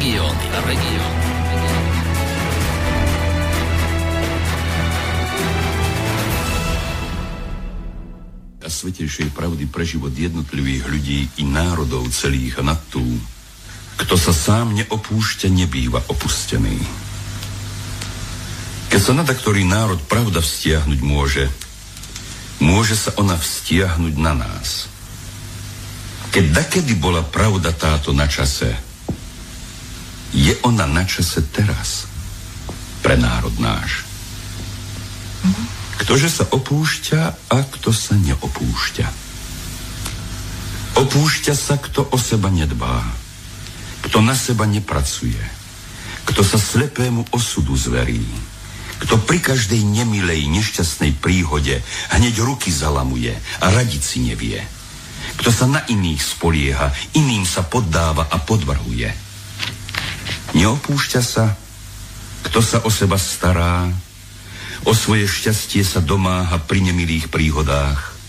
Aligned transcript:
Regióny. 0.00 0.46
Regióny. 0.64 1.28
Svetejšej 8.64 9.28
pravdy 9.36 9.68
pre 9.68 9.84
život 9.84 10.16
jednotlivých 10.16 10.88
ľudí 10.88 11.20
i 11.36 11.44
národov 11.44 12.08
celých 12.16 12.64
nad 12.64 12.80
tú, 12.88 13.04
kto 14.00 14.16
sa 14.16 14.32
sám 14.32 14.72
neopúšťa, 14.72 15.52
nebýva 15.52 16.00
opustený. 16.08 16.80
Keď 18.88 19.00
sa 19.04 19.12
nada 19.12 19.36
ktorý 19.36 19.68
národ 19.68 20.00
pravda 20.08 20.40
vztiahnuť 20.40 21.00
môže, 21.04 21.44
môže 22.64 22.96
sa 22.96 23.12
ona 23.20 23.36
vztiahnuť 23.36 24.14
na 24.16 24.32
nás. 24.32 24.88
Keď 26.32 26.56
dakedy 26.56 26.96
bola 26.96 27.20
pravda 27.20 27.76
táto 27.76 28.16
na 28.16 28.24
čase, 28.24 28.88
je 30.30 30.54
ona 30.62 30.86
na 30.86 31.02
čase 31.02 31.42
teraz 31.50 32.06
pre 33.02 33.18
národ 33.18 33.54
náš. 33.58 34.06
Ktože 36.00 36.28
sa 36.30 36.44
opúšťa 36.48 37.50
a 37.50 37.58
kto 37.66 37.90
sa 37.90 38.14
neopúšťa. 38.16 39.06
Opúšťa 41.00 41.54
sa, 41.56 41.80
kto 41.80 42.06
o 42.12 42.18
seba 42.18 42.52
nedbá, 42.52 43.04
kto 44.04 44.20
na 44.20 44.36
seba 44.36 44.68
nepracuje, 44.68 45.40
kto 46.28 46.44
sa 46.44 46.58
slepému 46.60 47.30
osudu 47.32 47.72
zverí, 47.76 48.26
kto 49.00 49.16
pri 49.24 49.40
každej 49.40 49.80
nemilej, 49.80 50.44
nešťastnej 50.52 51.16
príhode 51.16 51.80
hneď 52.12 52.34
ruky 52.44 52.68
zalamuje 52.68 53.32
a 53.64 53.66
radiť 53.72 54.02
si 54.04 54.18
nevie, 54.28 54.60
kto 55.40 55.48
sa 55.48 55.64
na 55.64 55.80
iných 55.88 56.20
spolieha, 56.20 56.92
iným 57.16 57.48
sa 57.48 57.64
poddáva 57.64 58.28
a 58.28 58.36
podvrhuje. 58.44 59.29
Neopúšťa 60.50 61.22
sa, 61.22 61.54
kto 62.46 62.58
sa 62.58 62.82
o 62.82 62.90
seba 62.90 63.16
stará, 63.16 63.86
o 64.82 64.92
svoje 64.96 65.28
šťastie 65.28 65.84
sa 65.86 66.00
domáha 66.02 66.58
pri 66.58 66.82
nemilých 66.82 67.30
príhodách, 67.30 68.20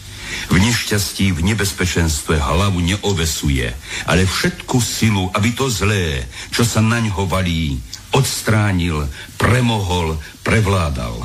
v 0.51 0.57
nešťastí, 0.59 1.31
v 1.31 1.41
nebezpečenstve 1.53 2.39
hlavu 2.39 2.79
neovesuje, 2.83 3.71
ale 4.07 4.27
všetku 4.27 4.77
silu, 4.83 5.31
aby 5.31 5.55
to 5.55 5.71
zlé, 5.71 6.27
čo 6.51 6.67
sa 6.67 6.83
naň 6.83 7.11
valí, 7.27 7.79
odstránil, 8.11 9.07
premohol, 9.39 10.19
prevládal. 10.43 11.23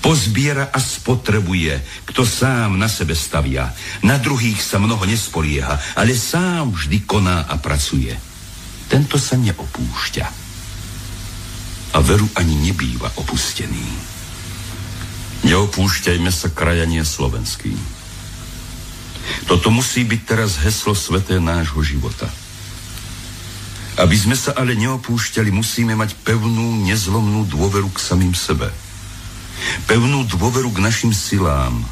Pozbiera 0.00 0.72
a 0.72 0.80
spotrebuje, 0.80 2.04
kto 2.08 2.24
sám 2.24 2.80
na 2.80 2.88
sebe 2.88 3.12
stavia. 3.12 3.68
Na 4.00 4.16
druhých 4.16 4.56
sa 4.56 4.80
mnoho 4.80 5.04
nespolieha, 5.04 5.76
ale 5.92 6.16
sám 6.16 6.72
vždy 6.72 7.04
koná 7.04 7.44
a 7.44 7.60
pracuje. 7.60 8.29
Tento 8.90 9.16
sa 9.22 9.38
neopúšťa. 9.38 10.26
A 11.94 11.98
veru 12.02 12.26
ani 12.34 12.58
nebýva 12.58 13.14
opustený. 13.22 13.86
Neopúšťajme 15.46 16.30
sa 16.34 16.50
krajanie 16.50 17.06
slovenský. 17.06 17.72
Toto 19.46 19.70
musí 19.70 20.02
byť 20.02 20.20
teraz 20.26 20.58
heslo 20.58 20.98
sveté 20.98 21.38
nášho 21.38 21.80
života. 21.86 22.26
Aby 23.98 24.16
sme 24.18 24.34
sa 24.34 24.58
ale 24.58 24.74
neopúšťali, 24.74 25.54
musíme 25.54 25.94
mať 25.94 26.18
pevnú, 26.26 26.82
nezlomnú 26.82 27.46
dôveru 27.46 27.94
k 27.94 27.98
samým 28.02 28.34
sebe. 28.34 28.70
Pevnú 29.86 30.26
dôveru 30.26 30.72
k 30.74 30.82
našim 30.82 31.12
silám, 31.14 31.84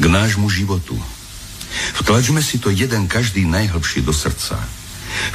k 0.00 0.04
nášmu 0.10 0.50
životu. 0.50 0.96
Vtlačme 2.02 2.40
si 2.40 2.56
to 2.58 2.72
jeden 2.72 3.06
každý 3.06 3.44
najhlbšie 3.44 4.02
do 4.02 4.16
srdca. 4.16 4.58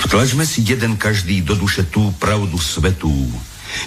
Vtlačme 0.01 0.43
si 0.47 0.65
jeden 0.65 0.97
každý 0.97 1.41
do 1.45 1.55
duše 1.55 1.85
tú 1.87 2.11
pravdu 2.17 2.57
svetú, 2.57 3.13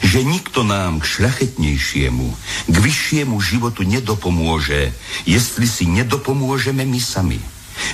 že 0.00 0.24
nikto 0.24 0.64
nám 0.64 1.00
k 1.00 1.04
šľachetnejšiemu, 1.04 2.26
k 2.70 2.76
vyššiemu 2.76 3.36
životu 3.40 3.84
nedopomôže, 3.84 4.92
jestli 5.28 5.66
si 5.68 5.84
nedopomôžeme 5.88 6.84
my 6.84 7.00
sami. 7.00 7.40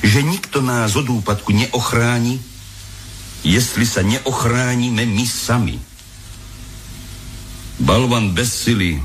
Že 0.05 0.21
nikto 0.23 0.59
nás 0.61 0.95
od 0.95 1.09
úpadku 1.09 1.57
neochráni, 1.57 2.39
jestli 3.43 3.89
sa 3.89 4.05
neochránime 4.05 5.09
my 5.09 5.27
sami. 5.27 5.81
Balvan 7.81 8.37
bez 8.37 8.53
sily, 8.53 9.01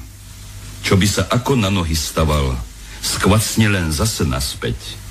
čo 0.84 1.00
by 1.00 1.08
sa 1.08 1.24
ako 1.32 1.56
na 1.56 1.72
nohy 1.72 1.96
staval, 1.96 2.60
skvacne 3.00 3.72
len 3.72 3.88
zase 3.96 4.28
naspäť. 4.28 5.05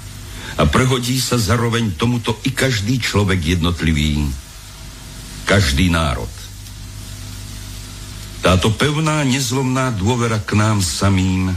A 0.55 0.63
prehodí 0.71 1.19
sa 1.19 1.35
zaroveň 1.35 1.99
tomuto 1.99 2.39
i 2.47 2.55
každý 2.55 3.03
človek 3.03 3.59
jednotlivý, 3.59 4.23
každý 5.51 5.91
národ. 5.91 6.31
Táto 8.39 8.71
pevná, 8.71 9.25
nezlomná 9.27 9.91
dôvera 9.91 10.39
k 10.39 10.55
nám 10.55 10.79
samým, 10.79 11.51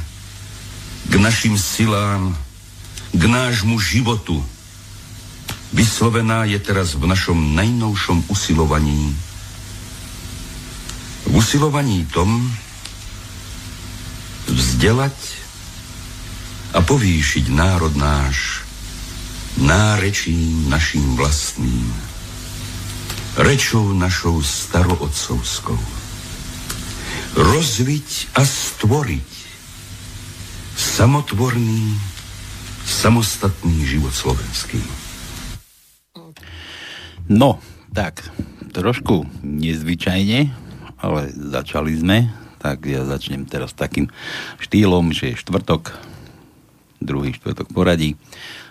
k 1.07 1.13
našim 1.19 1.59
silám, 1.59 2.33
k 3.13 3.23
nášmu 3.27 3.77
životu, 3.77 4.41
vyslovená 5.75 6.49
je 6.49 6.57
teraz 6.57 6.97
v 6.97 7.05
našom 7.05 7.53
najnovšom 7.53 8.31
usilovaní. 8.31 9.13
V 11.27 11.31
usilovaní 11.37 12.07
tom 12.09 12.49
vzdelať 14.47 15.17
a 16.71 16.79
povýšiť 16.81 17.45
národ 17.51 17.93
náš 17.99 18.66
nárečím 19.57 20.69
našim 20.69 21.17
vlastným, 21.17 21.89
rečou 23.37 23.93
našou 23.93 24.41
starootcovskou. 24.41 25.77
Rozviť 27.37 28.33
a 28.33 28.41
stvoriť 28.41 29.29
samotvorný, 30.77 31.93
samostatný 32.85 33.85
život 33.85 34.13
slovenský. 34.13 34.81
No, 37.29 37.61
tak, 37.93 38.25
trošku 38.73 39.25
nezvyčajne, 39.41 40.49
ale 40.97 41.21
začali 41.33 41.93
sme, 41.97 42.17
tak 42.57 42.89
ja 42.89 43.05
začnem 43.05 43.45
teraz 43.45 43.73
takým 43.73 44.09
štýlom, 44.57 45.13
že 45.13 45.37
štvrtok, 45.37 45.93
druhý 47.01 47.37
štvrtok 47.37 47.69
poradí, 47.69 48.17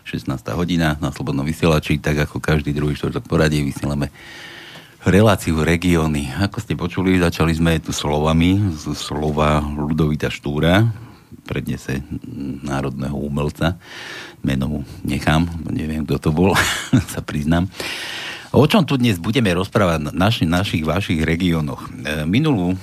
16. 0.06 0.38
hodina 0.54 0.94
na 1.02 1.10
Slobodnom 1.10 1.42
vysielači, 1.42 1.98
tak 1.98 2.30
ako 2.30 2.38
každý 2.38 2.70
druhý 2.70 2.94
štvrtok 2.94 3.26
poradí 3.26 3.58
vysielame 3.66 4.14
reláciu 5.02 5.66
regióny. 5.66 6.30
Ako 6.46 6.62
ste 6.62 6.78
počuli, 6.78 7.18
začali 7.18 7.50
sme 7.50 7.82
tu 7.82 7.90
slovami, 7.90 8.70
z 8.70 8.94
slova 8.94 9.58
Ludovita 9.58 10.30
Štúra, 10.30 10.86
prednese 11.42 12.06
národného 12.62 13.18
umelca. 13.18 13.82
Meno 14.46 14.64
mu 14.70 14.80
nechám, 15.02 15.42
neviem, 15.74 16.06
kto 16.06 16.22
to 16.22 16.30
bol, 16.30 16.54
sa 17.12 17.18
priznám. 17.18 17.66
O 18.54 18.62
čom 18.70 18.86
tu 18.86 18.94
dnes 18.94 19.18
budeme 19.18 19.50
rozprávať 19.58 20.06
na 20.06 20.12
naši, 20.14 20.46
našich, 20.46 20.86
vašich 20.86 21.18
regiónoch? 21.26 21.82
E, 21.82 22.22
minulú, 22.22 22.78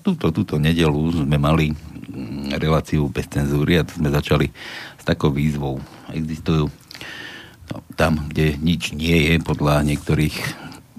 túto, 0.00 0.32
túto 0.32 0.56
nedelu 0.56 1.12
sme 1.12 1.36
mali 1.36 1.76
mm, 1.76 2.56
reláciu 2.56 3.04
bez 3.12 3.28
cenzúry 3.28 3.76
a 3.76 3.84
sme 3.84 4.08
začali 4.08 4.48
s 4.96 5.04
takou 5.04 5.28
výzvou. 5.28 5.76
Existujú 6.12 6.68
no, 7.72 7.76
tam, 7.96 8.28
kde 8.28 8.56
nič 8.60 8.92
nie 8.92 9.32
je, 9.32 9.32
podľa 9.42 9.82
niektorých 9.84 10.36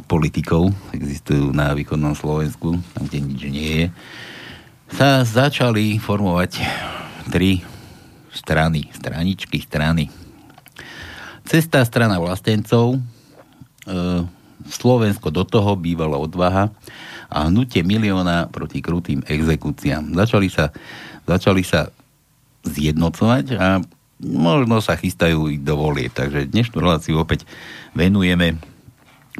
politikov, 0.09 0.74
existujú 0.91 1.53
na 1.53 1.72
východnom 1.72 2.18
Slovensku, 2.18 2.81
tam, 2.97 3.03
kde 3.07 3.19
nič 3.23 3.41
nie 3.50 3.72
je, 3.72 3.85
sa 4.94 5.25
začali 5.25 5.97
formovať 5.97 6.62
tri 7.34 7.63
strany, 8.34 8.90
straničky, 8.94 9.62
strany. 9.62 10.09
Cesta 11.46 11.81
strana 11.85 12.22
vlastencov, 12.22 13.02
E, 13.84 14.23
Slovensko 14.64 15.28
do 15.28 15.43
toho 15.43 15.76
bývala 15.76 16.16
odvaha 16.16 16.72
a 17.28 17.52
hnutie 17.52 17.84
milióna 17.84 18.47
proti 18.47 18.79
krutým 18.79 19.20
exekúciám. 19.28 20.16
Začali 20.16 20.47
sa, 20.47 20.72
začali 21.28 21.67
sa 21.67 21.91
zjednocovať 22.64 23.46
a 23.59 23.84
možno 24.23 24.79
sa 24.79 24.96
chystajú 24.96 25.52
i 25.52 25.59
do 25.59 25.75
volie. 25.75 26.08
Takže 26.08 26.49
dnešnú 26.49 26.79
reláciu 26.79 27.20
opäť 27.20 27.43
venujeme 27.91 28.58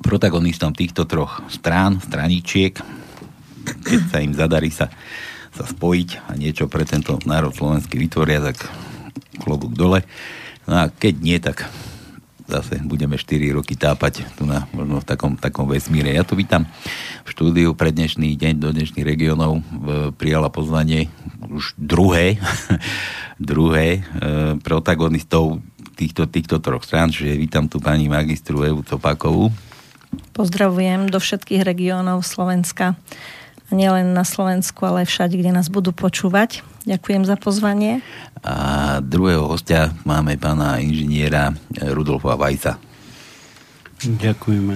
protagonistom 0.04 0.76
týchto 0.76 1.08
troch 1.08 1.40
strán, 1.48 2.02
straničiek, 2.02 2.76
keď 3.64 4.00
sa 4.12 4.18
im 4.20 4.34
zadarí 4.36 4.70
sa, 4.74 4.92
sa 5.54 5.64
spojiť 5.64 6.10
a 6.28 6.32
niečo 6.36 6.68
pre 6.68 6.84
tento 6.84 7.16
národ 7.24 7.56
slovenský 7.56 7.96
vytvoria, 8.02 8.44
tak 8.44 8.68
klobúk 9.40 9.74
dole. 9.78 10.04
No 10.68 10.84
a 10.84 10.92
keď 10.92 11.14
nie, 11.22 11.38
tak 11.40 11.68
zase 12.54 12.78
budeme 12.86 13.18
4 13.18 13.50
roky 13.58 13.74
tápať 13.74 14.30
tu 14.38 14.46
na, 14.46 14.70
možno 14.70 15.02
v 15.02 15.06
takom, 15.10 15.34
takom 15.34 15.66
vesmíre. 15.66 16.14
Ja 16.14 16.22
tu 16.22 16.38
vítam 16.38 16.70
v 17.26 17.30
štúdiu 17.34 17.74
pre 17.74 17.90
dnešný 17.90 18.38
deň 18.38 18.54
do 18.62 18.70
dnešných 18.70 19.02
regionov 19.02 19.66
prijala 20.22 20.54
pozvanie 20.54 21.10
už 21.50 21.74
druhé, 21.82 22.38
druhé 23.42 23.86
e, 23.98 24.02
protagonistov 24.62 25.66
týchto, 25.98 26.30
týchto 26.30 26.62
troch 26.62 26.86
strán, 26.86 27.10
čiže 27.10 27.42
vítam 27.42 27.66
tu 27.66 27.82
pani 27.82 28.06
magistru 28.06 28.62
Evu 28.62 28.86
Copákovú. 28.86 29.50
Pozdravujem 30.38 31.10
do 31.10 31.18
všetkých 31.18 31.66
regiónov 31.66 32.22
Slovenska. 32.22 32.94
A 33.70 33.72
nielen 33.72 34.12
na 34.12 34.28
Slovensku, 34.28 34.84
ale 34.84 35.08
všade, 35.08 35.40
kde 35.40 35.56
nás 35.56 35.72
budú 35.72 35.96
počúvať. 35.96 36.64
Ďakujem 36.84 37.24
za 37.24 37.40
pozvanie. 37.40 38.04
A 38.44 39.00
druhého 39.00 39.48
hostia 39.48 39.96
máme 40.04 40.36
pána 40.36 40.84
inžiniera 40.84 41.56
Rudolfa 41.80 42.36
Vajca. 42.36 42.76
Ďakujeme. 44.04 44.76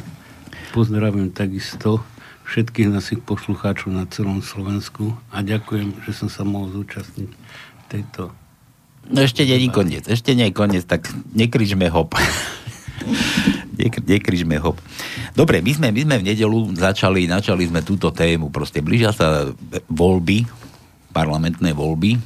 Pozdravujem 0.72 1.36
takisto 1.36 2.00
všetkých 2.48 2.88
našich 2.88 3.19
poslucháčov 3.28 3.92
na 3.92 4.07
celom 4.07 4.39
Slovensku 4.39 5.19
a 5.36 5.44
ďakujem, 5.44 6.00
že 6.07 6.16
som 6.16 6.31
sa 6.31 6.48
mohol 6.48 6.72
zúčastniť 6.72 7.30
tejto... 7.92 8.31
No 9.12 9.19
ešte 9.24 9.44
nie 9.44 9.68
je 9.68 9.68
koniec, 9.72 10.04
ešte 10.07 10.31
nie 10.31 10.48
je 10.51 10.56
koniec, 10.56 10.84
tak 10.88 11.12
nekrižme 11.36 11.92
hop. 11.92 12.16
nekrižme 13.85 14.57
hop. 14.59 14.81
Dobre, 15.38 15.62
my 15.62 15.71
sme, 15.71 15.88
my 15.94 16.01
sme 16.03 16.15
v 16.19 16.27
nedelu 16.33 16.59
začali, 16.74 17.29
načali 17.29 17.69
sme 17.69 17.85
túto 17.85 18.09
tému, 18.09 18.50
proste 18.50 18.81
blížia 18.81 19.13
sa 19.13 19.53
voľby, 19.88 20.45
parlamentné 21.18 21.74
voľby. 21.74 22.12
E, 22.13 22.19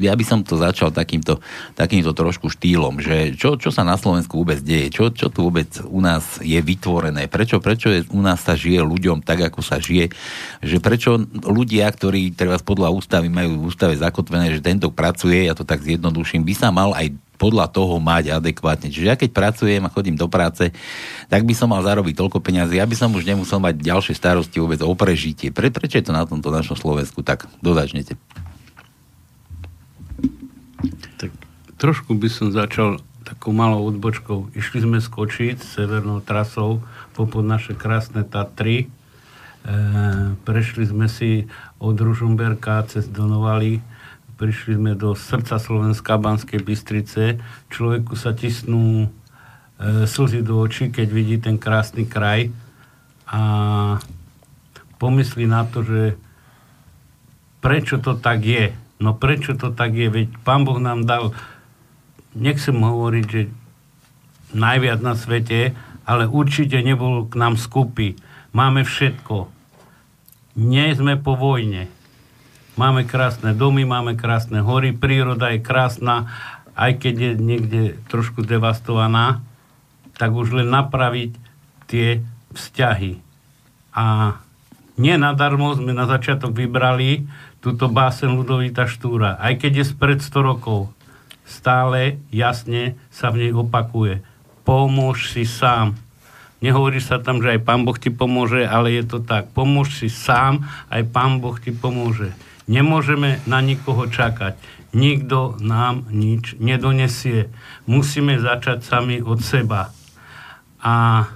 ja 0.00 0.16
by 0.16 0.24
som 0.24 0.40
to 0.40 0.56
začal 0.56 0.88
takýmto, 0.88 1.36
takýmto 1.76 2.16
trošku 2.16 2.48
štýlom, 2.48 3.04
že 3.04 3.36
čo, 3.36 3.60
čo 3.60 3.68
sa 3.68 3.84
na 3.84 4.00
Slovensku 4.00 4.40
vôbec 4.40 4.64
deje, 4.64 4.88
čo, 4.88 5.12
čo 5.12 5.28
tu 5.28 5.44
vôbec 5.44 5.68
u 5.84 6.00
nás 6.00 6.40
je 6.40 6.56
vytvorené, 6.56 7.28
prečo, 7.28 7.60
prečo 7.60 7.92
je, 7.92 8.08
u 8.08 8.24
nás 8.24 8.40
sa 8.40 8.56
žije 8.56 8.80
ľuďom 8.80 9.20
tak, 9.20 9.52
ako 9.52 9.60
sa 9.60 9.76
žije, 9.76 10.08
že 10.64 10.80
prečo 10.80 11.20
ľudia, 11.44 11.84
ktorí 11.92 12.32
teraz 12.32 12.64
podľa 12.64 12.88
ústavy 12.96 13.28
majú 13.28 13.60
v 13.60 13.64
ústave 13.68 13.92
zakotvené, 14.00 14.48
že 14.56 14.64
tento 14.64 14.88
pracuje, 14.88 15.44
ja 15.44 15.52
to 15.52 15.68
tak 15.68 15.84
zjednoduším, 15.84 16.40
by 16.48 16.54
sa 16.56 16.72
mal 16.72 16.96
aj 16.96 17.12
podľa 17.36 17.68
toho 17.68 18.00
mať 18.00 18.36
adekvátne. 18.40 18.88
Čiže 18.88 19.06
ja 19.06 19.16
keď 19.16 19.30
pracujem 19.32 19.84
a 19.84 19.92
chodím 19.92 20.16
do 20.16 20.26
práce, 20.26 20.72
tak 21.28 21.44
by 21.44 21.52
som 21.52 21.70
mal 21.70 21.84
zarobiť 21.84 22.16
toľko 22.16 22.40
peniazy, 22.40 22.80
aby 22.80 22.96
som 22.96 23.12
už 23.12 23.28
nemusel 23.28 23.60
mať 23.60 23.78
ďalšie 23.80 24.16
starosti 24.16 24.58
vôbec 24.58 24.80
o 24.80 24.92
prežitie. 24.96 25.52
Pre, 25.52 25.68
prečo 25.68 26.00
je 26.00 26.06
to 26.08 26.16
na 26.16 26.24
tomto 26.24 26.48
našom 26.48 26.74
Slovensku 26.74 27.20
tak? 27.20 27.44
Dodačnete. 27.60 28.16
Tak 31.20 31.30
trošku 31.76 32.16
by 32.16 32.28
som 32.32 32.52
začal 32.52 33.00
takou 33.26 33.50
malou 33.50 33.90
odbočkou. 33.90 34.54
Išli 34.54 34.86
sme 34.86 35.02
skočiť 35.02 35.58
severnou 35.58 36.22
trasou 36.22 36.80
popod 37.18 37.42
naše 37.42 37.74
krásne 37.74 38.22
Tatry. 38.22 38.86
E, 38.86 38.88
prešli 40.46 40.86
sme 40.86 41.10
si 41.10 41.50
od 41.82 41.98
Ružomberka 41.98 42.86
cez 42.86 43.10
Donovali 43.10 43.82
prišli 44.36 44.76
sme 44.76 44.92
do 44.92 45.16
srdca 45.16 45.56
Slovenska, 45.56 46.20
Banskej 46.20 46.60
Bystrice. 46.60 47.40
Človeku 47.72 48.14
sa 48.14 48.36
tisnú 48.36 49.08
e, 49.80 50.04
slzy 50.04 50.44
do 50.44 50.60
očí, 50.60 50.92
keď 50.92 51.08
vidí 51.08 51.36
ten 51.40 51.56
krásny 51.56 52.04
kraj 52.04 52.52
a 53.26 53.40
pomyslí 55.00 55.48
na 55.48 55.64
to, 55.64 55.82
že 55.82 56.02
prečo 57.64 57.96
to 57.98 58.14
tak 58.20 58.44
je. 58.44 58.76
No 59.00 59.16
prečo 59.16 59.56
to 59.56 59.72
tak 59.72 59.96
je? 59.96 60.08
Veď 60.12 60.28
Pán 60.44 60.68
Boh 60.68 60.78
nám 60.78 61.08
dal, 61.08 61.32
nechcem 62.36 62.76
hovoriť, 62.76 63.24
že 63.24 63.48
najviac 64.52 65.00
na 65.00 65.16
svete, 65.16 65.72
ale 66.06 66.28
určite 66.28 66.78
nebol 66.84 67.26
k 67.26 67.34
nám 67.40 67.56
skupy. 67.58 68.20
Máme 68.52 68.84
všetko. 68.84 69.48
Nie 70.56 70.92
sme 70.96 71.20
po 71.20 71.36
vojne 71.36 71.95
Máme 72.76 73.08
krásne 73.08 73.56
domy, 73.56 73.88
máme 73.88 74.20
krásne 74.20 74.60
hory, 74.60 74.92
príroda 74.92 75.48
je 75.48 75.64
krásna, 75.64 76.28
aj 76.76 77.00
keď 77.00 77.14
je 77.16 77.32
niekde 77.40 77.82
trošku 78.12 78.44
devastovaná, 78.44 79.40
tak 80.20 80.36
už 80.36 80.60
len 80.60 80.68
napraviť 80.68 81.32
tie 81.88 82.20
vzťahy. 82.52 83.16
A 83.96 84.36
nie 85.00 85.16
nadarmo 85.16 85.72
sme 85.72 85.96
na 85.96 86.04
začiatok 86.04 86.52
vybrali 86.52 87.24
túto 87.64 87.88
básen 87.88 88.36
Ludovita 88.36 88.84
Štúra. 88.84 89.40
Aj 89.40 89.56
keď 89.56 89.80
je 89.80 89.84
spred 89.96 90.20
100 90.20 90.36
rokov, 90.44 90.92
stále 91.48 92.20
jasne 92.28 93.00
sa 93.08 93.32
v 93.32 93.48
nej 93.48 93.52
opakuje. 93.56 94.20
Pomôž 94.68 95.32
si 95.32 95.48
sám. 95.48 95.96
Nehovorí 96.60 97.00
sa 97.00 97.20
tam, 97.20 97.40
že 97.40 97.56
aj 97.56 97.64
Pán 97.64 97.88
Boh 97.88 97.96
ti 97.96 98.12
pomôže, 98.12 98.68
ale 98.68 98.92
je 99.00 99.04
to 99.04 99.18
tak. 99.24 99.48
Pomôž 99.56 99.96
si 99.96 100.12
sám, 100.12 100.64
aj 100.92 101.08
Pán 101.08 101.40
Boh 101.40 101.56
ti 101.56 101.72
pomôže. 101.72 102.36
Nemôžeme 102.66 103.38
na 103.46 103.62
nikoho 103.62 104.10
čakať. 104.10 104.58
Nikto 104.90 105.58
nám 105.62 106.10
nič 106.10 106.58
nedonesie. 106.58 107.50
Musíme 107.86 108.42
začať 108.42 108.82
sami 108.82 109.22
od 109.22 109.38
seba. 109.38 109.94
A 110.82 111.26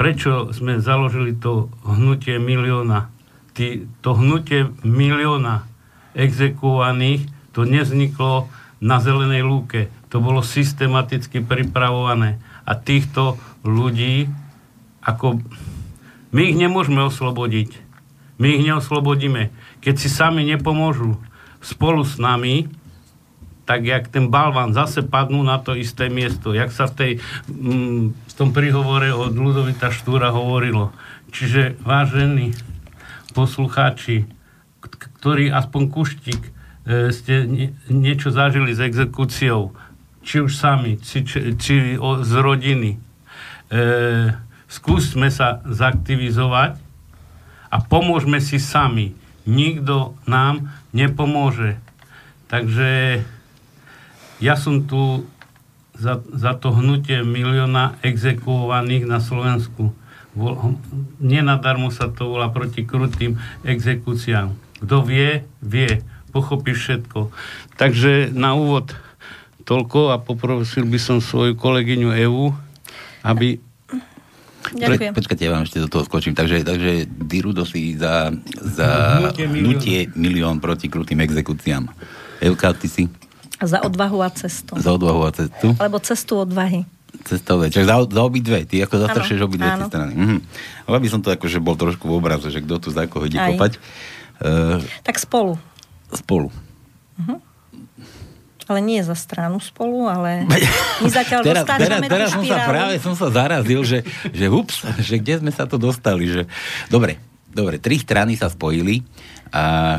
prečo 0.00 0.48
sme 0.56 0.80
založili 0.80 1.36
to 1.36 1.68
hnutie 1.84 2.40
milióna? 2.40 3.12
Ty, 3.52 3.84
to 4.00 4.16
hnutie 4.16 4.72
milióna 4.80 5.68
exekuovaných, 6.16 7.28
to 7.52 7.68
nezniklo 7.68 8.48
na 8.80 8.98
zelenej 8.98 9.44
lúke. 9.44 9.92
To 10.08 10.18
bolo 10.24 10.40
systematicky 10.40 11.44
pripravované. 11.44 12.40
A 12.64 12.72
týchto 12.72 13.36
ľudí, 13.66 14.32
ako 15.04 15.44
my 16.32 16.42
ich 16.46 16.56
nemôžeme 16.56 17.04
oslobodiť. 17.04 17.76
My 18.40 18.56
ich 18.56 18.64
neoslobodíme 18.64 19.52
keď 19.80 19.94
si 19.96 20.08
sami 20.12 20.44
nepomôžu 20.44 21.16
spolu 21.60 22.04
s 22.04 22.16
nami, 22.20 22.68
tak 23.70 23.86
jak 23.86 24.10
ten 24.10 24.28
balván 24.32 24.74
zase 24.74 25.06
padnú 25.06 25.46
na 25.46 25.62
to 25.62 25.78
isté 25.78 26.10
miesto, 26.10 26.50
jak 26.50 26.74
sa 26.74 26.90
v, 26.90 26.94
tej, 26.96 27.12
mm, 27.46 28.02
v 28.12 28.32
tom 28.34 28.50
príhovore 28.50 29.14
od 29.14 29.30
Ludovita 29.30 29.94
Štúra 29.94 30.34
hovorilo. 30.34 30.90
Čiže 31.30 31.78
vážení 31.86 32.58
poslucháči, 33.30 34.26
ktorí 34.82 35.54
aspoň 35.54 35.82
kuštík 35.86 36.40
e, 36.42 36.50
ste 37.14 37.46
nie, 37.46 37.70
niečo 37.86 38.34
zažili 38.34 38.74
s 38.74 38.82
exekúciou, 38.82 39.70
či 40.26 40.42
už 40.42 40.50
sami, 40.50 40.98
či, 40.98 41.22
či, 41.22 41.54
či 41.54 41.74
o, 41.94 42.26
z 42.26 42.32
rodiny, 42.42 42.90
e, 42.96 42.98
skúsme 44.66 45.30
sa 45.30 45.62
zaktivizovať 45.62 46.74
a 47.70 47.76
pomôžme 47.86 48.42
si 48.42 48.58
sami 48.58 49.14
nikto 49.48 50.16
nám 50.28 50.72
nepomôže. 50.90 51.78
Takže 52.50 53.22
ja 54.40 54.54
som 54.56 54.88
tu 54.88 55.28
za, 56.00 56.24
za 56.32 56.56
to 56.56 56.72
hnutie 56.72 57.20
milióna 57.20 58.00
exekuovaných 58.00 59.04
na 59.04 59.20
Slovensku. 59.20 59.92
Nenadarmo 61.20 61.92
sa 61.92 62.08
to 62.08 62.32
volá 62.34 62.48
proti 62.48 62.88
krutým 62.88 63.36
exekúciám. 63.62 64.56
Kto 64.80 65.04
vie, 65.04 65.44
vie, 65.60 66.00
pochopí 66.32 66.72
všetko. 66.72 67.28
Takže 67.76 68.32
na 68.32 68.56
úvod 68.56 68.96
toľko 69.68 70.14
a 70.14 70.16
poprosil 70.16 70.88
by 70.88 70.98
som 70.98 71.18
svoju 71.20 71.52
kolegyňu 71.54 72.10
Evu, 72.16 72.56
aby 73.20 73.60
Ďakujem. 74.70 75.10
Pre, 75.12 75.18
počkajte, 75.18 75.42
ja 75.42 75.52
vám 75.52 75.64
ešte 75.66 75.82
do 75.82 75.88
toho 75.90 76.06
skočím. 76.06 76.34
Takže, 76.38 76.62
takže 76.62 77.06
Dirudo 77.06 77.66
si 77.66 77.98
za, 77.98 78.30
za 78.62 79.18
hnutie, 79.18 79.46
hnutie 79.50 79.98
milión 80.14 80.62
proti 80.62 80.86
krutým 80.86 81.18
exekúciám. 81.22 81.90
Evka, 82.38 82.70
ty 82.78 82.86
si? 82.86 83.04
Za 83.60 83.82
odvahu 83.82 84.22
a 84.22 84.30
cestu. 84.30 84.72
Za 84.78 84.94
odvahu 84.94 85.20
a 85.26 85.30
cestu? 85.34 85.74
Alebo 85.76 85.98
cestu 86.00 86.40
odvahy. 86.40 86.86
Cestové, 87.26 87.68
čiže 87.68 87.90
za, 87.90 88.06
za 88.06 88.24
dve. 88.30 88.64
Ty 88.64 88.86
ako 88.86 88.94
zastršeš 89.04 89.38
dve 89.50 89.68
tie 89.68 89.86
strany. 89.90 90.12
Mhm. 90.14 90.36
Ale 90.86 90.96
by 91.02 91.08
som 91.10 91.20
to 91.20 91.34
akože 91.34 91.58
bol 91.58 91.74
trošku 91.74 92.06
v 92.06 92.14
obraze, 92.16 92.48
že 92.48 92.62
kto 92.62 92.78
tu 92.78 92.88
za 92.94 93.04
koho 93.10 93.26
ide 93.26 93.36
Aj. 93.36 93.52
kopať. 93.52 93.76
Uh, 94.40 94.80
tak 95.04 95.20
spolu. 95.20 95.60
Spolu. 96.14 96.48
Uh-huh 97.20 97.49
ale 98.70 98.78
nie 98.78 99.02
za 99.02 99.18
stranu 99.18 99.58
spolu, 99.58 100.06
ale 100.06 100.46
my 101.02 101.08
zatiaľ 101.18 101.42
teraz, 101.42 101.66
teraz, 101.66 101.98
teraz 102.06 102.28
som 102.30 102.46
sa 102.46 102.70
práve 102.70 102.94
som 103.02 103.14
sa 103.18 103.26
zarazil, 103.34 103.82
že, 103.82 104.06
že 104.30 104.46
ups, 104.46 104.86
že 105.02 105.18
kde 105.18 105.42
sme 105.42 105.50
sa 105.50 105.66
to 105.66 105.74
dostali. 105.74 106.30
Že... 106.30 106.42
Dobre, 106.86 107.18
dobre, 107.50 107.82
tri 107.82 107.98
strany 107.98 108.38
sa 108.38 108.46
spojili 108.46 109.02
a 109.50 109.98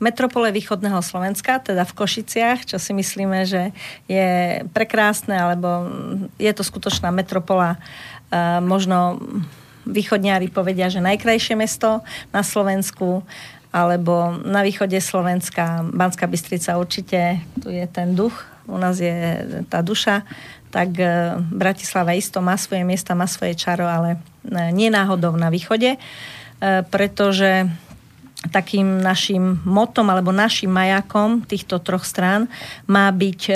metropole 0.00 0.48
východného 0.54 1.02
Slovenska, 1.04 1.60
teda 1.60 1.84
v 1.84 1.92
Košiciach, 1.92 2.64
čo 2.64 2.80
si 2.80 2.96
myslíme, 2.96 3.44
že 3.44 3.74
je 4.08 4.62
prekrásne, 4.72 5.36
alebo 5.36 5.90
je 6.40 6.50
to 6.56 6.64
skutočná 6.64 7.12
metropola. 7.12 7.76
možno 8.64 9.20
východňári 9.84 10.48
povedia, 10.48 10.88
že 10.88 11.04
najkrajšie 11.04 11.58
mesto 11.58 12.00
na 12.32 12.40
Slovensku 12.40 13.26
alebo 13.70 14.34
na 14.42 14.66
východe 14.66 14.98
Slovenska, 14.98 15.86
Banská 15.86 16.26
Bystrica 16.26 16.74
určite, 16.78 17.38
tu 17.62 17.70
je 17.70 17.86
ten 17.86 18.18
duch, 18.18 18.34
u 18.66 18.78
nás 18.78 18.98
je 18.98 19.46
tá 19.66 19.82
duša, 19.82 20.26
tak 20.70 20.94
e, 20.98 21.38
Bratislava 21.50 22.14
isto 22.14 22.38
má 22.38 22.54
svoje 22.54 22.86
miesta, 22.86 23.18
má 23.18 23.26
svoje 23.26 23.58
čaro, 23.58 23.86
ale 23.86 24.18
e, 24.46 24.70
nie 24.70 24.90
náhodou 24.90 25.34
na 25.34 25.50
východe, 25.50 25.94
e, 25.94 25.98
pretože 26.86 27.66
takým 28.54 29.04
našim 29.04 29.60
motom 29.68 30.08
alebo 30.08 30.32
našim 30.32 30.72
majakom 30.72 31.44
týchto 31.44 31.76
troch 31.82 32.08
strán 32.08 32.48
má 32.88 33.04
byť 33.12 33.52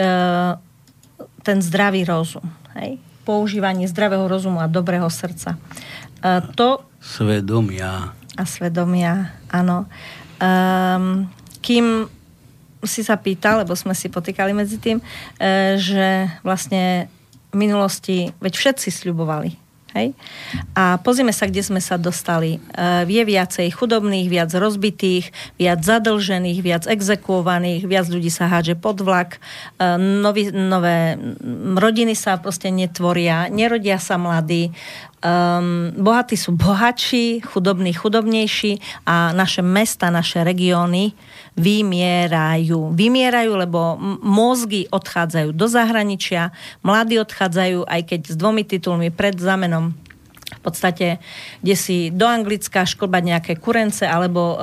ten 1.40 1.58
zdravý 1.64 2.04
rozum. 2.04 2.44
Hej? 2.76 3.00
používanie 3.24 3.88
zdravého 3.88 4.28
rozumu 4.28 4.60
a 4.60 4.68
dobrého 4.68 5.08
srdca. 5.08 5.56
To... 6.54 6.84
Svedomia. 7.00 8.12
A 8.34 8.42
svedomia, 8.42 9.30
áno. 9.50 9.86
Um, 10.42 11.30
kým 11.62 12.10
si 12.84 13.00
sa 13.00 13.16
pýtal, 13.16 13.64
lebo 13.64 13.72
sme 13.72 13.96
si 13.96 14.12
potýkali 14.12 14.52
medzi 14.52 14.76
tým, 14.76 15.00
e, 15.00 15.04
že 15.80 16.28
vlastne 16.44 17.08
v 17.48 17.56
minulosti, 17.56 18.34
veď 18.42 18.52
všetci 18.52 18.88
sľubovali, 18.92 19.64
Hej? 19.94 20.10
A 20.74 20.98
pozrieme 20.98 21.30
sa, 21.30 21.46
kde 21.46 21.62
sme 21.62 21.78
sa 21.78 21.94
dostali. 21.94 22.58
Uh, 22.74 23.06
je 23.06 23.22
viacej 23.22 23.70
chudobných, 23.70 24.26
viac 24.26 24.50
rozbitých, 24.50 25.30
viac 25.54 25.86
zadlžených, 25.86 26.58
viac 26.66 26.82
exekuovaných, 26.90 27.86
viac 27.86 28.10
ľudí 28.10 28.26
sa 28.26 28.50
hádže 28.50 28.74
pod 28.74 29.06
vlak, 29.06 29.38
uh, 29.78 29.94
nový, 29.94 30.50
nové 30.50 31.14
rodiny 31.78 32.18
sa 32.18 32.42
proste 32.42 32.74
netvoria, 32.74 33.46
nerodia 33.46 34.02
sa 34.02 34.18
mladí, 34.18 34.74
um, 35.24 35.90
bohatí 35.96 36.36
sú 36.36 36.52
bohatší, 36.52 37.40
chudobní 37.40 37.96
chudobnejší 37.96 38.78
a 39.08 39.32
naše 39.32 39.64
mesta, 39.64 40.12
naše 40.12 40.44
regióny 40.44 41.16
vymierajú. 41.56 42.92
Vymierajú, 42.92 43.52
lebo 43.56 43.96
mozgy 44.20 44.86
odchádzajú 44.92 45.56
do 45.56 45.66
zahraničia, 45.66 46.52
mladí 46.84 47.16
odchádzajú, 47.18 47.88
aj 47.88 48.00
keď 48.04 48.20
s 48.30 48.36
dvomi 48.36 48.62
titulmi 48.68 49.08
pred 49.08 49.34
zamenom 49.40 49.96
v 50.44 50.60
podstate, 50.62 51.20
kde 51.60 51.74
si 51.76 51.96
do 52.08 52.24
Anglicka 52.24 52.88
školbať 52.88 53.22
nejaké 53.24 53.52
kurence 53.60 54.04
alebo 54.04 54.54
e, 54.54 54.56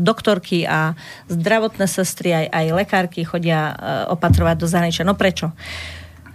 doktorky 0.00 0.68
a 0.68 0.92
zdravotné 1.32 1.86
sestry, 1.88 2.34
aj, 2.34 2.46
aj 2.50 2.66
lekárky 2.76 3.20
chodia 3.24 3.72
e, 3.72 3.74
opatrovať 4.12 4.56
do 4.60 4.66
zahraničia. 4.68 5.04
No 5.06 5.16
prečo? 5.16 5.52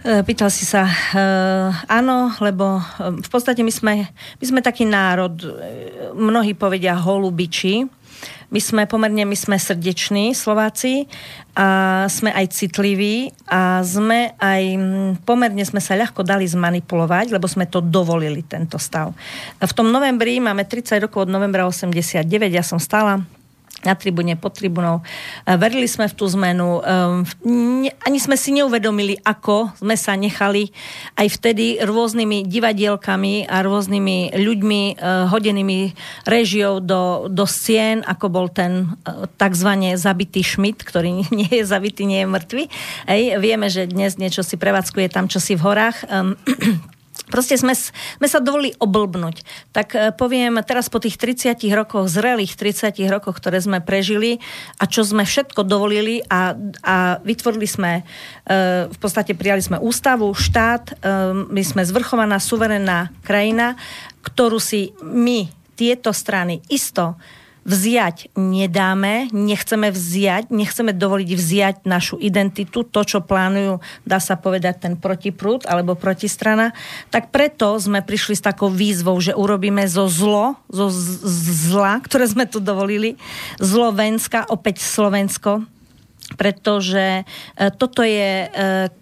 E, 0.04 0.20
pýtal 0.26 0.52
si 0.52 0.68
sa, 0.68 0.84
e, 0.84 1.22
áno, 1.88 2.32
lebo 2.42 2.80
e, 2.80 3.22
v 3.22 3.28
podstate 3.32 3.64
my 3.64 3.72
sme, 3.72 3.94
my 4.10 4.44
sme 4.44 4.60
taký 4.60 4.84
národ, 4.84 5.32
e, 5.40 5.48
mnohí 6.12 6.52
povedia 6.52 6.96
holubiči, 6.96 7.88
my 8.46 8.60
sme 8.62 8.82
pomerne, 8.86 9.26
my 9.26 9.34
sme 9.34 9.58
srdeční 9.58 10.30
Slováci 10.30 11.10
a 11.58 12.04
sme 12.06 12.30
aj 12.30 12.54
citliví 12.54 13.34
a 13.50 13.82
sme 13.82 14.38
aj, 14.38 14.62
pomerne 15.26 15.64
sme 15.66 15.82
sa 15.82 15.98
ľahko 15.98 16.22
dali 16.22 16.46
zmanipulovať, 16.46 17.34
lebo 17.34 17.50
sme 17.50 17.66
to 17.66 17.82
dovolili, 17.82 18.46
tento 18.46 18.78
stav. 18.78 19.10
V 19.58 19.72
tom 19.74 19.90
novembri, 19.90 20.38
máme 20.38 20.62
30 20.62 21.10
rokov 21.10 21.26
od 21.26 21.30
novembra 21.34 21.66
89, 21.66 22.22
ja 22.46 22.62
som 22.62 22.78
stála 22.78 23.18
na 23.86 23.94
tribúne, 23.94 24.34
pod 24.34 24.58
tribunou. 24.58 25.06
Verili 25.46 25.86
sme 25.86 26.10
v 26.10 26.14
tú 26.18 26.26
zmenu. 26.26 26.82
Ehm, 26.82 27.22
ani 28.02 28.18
sme 28.18 28.34
si 28.34 28.50
neuvedomili, 28.50 29.14
ako 29.22 29.78
sme 29.78 29.94
sa 29.94 30.18
nechali 30.18 30.74
aj 31.14 31.26
vtedy 31.38 31.78
rôznymi 31.86 32.50
divadielkami 32.50 33.46
a 33.46 33.62
rôznymi 33.62 34.34
ľuďmi 34.34 34.82
eh, 34.90 34.94
hodenými 35.30 35.94
režiou 36.26 36.82
do, 36.82 37.30
do 37.30 37.46
scén, 37.46 38.02
ako 38.02 38.26
bol 38.26 38.46
ten 38.50 38.98
takzvané 39.38 39.94
zabitý 39.94 40.42
Schmidt, 40.42 40.82
ktorý 40.82 41.22
nie 41.38 41.48
je 41.48 41.62
zabitý, 41.62 42.04
nie 42.04 42.26
je 42.26 42.28
mŕtvy. 42.28 42.64
Ej, 43.06 43.22
vieme, 43.38 43.70
že 43.70 43.86
dnes 43.86 44.18
niečo 44.18 44.42
si 44.42 44.58
prevádzkuje 44.58 45.06
tam, 45.14 45.30
čo 45.30 45.38
si 45.38 45.54
v 45.54 45.62
horách. 45.62 46.02
Proste 47.26 47.58
sme, 47.58 47.74
sme 47.74 48.28
sa 48.30 48.38
dovolili 48.38 48.78
oblbnúť. 48.78 49.42
Tak 49.74 49.88
e, 49.92 49.98
poviem, 50.14 50.62
teraz 50.62 50.86
po 50.86 51.02
tých 51.02 51.18
30 51.18 51.58
rokoch, 51.74 52.06
zrelých 52.06 52.54
30 52.54 53.02
rokoch, 53.10 53.42
ktoré 53.42 53.58
sme 53.58 53.82
prežili 53.82 54.38
a 54.78 54.86
čo 54.86 55.02
sme 55.02 55.26
všetko 55.26 55.66
dovolili 55.66 56.22
a, 56.30 56.54
a 56.86 56.96
vytvorili 57.18 57.66
sme, 57.66 58.06
e, 58.46 58.86
v 58.86 58.98
podstate 59.02 59.34
prijali 59.34 59.58
sme 59.58 59.82
ústavu, 59.82 60.30
štát, 60.30 60.84
e, 60.86 60.94
my 61.50 61.62
sme 61.66 61.82
zvrchovaná, 61.82 62.38
suverénna 62.38 63.10
krajina, 63.26 63.74
ktorú 64.22 64.62
si 64.62 64.94
my, 65.02 65.50
tieto 65.74 66.14
strany, 66.14 66.62
isto 66.70 67.18
vziať 67.66 68.38
nedáme, 68.38 69.26
nechceme 69.34 69.90
vziať, 69.90 70.54
nechceme 70.54 70.94
dovoliť 70.94 71.30
vziať 71.34 71.76
našu 71.82 72.14
identitu, 72.22 72.86
to, 72.86 73.02
čo 73.02 73.18
plánujú, 73.20 73.82
dá 74.06 74.22
sa 74.22 74.38
povedať, 74.38 74.86
ten 74.86 74.94
protiprúd 74.94 75.66
alebo 75.66 75.98
protistrana, 75.98 76.70
tak 77.10 77.34
preto 77.34 77.74
sme 77.82 78.06
prišli 78.06 78.38
s 78.38 78.46
takou 78.46 78.70
výzvou, 78.70 79.18
že 79.18 79.34
urobíme 79.34 79.82
zo 79.90 80.06
zlo, 80.06 80.54
zo 80.70 80.86
zla, 81.66 81.98
ktoré 82.06 82.30
sme 82.30 82.46
tu 82.46 82.62
dovolili, 82.62 83.18
zlovenska, 83.58 84.46
opäť 84.46 84.80
Slovensko, 84.86 85.66
pretože 86.34 87.22
e, 87.22 87.24
toto 87.78 88.02
je 88.02 88.46
e, 88.46 88.48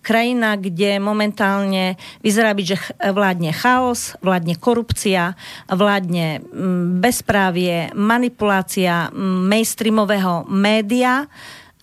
krajina, 0.04 0.61
kde 0.61 1.00
momentálne 1.00 1.97
vyzerá 2.21 2.52
byť, 2.52 2.66
že 2.69 2.76
vládne 3.00 3.52
chaos, 3.57 4.12
vládne 4.21 4.61
korupcia, 4.61 5.33
vládne 5.73 6.45
bezprávie, 7.00 7.88
manipulácia 7.97 9.09
mainstreamového 9.49 10.45
média, 10.52 11.25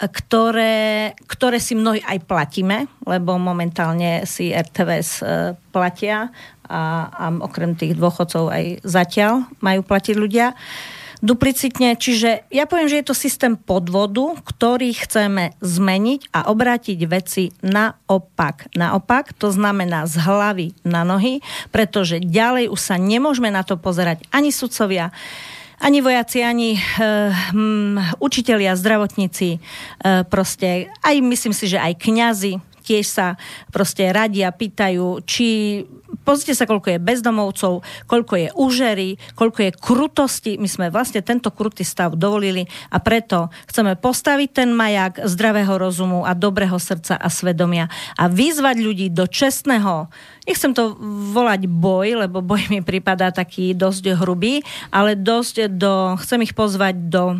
ktoré, 0.02 1.14
ktoré 1.30 1.58
si 1.62 1.78
mnohí 1.78 2.02
aj 2.02 2.26
platíme, 2.26 2.90
lebo 3.06 3.38
momentálne 3.42 4.30
si 4.30 4.54
RTVS 4.54 5.10
e, 5.22 5.26
platia 5.74 6.30
a, 6.70 7.10
a 7.10 7.26
okrem 7.42 7.74
tých 7.74 7.98
dôchodcov 7.98 8.54
aj 8.54 8.66
zatiaľ 8.86 9.50
majú 9.58 9.82
platiť 9.82 10.16
ľudia. 10.16 10.54
Uh, 10.54 11.01
duplicitne. 11.22 11.96
Čiže 11.96 12.50
ja 12.50 12.66
poviem, 12.66 12.90
že 12.90 13.00
je 13.00 13.08
to 13.08 13.16
systém 13.16 13.54
podvodu, 13.56 14.36
ktorý 14.42 14.92
chceme 14.98 15.54
zmeniť 15.62 16.34
a 16.34 16.50
obrátiť 16.50 17.00
veci 17.06 17.54
naopak. 17.62 18.74
Naopak, 18.74 19.38
to 19.38 19.54
znamená 19.54 20.10
z 20.10 20.18
hlavy 20.20 20.68
na 20.82 21.06
nohy, 21.06 21.40
pretože 21.70 22.20
ďalej 22.20 22.74
už 22.74 22.82
sa 22.82 22.98
nemôžeme 22.98 23.54
na 23.54 23.62
to 23.62 23.78
pozerať 23.78 24.26
ani 24.34 24.50
sudcovia, 24.50 25.14
ani 25.82 25.98
vojaci, 26.06 26.46
ani 26.46 26.78
e, 26.78 26.80
m, 27.58 27.98
učitelia, 28.22 28.78
zdravotníci, 28.78 29.58
e, 29.58 29.60
proste 30.30 30.94
aj 31.02 31.16
myslím 31.26 31.54
si, 31.58 31.66
že 31.66 31.82
aj 31.82 31.98
kňazi, 31.98 32.62
tiež 32.82 33.06
sa 33.06 33.28
proste 33.70 34.10
radia, 34.10 34.50
pýtajú, 34.50 35.24
či 35.24 35.82
pozrite 36.26 36.54
sa, 36.58 36.68
koľko 36.68 36.98
je 36.98 37.00
bezdomovcov, 37.00 37.74
koľko 38.06 38.34
je 38.36 38.48
úžery, 38.58 39.10
koľko 39.38 39.60
je 39.70 39.72
krutosti. 39.72 40.52
My 40.60 40.68
sme 40.68 40.94
vlastne 40.94 41.24
tento 41.24 41.50
krutý 41.54 41.88
stav 41.88 42.20
dovolili 42.20 42.68
a 42.92 43.00
preto 43.00 43.54
chceme 43.72 43.96
postaviť 43.96 44.50
ten 44.52 44.70
majak 44.76 45.24
zdravého 45.24 45.78
rozumu 45.80 46.28
a 46.28 46.36
dobrého 46.36 46.76
srdca 46.78 47.16
a 47.16 47.28
svedomia 47.32 47.88
a 48.20 48.28
vyzvať 48.28 48.78
ľudí 48.82 49.08
do 49.14 49.26
čestného 49.30 50.12
nechcem 50.48 50.74
to 50.74 50.98
volať 51.34 51.70
boj, 51.70 52.26
lebo 52.26 52.42
boj 52.42 52.66
mi 52.74 52.82
prípada 52.82 53.30
taký 53.30 53.78
dosť 53.78 54.18
hrubý, 54.18 54.66
ale 54.90 55.14
dosť 55.14 55.70
do, 55.70 56.18
chcem 56.20 56.42
ich 56.44 56.58
pozvať 56.58 56.98
do 56.98 57.38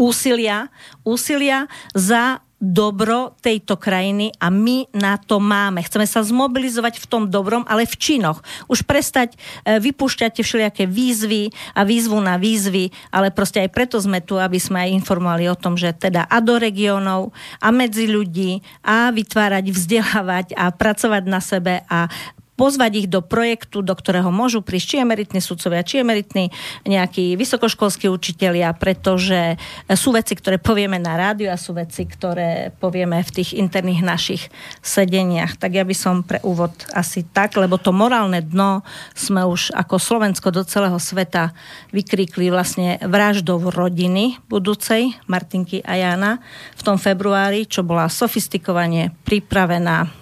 úsilia, 0.00 0.70
úsilia 1.04 1.66
za 1.92 2.40
dobro 2.62 3.34
tejto 3.42 3.74
krajiny 3.74 4.30
a 4.38 4.46
my 4.46 4.86
na 4.94 5.18
to 5.18 5.42
máme. 5.42 5.82
Chceme 5.82 6.06
sa 6.06 6.22
zmobilizovať 6.22 7.02
v 7.02 7.08
tom 7.10 7.22
dobrom, 7.26 7.66
ale 7.66 7.90
v 7.90 7.98
činoch. 7.98 8.38
Už 8.70 8.86
prestať 8.86 9.34
e, 9.66 9.82
vypúšťať 9.82 10.38
všelijaké 10.38 10.86
výzvy 10.86 11.50
a 11.74 11.82
výzvu 11.82 12.22
na 12.22 12.38
výzvy, 12.38 12.94
ale 13.10 13.34
proste 13.34 13.66
aj 13.66 13.74
preto 13.74 13.98
sme 13.98 14.22
tu, 14.22 14.38
aby 14.38 14.62
sme 14.62 14.86
aj 14.86 14.94
informovali 14.94 15.50
o 15.50 15.58
tom, 15.58 15.74
že 15.74 15.90
teda 15.90 16.22
a 16.30 16.38
do 16.38 16.54
regiónov, 16.54 17.34
a 17.58 17.74
medzi 17.74 18.06
ľudí, 18.06 18.62
a 18.86 19.10
vytvárať, 19.10 19.66
vzdelávať 19.66 20.46
a 20.54 20.70
pracovať 20.70 21.22
na 21.26 21.42
sebe 21.42 21.82
a 21.90 22.06
pozvať 22.52 23.04
ich 23.04 23.08
do 23.08 23.24
projektu, 23.24 23.80
do 23.80 23.96
ktorého 23.96 24.28
môžu 24.28 24.60
prísť 24.60 24.86
či 24.86 24.96
emeritní 25.00 25.40
sudcovia, 25.40 25.82
či 25.86 26.04
emeritní 26.04 26.52
nejakí 26.84 27.34
vysokoškolskí 27.40 28.12
učitelia, 28.12 28.76
pretože 28.76 29.56
sú 29.96 30.12
veci, 30.12 30.36
ktoré 30.36 30.60
povieme 30.60 31.00
na 31.00 31.16
rádiu 31.16 31.48
a 31.48 31.56
sú 31.56 31.72
veci, 31.72 32.04
ktoré 32.04 32.70
povieme 32.76 33.24
v 33.24 33.30
tých 33.40 33.56
interných 33.56 34.04
našich 34.04 34.42
sedeniach. 34.84 35.56
Tak 35.56 35.72
ja 35.72 35.84
by 35.84 35.96
som 35.96 36.20
pre 36.20 36.44
úvod 36.44 36.72
asi 36.92 37.24
tak, 37.24 37.56
lebo 37.56 37.80
to 37.80 37.90
morálne 37.90 38.44
dno 38.44 38.84
sme 39.16 39.48
už 39.48 39.72
ako 39.72 39.96
Slovensko 39.96 40.52
do 40.52 40.60
celého 40.62 41.00
sveta 41.00 41.56
vykríkli 41.90 42.52
vlastne 42.52 43.00
vraždou 43.00 43.72
rodiny 43.72 44.36
budúcej 44.52 45.16
Martinky 45.24 45.80
a 45.82 45.96
Jana 45.96 46.44
v 46.76 46.82
tom 46.84 47.00
februári, 47.00 47.64
čo 47.64 47.80
bola 47.80 48.12
sofistikovane 48.12 49.16
pripravená 49.24 50.21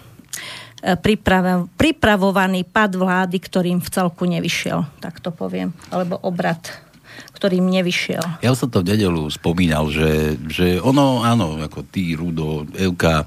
pripravovaný 1.77 2.65
pad 2.65 2.97
vlády, 2.97 3.37
ktorým 3.37 3.79
v 3.79 3.89
celku 3.89 4.25
nevyšiel, 4.25 4.85
tak 4.97 5.21
to 5.21 5.29
poviem, 5.29 5.73
alebo 5.93 6.17
obrad 6.25 6.59
ktorým 7.41 7.73
nevyšiel. 7.73 8.21
Ja 8.45 8.53
som 8.53 8.69
to 8.69 8.85
v 8.85 8.93
nedelu 8.93 9.25
spomínal, 9.33 9.89
že, 9.89 10.37
že 10.45 10.77
ono, 10.77 11.25
áno, 11.25 11.57
ako 11.57 11.81
ty, 11.89 12.13
Rudo, 12.13 12.69
Evka, 12.77 13.25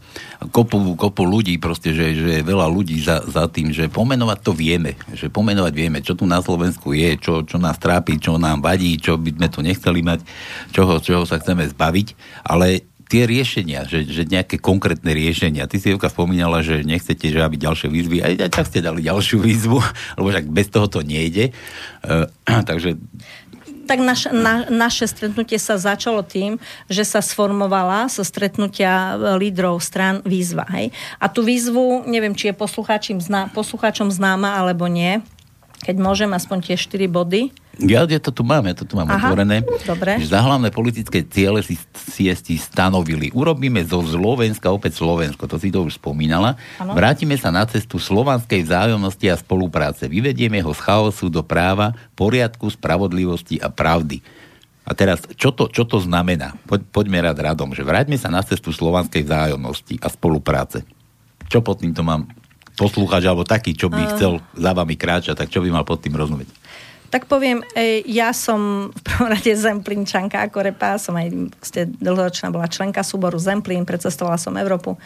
kopu, 0.55 0.95
kopu 0.95 1.27
ľudí 1.27 1.59
proste, 1.59 1.91
že, 1.91 2.15
že 2.15 2.31
je 2.39 2.47
veľa 2.47 2.71
ľudí 2.71 2.95
za, 3.03 3.27
za 3.27 3.51
tým, 3.51 3.75
že 3.75 3.91
pomenovať 3.91 4.39
to 4.39 4.55
vieme, 4.55 4.95
že 5.19 5.27
pomenovať 5.35 5.73
vieme, 5.75 5.99
čo 5.99 6.15
tu 6.15 6.31
na 6.31 6.39
Slovensku 6.39 6.95
je, 6.95 7.19
čo, 7.19 7.43
čo 7.43 7.59
nás 7.59 7.75
trápi, 7.75 8.23
čo 8.23 8.39
nám 8.39 8.63
vadí, 8.63 8.95
čo 9.03 9.19
by 9.19 9.35
sme 9.35 9.49
tu 9.51 9.59
nechceli 9.67 10.01
mať, 10.07 10.23
čoho, 10.71 11.03
čoho 11.03 11.27
sa 11.27 11.43
chceme 11.43 11.67
zbaviť, 11.67 12.15
ale 12.47 12.94
tie 13.15 13.31
riešenia, 13.31 13.87
že, 13.87 14.03
že 14.11 14.27
nejaké 14.27 14.59
konkrétne 14.59 15.15
riešenia. 15.15 15.71
Ty 15.71 15.79
si 15.79 15.95
Evka 15.95 16.11
spomínala, 16.11 16.67
že 16.67 16.83
nechcete, 16.83 17.31
že 17.31 17.39
aby 17.39 17.55
ďalšie 17.55 17.87
výzvy, 17.87 18.19
aj, 18.27 18.51
tak 18.51 18.67
ste 18.67 18.83
dali 18.83 19.07
ďalšiu 19.07 19.39
výzvu, 19.39 19.79
lebo 20.19 20.27
však 20.35 20.51
bez 20.51 20.67
toho 20.67 20.91
to 20.91 21.07
nejde. 21.07 21.55
Uh, 22.03 22.27
takže 22.69 22.99
tak 23.85 24.01
naš, 24.01 24.33
na, 24.33 24.65
naše 24.73 25.05
stretnutie 25.05 25.61
sa 25.61 25.77
začalo 25.77 26.25
tým, 26.25 26.57
že 26.89 27.05
sa 27.05 27.21
sformovala 27.21 28.09
zo 28.09 28.25
stretnutia 28.25 29.15
lídrov 29.37 29.77
stran 29.85 30.25
výzva. 30.25 30.65
Hej? 30.73 30.89
A 31.21 31.29
tú 31.29 31.45
výzvu, 31.45 32.09
neviem, 32.09 32.33
či 32.33 32.49
je 32.49 32.57
poslucháčom, 32.57 33.21
zná, 33.21 33.53
známa 34.09 34.57
alebo 34.57 34.89
nie, 34.89 35.21
keď 35.85 35.97
môžem, 36.01 36.33
aspoň 36.33 36.73
tie 36.73 36.77
4 36.81 37.13
body. 37.13 37.53
Ja, 37.83 38.07
to 38.07 38.31
tu 38.31 38.47
mám, 38.47 38.63
ja 38.71 38.75
to 38.79 38.87
tu 38.87 38.95
mám 38.95 39.11
Aha, 39.11 39.19
otvorené. 39.19 39.67
Dobre. 39.83 40.23
Za 40.23 40.39
hlavné 40.39 40.71
politické 40.71 41.27
ciele 41.27 41.59
si, 41.67 41.75
si, 41.95 42.31
si 42.31 42.55
stanovili. 42.55 43.35
Urobíme 43.35 43.83
zo 43.83 43.99
Slovenska 44.07 44.71
opäť 44.71 45.03
Slovensko, 45.03 45.51
to 45.51 45.59
si 45.59 45.75
to 45.75 45.83
už 45.83 45.99
spomínala. 45.99 46.55
Ano. 46.79 46.95
Vrátime 46.95 47.35
sa 47.35 47.51
na 47.51 47.67
cestu 47.67 47.99
slovanskej 47.99 48.63
vzájomnosti 48.63 49.27
a 49.27 49.35
spolupráce. 49.35 50.07
Vyvedieme 50.07 50.63
ho 50.63 50.71
z 50.71 50.81
chaosu 50.87 51.27
do 51.27 51.43
práva, 51.43 51.99
poriadku, 52.15 52.71
spravodlivosti 52.71 53.59
a 53.59 53.67
pravdy. 53.67 54.23
A 54.85 54.93
teraz, 54.93 55.25
čo 55.35 55.51
to, 55.51 55.67
čo 55.73 55.89
to 55.89 55.99
znamená? 55.99 56.55
Po, 56.69 56.77
poďme 56.77 57.25
rád 57.25 57.41
radom, 57.41 57.73
že 57.73 57.83
vráťme 57.83 58.21
sa 58.21 58.29
na 58.29 58.45
cestu 58.45 58.71
slovanskej 58.71 59.25
vzájomnosti 59.25 59.97
a 59.99 60.13
spolupráce. 60.13 60.85
Čo 61.49 61.65
pod 61.65 61.81
týmto 61.81 62.05
mám 62.05 62.29
poslucháč 62.77 63.25
alebo 63.25 63.47
taký, 63.47 63.73
čo 63.73 63.89
by 63.89 64.03
uh. 64.03 64.11
chcel 64.15 64.33
za 64.55 64.71
vami 64.77 64.95
kráčať, 64.99 65.35
tak 65.39 65.49
čo 65.49 65.65
by 65.65 65.73
mal 65.73 65.87
pod 65.89 66.05
tým 66.05 66.15
rozumieť? 66.15 66.64
Tak 67.13 67.31
poviem, 67.31 67.63
ja 68.09 68.35
som 68.35 68.91
v 68.91 69.01
prvom 69.07 69.29
rade 69.31 69.53
Zemplinčanka 69.55 70.43
ako 70.43 70.59
repa, 70.67 70.99
som 70.99 71.15
aj 71.15 71.31
ste 71.63 71.87
dlhoročná 71.87 72.51
bola 72.51 72.67
členka 72.67 73.07
súboru 73.07 73.39
Zemplín, 73.39 73.87
precestovala 73.87 74.41
som 74.41 74.57
Európu. 74.59 74.95
E, 74.95 75.01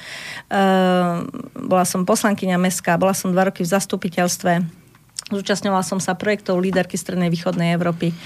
bola 1.59 1.85
som 1.85 2.09
poslankyňa 2.09 2.57
mestská, 2.57 2.97
bola 2.97 3.13
som 3.13 3.35
dva 3.35 3.53
roky 3.53 3.61
v 3.61 3.73
zastupiteľstve 3.75 4.78
Zúčastňovala 5.29 5.85
som 5.85 6.01
sa 6.01 6.17
projektov 6.17 6.57
líderky 6.57 6.97
Strednej 6.97 7.29
východnej 7.29 7.77
Európy 7.77 8.17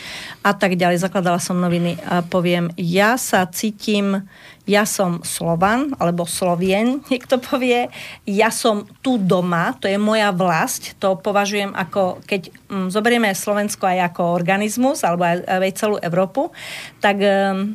a 0.47 0.55
tak 0.55 0.79
ďalej. 0.79 1.03
Zakladala 1.03 1.43
som 1.43 1.59
noviny 1.59 1.99
a 2.07 2.23
poviem, 2.23 2.71
ja 2.79 3.19
sa 3.19 3.43
cítim, 3.51 4.23
ja 4.71 4.87
som 4.87 5.19
Slovan, 5.27 5.99
alebo 5.99 6.31
Slovien, 6.31 7.03
niekto 7.11 7.43
povie, 7.43 7.91
ja 8.23 8.55
som 8.55 8.87
tu 9.03 9.19
doma, 9.19 9.75
to 9.83 9.91
je 9.91 9.99
moja 9.99 10.31
vlast, 10.31 10.95
to 11.03 11.19
považujem 11.19 11.75
ako, 11.75 12.23
keď 12.23 12.55
hm, 12.71 12.89
zoberieme 12.95 13.35
Slovensko 13.35 13.83
aj 13.83 14.15
ako 14.15 14.39
organizmus, 14.39 15.03
alebo 15.03 15.27
aj, 15.27 15.43
aj 15.43 15.75
celú 15.75 15.99
Európu, 15.99 16.55
tak 17.03 17.19
hm, 17.19 17.75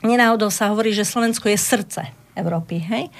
nenáhodou 0.00 0.48
sa 0.48 0.72
hovorí, 0.72 0.96
že 0.96 1.04
Slovensko 1.04 1.52
je 1.52 1.60
srdce 1.60 2.08
Európy, 2.32 2.80
hej? 2.80 3.12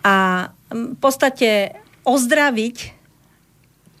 A 0.00 0.48
hm, 0.72 0.96
v 0.96 0.98
podstate 1.04 1.76
ozdraviť 2.08 2.95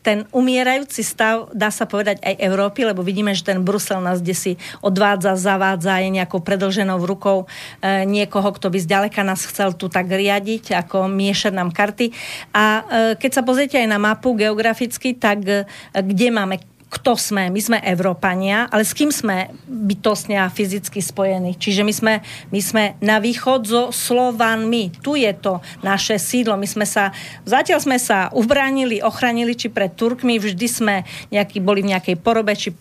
ten 0.06 0.22
umierajúci 0.30 1.02
stav, 1.02 1.50
dá 1.50 1.74
sa 1.74 1.82
povedať 1.82 2.22
aj 2.22 2.38
Európy, 2.38 2.86
lebo 2.86 3.02
vidíme, 3.02 3.34
že 3.34 3.42
ten 3.42 3.58
Brusel 3.66 3.98
nás 3.98 4.22
si 4.22 4.54
odvádza, 4.78 5.34
zavádza, 5.34 5.98
je 5.98 6.14
nejakou 6.14 6.38
predlženou 6.46 7.02
rukou 7.02 7.50
e, 7.82 8.06
niekoho, 8.06 8.54
kto 8.54 8.70
by 8.70 8.78
zďaleka 8.78 9.26
nás 9.26 9.42
chcel 9.42 9.74
tu 9.74 9.90
tak 9.90 10.06
riadiť, 10.06 10.78
ako 10.78 11.10
miešať 11.10 11.52
nám 11.58 11.74
karty. 11.74 12.14
A 12.54 12.62
e, 12.62 12.82
keď 13.18 13.30
sa 13.34 13.42
pozriete 13.42 13.82
aj 13.82 13.88
na 13.90 13.98
mapu 13.98 14.38
geograficky, 14.38 15.18
tak 15.18 15.42
e, 15.42 15.66
kde 15.90 16.30
máme 16.30 16.75
kto 16.96 17.12
sme. 17.20 17.52
My 17.52 17.60
sme 17.60 17.78
Európania, 17.84 18.64
ale 18.72 18.80
s 18.80 18.96
kým 18.96 19.12
sme 19.12 19.52
bytostne 19.68 20.40
a 20.40 20.48
fyzicky 20.48 21.04
spojení. 21.04 21.52
Čiže 21.60 21.84
my 21.84 21.92
sme, 21.92 22.14
my 22.48 22.60
sme 22.64 22.84
na 23.04 23.20
východ 23.20 23.60
so 23.68 23.82
Slovanmi. 23.92 24.88
Tu 25.04 25.20
je 25.20 25.32
to 25.36 25.60
naše 25.84 26.16
sídlo. 26.16 26.56
My 26.56 26.64
sme 26.64 26.88
sa, 26.88 27.12
zatiaľ 27.44 27.84
sme 27.84 28.00
sa 28.00 28.32
ubránili, 28.32 29.04
ochránili, 29.04 29.52
či 29.52 29.68
pred 29.68 29.92
Turkmi, 29.92 30.40
vždy 30.40 30.66
sme 30.66 30.94
nejaký, 31.28 31.60
boli 31.60 31.84
v 31.84 31.92
nejakej 31.92 32.16
porobe, 32.16 32.56
či 32.56 32.72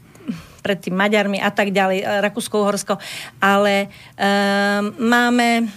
pred 0.65 0.81
tým 0.81 0.97
Maďarmi 0.97 1.37
a 1.37 1.53
tak 1.53 1.69
ďalej, 1.75 1.99
eh, 2.01 2.07
Rakúsko-Uhorsko. 2.25 2.97
Ale 3.37 3.91
um, 4.17 4.95
máme, 4.97 5.69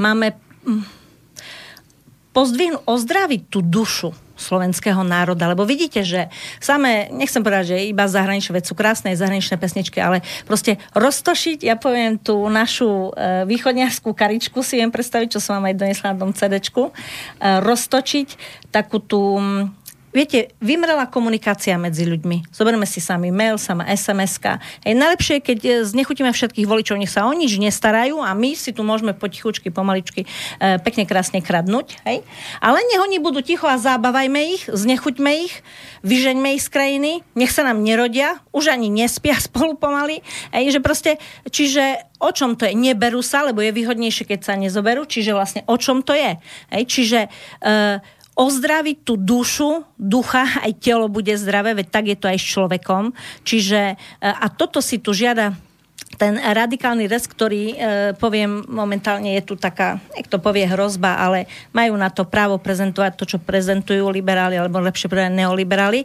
máme 0.00 0.34
um, 0.66 0.82
pozdvihnúť, 2.34 2.82
ozdraviť 2.88 3.42
tú 3.46 3.62
dušu 3.62 4.10
slovenského 4.42 5.06
národa. 5.06 5.46
Lebo 5.46 5.62
vidíte, 5.62 6.02
že 6.02 6.26
samé, 6.58 7.06
nechcem 7.14 7.38
povedať, 7.38 7.78
že 7.78 7.86
iba 7.86 8.10
zahraničné, 8.10 8.58
veci 8.58 8.68
sú 8.68 8.74
krásne 8.74 9.14
zahraničné 9.14 9.54
pesničky, 9.62 10.02
ale 10.02 10.26
proste 10.42 10.82
roztošiť, 10.98 11.62
ja 11.62 11.78
poviem 11.78 12.18
tú 12.18 12.42
našu 12.50 13.14
e, 13.14 13.46
východniarskú 13.46 14.10
karičku, 14.10 14.66
si 14.66 14.82
viem 14.82 14.90
predstaviť, 14.90 15.38
čo 15.38 15.40
som 15.40 15.62
vám 15.62 15.70
aj 15.70 15.78
donesla 15.78 16.06
na 16.12 16.18
tom 16.18 16.32
CD-čku, 16.34 16.90
e, 16.90 16.92
roztočiť 17.62 18.28
takú 18.74 18.98
tú 18.98 19.38
Viete, 20.12 20.52
vymrela 20.60 21.08
komunikácia 21.08 21.72
medzi 21.80 22.04
ľuďmi. 22.04 22.52
Zoberme 22.52 22.84
si 22.84 23.00
sami 23.00 23.32
mail, 23.32 23.56
sama 23.56 23.88
SMS-ka. 23.88 24.60
Je 24.84 24.92
najlepšie, 24.92 25.40
keď 25.40 25.58
e, 25.64 25.70
znechutíme 25.88 26.28
všetkých 26.28 26.68
voličov, 26.68 27.00
nech 27.00 27.08
sa 27.08 27.24
o 27.24 27.32
nič 27.32 27.56
nestarajú 27.56 28.20
a 28.20 28.36
my 28.36 28.52
si 28.52 28.76
tu 28.76 28.84
môžeme 28.84 29.16
potichučky, 29.16 29.72
pomaličky, 29.72 30.28
e, 30.28 30.76
pekne 30.84 31.08
krásne 31.08 31.40
kradnúť. 31.40 31.96
Hej? 32.04 32.28
Ale 32.60 32.84
nech 32.92 33.00
oni 33.00 33.24
budú 33.24 33.40
ticho 33.40 33.64
a 33.64 33.80
zábavajme 33.80 34.52
ich, 34.52 34.68
znechuťme 34.68 35.48
ich, 35.48 35.64
vyžeňme 36.04 36.60
ich 36.60 36.62
z 36.64 36.68
krajiny, 36.68 37.12
nech 37.32 37.48
sa 37.48 37.64
nám 37.64 37.80
nerodia, 37.80 38.44
už 38.52 38.68
ani 38.68 38.92
nespia 38.92 39.40
spolu 39.48 39.80
pomaly. 39.80 40.20
Hej? 40.52 40.76
Že 40.76 40.80
proste, 40.84 41.10
čiže 41.48 42.04
o 42.20 42.28
čom 42.36 42.60
to 42.60 42.68
je? 42.68 42.76
Neberú 42.76 43.24
sa, 43.24 43.48
lebo 43.48 43.64
je 43.64 43.72
výhodnejšie, 43.72 44.28
keď 44.28 44.40
sa 44.44 44.60
nezoberú, 44.60 45.08
čiže 45.08 45.32
vlastne 45.32 45.64
o 45.64 45.80
čom 45.80 46.04
to 46.04 46.12
je? 46.12 46.36
Hej? 46.68 46.84
Čiže 46.84 47.18
uh, 47.64 48.20
ozdraviť 48.32 48.96
tú 49.04 49.20
dušu, 49.20 49.84
ducha, 50.00 50.48
aj 50.64 50.72
telo 50.80 51.06
bude 51.12 51.36
zdravé, 51.36 51.76
veď 51.76 51.86
tak 51.92 52.04
je 52.08 52.16
to 52.16 52.26
aj 52.32 52.38
s 52.40 52.46
človekom. 52.48 53.12
Čiže, 53.44 53.80
e, 53.92 53.96
a 54.24 54.46
toto 54.48 54.80
si 54.80 54.96
tu 54.96 55.12
žiada 55.12 55.52
ten 56.16 56.36
radikálny 56.36 57.08
res, 57.08 57.24
ktorý, 57.28 57.62
e, 57.72 57.76
poviem, 58.16 58.64
momentálne 58.68 59.36
je 59.36 59.42
tu 59.44 59.54
taká, 59.56 60.00
jak 60.16 60.28
to 60.28 60.40
povie, 60.40 60.64
hrozba, 60.68 61.16
ale 61.20 61.48
majú 61.72 61.96
na 61.96 62.08
to 62.08 62.28
právo 62.28 62.56
prezentovať 62.60 63.12
to, 63.16 63.24
čo 63.36 63.38
prezentujú 63.40 64.08
liberáli, 64.08 64.56
alebo 64.56 64.80
lepšie 64.80 65.08
povedať 65.08 65.32
neoliberáli. 65.32 66.04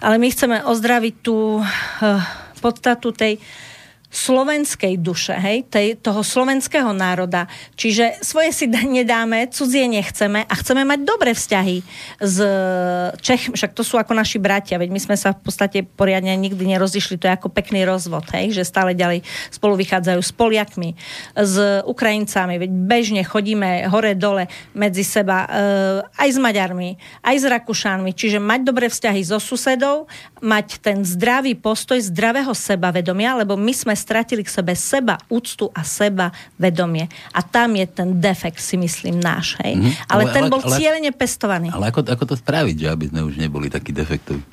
Ale 0.00 0.16
my 0.20 0.28
chceme 0.32 0.56
ozdraviť 0.64 1.14
tú 1.24 1.60
e, 1.60 1.62
podstatu 2.60 3.12
tej 3.12 3.40
slovenskej 4.14 4.94
duše, 5.02 5.34
hej, 5.34 5.66
tej, 5.66 5.98
toho 5.98 6.22
slovenského 6.22 6.94
národa. 6.94 7.50
Čiže 7.74 8.22
svoje 8.22 8.54
si 8.54 8.70
nedáme, 8.70 9.50
cudzie 9.50 9.90
nechceme 9.90 10.46
a 10.46 10.54
chceme 10.54 10.86
mať 10.86 11.00
dobré 11.02 11.34
vzťahy 11.34 11.82
s 12.22 12.36
Čech, 13.18 13.50
však 13.50 13.74
to 13.74 13.82
sú 13.82 13.98
ako 13.98 14.14
naši 14.14 14.38
bratia, 14.38 14.78
veď 14.78 14.90
my 14.94 15.00
sme 15.02 15.16
sa 15.18 15.34
v 15.34 15.42
podstate 15.42 15.82
poriadne 15.82 16.30
nikdy 16.38 16.62
nerozišli, 16.62 17.18
to 17.18 17.26
je 17.26 17.34
ako 17.34 17.50
pekný 17.50 17.82
rozvod, 17.82 18.24
hej, 18.30 18.54
že 18.54 18.62
stále 18.62 18.94
ďalej 18.94 19.26
spolu 19.50 19.74
vychádzajú 19.74 20.20
s 20.22 20.32
Poliakmi, 20.32 20.94
s 21.34 21.82
Ukrajincami, 21.82 22.54
veď 22.62 22.70
bežne 22.70 23.22
chodíme 23.26 23.90
hore-dole 23.90 24.46
medzi 24.76 25.02
seba, 25.02 25.44
e, 25.44 25.48
aj 26.06 26.28
s 26.30 26.38
Maďarmi, 26.38 26.96
aj 27.26 27.36
s 27.40 27.44
Rakúšanmi, 27.50 28.14
čiže 28.14 28.38
mať 28.38 28.60
dobré 28.62 28.86
vzťahy 28.86 29.20
so 29.26 29.42
susedou, 29.42 30.06
mať 30.44 30.84
ten 30.84 31.00
zdravý 31.00 31.56
postoj 31.56 31.96
zdravého 31.96 32.52
sebavedomia, 32.52 33.40
lebo 33.40 33.56
my 33.56 33.72
sme 33.72 33.96
stratili 33.96 34.44
k 34.44 34.52
sebe 34.52 34.76
seba, 34.76 35.16
úctu 35.32 35.72
a 35.72 35.80
seba 35.80 36.28
vedomie. 36.60 37.08
A 37.32 37.40
tam 37.40 37.72
je 37.72 37.88
ten 37.88 38.20
defekt, 38.20 38.60
si 38.60 38.76
myslím, 38.76 39.16
náš. 39.16 39.56
Hej? 39.64 39.80
Mm-hmm. 39.80 39.92
Ale, 40.12 40.22
ale 40.28 40.34
ten 40.36 40.44
bol 40.52 40.60
ale, 40.60 40.76
cieľene 40.76 41.10
pestovaný. 41.16 41.72
Ale 41.72 41.88
ako, 41.88 42.04
ako 42.04 42.24
to 42.28 42.36
spraviť, 42.36 42.76
že 42.76 42.86
aby 42.92 43.04
sme 43.08 43.24
už 43.24 43.40
neboli 43.40 43.72
takí 43.72 43.96
defektoví? 43.96 44.44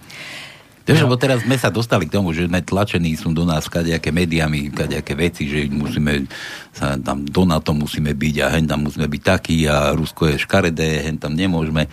Vieš, 0.81 1.05
no. 1.05 1.13
lebo 1.13 1.15
teraz 1.19 1.45
sme 1.45 1.53
sa 1.61 1.69
dostali 1.69 2.09
k 2.09 2.15
tomu, 2.17 2.33
že 2.33 2.49
sme 2.49 2.65
tlačení 2.65 3.13
sú 3.13 3.29
do 3.29 3.45
nás 3.45 3.69
kadejaké 3.69 4.09
médiami, 4.09 4.73
kadejaké 4.73 5.13
veci, 5.13 5.45
že 5.45 5.69
musíme 5.69 6.25
sa 6.73 6.97
tam 6.97 7.21
do 7.21 7.43
NATO 7.45 7.75
musíme 7.77 8.17
byť 8.17 8.35
a 8.41 8.45
hen 8.57 8.65
tam 8.65 8.89
musíme 8.89 9.05
byť 9.05 9.21
takí 9.21 9.69
a 9.69 9.93
Rusko 9.93 10.33
je 10.33 10.41
škaredé, 10.41 11.05
hen 11.05 11.21
tam 11.21 11.37
nemôžeme 11.37 11.85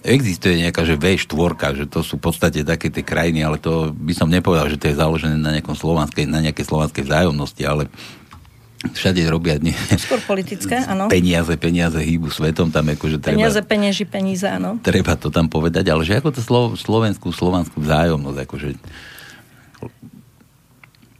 existuje 0.00 0.56
nejaká, 0.64 0.88
že 0.88 0.96
V4, 0.96 1.84
že 1.84 1.86
to 1.86 2.00
sú 2.00 2.16
v 2.16 2.24
podstate 2.24 2.64
také 2.64 2.88
tie 2.88 3.04
krajiny, 3.04 3.44
ale 3.44 3.60
to 3.60 3.92
by 3.92 4.16
som 4.16 4.32
nepovedal, 4.32 4.72
že 4.72 4.80
to 4.80 4.88
je 4.88 4.96
založené 4.96 5.36
na, 5.36 5.52
nejakom 5.52 5.76
slovanskej, 5.76 6.24
na 6.24 6.40
nejakej 6.40 6.64
slovanskej 6.64 7.04
vzájomnosti, 7.04 7.62
ale 7.68 7.92
všade 8.82 9.22
robia 9.30 9.60
dne. 9.62 9.76
Skôr 9.94 10.18
politické, 10.24 10.82
áno. 10.90 11.06
Peniaze, 11.06 11.54
peniaze 11.54 12.00
hýbu 12.02 12.32
svetom, 12.32 12.74
tam 12.74 12.90
akože 12.90 13.22
treba... 13.22 13.38
Peniaze, 13.38 13.60
penieži, 13.62 14.04
peníze, 14.08 14.48
áno. 14.48 14.80
Treba 14.82 15.14
to 15.14 15.30
tam 15.30 15.46
povedať, 15.46 15.92
ale 15.92 16.02
že 16.02 16.18
ako 16.18 16.30
to 16.34 16.40
slo, 16.42 16.62
slovenskú, 16.74 17.30
slovanskú 17.30 17.78
vzájomnosť, 17.78 18.38
akože... 18.48 18.68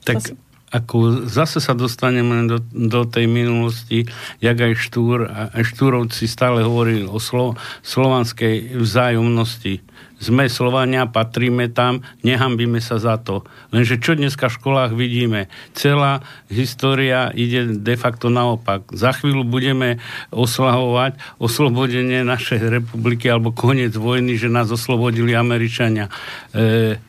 Tak 0.02 0.34
ako 0.72 1.28
zase 1.28 1.60
sa 1.60 1.76
dostaneme 1.76 2.48
do, 2.48 2.56
do 2.72 3.04
tej 3.04 3.28
minulosti, 3.28 4.08
jak 4.40 4.56
aj 4.56 4.72
Štúr, 4.80 5.28
Štúrovci 5.52 6.24
stále 6.24 6.64
hovorili 6.64 7.04
o 7.04 7.20
slo, 7.20 7.60
slovanskej 7.84 8.80
vzájomnosti. 8.80 9.84
Sme 10.22 10.46
Slovania, 10.46 11.10
patríme 11.10 11.66
tam, 11.68 12.00
nehambíme 12.22 12.78
sa 12.78 12.96
za 12.96 13.18
to. 13.18 13.42
Lenže 13.74 13.98
čo 13.98 14.14
dneska 14.14 14.46
v 14.48 14.56
školách 14.56 14.92
vidíme? 14.94 15.50
Celá 15.74 16.22
história 16.46 17.34
ide 17.34 17.76
de 17.76 17.94
facto 17.98 18.30
naopak. 18.30 18.86
Za 18.94 19.12
chvíľu 19.18 19.42
budeme 19.42 19.98
oslahovať 20.30 21.18
oslobodenie 21.42 22.22
našej 22.22 22.70
republiky 22.70 23.28
alebo 23.28 23.50
koniec 23.50 23.98
vojny, 23.98 24.38
že 24.38 24.46
nás 24.46 24.70
oslobodili 24.70 25.34
Američania. 25.34 26.06
E, 26.54 27.02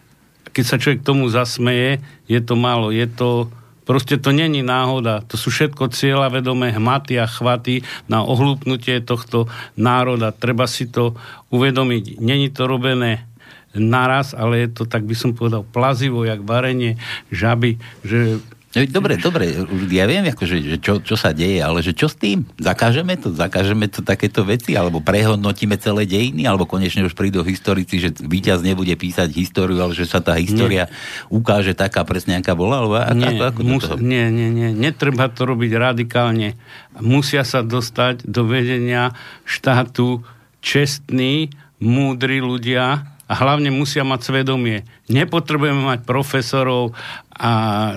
keď 0.53 0.63
sa 0.63 0.77
človek 0.77 1.01
tomu 1.01 1.25
zasmeje, 1.27 1.99
je 2.29 2.39
to 2.39 2.53
málo. 2.53 2.93
Je 2.93 3.09
to, 3.09 3.49
proste 3.83 4.21
to 4.21 4.29
není 4.29 4.61
náhoda. 4.61 5.25
To 5.27 5.35
sú 5.35 5.49
všetko 5.49 5.89
cieľa 5.89 6.29
vedomé 6.29 6.69
hmaty 6.69 7.17
a 7.17 7.25
chvaty 7.25 7.81
na 8.05 8.21
ohlúpnutie 8.21 9.01
tohto 9.01 9.49
národa. 9.73 10.29
Treba 10.29 10.69
si 10.69 10.85
to 10.85 11.17
uvedomiť. 11.49 12.21
Není 12.21 12.53
to 12.53 12.69
robené 12.69 13.25
naraz, 13.73 14.37
ale 14.37 14.69
je 14.69 14.69
to, 14.69 14.83
tak 14.85 15.01
by 15.03 15.17
som 15.17 15.33
povedal, 15.33 15.65
plazivo, 15.65 16.21
jak 16.21 16.45
varenie 16.45 17.01
žaby, 17.33 17.81
že 18.05 18.37
No, 18.73 18.81
dobre, 18.89 19.21
dobre, 19.21 19.53
ja 19.93 20.09
viem, 20.09 20.25
akože, 20.25 20.55
že 20.65 20.77
čo, 20.81 20.97
čo 20.97 21.13
sa 21.13 21.29
deje, 21.29 21.61
ale 21.61 21.85
že 21.85 21.93
čo 21.93 22.09
s 22.09 22.17
tým? 22.17 22.41
Zakážeme 22.57 23.13
to? 23.21 23.29
Zakážeme 23.29 23.85
to 23.85 24.01
takéto 24.01 24.41
veci? 24.41 24.73
Alebo 24.73 24.97
prehodnotíme 24.97 25.77
celé 25.77 26.09
dejiny? 26.09 26.49
Alebo 26.49 26.65
konečne 26.65 27.05
už 27.05 27.13
prídu 27.13 27.45
historici, 27.45 28.01
že 28.01 28.09
víťaz 28.17 28.65
nebude 28.65 28.97
písať 28.97 29.29
históriu, 29.29 29.77
ale 29.77 29.93
že 29.93 30.09
sa 30.09 30.25
tá 30.25 30.41
história 30.41 30.89
nie. 30.89 30.93
ukáže 31.29 31.77
taká 31.77 32.01
presne, 32.01 32.41
aká 32.41 32.57
bola? 32.57 32.81
Alebo 32.81 32.93
nie, 33.13 33.37
ako, 33.37 33.43
ako 33.45 33.59
mus, 33.61 33.85
nie, 34.01 34.25
nie, 34.33 34.49
nie. 34.49 34.69
Netreba 34.73 35.29
to 35.29 35.45
robiť 35.45 35.71
radikálne. 35.77 36.57
Musia 36.97 37.45
sa 37.45 37.61
dostať 37.61 38.25
do 38.25 38.49
vedenia 38.49 39.13
štátu 39.45 40.25
čestní, 40.65 41.53
múdri 41.77 42.41
ľudia, 42.41 43.12
a 43.23 43.33
hlavne 43.33 43.71
musia 43.71 44.03
mať 44.03 44.19
svedomie. 44.29 44.83
Nepotrebujeme 45.07 45.79
mať 45.79 45.99
profesorov 46.03 46.91
a 47.31 47.51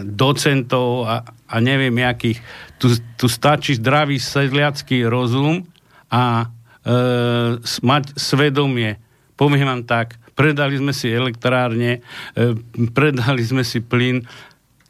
docentov 0.07 1.05
a, 1.05 1.27
a 1.27 1.57
neviem 1.59 1.95
jakých. 1.99 2.39
Tu, 2.79 2.95
tu 3.19 3.27
stačí 3.27 3.75
zdravý 3.77 4.23
sedliacký 4.23 5.03
rozum 5.11 5.67
a 6.07 6.47
e, 6.87 6.97
mať 7.63 8.05
svedomie. 8.15 9.03
Poviem 9.35 9.67
vám 9.67 9.83
tak, 9.83 10.17
predali 10.39 10.79
sme 10.79 10.95
si 10.95 11.11
elektrárne, 11.11 12.01
e, 12.33 12.55
predali 12.95 13.43
sme 13.43 13.67
si 13.67 13.83
plyn, 13.83 14.23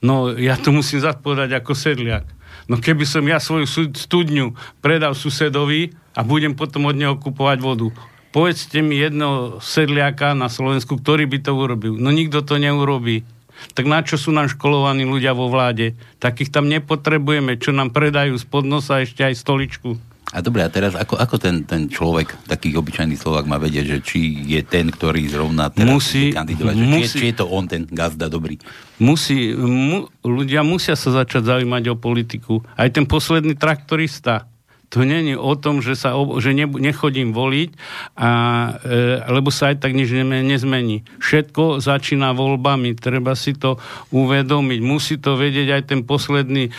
no 0.05 0.37
ja 0.37 0.61
to 0.61 0.70
musím 0.70 1.01
zapovedať 1.01 1.64
ako 1.64 1.72
sedliak. 1.72 2.29
No 2.66 2.83
keby 2.83 3.07
som 3.07 3.22
ja 3.25 3.38
svoju 3.38 3.94
studňu 3.94 4.53
predal 4.83 5.14
susedovi 5.14 5.94
a 6.18 6.27
budem 6.27 6.53
potom 6.59 6.90
od 6.90 6.99
neho 6.99 7.14
kupovať 7.14 7.59
vodu, 7.62 7.94
povedzte 8.37 8.85
mi 8.85 9.01
jedného 9.01 9.64
sedliaka 9.64 10.37
na 10.37 10.53
Slovensku, 10.53 11.01
ktorý 11.01 11.25
by 11.25 11.38
to 11.40 11.57
urobil. 11.57 11.96
No 11.96 12.12
nikto 12.12 12.44
to 12.44 12.61
neurobí. 12.61 13.25
Tak 13.72 13.88
na 13.88 14.05
čo 14.05 14.20
sú 14.20 14.37
nám 14.37 14.53
školovaní 14.53 15.09
ľudia 15.09 15.33
vo 15.33 15.49
vláde? 15.49 15.96
Takých 16.20 16.53
tam 16.53 16.68
nepotrebujeme, 16.68 17.57
čo 17.57 17.72
nám 17.72 17.96
predajú 17.96 18.37
spod 18.37 18.68
nosa 18.68 19.01
ešte 19.01 19.25
aj 19.25 19.40
stoličku. 19.40 19.96
A 20.37 20.44
dobre, 20.44 20.61
a 20.61 20.68
teraz 20.68 20.92
ako, 20.92 21.16
ako 21.16 21.37
ten, 21.40 21.64
ten 21.64 21.88
človek, 21.88 22.35
taký 22.51 22.77
obyčajný 22.77 23.16
Slovak 23.16 23.49
má 23.49 23.57
vedieť, 23.57 23.96
že 23.96 23.99
či 24.05 24.20
je 24.44 24.61
ten, 24.61 24.90
ktorý 24.90 25.22
zrovna 25.31 25.70
teraz 25.70 25.87
musí, 25.87 26.35
kandidovať, 26.35 26.75
že 26.77 26.85
musí, 26.85 26.99
či, 26.99 27.01
je, 27.01 27.09
či 27.14 27.27
je 27.31 27.37
to 27.40 27.46
on 27.46 27.64
ten 27.70 27.87
gazda 27.88 28.27
dobrý? 28.27 28.59
Musí, 29.01 29.55
mu, 29.57 30.11
ľudia 30.27 30.66
musia 30.66 30.99
sa 30.99 31.14
začať 31.14 31.46
zaujímať 31.46 31.94
o 31.94 31.96
politiku. 31.96 32.61
Aj 32.75 32.90
ten 32.90 33.07
posledný 33.07 33.55
traktorista, 33.55 34.51
to 34.88 35.03
není 35.03 35.35
o 35.35 35.55
tom, 35.59 35.83
že, 35.83 35.99
sa, 35.99 36.14
že 36.38 36.55
ne, 36.55 36.66
nechodím 36.66 37.35
voliť, 37.35 37.70
a, 38.16 38.31
e, 38.81 38.99
lebo 39.31 39.51
sa 39.51 39.75
aj 39.75 39.83
tak 39.83 39.92
nič 39.99 40.11
nezmení. 40.46 41.03
Všetko 41.18 41.83
začína 41.83 42.33
voľbami, 42.33 42.94
treba 42.94 43.35
si 43.35 43.53
to 43.59 43.83
uvedomiť. 44.14 44.81
Musí 44.83 45.18
to 45.18 45.35
vedieť 45.35 45.68
aj 45.75 45.83
ten 45.90 46.01
posledný 46.07 46.70
e, 46.70 46.72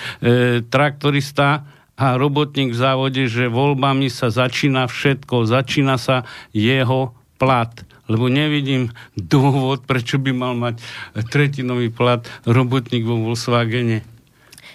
traktorista 0.63 1.67
a 1.97 2.15
robotník 2.15 2.71
v 2.71 2.79
závode, 2.79 3.23
že 3.27 3.49
voľbami 3.51 4.07
sa 4.07 4.29
začína 4.29 4.87
všetko, 4.87 5.49
začína 5.49 5.97
sa 5.97 6.23
jeho 6.53 7.11
plat 7.41 7.73
lebo 8.07 8.31
nevidím 8.31 8.95
dôvod, 9.19 9.83
prečo 9.83 10.15
by 10.15 10.31
mal 10.31 10.55
mať 10.55 10.79
tretinový 11.27 11.91
plat 11.91 12.23
robotník 12.47 13.03
vo 13.03 13.19
Volkswagene. 13.19 14.16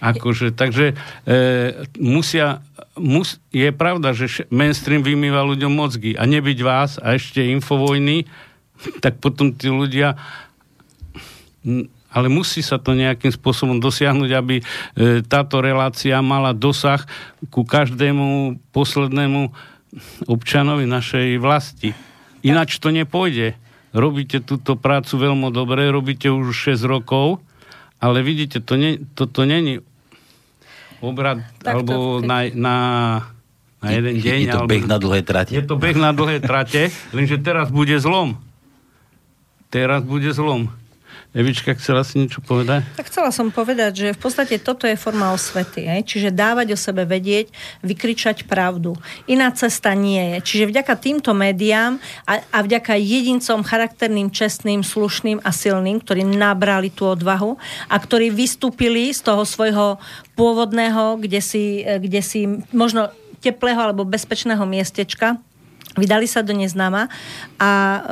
Akože, 0.03 0.51
takže 0.51 0.99
e, 1.23 1.37
musia, 2.03 2.59
mus, 2.99 3.39
je 3.55 3.71
pravda, 3.71 4.11
že 4.11 4.51
mainstream 4.51 5.07
vymýva 5.07 5.47
ľuďom 5.47 5.71
mozgy 5.71 6.19
a 6.19 6.27
nebyť 6.27 6.59
vás 6.67 6.99
a 6.99 7.15
ešte 7.15 7.39
infovojny, 7.55 8.27
tak 9.05 9.23
potom 9.23 9.55
tí 9.55 9.71
ľudia 9.71 10.19
ale 12.13 12.29
musí 12.29 12.61
sa 12.61 12.77
to 12.77 12.93
nejakým 12.93 13.33
spôsobom 13.33 13.79
dosiahnuť, 13.81 14.31
aby 14.35 14.61
e, 14.61 14.65
táto 15.25 15.63
relácia 15.65 16.19
mala 16.21 16.53
dosah 16.53 17.01
ku 17.49 17.65
každému 17.65 18.59
poslednému 18.75 19.49
občanovi 20.29 20.85
našej 20.85 21.41
vlasti. 21.41 21.97
Ináč 22.45 22.83
to 22.83 22.93
nepôjde. 22.93 23.57
Robíte 23.95 24.43
túto 24.43 24.77
prácu 24.77 25.21
veľmi 25.21 25.49
dobre, 25.53 25.89
robíte 25.89 26.29
už 26.29 26.75
6 26.75 26.85
rokov, 26.85 27.41
ale 28.03 28.25
vidíte, 28.25 28.59
to, 28.59 28.75
nie, 28.77 28.99
to, 29.15 29.31
to 29.31 29.47
není 29.47 29.79
obrad, 31.03 31.43
tak 31.61 31.83
alebo 31.83 32.23
to, 32.23 32.27
na, 32.27 32.47
na, 32.55 32.77
na 33.83 33.89
jeden 33.91 34.15
deň. 34.23 34.39
Je 34.39 34.49
to 34.49 34.59
alebo, 34.63 34.71
beh 34.71 34.85
na 34.87 34.99
dlhé 35.03 35.21
trate. 35.27 35.53
Je 35.53 35.63
to 35.67 35.75
beh 35.77 35.99
na 35.99 36.11
dlhé 36.15 36.39
trate, 36.39 36.89
lenže 37.17 37.37
teraz 37.43 37.69
bude 37.69 37.99
zlom. 37.99 38.39
Teraz 39.69 40.07
bude 40.07 40.31
zlom. 40.33 40.71
Evička, 41.33 41.73
chcela 41.73 42.05
si 42.05 42.21
niečo 42.21 42.45
povedať? 42.45 42.85
Tak 42.93 43.09
chcela 43.09 43.33
som 43.33 43.49
povedať, 43.49 43.93
že 43.97 44.09
v 44.13 44.21
podstate 44.21 44.61
toto 44.61 44.85
je 44.85 45.01
forma 45.01 45.33
osvety. 45.33 45.89
Hej? 45.89 46.05
Čiže 46.05 46.29
dávať 46.29 46.77
o 46.77 46.79
sebe 46.79 47.09
vedieť, 47.09 47.49
vykričať 47.81 48.45
pravdu. 48.45 48.93
Iná 49.25 49.49
cesta 49.57 49.97
nie 49.97 50.37
je. 50.37 50.37
Čiže 50.45 50.69
vďaka 50.69 50.93
týmto 51.01 51.33
médiám 51.33 51.97
a, 52.29 52.45
a 52.53 52.59
vďaka 52.61 53.01
jedincom 53.01 53.65
charakterným, 53.65 54.29
čestným, 54.29 54.85
slušným 54.85 55.41
a 55.41 55.49
silným, 55.57 56.05
ktorí 56.05 56.21
nabrali 56.21 56.93
tú 56.93 57.09
odvahu 57.09 57.57
a 57.89 57.97
ktorí 57.97 58.29
vystúpili 58.29 59.17
z 59.17 59.25
toho 59.25 59.49
svojho 59.49 59.97
pôvodného, 60.37 61.17
kde 61.17 61.41
si, 61.41 61.81
kde 61.81 62.21
si 62.21 62.45
možno 62.77 63.09
teplého 63.41 63.81
alebo 63.81 64.05
bezpečného 64.05 64.69
miestečka, 64.69 65.41
vydali 65.97 66.29
sa 66.29 66.45
do 66.45 66.53
neznáma 66.53 67.09
a 67.57 67.71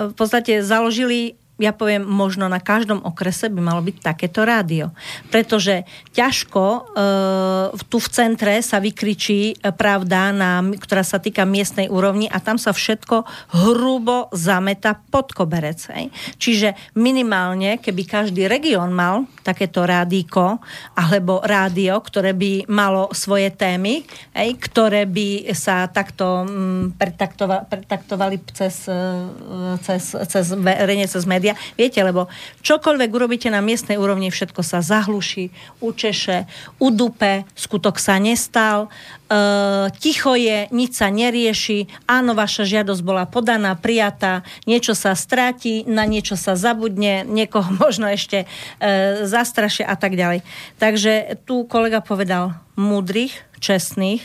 v 0.08 0.14
podstate 0.16 0.64
založili 0.64 1.36
ja 1.60 1.76
poviem, 1.76 2.02
možno 2.02 2.48
na 2.48 2.58
každom 2.58 3.04
okrese 3.04 3.52
by 3.52 3.60
malo 3.60 3.84
byť 3.84 3.96
takéto 4.00 4.48
rádio. 4.48 4.96
Pretože 5.28 5.84
ťažko 6.16 6.64
e, 6.64 6.80
tu 7.84 8.00
v 8.00 8.08
centre 8.08 8.56
sa 8.64 8.80
vykričí 8.80 9.52
e, 9.52 9.54
pravda, 9.70 10.32
na, 10.32 10.64
ktorá 10.64 11.04
sa 11.04 11.20
týka 11.20 11.44
miestnej 11.44 11.92
úrovni 11.92 12.32
a 12.32 12.40
tam 12.40 12.56
sa 12.56 12.72
všetko 12.72 13.28
hrubo 13.52 14.32
zameta 14.32 14.96
pod 15.12 15.36
koberec. 15.36 15.84
Hej. 15.92 16.08
Čiže 16.40 16.68
minimálne, 16.96 17.76
keby 17.76 18.08
každý 18.08 18.48
región 18.48 18.96
mal 18.96 19.28
takéto 19.44 19.84
rádíko 19.84 20.64
alebo 20.96 21.44
rádio, 21.44 22.00
ktoré 22.00 22.32
by 22.32 22.72
malo 22.72 23.12
svoje 23.12 23.52
témy, 23.52 24.08
hej, 24.32 24.56
ktoré 24.56 25.04
by 25.04 25.52
sa 25.52 25.84
takto 25.92 26.48
mm, 26.48 26.96
pretaktovali, 26.96 27.64
pretaktovali 27.68 28.36
cez, 28.56 28.88
e, 28.88 28.96
cez, 29.84 30.16
cez 30.16 30.46
verejne 30.56 31.04
cez 31.04 31.28
médiá, 31.28 31.49
média. 31.50 31.76
Viete, 31.76 32.00
lebo 32.02 32.30
čokoľvek 32.62 33.10
urobíte 33.10 33.48
na 33.50 33.60
miestnej 33.60 33.98
úrovni, 33.98 34.30
všetko 34.30 34.62
sa 34.62 34.80
zahluší, 34.80 35.50
učeše, 35.82 36.46
udupe, 36.78 37.44
skutok 37.58 37.98
sa 37.98 38.18
nestal, 38.22 38.86
e, 39.26 39.38
ticho 39.98 40.36
je, 40.36 40.70
nič 40.70 41.00
sa 41.00 41.10
nerieši, 41.10 42.06
áno, 42.06 42.36
vaša 42.36 42.66
žiadosť 42.66 43.02
bola 43.02 43.24
podaná, 43.26 43.74
prijatá, 43.74 44.46
niečo 44.66 44.94
sa 44.94 45.16
stráti, 45.16 45.82
na 45.86 46.06
niečo 46.06 46.38
sa 46.38 46.54
zabudne, 46.54 47.26
niekoho 47.26 47.70
možno 47.82 48.06
ešte 48.06 48.44
e, 48.44 49.26
zastrašia 49.26 49.88
a 49.88 49.96
tak 49.98 50.14
ďalej. 50.14 50.46
Takže 50.78 51.42
tu 51.48 51.66
kolega 51.66 51.98
povedal 52.04 52.54
múdrych, 52.78 53.34
čestných, 53.60 54.24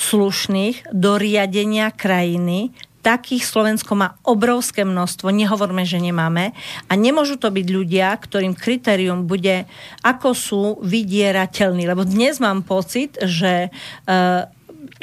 slušných 0.00 0.90
do 0.96 1.20
riadenia 1.20 1.92
krajiny, 1.92 2.72
takých 3.00 3.48
Slovensko 3.48 3.96
má 3.96 4.16
obrovské 4.22 4.84
množstvo, 4.84 5.32
nehovorme, 5.32 5.88
že 5.88 6.00
nemáme. 6.00 6.52
A 6.86 6.92
nemôžu 6.94 7.40
to 7.40 7.48
byť 7.48 7.66
ľudia, 7.68 8.12
ktorým 8.16 8.52
kritérium 8.52 9.24
bude, 9.24 9.64
ako 10.04 10.28
sú 10.36 10.62
vydierateľní. 10.84 11.88
Lebo 11.88 12.04
dnes 12.04 12.36
mám 12.38 12.60
pocit, 12.64 13.16
že 13.20 13.72
uh, 13.72 14.48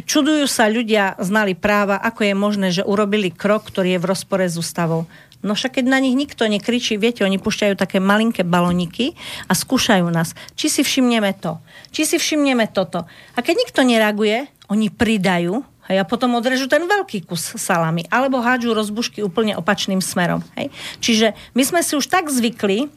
čudujú 0.06 0.46
sa 0.46 0.70
ľudia, 0.70 1.18
znali 1.18 1.58
práva, 1.58 1.98
ako 1.98 2.22
je 2.26 2.34
možné, 2.38 2.68
že 2.70 2.86
urobili 2.86 3.34
krok, 3.34 3.68
ktorý 3.70 3.98
je 3.98 4.02
v 4.02 4.10
rozpore 4.10 4.46
s 4.46 4.56
ústavou. 4.58 5.10
No 5.46 5.54
však 5.54 5.82
keď 5.82 5.86
na 5.86 6.02
nich 6.02 6.18
nikto 6.18 6.50
nekričí, 6.50 6.98
viete, 6.98 7.22
oni 7.22 7.38
pušťajú 7.38 7.78
také 7.78 8.02
malinké 8.02 8.42
baloniky 8.42 9.14
a 9.46 9.54
skúšajú 9.54 10.10
nás. 10.10 10.34
Či 10.58 10.68
si 10.70 10.82
všimneme 10.82 11.30
to, 11.38 11.62
či 11.94 12.10
si 12.10 12.18
všimneme 12.18 12.66
toto. 12.74 13.06
A 13.38 13.40
keď 13.46 13.56
nikto 13.62 13.86
nereaguje, 13.86 14.50
oni 14.68 14.90
pridajú 14.90 15.62
Hej, 15.88 16.04
a 16.04 16.06
potom 16.08 16.36
odrežú 16.36 16.68
ten 16.68 16.84
veľký 16.84 17.28
kus 17.28 17.56
salami. 17.56 18.04
Alebo 18.12 18.44
hádžu 18.44 18.76
rozbušky 18.76 19.24
úplne 19.24 19.56
opačným 19.56 20.04
smerom. 20.04 20.44
Hej. 20.60 20.68
Čiže 21.00 21.28
my 21.56 21.64
sme 21.64 21.80
si 21.84 21.96
už 21.96 22.12
tak 22.12 22.28
zvykli, 22.28 22.92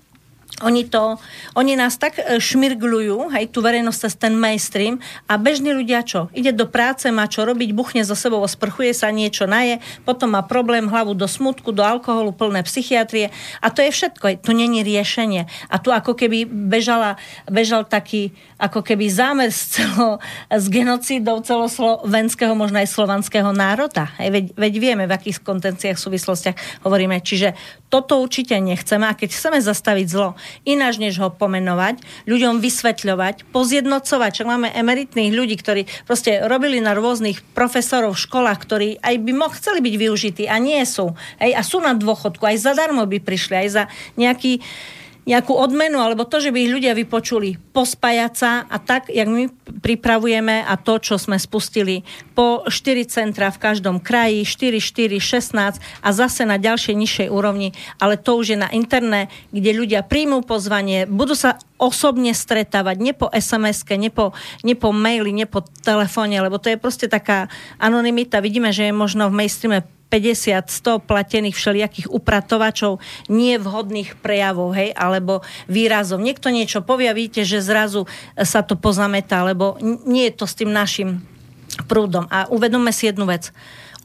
oni, 0.60 0.84
to, 0.84 1.16
oni 1.56 1.78
nás 1.78 1.96
tak 1.96 2.20
e, 2.20 2.36
šmirgľujú, 2.36 3.32
hej, 3.32 3.48
tú 3.48 3.64
verejnosť 3.64 4.00
cez 4.02 4.14
ten 4.18 4.34
mainstream 4.36 5.00
a 5.24 5.40
bežní 5.40 5.72
ľudia 5.72 6.04
čo? 6.04 6.28
Ide 6.36 6.52
do 6.52 6.68
práce, 6.68 7.08
má 7.08 7.24
čo 7.30 7.46
robiť, 7.48 7.72
buchne 7.72 8.02
so 8.04 8.18
sebou, 8.18 8.42
sprchuje 8.44 8.92
sa, 8.92 9.08
niečo 9.14 9.48
naje, 9.48 9.80
potom 10.04 10.36
má 10.36 10.44
problém, 10.44 10.84
hlavu 10.84 11.16
do 11.16 11.24
smutku, 11.24 11.72
do 11.72 11.80
alkoholu, 11.80 12.36
plné 12.36 12.60
psychiatrie 12.66 13.32
a 13.64 13.72
to 13.72 13.80
je 13.80 13.94
všetko, 13.94 14.42
to 14.44 14.52
není 14.52 14.84
riešenie. 14.84 15.48
A 15.72 15.76
tu 15.80 15.94
ako 15.94 16.12
keby 16.12 16.44
bežala, 16.44 17.16
bežal 17.48 17.88
taký 17.88 18.36
ako 18.60 18.84
keby 18.84 19.08
zámer 19.08 19.48
z, 19.48 19.80
celo, 19.80 20.20
z 20.52 20.66
genocídov 20.68 21.42
celoslovenského, 21.48 22.52
možno 22.52 22.78
aj 22.84 22.92
slovanského 22.92 23.50
národa. 23.56 24.12
Hej, 24.20 24.30
veď, 24.30 24.44
veď 24.54 24.72
vieme, 24.76 25.04
v 25.08 25.16
akých 25.16 25.40
kontenciách, 25.40 25.96
súvislostiach 25.96 26.84
hovoríme. 26.84 27.16
Čiže 27.24 27.56
toto 27.88 28.20
určite 28.20 28.54
nechceme 28.60 29.08
a 29.08 29.16
keď 29.16 29.32
chceme 29.32 29.58
zastaviť 29.58 30.06
zlo, 30.06 30.36
ináč 30.68 31.00
než 31.00 31.18
ho 31.18 31.32
pomenovať, 31.32 32.04
ľuďom 32.28 32.60
vysvetľovať, 32.60 33.48
pozjednocovať. 33.50 34.30
Čak 34.30 34.46
máme 34.46 34.68
emeritných 34.76 35.32
ľudí, 35.32 35.56
ktorí 35.58 35.88
proste 36.04 36.44
robili 36.44 36.78
na 36.78 36.92
rôznych 36.92 37.42
profesorov 37.56 38.14
v 38.14 38.22
školách, 38.28 38.58
ktorí 38.60 38.88
aj 39.00 39.14
by 39.24 39.32
mohli 39.32 39.58
chceli 39.58 39.80
byť 39.82 39.94
využití 39.96 40.44
a 40.46 40.56
nie 40.62 40.80
sú. 40.86 41.16
Hej, 41.40 41.56
a 41.56 41.62
sú 41.64 41.82
na 41.82 41.96
dôchodku, 41.96 42.44
aj 42.44 42.62
zadarmo 42.62 43.02
by 43.08 43.18
prišli, 43.18 43.66
aj 43.66 43.68
za 43.68 43.84
nejaký 44.14 44.62
nejakú 45.30 45.54
odmenu, 45.54 46.02
alebo 46.02 46.26
to, 46.26 46.42
že 46.42 46.50
by 46.50 46.58
ich 46.66 46.74
ľudia 46.74 46.98
vypočuli, 46.98 47.54
pospájať 47.70 48.32
sa 48.34 48.66
a 48.66 48.82
tak, 48.82 49.06
jak 49.06 49.30
my 49.30 49.46
pripravujeme 49.78 50.66
a 50.66 50.74
to, 50.74 50.98
čo 50.98 51.22
sme 51.22 51.38
spustili 51.38 52.02
po 52.34 52.66
4 52.66 53.06
centra 53.06 53.54
v 53.54 53.62
každom 53.62 54.02
kraji, 54.02 54.42
4, 54.42 54.82
4, 54.82 55.22
16 55.22 55.78
a 55.78 56.08
zase 56.10 56.42
na 56.42 56.58
ďalšej 56.58 56.94
nižšej 56.98 57.28
úrovni, 57.30 57.70
ale 58.02 58.18
to 58.18 58.34
už 58.34 58.52
je 58.52 58.58
na 58.58 58.66
interné, 58.74 59.30
kde 59.54 59.70
ľudia 59.70 60.02
príjmú 60.02 60.42
pozvanie, 60.42 61.06
budú 61.06 61.38
sa 61.38 61.62
osobne 61.80 62.36
stretávať, 62.36 62.96
nie 63.00 63.16
po 63.16 63.32
SMS-ke, 63.32 63.96
nie 63.96 64.12
po, 64.12 64.36
nie 64.60 64.76
po 64.76 64.92
maili, 64.92 65.32
nie 65.32 65.48
po 65.48 65.64
telefóne, 65.64 66.36
lebo 66.44 66.60
to 66.60 66.68
je 66.68 66.76
proste 66.76 67.08
taká 67.08 67.48
anonimita. 67.80 68.44
Vidíme, 68.44 68.68
že 68.70 68.92
je 68.92 68.94
možno 68.94 69.32
v 69.32 69.40
mainstreame 69.40 69.80
50, 70.10 70.66
100 70.66 71.06
platených 71.06 71.54
všelijakých 71.54 72.10
upratovačov 72.10 72.98
nevhodných 73.30 74.18
prejavov, 74.18 74.74
hej, 74.74 74.90
alebo 74.98 75.46
výrazov. 75.70 76.18
Niekto 76.18 76.50
niečo 76.50 76.82
povie 76.82 77.06
a 77.08 77.16
vidíte, 77.16 77.46
že 77.46 77.62
zrazu 77.62 78.10
sa 78.34 78.66
to 78.66 78.74
pozametá, 78.74 79.46
lebo 79.46 79.78
nie 80.04 80.28
je 80.28 80.34
to 80.34 80.44
s 80.50 80.58
tým 80.58 80.74
našim 80.74 81.22
prúdom. 81.86 82.26
A 82.28 82.50
uvedomme 82.50 82.90
si 82.90 83.06
jednu 83.06 83.24
vec. 83.30 83.54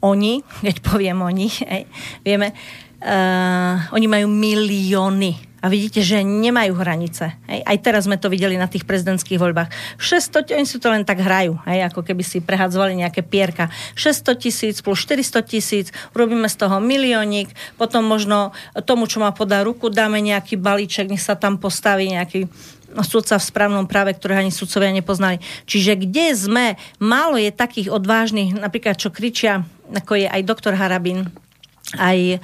Oni, 0.04 0.46
keď 0.62 0.76
poviem 0.86 1.18
oni, 1.26 1.50
hej, 1.74 1.90
vieme, 2.22 2.54
uh, 3.02 3.74
oni 3.92 4.06
majú 4.06 4.26
milióny 4.30 5.46
a 5.64 5.72
vidíte, 5.72 5.98
že 5.98 6.22
nemajú 6.22 6.78
hranice. 6.78 7.34
Hej. 7.50 7.60
Aj 7.66 7.78
teraz 7.82 8.06
sme 8.06 8.14
to 8.20 8.30
videli 8.30 8.54
na 8.54 8.70
tých 8.70 8.86
prezidentských 8.86 9.34
voľbách. 9.34 9.98
600, 9.98 10.54
oni 10.54 10.62
si 10.62 10.78
to 10.78 10.92
len 10.94 11.02
tak 11.02 11.18
hrajú, 11.18 11.58
hej, 11.66 11.90
ako 11.90 12.06
keby 12.06 12.22
si 12.22 12.38
prehadzovali 12.38 12.94
nejaké 12.94 13.26
pierka. 13.26 13.66
600 13.98 14.36
tisíc 14.38 14.78
plus 14.78 15.02
400 15.02 15.42
tisíc, 15.42 15.90
urobíme 16.14 16.46
z 16.46 16.56
toho 16.60 16.78
miliónik, 16.78 17.50
potom 17.74 18.06
možno 18.06 18.54
tomu, 18.86 19.10
čo 19.10 19.18
má 19.18 19.34
podá 19.34 19.66
ruku, 19.66 19.90
dáme 19.90 20.22
nejaký 20.22 20.54
balíček, 20.54 21.10
nech 21.10 21.24
sa 21.24 21.34
tam 21.34 21.58
postaví 21.58 22.14
nejaký 22.14 22.46
sudca 23.02 23.34
v 23.36 23.48
správnom 23.50 23.90
práve, 23.90 24.14
ktoré 24.14 24.40
ani 24.40 24.54
sudcovia 24.54 24.94
nepoznali. 24.94 25.42
Čiže 25.66 25.98
kde 25.98 26.26
sme, 26.36 26.66
málo 27.02 27.36
je 27.36 27.50
takých 27.50 27.90
odvážnych, 27.90 28.54
napríklad 28.54 28.96
čo 28.96 29.10
kričia, 29.10 29.66
ako 29.90 30.14
je 30.14 30.30
aj 30.30 30.46
doktor 30.46 30.78
Harabin, 30.78 31.26
aj 31.94 32.18
e, 32.18 32.38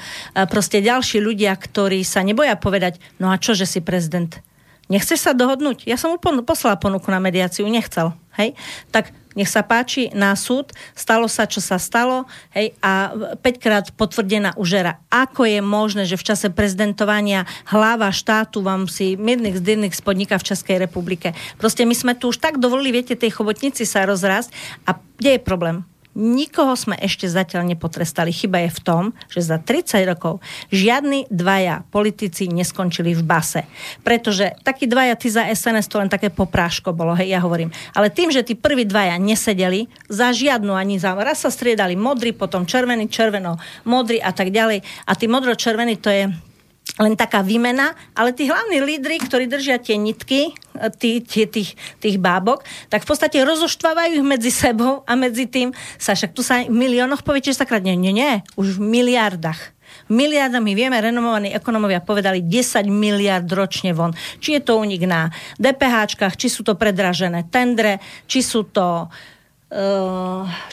proste 0.46 0.78
ďalší 0.78 1.18
ľudia, 1.18 1.50
ktorí 1.58 2.06
sa 2.06 2.22
neboja 2.22 2.54
povedať, 2.54 3.02
no 3.18 3.34
a 3.34 3.40
čo, 3.42 3.58
že 3.58 3.66
si 3.66 3.82
prezident? 3.82 4.38
Nechceš 4.86 5.24
sa 5.24 5.32
dohodnúť? 5.34 5.88
Ja 5.88 5.98
som 5.98 6.14
mu 6.14 6.18
poslala 6.44 6.78
ponuku 6.78 7.08
na 7.10 7.18
mediáciu, 7.18 7.66
nechcel. 7.66 8.14
Hej? 8.36 8.54
Tak 8.92 9.10
nech 9.32 9.48
sa 9.48 9.64
páči 9.64 10.12
na 10.12 10.36
súd, 10.36 10.72
stalo 10.92 11.24
sa, 11.28 11.48
čo 11.48 11.64
sa 11.64 11.80
stalo, 11.80 12.28
hej, 12.52 12.76
a 12.84 13.12
5 13.40 13.64
krát 13.64 13.88
potvrdená 13.96 14.52
užera. 14.60 15.00
Ako 15.08 15.48
je 15.48 15.64
možné, 15.64 16.04
že 16.04 16.20
v 16.20 16.26
čase 16.28 16.52
prezidentovania 16.52 17.48
hlava 17.64 18.12
štátu 18.12 18.60
vám 18.60 18.88
si 18.88 19.16
miednych 19.16 19.56
zdyrných 19.56 19.96
spodníka 19.96 20.36
v 20.36 20.52
Českej 20.52 20.76
republike. 20.84 21.32
Proste 21.56 21.88
my 21.88 21.96
sme 21.96 22.12
tu 22.12 22.28
už 22.28 22.40
tak 22.40 22.60
dovolili, 22.60 23.00
viete, 23.00 23.16
tej 23.16 23.32
chobotnici 23.32 23.88
sa 23.88 24.04
rozrásť 24.04 24.52
a 24.84 25.00
kde 25.16 25.40
je 25.40 25.40
problém? 25.40 25.88
Nikoho 26.12 26.76
sme 26.76 27.00
ešte 27.00 27.24
zatiaľ 27.24 27.72
nepotrestali. 27.72 28.28
Chyba 28.28 28.68
je 28.68 28.70
v 28.76 28.80
tom, 28.84 29.04
že 29.32 29.48
za 29.48 29.56
30 29.56 30.04
rokov 30.04 30.44
žiadni 30.68 31.24
dvaja 31.32 31.88
politici 31.88 32.52
neskončili 32.52 33.16
v 33.16 33.24
base. 33.24 33.64
Pretože 34.04 34.52
takí 34.60 34.84
dvaja, 34.84 35.16
ty 35.16 35.32
za 35.32 35.48
SNS 35.48 35.88
to 35.88 35.96
len 35.96 36.12
také 36.12 36.28
popráško 36.28 36.92
bolo, 36.92 37.16
hej, 37.16 37.32
ja 37.32 37.40
hovorím. 37.40 37.72
Ale 37.96 38.12
tým, 38.12 38.28
že 38.28 38.44
tí 38.44 38.52
prví 38.52 38.84
dvaja 38.84 39.16
nesedeli, 39.16 39.88
za 40.12 40.36
žiadnu 40.36 40.76
ani 40.76 41.00
za... 41.00 41.16
Raz 41.16 41.48
sa 41.48 41.50
striedali 41.50 41.96
modrý, 41.96 42.36
potom 42.36 42.68
červený, 42.68 43.08
červeno, 43.08 43.56
modrý 43.88 44.20
a 44.20 44.36
tak 44.36 44.52
ďalej. 44.52 44.84
A 45.08 45.12
tí 45.16 45.24
modro-červený 45.32 45.96
to 45.96 46.12
je 46.12 46.28
len 47.00 47.16
taká 47.16 47.40
výmena, 47.40 47.96
ale 48.12 48.36
tí 48.36 48.44
hlavní 48.44 48.84
lídry, 48.84 49.16
ktorí 49.16 49.48
držia 49.48 49.80
tie 49.80 49.96
nitky, 49.96 50.52
tí, 51.00 51.24
tí, 51.24 51.48
tých, 51.48 51.72
tých 52.02 52.16
bábok, 52.20 52.68
tak 52.92 53.06
v 53.06 53.08
podstate 53.08 53.40
rozoštvávajú 53.40 54.20
ich 54.20 54.26
medzi 54.26 54.52
sebou 54.52 55.00
a 55.08 55.16
medzi 55.16 55.48
tým 55.48 55.72
sa 55.96 56.12
však 56.12 56.36
tu 56.36 56.44
sa 56.44 56.60
v 56.60 56.74
miliónoch 56.74 57.24
poviete, 57.24 57.48
že 57.54 57.64
sa 57.64 57.68
kradne. 57.68 57.96
Nie, 57.96 58.12
nie, 58.12 58.44
už 58.60 58.76
v 58.76 58.80
miliardách 59.00 59.72
miliardami, 60.08 60.72
vieme, 60.72 60.96
renomovaní 61.00 61.52
ekonomovia 61.52 62.04
povedali 62.04 62.44
10 62.44 62.88
miliard 62.88 63.48
ročne 63.48 63.92
von. 63.96 64.12
Či 64.40 64.60
je 64.60 64.62
to 64.64 64.80
unik 64.80 65.02
na 65.08 65.28
DPH, 65.56 66.16
či 66.36 66.48
sú 66.48 66.64
to 66.64 66.76
predražené 66.76 67.48
tendre, 67.48 68.00
či 68.28 68.40
sú 68.44 68.68
to 68.68 69.08
uh, 69.08 69.12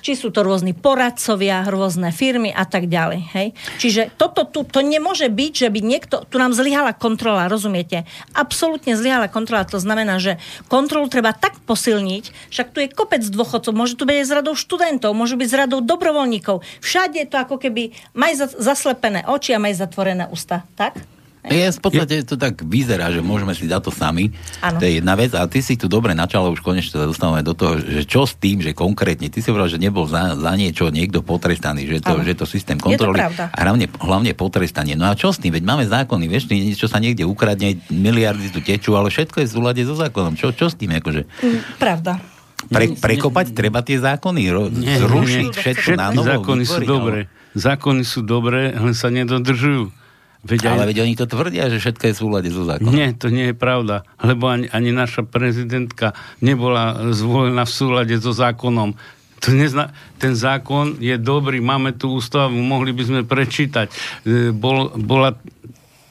či 0.03 0.11
sú 0.11 0.27
to 0.27 0.43
rôzni 0.43 0.75
poradcovia, 0.75 1.63
rôzne 1.71 2.11
firmy 2.11 2.51
a 2.51 2.67
tak 2.67 2.91
ďalej. 2.91 3.19
Hej? 3.31 3.47
Čiže 3.79 4.01
toto 4.19 4.43
tu, 4.43 4.67
to 4.67 4.83
nemôže 4.83 5.31
byť, 5.31 5.53
že 5.55 5.69
by 5.71 5.79
niekto, 5.79 6.27
tu 6.27 6.35
nám 6.35 6.51
zlyhala 6.51 6.91
kontrola, 6.91 7.47
rozumiete? 7.47 8.03
Absolútne 8.35 8.99
zlyhala 8.99 9.31
kontrola, 9.31 9.63
to 9.63 9.79
znamená, 9.79 10.19
že 10.19 10.35
kontrolu 10.67 11.07
treba 11.07 11.31
tak 11.31 11.63
posilniť, 11.63 12.51
však 12.51 12.67
tu 12.75 12.83
je 12.83 12.91
kopec 12.91 13.23
dôchodcov, 13.23 13.71
môže 13.71 13.95
tu 13.95 14.03
byť 14.03 14.27
z 14.27 14.35
radou 14.35 14.55
študentov, 14.55 15.15
môže 15.15 15.39
byť 15.39 15.47
z 15.47 15.55
radou 15.55 15.79
dobrovoľníkov. 15.79 16.59
Všade 16.83 17.23
je 17.23 17.27
to 17.31 17.39
ako 17.39 17.55
keby 17.55 17.95
maj 18.11 18.35
zaslepené 18.35 19.23
oči 19.31 19.55
a 19.55 19.63
maj 19.63 19.79
zatvorené 19.79 20.27
ústa, 20.27 20.67
tak? 20.75 20.99
Je, 21.39 21.71
v 21.71 21.79
podstate 21.79 22.27
to 22.27 22.35
tak 22.35 22.59
vyzerá, 22.67 23.15
že 23.15 23.23
môžeme 23.23 23.55
si 23.55 23.63
za 23.63 23.79
to 23.79 23.95
sami. 23.95 24.35
Ano. 24.59 24.75
To 24.75 24.83
je 24.83 24.99
jedna 24.99 25.15
vec. 25.15 25.31
A 25.31 25.47
ty 25.47 25.63
si 25.63 25.79
tu 25.79 25.87
dobre 25.87 26.11
načala, 26.11 26.51
už 26.51 26.59
konečne 26.59 26.99
sa 26.99 27.07
dostávame 27.07 27.47
do 27.47 27.55
toho, 27.55 27.79
že 27.79 28.03
čo 28.03 28.27
s 28.27 28.35
tým, 28.35 28.59
že 28.59 28.75
konkrétne, 28.75 29.31
ty 29.31 29.39
si 29.39 29.47
povedal, 29.47 29.71
že 29.71 29.79
nebol 29.79 30.03
za, 30.03 30.35
za 30.35 30.51
niečo 30.59 30.91
niekto 30.91 31.23
potrestaný, 31.23 31.87
že 31.87 32.03
to, 32.03 32.19
že 32.27 32.35
to 32.35 32.43
systém 32.43 32.75
kontroly. 32.75 33.23
Je 33.23 33.31
to 33.39 33.47
a 33.47 33.59
hlavne, 33.63 33.87
hlavne 33.87 34.35
potrestanie. 34.35 34.99
No 34.99 35.07
a 35.07 35.15
čo 35.15 35.31
s 35.31 35.39
tým? 35.39 35.55
Veď 35.55 35.63
máme 35.63 35.87
zákony, 35.87 36.27
vieš, 36.27 36.51
niečo 36.51 36.91
sa 36.91 36.99
niekde 36.99 37.23
ukradne, 37.23 37.79
miliardy 37.87 38.51
tu 38.51 38.59
tečú, 38.59 38.99
ale 38.99 39.07
všetko 39.07 39.39
je 39.39 39.47
v 39.47 39.53
súlade 39.55 39.81
so 39.87 39.95
zákonom. 39.95 40.35
Čo, 40.35 40.51
čo 40.51 40.67
s 40.67 40.75
tým? 40.75 40.91
Akože? 40.99 41.23
Mm, 41.23 41.59
pravda. 41.79 42.19
Pre, 42.67 42.99
prekopať 42.99 43.55
treba 43.55 43.79
tie 43.79 43.95
zákony, 43.95 44.41
ro, 44.51 44.67
nie, 44.67 44.99
zrušiť 44.99 45.47
nie, 45.47 45.55
všetko 45.55 45.91
na 45.95 46.11
novo. 46.11 46.27
Zákony 46.27 46.63
sú 46.67 46.81
dobré. 46.83 47.19
Zákony 47.55 48.03
sú 48.03 48.19
dobré, 48.27 48.75
len 48.75 48.91
sa 48.91 49.07
nedodržujú. 49.07 49.95
Veď 50.39 50.71
ale 50.71 50.87
aj... 50.87 50.95
veď 50.95 50.97
oni 51.03 51.15
to 51.19 51.27
tvrdia, 51.27 51.67
že 51.67 51.83
všetko 51.83 52.03
je 52.09 52.13
v 52.15 52.19
súlade 52.19 52.49
so 52.49 52.63
zákonom. 52.63 52.95
Nie, 52.95 53.11
to 53.11 53.27
nie 53.27 53.51
je 53.51 53.55
pravda, 53.55 54.07
lebo 54.23 54.47
ani, 54.47 54.71
ani 54.71 54.95
naša 54.95 55.27
prezidentka 55.27 56.15
nebola 56.39 57.11
zvolená 57.11 57.67
v 57.67 57.73
súlade 57.75 58.15
so 58.23 58.31
zákonom. 58.31 58.95
To 59.39 59.47
nezna... 59.51 59.91
Ten 60.19 60.35
zákon 60.35 60.99
je 60.99 61.15
dobrý, 61.15 61.63
máme 61.63 61.95
tu 61.95 62.11
ústavu, 62.11 62.55
mohli 62.59 62.91
by 62.91 63.03
sme 63.07 63.21
prečítať. 63.23 63.87
E, 64.27 64.51
bol, 64.51 64.91
bola 64.95 65.35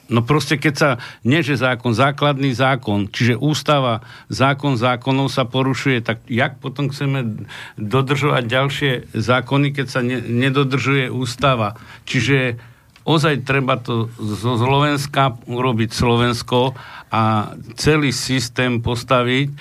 No 0.09 0.25
proste 0.25 0.57
keď 0.57 0.73
sa, 0.73 0.89
nie 1.21 1.45
že 1.45 1.61
zákon, 1.61 1.93
základný 1.93 2.49
zákon, 2.57 3.13
čiže 3.13 3.37
ústava, 3.37 4.01
zákon 4.25 4.73
zákonov 4.73 5.29
sa 5.29 5.45
porušuje, 5.45 6.01
tak 6.01 6.25
jak 6.25 6.57
potom 6.57 6.89
chceme 6.89 7.45
dodržovať 7.77 8.43
ďalšie 8.49 8.91
zákony, 9.13 9.67
keď 9.69 9.85
sa 9.85 10.01
ne, 10.01 10.17
nedodržuje 10.17 11.13
ústava? 11.13 11.77
Čiže 12.09 12.57
ozaj 13.05 13.47
treba 13.47 13.79
to 13.79 14.09
zo 14.17 14.59
Slovenska 14.59 15.35
urobiť 15.47 15.89
Slovensko 15.91 16.73
a 17.09 17.53
celý 17.73 18.13
systém 18.13 18.85
postaviť 18.85 19.47
e, 19.49 19.55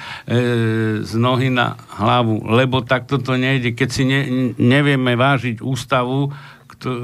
z 1.01 1.13
nohy 1.17 1.49
na 1.49 1.81
hlavu, 1.97 2.45
lebo 2.53 2.85
takto 2.85 3.17
to 3.17 3.41
nejde. 3.41 3.73
Keď 3.73 3.89
si 3.89 4.05
ne, 4.05 4.21
nevieme 4.61 5.17
vážiť 5.17 5.65
ústavu, 5.65 6.29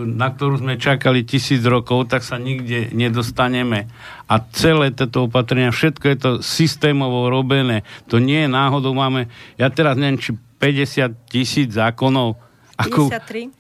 na 0.07 0.31
ktorú 0.31 0.63
sme 0.63 0.79
čakali 0.79 1.27
tisíc 1.27 1.59
rokov, 1.67 2.07
tak 2.07 2.23
sa 2.23 2.39
nikde 2.39 2.95
nedostaneme. 2.95 3.91
A 4.31 4.39
celé 4.55 4.95
toto 4.95 5.27
opatrenia, 5.27 5.75
všetko 5.75 6.05
je 6.07 6.17
to 6.17 6.31
systémovo 6.45 7.27
robené. 7.27 7.83
To 8.07 8.23
nie 8.23 8.47
je 8.47 8.51
náhodou, 8.51 8.95
máme, 8.95 9.27
ja 9.59 9.67
teraz 9.75 9.99
neviem, 9.99 10.21
či 10.23 10.39
50 10.63 11.27
tisíc 11.27 11.75
zákonov. 11.75 12.39
Ako, 12.79 13.11
53. 13.11 13.51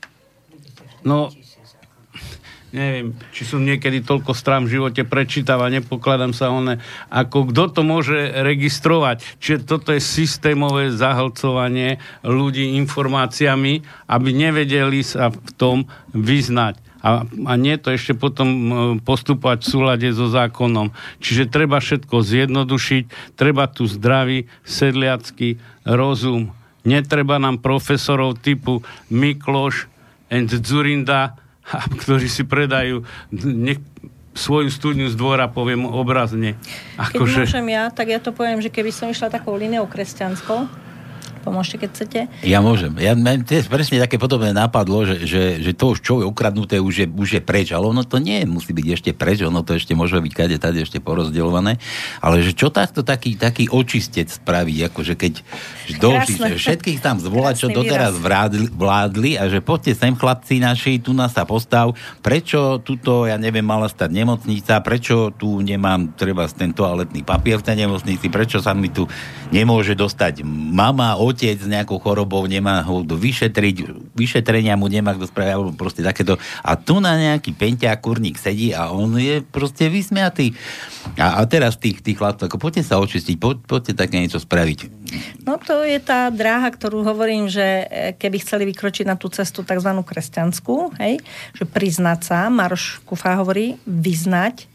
No, 1.02 1.34
neviem, 2.74 3.14
či 3.30 3.46
som 3.46 3.62
niekedy 3.62 4.02
toľko 4.02 4.34
strám 4.34 4.66
v 4.66 4.76
živote 4.76 5.06
prečítal 5.06 5.62
nepokladám 5.70 6.34
sa 6.34 6.50
one, 6.50 6.82
ako 7.08 7.54
kto 7.54 7.64
to 7.70 7.80
môže 7.86 8.18
registrovať. 8.34 9.22
Čiže 9.38 9.58
toto 9.64 9.94
je 9.94 10.02
systémové 10.02 10.90
zahlcovanie 10.90 12.02
ľudí 12.26 12.74
informáciami, 12.82 13.86
aby 14.10 14.28
nevedeli 14.34 15.06
sa 15.06 15.30
v 15.30 15.50
tom 15.54 15.78
vyznať. 16.10 16.82
A, 17.04 17.28
a 17.28 17.52
nie 17.60 17.76
to 17.76 17.92
ešte 17.92 18.16
potom 18.16 18.48
postupovať 19.04 19.58
v 19.60 19.70
súlade 19.70 20.08
so 20.16 20.26
zákonom. 20.26 20.90
Čiže 21.20 21.52
treba 21.52 21.76
všetko 21.76 22.24
zjednodušiť, 22.24 23.36
treba 23.36 23.68
tu 23.68 23.84
zdravý 23.84 24.48
sedliacký 24.64 25.60
rozum. 25.84 26.56
Netreba 26.88 27.36
nám 27.36 27.60
profesorov 27.60 28.40
typu 28.40 28.80
Mikloš 29.12 29.84
and 30.32 30.48
Zurinda, 30.48 31.43
ktorí 32.02 32.28
si 32.28 32.44
predajú 32.44 33.04
nech, 33.32 33.80
svoju 34.34 34.68
studňu 34.68 35.06
z 35.08 35.16
dvora, 35.16 35.46
poviem 35.46 35.86
obrazne. 35.86 36.58
Ako 36.98 37.22
Keď 37.22 37.30
že... 37.30 37.40
môžem 37.46 37.66
ja, 37.70 37.84
tak 37.94 38.10
ja 38.10 38.18
to 38.18 38.34
poviem, 38.34 38.58
že 38.58 38.68
keby 38.68 38.90
som 38.90 39.06
išla 39.06 39.30
takou 39.30 39.54
líniou 39.54 39.86
kresťanskou, 39.86 40.66
pomôžte, 41.44 41.76
keď 41.76 41.88
chcete. 41.92 42.20
Ja 42.40 42.64
môžem. 42.64 42.96
Ja, 42.96 43.12
mňa 43.12 43.44
tiež 43.44 43.68
presne 43.68 44.00
také 44.00 44.16
podobné 44.16 44.56
napadlo, 44.56 45.04
že, 45.04 45.28
že, 45.28 45.60
že 45.60 45.76
to 45.76 45.92
už 45.92 46.00
čo 46.00 46.24
je 46.24 46.26
ukradnuté, 46.26 46.80
už 46.80 46.94
je, 47.04 47.06
už 47.06 47.28
je 47.36 47.42
preč, 47.44 47.76
ale 47.76 47.84
ono 47.84 48.00
to 48.00 48.16
nie 48.16 48.40
musí 48.48 48.72
byť 48.72 48.86
ešte 48.96 49.10
preč, 49.12 49.44
ono 49.44 49.60
to 49.60 49.76
ešte 49.76 49.92
môže 49.92 50.16
byť 50.16 50.32
kade 50.32 50.56
tady 50.56 50.88
ešte 50.88 51.04
porozdeľované, 51.04 51.76
ale 52.24 52.36
že 52.40 52.56
čo 52.56 52.72
takto 52.72 53.04
taký, 53.04 53.36
taký 53.36 53.68
očistec 53.68 54.32
spraví, 54.32 54.72
akože 54.88 55.14
keď 55.18 55.44
že 55.84 56.56
všetkých 56.56 57.04
tam 57.04 57.20
zvolať, 57.20 57.54
čo 57.60 57.68
doteraz 57.68 58.16
vládli, 58.16 58.72
vládli 58.72 59.36
a 59.36 59.50
že 59.50 59.60
poďte 59.60 59.98
sem 59.98 60.16
chlapci 60.16 60.62
naši, 60.62 60.96
tu 60.96 61.12
nás 61.12 61.34
sa 61.34 61.44
postav, 61.44 61.92
prečo 62.24 62.80
tuto, 62.80 63.28
ja 63.28 63.36
neviem, 63.36 63.66
mala 63.66 63.90
stať 63.90 64.14
nemocnica, 64.14 64.80
prečo 64.80 65.34
tu 65.34 65.60
nemám 65.60 66.16
treba 66.16 66.48
ten 66.48 66.72
toaletný 66.72 67.26
papier 67.26 67.60
v 67.60 67.66
tej 67.66 67.76
nemocnici, 67.84 68.30
prečo 68.30 68.62
sa 68.62 68.72
mi 68.72 68.88
tu 68.88 69.04
nemôže 69.50 69.98
dostať 69.98 70.46
mama, 70.46 71.18
otec 71.18 71.33
s 71.42 71.66
nejakou 71.66 71.98
chorobou, 71.98 72.46
nemá 72.46 72.84
ho 72.86 73.02
vyšetriť, 73.02 73.76
vyšetrenia 74.14 74.78
mu 74.78 74.86
nemá 74.86 75.16
kto 75.18 75.26
spraviť, 75.26 75.52
alebo 75.52 75.74
proste 75.74 76.06
takéto. 76.06 76.38
A 76.62 76.78
tu 76.78 77.02
na 77.02 77.18
nejaký 77.18 77.50
pentia 77.56 77.90
kurník 77.98 78.38
sedí 78.38 78.70
a 78.70 78.94
on 78.94 79.18
je 79.18 79.42
proste 79.42 79.90
vysmiatý. 79.90 80.54
A, 81.18 81.42
a 81.42 81.46
teraz 81.50 81.76
tých, 81.76 82.00
tých 82.00 82.16
chlapcov, 82.16 82.46
ako 82.46 82.58
poďte 82.62 82.86
sa 82.86 83.02
očistiť, 83.02 83.36
po, 83.36 83.58
poďte 83.58 83.98
také 83.98 84.22
niečo 84.22 84.38
spraviť. 84.38 84.78
No 85.44 85.60
to 85.60 85.84
je 85.84 86.00
tá 86.00 86.30
dráha, 86.32 86.70
ktorú 86.72 87.04
hovorím, 87.04 87.46
že 87.46 87.64
e, 87.64 87.86
keby 88.16 88.36
chceli 88.42 88.64
vykročiť 88.72 89.04
na 89.06 89.14
tú 89.14 89.28
cestu 89.30 89.62
tzv. 89.62 89.90
kresťanskú, 89.90 90.96
hej, 90.98 91.20
že 91.54 91.64
priznať 91.68 92.20
sa, 92.24 92.38
Maroš 92.48 93.04
Kufa 93.04 93.36
hovorí, 93.38 93.76
vyznať, 93.84 94.66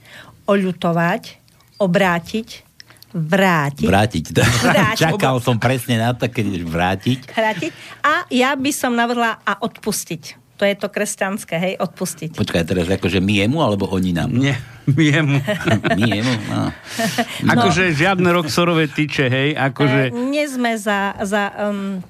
oľutovať, 0.46 1.42
obrátiť, 1.80 2.69
vrátiť. 3.14 3.86
Vrátiť. 3.86 4.26
vrátiť. 4.34 4.98
Čakal 5.08 5.42
som 5.42 5.58
presne 5.58 5.98
na 5.98 6.14
to, 6.14 6.30
keď 6.30 6.62
vrátiť. 6.66 7.20
Vrátiť. 7.34 7.72
A 8.06 8.30
ja 8.30 8.54
by 8.54 8.72
som 8.74 8.94
navrhla 8.94 9.42
a 9.42 9.54
odpustiť. 9.60 10.50
To 10.60 10.68
je 10.68 10.76
to 10.76 10.92
kresťanské, 10.92 11.56
hej, 11.56 11.74
odpustiť. 11.80 12.36
Počkaj, 12.36 12.68
teraz 12.68 12.92
akože 12.92 13.24
my 13.24 13.48
jemu, 13.48 13.64
alebo 13.64 13.88
oni 13.88 14.12
nám? 14.12 14.28
Nie, 14.28 14.60
my 14.92 15.04
jemu. 15.08 15.38
my 16.00 16.04
jemu, 16.04 16.36
no. 16.52 16.76
Akože 17.56 17.96
žiadne 17.96 18.28
roxorové 18.28 18.92
tyče, 18.92 19.32
hej, 19.32 19.56
akože... 19.56 20.12
E, 20.12 20.20
nie 20.28 20.44
sme 20.52 20.76
za... 20.76 21.16
za 21.24 21.56
um, 21.64 22.04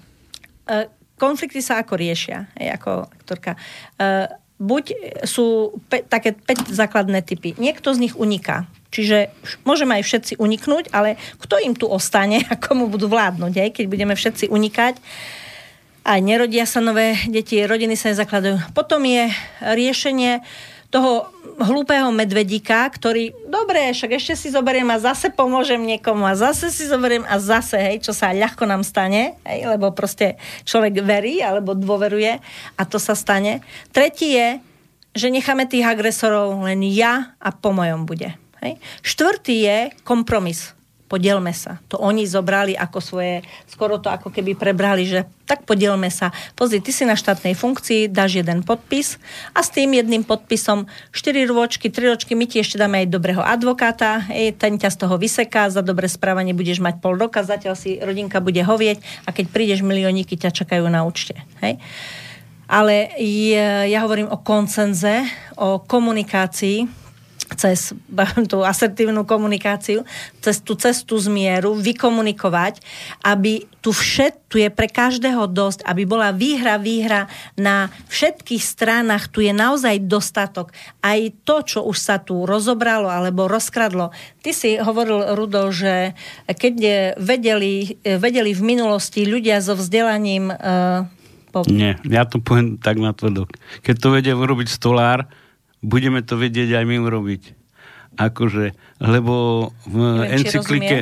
uh, 0.66 0.90
konflikty 1.22 1.62
sa 1.62 1.86
ako 1.86 1.94
riešia, 1.94 2.50
hej, 2.58 2.74
ako 2.74 3.06
aktorka. 3.06 3.54
Uh, 4.02 4.26
buď 4.60 5.16
sú 5.24 5.80
pe, 5.88 6.04
také 6.04 6.36
5 6.36 6.70
základné 6.70 7.24
typy. 7.24 7.56
Niekto 7.56 7.96
z 7.96 8.04
nich 8.04 8.16
uniká. 8.20 8.68
Čiže 8.92 9.32
môžeme 9.64 9.96
aj 9.98 10.04
všetci 10.04 10.34
uniknúť, 10.38 10.92
ale 10.92 11.16
kto 11.40 11.62
im 11.64 11.74
tu 11.74 11.88
ostane 11.88 12.44
a 12.52 12.60
komu 12.60 12.92
budú 12.92 13.08
vládnuť, 13.08 13.54
aj, 13.56 13.70
keď 13.80 13.86
budeme 13.88 14.14
všetci 14.14 14.52
unikať. 14.52 15.00
Aj 16.04 16.20
nerodia 16.20 16.68
sa 16.68 16.84
nové 16.84 17.16
deti, 17.28 17.60
rodiny 17.64 17.96
sa 17.96 18.12
nezakladajú. 18.12 18.74
Potom 18.76 19.04
je 19.08 19.32
riešenie 19.62 20.42
toho 20.90 21.30
hlúpeho 21.60 22.10
medvedíka, 22.10 22.88
ktorý, 22.90 23.36
dobre, 23.46 23.94
však 23.94 24.16
ešte 24.16 24.34
si 24.34 24.48
zoberiem 24.50 24.90
a 24.90 24.98
zase 24.98 25.30
pomôžem 25.30 25.78
niekomu 25.78 26.26
a 26.26 26.34
zase 26.34 26.74
si 26.74 26.88
zoberiem 26.90 27.28
a 27.28 27.38
zase, 27.38 27.78
hej, 27.78 27.98
čo 28.02 28.16
sa 28.16 28.34
ľahko 28.34 28.66
nám 28.66 28.82
stane, 28.82 29.38
hej, 29.46 29.70
lebo 29.70 29.94
proste 29.94 30.40
človek 30.64 31.04
verí 31.04 31.44
alebo 31.44 31.76
dôveruje 31.78 32.42
a 32.74 32.82
to 32.88 32.98
sa 32.98 33.14
stane. 33.14 33.62
Tretí 33.92 34.34
je, 34.34 34.58
že 35.14 35.28
necháme 35.30 35.68
tých 35.68 35.86
agresorov 35.86 36.58
len 36.64 36.82
ja 36.88 37.36
a 37.38 37.50
po 37.52 37.76
mojom 37.76 38.08
bude. 38.08 38.34
Hej. 38.64 38.80
Štvrtý 39.04 39.56
je 39.64 39.78
kompromis. 40.04 40.79
Podielme 41.10 41.50
sa. 41.58 41.82
To 41.90 41.98
oni 41.98 42.30
zobrali 42.30 42.78
ako 42.78 43.02
svoje, 43.02 43.42
skoro 43.66 43.98
to 43.98 44.14
ako 44.14 44.30
keby 44.30 44.54
prebrali, 44.54 45.10
že 45.10 45.26
tak 45.50 45.66
podielme 45.66 46.06
sa. 46.14 46.30
Pozri, 46.54 46.78
ty 46.78 46.94
si 46.94 47.02
na 47.02 47.18
štátnej 47.18 47.58
funkcii, 47.58 48.14
dáš 48.14 48.38
jeden 48.38 48.62
podpis 48.62 49.18
a 49.58 49.66
s 49.66 49.74
tým 49.74 49.98
jedným 49.98 50.22
podpisom 50.22 50.86
4 51.10 51.50
rôčky, 51.50 51.90
3 51.90 52.14
ročky, 52.14 52.38
my 52.38 52.46
ti 52.46 52.62
ešte 52.62 52.78
dáme 52.78 53.02
aj 53.02 53.10
dobrého 53.10 53.42
advokáta, 53.42 54.22
hej, 54.30 54.54
ten 54.54 54.78
ťa 54.78 54.94
z 54.94 54.98
toho 55.02 55.18
vyseká, 55.18 55.74
za 55.74 55.82
dobré 55.82 56.06
správanie 56.06 56.54
budeš 56.54 56.78
mať 56.78 57.02
pol 57.02 57.18
roka, 57.18 57.42
zatiaľ 57.42 57.74
si 57.74 57.98
rodinka 57.98 58.38
bude 58.38 58.62
hovieť 58.62 59.02
a 59.26 59.34
keď 59.34 59.46
prídeš, 59.50 59.82
milióniky 59.82 60.38
ťa 60.38 60.54
čakajú 60.54 60.86
na 60.86 61.02
účte. 61.10 61.42
Hej. 61.66 61.82
Ale 62.70 63.18
ja, 63.18 63.90
ja 63.90 64.06
hovorím 64.06 64.30
o 64.30 64.38
koncenze, 64.46 65.26
o 65.58 65.82
komunikácii, 65.82 67.09
cez 67.56 67.94
tú 68.52 68.62
asertívnu 68.62 69.26
komunikáciu, 69.26 70.06
cez 70.44 70.62
tú 70.62 70.76
cestu 70.76 71.18
zmieru, 71.18 71.78
vykomunikovať, 71.78 72.82
aby 73.26 73.66
tu 73.80 73.96
všet, 73.96 74.52
tu 74.52 74.60
je 74.60 74.68
pre 74.68 74.92
každého 74.92 75.48
dosť, 75.48 75.88
aby 75.88 76.04
bola 76.04 76.36
výhra, 76.36 76.76
výhra 76.76 77.32
na 77.56 77.88
všetkých 78.12 78.60
stranách, 78.60 79.32
tu 79.32 79.40
je 79.40 79.56
naozaj 79.56 80.04
dostatok. 80.04 80.76
Aj 81.00 81.20
to, 81.48 81.64
čo 81.64 81.80
už 81.88 81.98
sa 81.98 82.20
tu 82.20 82.44
rozobralo 82.44 83.08
alebo 83.08 83.48
rozkradlo. 83.48 84.12
Ty 84.44 84.52
si 84.52 84.76
hovoril, 84.76 85.32
Rudo, 85.38 85.72
že 85.72 86.18
keď 86.50 86.76
vedeli, 87.16 87.96
vedeli 88.04 88.52
v 88.52 88.62
minulosti 88.66 89.24
ľudia 89.24 89.64
so 89.64 89.80
vzdelaním 89.80 90.52
uh, 90.52 91.08
po... 91.50 91.66
Nie, 91.66 91.98
ja 92.06 92.30
to 92.30 92.38
poviem 92.38 92.78
tak 92.78 93.02
na 93.02 93.12
tvrdok. 93.12 93.58
Keď 93.82 93.96
to 93.98 94.08
vedia 94.14 94.38
urobiť 94.38 94.70
stolár, 94.70 95.26
budeme 95.82 96.24
to 96.24 96.36
vedieť 96.36 96.80
aj 96.80 96.86
my 96.88 96.98
urobiť. 97.00 97.44
Akože, 98.20 98.76
lebo 99.00 99.70
v 99.88 99.96
Neviem, 99.96 100.44
encyklike... 100.44 100.98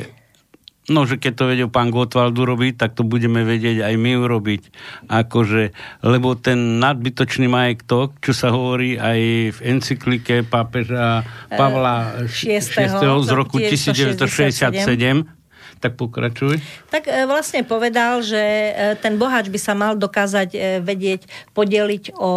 No, 0.87 1.03
že 1.03 1.19
keď 1.19 1.33
to 1.35 1.51
vedel 1.51 1.67
pán 1.67 1.91
Gottwald 1.91 2.31
urobiť, 2.39 2.79
tak 2.79 2.95
to 2.95 3.03
budeme 3.03 3.43
vedieť 3.43 3.83
aj 3.83 3.95
my 3.99 4.23
urobiť. 4.23 4.71
Akože, 5.11 5.75
lebo 5.99 6.39
ten 6.39 6.79
nadbytočný 6.79 7.51
majetok, 7.51 8.15
čo 8.23 8.31
sa 8.31 8.55
hovorí 8.55 8.95
aj 8.95 9.19
v 9.51 9.59
encyklike 9.67 10.47
pápeža 10.47 11.27
Pavla 11.51 12.23
VI. 12.23 12.63
6. 12.63 13.03
z 13.03 13.31
roku 13.35 13.59
1967, 13.59 15.36
tak 15.77 15.93
pokračuj. 15.95 16.57
Tak 16.89 17.05
e, 17.09 17.25
vlastne 17.29 17.61
povedal, 17.61 18.25
že 18.25 18.37
e, 18.37 18.71
ten 18.97 19.15
bohač 19.21 19.49
by 19.49 19.59
sa 19.61 19.73
mal 19.77 19.93
dokázať 19.93 20.49
e, 20.53 20.59
vedieť 20.81 21.29
podeliť 21.53 22.17
o 22.17 22.33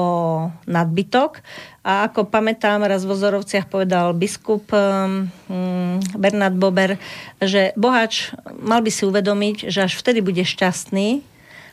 nadbytok. 0.68 1.40
A 1.80 2.12
ako 2.12 2.28
pamätám, 2.28 2.84
raz 2.84 3.08
vo 3.08 3.16
Zorovciach 3.16 3.64
povedal 3.64 4.12
biskup 4.12 4.68
mm, 4.68 6.12
Bernard 6.20 6.56
Bober, 6.60 7.00
že 7.40 7.72
bohač 7.72 8.36
mal 8.60 8.84
by 8.84 8.92
si 8.92 9.08
uvedomiť, 9.08 9.72
že 9.72 9.88
až 9.88 9.96
vtedy 9.96 10.20
bude 10.20 10.44
šťastný, 10.44 11.24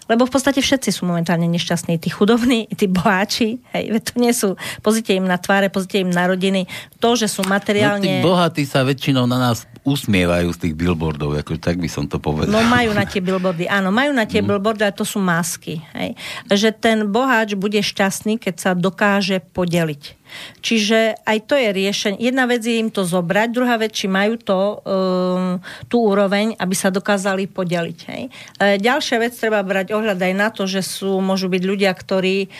lebo 0.08 0.24
v 0.24 0.32
podstate 0.32 0.64
všetci 0.64 0.90
sú 0.96 1.04
momentálne 1.04 1.46
nešťastní. 1.52 2.00
Tí 2.00 2.08
chudobní, 2.08 2.72
tí 2.80 2.88
boháči, 2.88 3.60
hej, 3.76 4.00
to 4.00 4.16
nie 4.18 4.32
sú, 4.32 4.56
pozrite 4.80 5.14
im 5.14 5.28
na 5.28 5.36
tváre, 5.36 5.68
pozrite 5.68 6.02
im 6.02 6.12
na 6.12 6.26
rodiny. 6.28 6.66
To, 7.04 7.20
že 7.20 7.28
sú 7.28 7.44
materiálne... 7.44 8.00
No, 8.00 8.08
tí 8.08 8.24
bohatí 8.24 8.64
sa 8.64 8.88
väčšinou 8.88 9.28
na 9.28 9.38
nás 9.38 9.68
usmievajú 9.88 10.52
z 10.52 10.67
tých 10.67 10.76
billboardov, 10.76 11.39
ako 11.39 11.56
tak 11.56 11.80
by 11.80 11.88
som 11.88 12.12
to 12.12 12.19
povedal. 12.19 12.52
No 12.52 12.60
majú 12.67 12.91
na 12.91 13.08
tie 13.08 13.23
billboardy, 13.23 13.71
áno, 13.71 13.88
majú 13.88 14.12
na 14.12 14.27
tie 14.27 14.44
mm. 14.44 14.48
billboardy, 14.52 14.83
ale 14.83 14.92
to 14.92 15.08
sú 15.08 15.23
masky. 15.23 15.79
Hej. 15.96 16.19
Že 16.52 16.69
ten 16.75 16.98
boháč 17.08 17.56
bude 17.56 17.79
šťastný, 17.79 18.35
keď 18.35 18.56
sa 18.60 18.71
dokáže 18.75 19.40
podeliť. 19.56 20.19
Čiže 20.60 21.23
aj 21.23 21.38
to 21.48 21.56
je 21.56 21.71
riešenie. 21.71 22.19
Jedna 22.19 22.44
vec 22.52 22.60
je 22.60 22.75
im 22.75 22.92
to 22.92 23.08
zobrať, 23.08 23.48
druhá 23.56 23.79
vec, 23.79 23.96
či 23.96 24.12
majú 24.12 24.35
to, 24.35 24.83
um, 24.83 25.63
tú 25.88 26.04
úroveň, 26.04 26.52
aby 26.60 26.75
sa 26.75 26.92
dokázali 26.92 27.48
podeliť. 27.48 28.00
Hej. 28.12 28.23
E, 28.60 28.75
ďalšia 28.83 29.23
vec 29.23 29.31
treba 29.40 29.63
brať 29.63 29.96
ohľad 29.96 30.19
aj 30.19 30.33
na 30.35 30.52
to, 30.52 30.67
že 30.67 30.83
sú, 30.83 31.23
môžu 31.23 31.48
byť 31.48 31.63
ľudia, 31.63 31.96
ktorí 31.96 32.52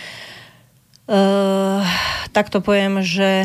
uh, 1.11 1.84
tak 2.32 2.47
to 2.47 2.63
poviem, 2.63 3.03
že 3.03 3.43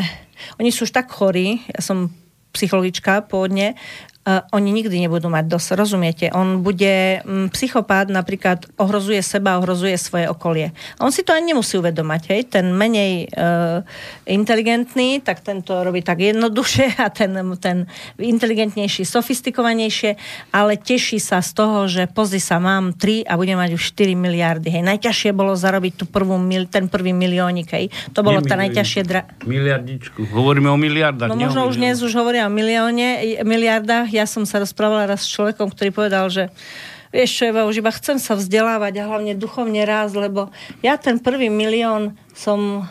oni 0.55 0.71
sú 0.71 0.87
už 0.87 0.95
tak 0.95 1.11
chorí, 1.11 1.59
ja 1.67 1.83
som 1.83 2.22
psychologička 2.53 3.25
pôvodne, 3.25 3.73
oni 4.25 4.71
nikdy 4.71 5.03
nebudú 5.03 5.27
mať 5.27 5.51
dosť, 5.51 5.67
rozumiete? 5.75 6.25
On 6.31 6.63
bude 6.63 7.19
um, 7.27 7.51
psychopát, 7.51 8.07
napríklad 8.07 8.71
ohrozuje 8.79 9.19
seba, 9.19 9.59
ohrozuje 9.59 9.99
svoje 9.99 10.31
okolie. 10.31 10.71
On 11.03 11.11
si 11.11 11.27
to 11.27 11.35
ani 11.35 11.51
nemusí 11.51 11.75
uvedomať, 11.75 12.21
hej? 12.31 12.41
Ten 12.47 12.71
menej 12.71 13.27
uh, 13.35 13.83
inteligentný, 14.23 15.19
tak 15.19 15.43
ten 15.43 15.59
to 15.59 15.83
robí 15.83 15.99
tak 15.99 16.23
jednoduše 16.23 16.95
a 17.03 17.11
ten, 17.11 17.35
ten 17.59 17.83
inteligentnejší, 18.15 19.03
sofistikovanejšie, 19.03 20.15
ale 20.55 20.79
teší 20.79 21.19
sa 21.19 21.43
z 21.43 21.51
toho, 21.51 21.91
že 21.91 22.07
pozri 22.07 22.39
sa, 22.39 22.63
mám 22.63 22.95
3 22.95 23.27
a 23.27 23.35
budem 23.35 23.59
mať 23.59 23.75
už 23.75 23.91
4 23.91 24.15
miliardy, 24.15 24.71
hej? 24.71 24.87
Najťažšie 24.87 25.35
bolo 25.35 25.51
zarobiť 25.51 25.99
tú 25.99 26.05
prvú, 26.07 26.39
mil, 26.39 26.71
ten 26.71 26.87
prvý 26.87 27.11
miliónik, 27.11 27.75
hej? 27.75 27.91
To 28.15 28.23
bolo 28.23 28.39
tá 28.39 28.55
najťažšie... 28.55 29.01
Dra... 29.03 29.27
Miliardičku. 29.43 30.31
Hovoríme 30.31 30.71
o 30.71 30.79
miliardách. 30.79 31.27
No 31.27 31.35
možno 31.35 31.67
už 31.67 31.75
dnes 31.75 31.99
už 31.99 32.15
hovoria 32.15 32.47
o 32.47 32.51
milióne, 32.53 33.43
miliardách, 33.43 34.12
ja 34.13 34.29
som 34.29 34.45
sa 34.45 34.61
rozprávala 34.61 35.09
raz 35.09 35.25
s 35.25 35.33
človekom, 35.33 35.73
ktorý 35.73 35.89
povedal, 35.89 36.29
že 36.29 36.53
vieš 37.13 37.41
čo, 37.41 37.49
Eva, 37.49 37.65
už 37.65 37.81
iba 37.81 37.93
chcem 37.93 38.17
sa 38.17 38.37
vzdelávať 38.37 39.01
a 39.01 39.07
hlavne 39.09 39.33
duchovne 39.37 39.85
raz, 39.85 40.13
lebo 40.13 40.49
ja 40.85 40.97
ten 40.97 41.21
prvý 41.21 41.49
milión 41.49 42.17
som 42.33 42.85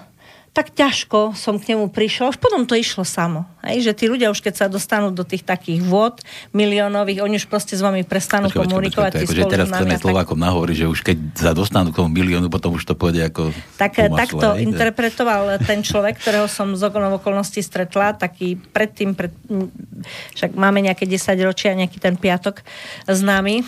tak 0.52 0.76
ťažko 0.76 1.32
som 1.32 1.56
k 1.56 1.72
nemu 1.72 1.88
prišla. 1.88 2.28
Už 2.28 2.36
potom 2.36 2.68
to 2.68 2.76
išlo 2.76 3.08
samo. 3.08 3.48
Hej? 3.64 3.88
Že 3.88 3.92
tí 3.96 4.04
ľudia 4.04 4.28
už 4.28 4.44
keď 4.44 4.54
sa 4.60 4.66
dostanú 4.68 5.08
do 5.08 5.24
tých 5.24 5.48
takých 5.48 5.80
vod 5.80 6.20
miliónových, 6.52 7.24
oni 7.24 7.40
už 7.40 7.48
proste 7.48 7.72
s 7.72 7.80
vami 7.80 8.04
prestanú 8.04 8.52
počkej, 8.52 8.60
komunikovať. 8.60 9.12
Počkej, 9.16 9.28
počkej, 9.32 9.48
teraz 9.48 9.66
chceme 9.72 9.96
tak... 9.96 10.04
Slovákom 10.04 10.36
nahovoriť, 10.36 10.76
že 10.76 10.86
už 10.92 11.00
keď 11.00 11.18
sa 11.40 11.56
dostanú 11.56 11.88
k 11.88 12.04
tomu 12.04 12.12
miliónu, 12.12 12.52
potom 12.52 12.76
už 12.76 12.84
to 12.84 12.92
pôjde 12.92 13.32
ako 13.32 13.48
Tak, 13.80 13.96
tak 13.96 14.28
to 14.28 14.48
hej? 14.52 14.68
interpretoval 14.68 15.56
ten 15.64 15.80
človek, 15.80 16.20
ktorého 16.20 16.44
som 16.52 16.76
z 16.76 16.84
okolností 16.84 17.64
stretla, 17.64 18.12
taký 18.12 18.60
predtým, 18.60 19.16
pred, 19.16 19.32
však 20.36 20.52
máme 20.52 20.84
nejaké 20.84 21.08
10 21.08 21.32
ročia, 21.48 21.72
nejaký 21.72 21.96
ten 21.96 22.12
piatok 22.20 22.60
s 23.08 23.20
nami, 23.24 23.64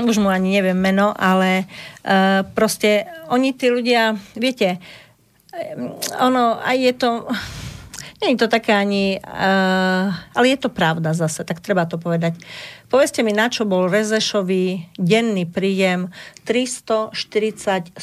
už 0.00 0.16
mu 0.24 0.32
ani 0.32 0.56
neviem 0.56 0.78
meno, 0.78 1.12
ale 1.12 1.68
uh, 2.06 2.46
proste 2.56 3.04
oni 3.28 3.52
tí 3.52 3.68
ľudia, 3.68 4.16
viete, 4.38 4.80
ono, 6.20 6.58
aj 6.62 6.76
je 6.76 6.92
to... 6.94 7.10
Nie 8.18 8.34
je 8.34 8.42
to 8.42 8.50
také 8.50 8.74
ani... 8.74 9.22
Uh, 9.22 10.10
ale 10.34 10.50
je 10.50 10.58
to 10.58 10.74
pravda 10.74 11.14
zase, 11.14 11.46
tak 11.46 11.62
treba 11.62 11.86
to 11.86 12.02
povedať. 12.02 12.34
Povedzte 12.90 13.22
mi, 13.22 13.30
na 13.30 13.46
čo 13.46 13.62
bol 13.62 13.86
Rezešový 13.86 14.90
denný 14.98 15.46
príjem 15.46 16.10
347 16.42 17.94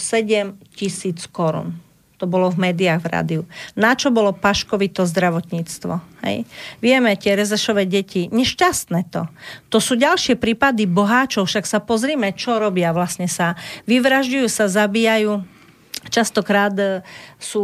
tisíc 0.72 1.20
korún. 1.28 1.84
To 2.24 2.32
bolo 2.32 2.48
v 2.48 2.72
médiách 2.72 3.04
v 3.04 3.12
rádiu. 3.12 3.42
Na 3.76 3.92
čo 3.92 4.08
bolo 4.08 4.32
Paškovi 4.32 4.88
zdravotníctvo? 4.88 6.00
Hej? 6.24 6.48
Vieme, 6.80 7.20
tie 7.20 7.36
Rezešové 7.36 7.84
deti, 7.84 8.32
nešťastné 8.32 9.12
to. 9.12 9.28
To 9.68 9.84
sú 9.84 10.00
ďalšie 10.00 10.40
prípady 10.40 10.88
boháčov, 10.88 11.44
však 11.44 11.68
sa 11.68 11.84
pozrime, 11.84 12.32
čo 12.32 12.56
robia. 12.56 12.96
Vlastne 12.96 13.28
sa 13.28 13.60
vyvražďujú, 13.84 14.48
sa 14.48 14.72
zabíjajú 14.72 15.55
častokrát 16.10 16.74
e, 16.78 17.02
sú 17.42 17.64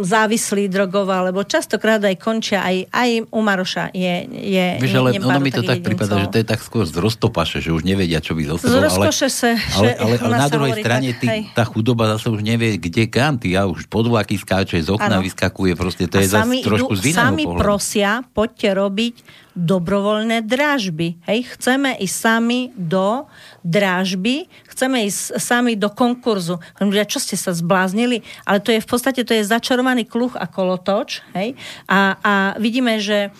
závislí 0.00 0.68
drogovo, 0.68 1.12
alebo 1.12 1.44
častokrát 1.44 2.00
aj 2.02 2.16
končia, 2.20 2.64
aj, 2.64 2.88
aj 2.90 3.10
u 3.28 3.40
Maroša 3.40 3.92
je, 3.92 4.14
je 4.30 4.66
Víš, 4.80 4.94
ale 4.96 5.08
ono 5.20 5.40
mi 5.40 5.52
to 5.52 5.62
tak 5.62 5.80
prípada, 5.84 6.20
že 6.24 6.28
to 6.32 6.38
je 6.40 6.46
tak 6.46 6.60
skôr 6.60 6.84
z 6.88 6.96
roztopaše, 6.96 7.60
že 7.60 7.70
už 7.70 7.84
nevedia, 7.84 8.20
čo 8.20 8.36
by 8.36 8.42
zo 8.44 8.56
sebou. 8.60 8.80
Z 8.84 8.96
ale, 8.96 9.08
se, 9.12 9.50
ale, 9.76 9.90
ale, 9.96 10.14
ale 10.20 10.34
na 10.36 10.48
druhej 10.48 10.74
strane 10.80 11.08
tak, 11.14 11.20
ty, 11.20 11.26
tá 11.52 11.64
chudoba 11.68 12.10
zase 12.16 12.32
už 12.32 12.40
nevie, 12.44 12.76
kde 12.76 13.06
kam. 13.08 13.36
Ty 13.36 13.46
ja 13.48 13.62
už 13.68 13.86
podvlaky 13.88 14.36
skáče, 14.40 14.80
z 14.80 14.90
okna 14.90 15.20
ano. 15.20 15.24
vyskakuje, 15.24 15.72
proste 15.78 16.04
to 16.10 16.20
je 16.20 16.28
zase 16.28 16.64
trošku 16.64 16.92
z 16.98 17.14
iného 17.14 17.20
Sami 17.30 17.44
pohľadu. 17.44 17.60
prosia, 17.60 18.10
poďte 18.32 18.68
robiť 18.74 19.43
dobrovoľné 19.54 20.42
drážby. 20.42 21.22
Hej, 21.30 21.54
chceme 21.56 21.94
ísť 22.02 22.16
sami 22.18 22.60
do 22.74 23.24
drážby, 23.62 24.50
chceme 24.66 25.06
ísť 25.06 25.38
sami 25.38 25.78
do 25.78 25.88
konkurzu. 25.94 26.58
Ľudia, 26.82 27.06
čo 27.06 27.22
ste 27.22 27.38
sa 27.38 27.54
zbláznili? 27.54 28.26
Ale 28.42 28.58
to 28.58 28.74
je 28.74 28.82
v 28.82 28.88
podstate 28.90 29.22
to 29.22 29.32
je 29.32 29.46
začarovaný 29.46 30.10
kluh 30.10 30.34
a 30.34 30.50
kolotoč. 30.50 31.22
Hej? 31.38 31.54
A, 31.86 32.18
a 32.18 32.34
vidíme, 32.58 32.98
že 32.98 33.30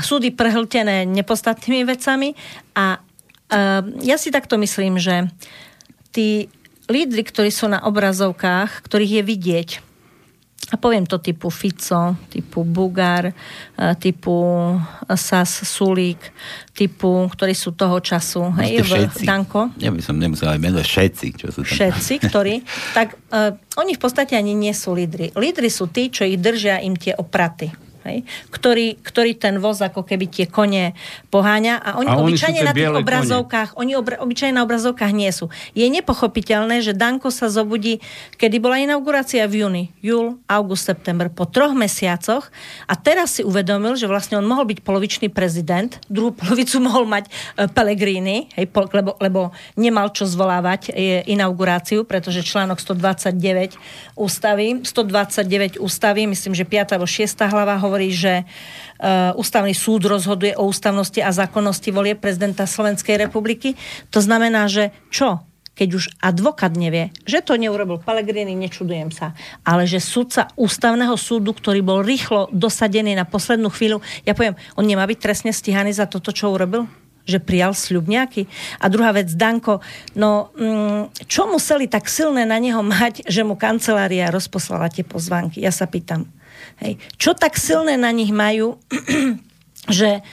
súdy 0.00 0.32
prehltené 0.32 1.04
nepostatnými 1.08 1.84
vecami 1.88 2.36
a 2.76 3.00
uh, 3.00 3.80
ja 4.04 4.16
si 4.20 4.28
takto 4.28 4.60
myslím, 4.60 5.00
že 5.00 5.28
tí 6.12 6.52
lídry, 6.90 7.22
ktorí 7.24 7.48
sú 7.48 7.70
na 7.70 7.80
obrazovkách, 7.84 8.84
ktorých 8.84 9.20
je 9.20 9.22
vidieť, 9.24 9.68
a 10.68 10.76
poviem 10.76 11.08
to 11.08 11.18
typu 11.18 11.50
Fico, 11.50 12.14
typu 12.28 12.62
Bugar, 12.62 13.32
e, 13.32 13.34
typu 13.96 14.36
Sas 15.16 15.66
Sulík, 15.66 16.20
typu, 16.76 17.26
ktorí 17.32 17.56
sú 17.56 17.72
toho 17.72 17.98
času, 17.98 18.52
hej, 18.60 18.84
všetci. 18.84 19.24
Danko. 19.26 19.72
Ja 19.80 19.90
by 19.90 19.98
som 20.04 20.20
nemusel 20.20 20.52
aj 20.52 20.60
menovať 20.60 20.86
všetci, 20.86 21.26
čo 21.34 21.46
sú 21.50 21.66
tam. 21.66 21.74
Všetci, 21.74 22.14
ktorí, 22.28 22.54
tak 22.98 23.18
uh, 23.34 23.56
oni 23.80 23.98
v 23.98 24.00
podstate 24.00 24.38
ani 24.38 24.54
nie 24.54 24.70
sú 24.70 24.94
lídry. 24.94 25.34
Lídry 25.34 25.72
sú 25.72 25.90
tí, 25.90 26.12
čo 26.12 26.22
ich 26.22 26.38
držia 26.38 26.78
im 26.84 26.94
tie 26.94 27.18
opraty 27.18 27.89
hej, 28.08 28.24
ktorý, 28.48 28.96
ktorý 29.00 29.36
ten 29.36 29.60
voz 29.60 29.80
ako 29.84 30.04
keby 30.06 30.26
tie 30.30 30.46
kone 30.48 30.96
poháňa 31.28 31.76
a 31.76 31.90
oni, 32.00 32.08
a 32.08 32.16
oni 32.16 32.32
obyčajne 32.32 32.60
na 32.64 32.72
tých 32.72 32.90
obrazovkách, 32.90 33.68
kone. 33.76 33.80
oni 33.84 33.92
obra, 33.96 34.16
obyčajne 34.24 34.54
na 34.56 34.64
obrazovkách 34.64 35.12
nie 35.12 35.28
sú. 35.30 35.52
Je 35.76 35.84
nepochopiteľné, 35.92 36.80
že 36.80 36.96
Danko 36.96 37.28
sa 37.28 37.52
zobudí, 37.52 38.00
kedy 38.40 38.56
bola 38.58 38.80
inaugurácia 38.80 39.44
v 39.44 39.64
júni, 39.64 39.84
júl, 40.00 40.40
august, 40.48 40.88
september, 40.88 41.28
po 41.28 41.44
troch 41.44 41.76
mesiacoch 41.76 42.48
a 42.88 42.94
teraz 42.96 43.40
si 43.40 43.42
uvedomil, 43.44 43.94
že 44.00 44.08
vlastne 44.08 44.40
on 44.40 44.46
mohol 44.48 44.64
byť 44.64 44.80
polovičný 44.80 45.28
prezident, 45.28 46.00
druhú 46.08 46.32
polovicu 46.32 46.80
mohol 46.88 47.04
mať 47.04 47.28
e, 47.28 47.30
Pellegrini, 47.68 48.48
hej, 48.56 48.66
po, 48.72 48.88
lebo, 48.90 49.20
lebo 49.20 49.52
nemal 49.76 50.08
čo 50.16 50.24
zvolávať 50.24 50.90
je, 50.94 51.22
inauguráciu, 51.28 52.08
pretože 52.08 52.40
článok 52.40 52.80
129 52.80 53.76
ústavy, 54.16 54.80
129 54.82 55.78
ústavy, 55.78 56.24
myslím, 56.26 56.56
že 56.56 56.64
5. 56.64 56.96
alebo 56.96 57.06
6. 57.06 57.28
hlava 57.50 57.76
ho 57.76 57.89
hovorí, 57.90 58.14
že 58.14 58.46
uh, 58.46 59.34
ústavný 59.34 59.74
súd 59.74 60.06
rozhoduje 60.06 60.54
o 60.54 60.70
ústavnosti 60.70 61.18
a 61.18 61.34
zákonnosti 61.34 61.90
volie 61.90 62.14
prezidenta 62.14 62.70
Slovenskej 62.70 63.18
republiky. 63.18 63.74
To 64.14 64.22
znamená, 64.22 64.70
že 64.70 64.94
čo? 65.10 65.42
keď 65.80 65.88
už 65.96 66.04
advokát 66.20 66.76
nevie, 66.76 67.08
že 67.24 67.40
to 67.40 67.56
neurobil 67.56 67.96
Pellegrini, 67.96 68.52
nečudujem 68.52 69.08
sa, 69.08 69.32
ale 69.64 69.88
že 69.88 69.96
sudca 69.96 70.52
ústavného 70.52 71.16
súdu, 71.16 71.56
ktorý 71.56 71.80
bol 71.80 72.04
rýchlo 72.04 72.52
dosadený 72.52 73.16
na 73.16 73.24
poslednú 73.24 73.72
chvíľu, 73.72 74.04
ja 74.28 74.36
poviem, 74.36 74.60
on 74.76 74.84
nemá 74.84 75.08
byť 75.08 75.16
trestne 75.16 75.56
stíhaný 75.56 75.96
za 75.96 76.04
toto, 76.04 76.36
čo 76.36 76.52
urobil? 76.52 76.84
Že 77.24 77.40
prijal 77.40 77.72
sľub 77.72 78.12
nejaký? 78.12 78.44
A 78.76 78.92
druhá 78.92 79.16
vec, 79.16 79.32
Danko, 79.32 79.80
no 80.12 80.52
mm, 80.52 81.24
čo 81.24 81.48
museli 81.48 81.88
tak 81.88 82.12
silné 82.12 82.44
na 82.44 82.60
neho 82.60 82.84
mať, 82.84 83.24
že 83.24 83.40
mu 83.40 83.56
kancelária 83.56 84.28
rozposlala 84.28 84.92
tie 84.92 85.04
pozvánky? 85.06 85.64
Ja 85.64 85.72
sa 85.72 85.88
pýtam. 85.88 86.28
Hej. 86.80 86.96
Čo 87.20 87.36
tak 87.36 87.60
silné 87.60 88.00
na 88.00 88.08
nich 88.10 88.32
majú, 88.32 88.80
že 89.88 90.24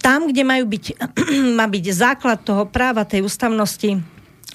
tam, 0.00 0.28
kde 0.28 0.42
majú 0.44 0.64
byť, 0.68 0.84
má 1.58 1.68
byť 1.68 1.84
základ 1.92 2.40
toho 2.44 2.64
práva 2.68 3.04
tej 3.04 3.24
ústavnosti, 3.24 4.00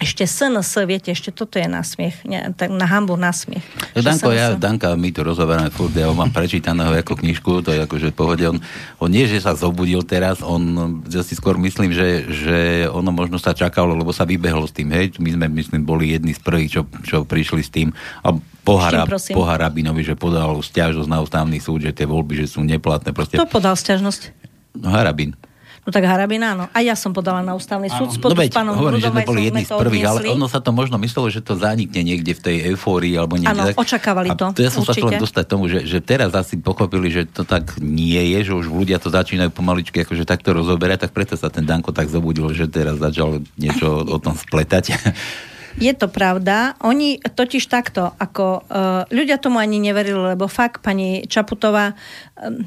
ešte 0.02 0.26
SNS, 0.26 0.90
viete, 0.90 1.14
ešte 1.14 1.30
toto 1.30 1.62
je 1.62 1.70
nasmiech, 1.70 2.26
ne, 2.26 2.50
tak 2.58 2.74
na 2.74 2.90
hambu 2.90 3.14
nasmiech. 3.14 3.62
Danko, 3.94 4.34
ja, 4.34 4.58
Danka, 4.58 4.98
my 4.98 5.10
tu 5.14 5.22
rozoberáme 5.22 5.70
furt, 5.70 5.94
ja 5.94 6.10
ho 6.10 6.18
mám 6.18 6.34
prečítaného 6.34 6.98
ako 6.98 7.22
knižku, 7.22 7.62
to 7.62 7.70
je 7.72 7.86
akože 7.86 8.10
pohode, 8.10 8.42
on, 8.50 8.58
on 8.98 9.10
nie, 9.14 9.30
že 9.30 9.38
sa 9.40 9.54
zobudil 9.54 10.02
teraz, 10.02 10.42
on, 10.42 11.00
ja 11.06 11.22
si 11.22 11.38
skôr 11.38 11.62
myslím, 11.62 11.94
že, 11.94 12.26
že 12.26 12.58
ono 12.90 13.14
možno 13.14 13.38
sa 13.38 13.54
čakalo, 13.54 13.94
lebo 13.94 14.10
sa 14.10 14.26
vybehlo 14.26 14.66
s 14.66 14.74
tým, 14.74 14.90
hej, 14.92 15.14
my 15.22 15.30
sme, 15.38 15.46
myslím, 15.62 15.86
boli 15.86 16.10
jedni 16.10 16.34
z 16.34 16.42
prvých, 16.42 16.70
čo, 16.74 16.82
čo 17.06 17.18
prišli 17.24 17.62
s 17.62 17.70
tým, 17.70 17.94
a 18.26 18.34
po, 18.64 18.80
Harab, 18.80 19.12
po 19.12 19.44
Harabinovi, 19.44 20.02
že 20.08 20.16
podal 20.16 20.64
stiažnosť 20.64 21.10
na 21.12 21.20
ústavný 21.20 21.60
súd, 21.60 21.84
že 21.84 21.92
tie 21.92 22.08
voľby, 22.08 22.44
že 22.44 22.48
sú 22.48 22.64
neplatné. 22.64 23.12
Proste... 23.12 23.36
Kto 23.36 23.48
podal 23.52 23.76
stiažnosť? 23.76 24.32
No 24.80 24.90
Harabin. 24.90 25.36
No 25.84 25.92
tak 25.92 26.08
Harabin 26.08 26.40
áno. 26.40 26.72
A 26.72 26.80
ja 26.80 26.96
som 26.96 27.12
podala 27.12 27.44
na 27.44 27.60
ústavný 27.60 27.92
súd 27.92 28.16
spolu 28.16 28.32
no 28.32 28.40
veď, 28.40 28.50
s 28.50 28.56
pánom 28.56 28.72
hovorím, 28.80 29.04
že 29.04 29.12
sme 29.12 29.28
boli 29.28 29.52
jedni 29.52 29.68
z 29.68 29.72
prvých, 29.76 30.08
ale 30.08 30.20
ono 30.32 30.48
sa 30.48 30.64
to 30.64 30.72
možno 30.72 30.96
myslelo, 30.96 31.28
že 31.28 31.44
to 31.44 31.60
zanikne 31.60 32.08
niekde 32.08 32.32
v 32.32 32.40
tej 32.40 32.58
eufórii 32.72 33.20
alebo 33.20 33.36
niekde. 33.36 33.76
Áno, 33.76 33.76
očakávali 33.76 34.32
to. 34.32 34.48
A 34.48 34.56
to 34.56 34.64
ja 34.64 34.72
som 34.72 34.88
určite. 34.88 35.04
sa 35.04 35.12
chcel 35.12 35.20
dostať 35.20 35.46
tomu, 35.46 35.68
že, 35.68 35.84
že 35.84 36.00
teraz 36.00 36.32
asi 36.32 36.56
pochopili, 36.56 37.12
že 37.12 37.28
to 37.28 37.44
tak 37.44 37.76
nie 37.84 38.32
je, 38.32 38.48
že 38.48 38.54
už 38.56 38.72
ľudia 38.72 38.96
to 38.96 39.12
začínajú 39.12 39.52
pomaličky 39.52 40.08
akože 40.08 40.24
takto 40.24 40.56
rozoberať, 40.56 41.04
tak 41.04 41.12
preto 41.12 41.36
sa 41.36 41.52
ten 41.52 41.68
Danko 41.68 41.92
tak 41.92 42.08
zobudil, 42.08 42.48
že 42.56 42.72
teraz 42.72 43.04
začal 43.04 43.44
niečo 43.60 44.08
o 44.08 44.18
tom 44.24 44.40
spletať. 44.40 44.96
Je 45.82 45.94
to 45.94 46.08
pravda. 46.10 46.78
Oni 46.86 47.18
totiž 47.18 47.66
takto, 47.66 48.14
ako 48.18 48.46
uh, 48.62 48.62
ľudia 49.10 49.42
tomu 49.42 49.58
ani 49.58 49.82
neverili, 49.82 50.36
lebo 50.36 50.46
fakt 50.46 50.86
pani 50.86 51.26
Čaputová 51.26 51.98
um, 52.38 52.66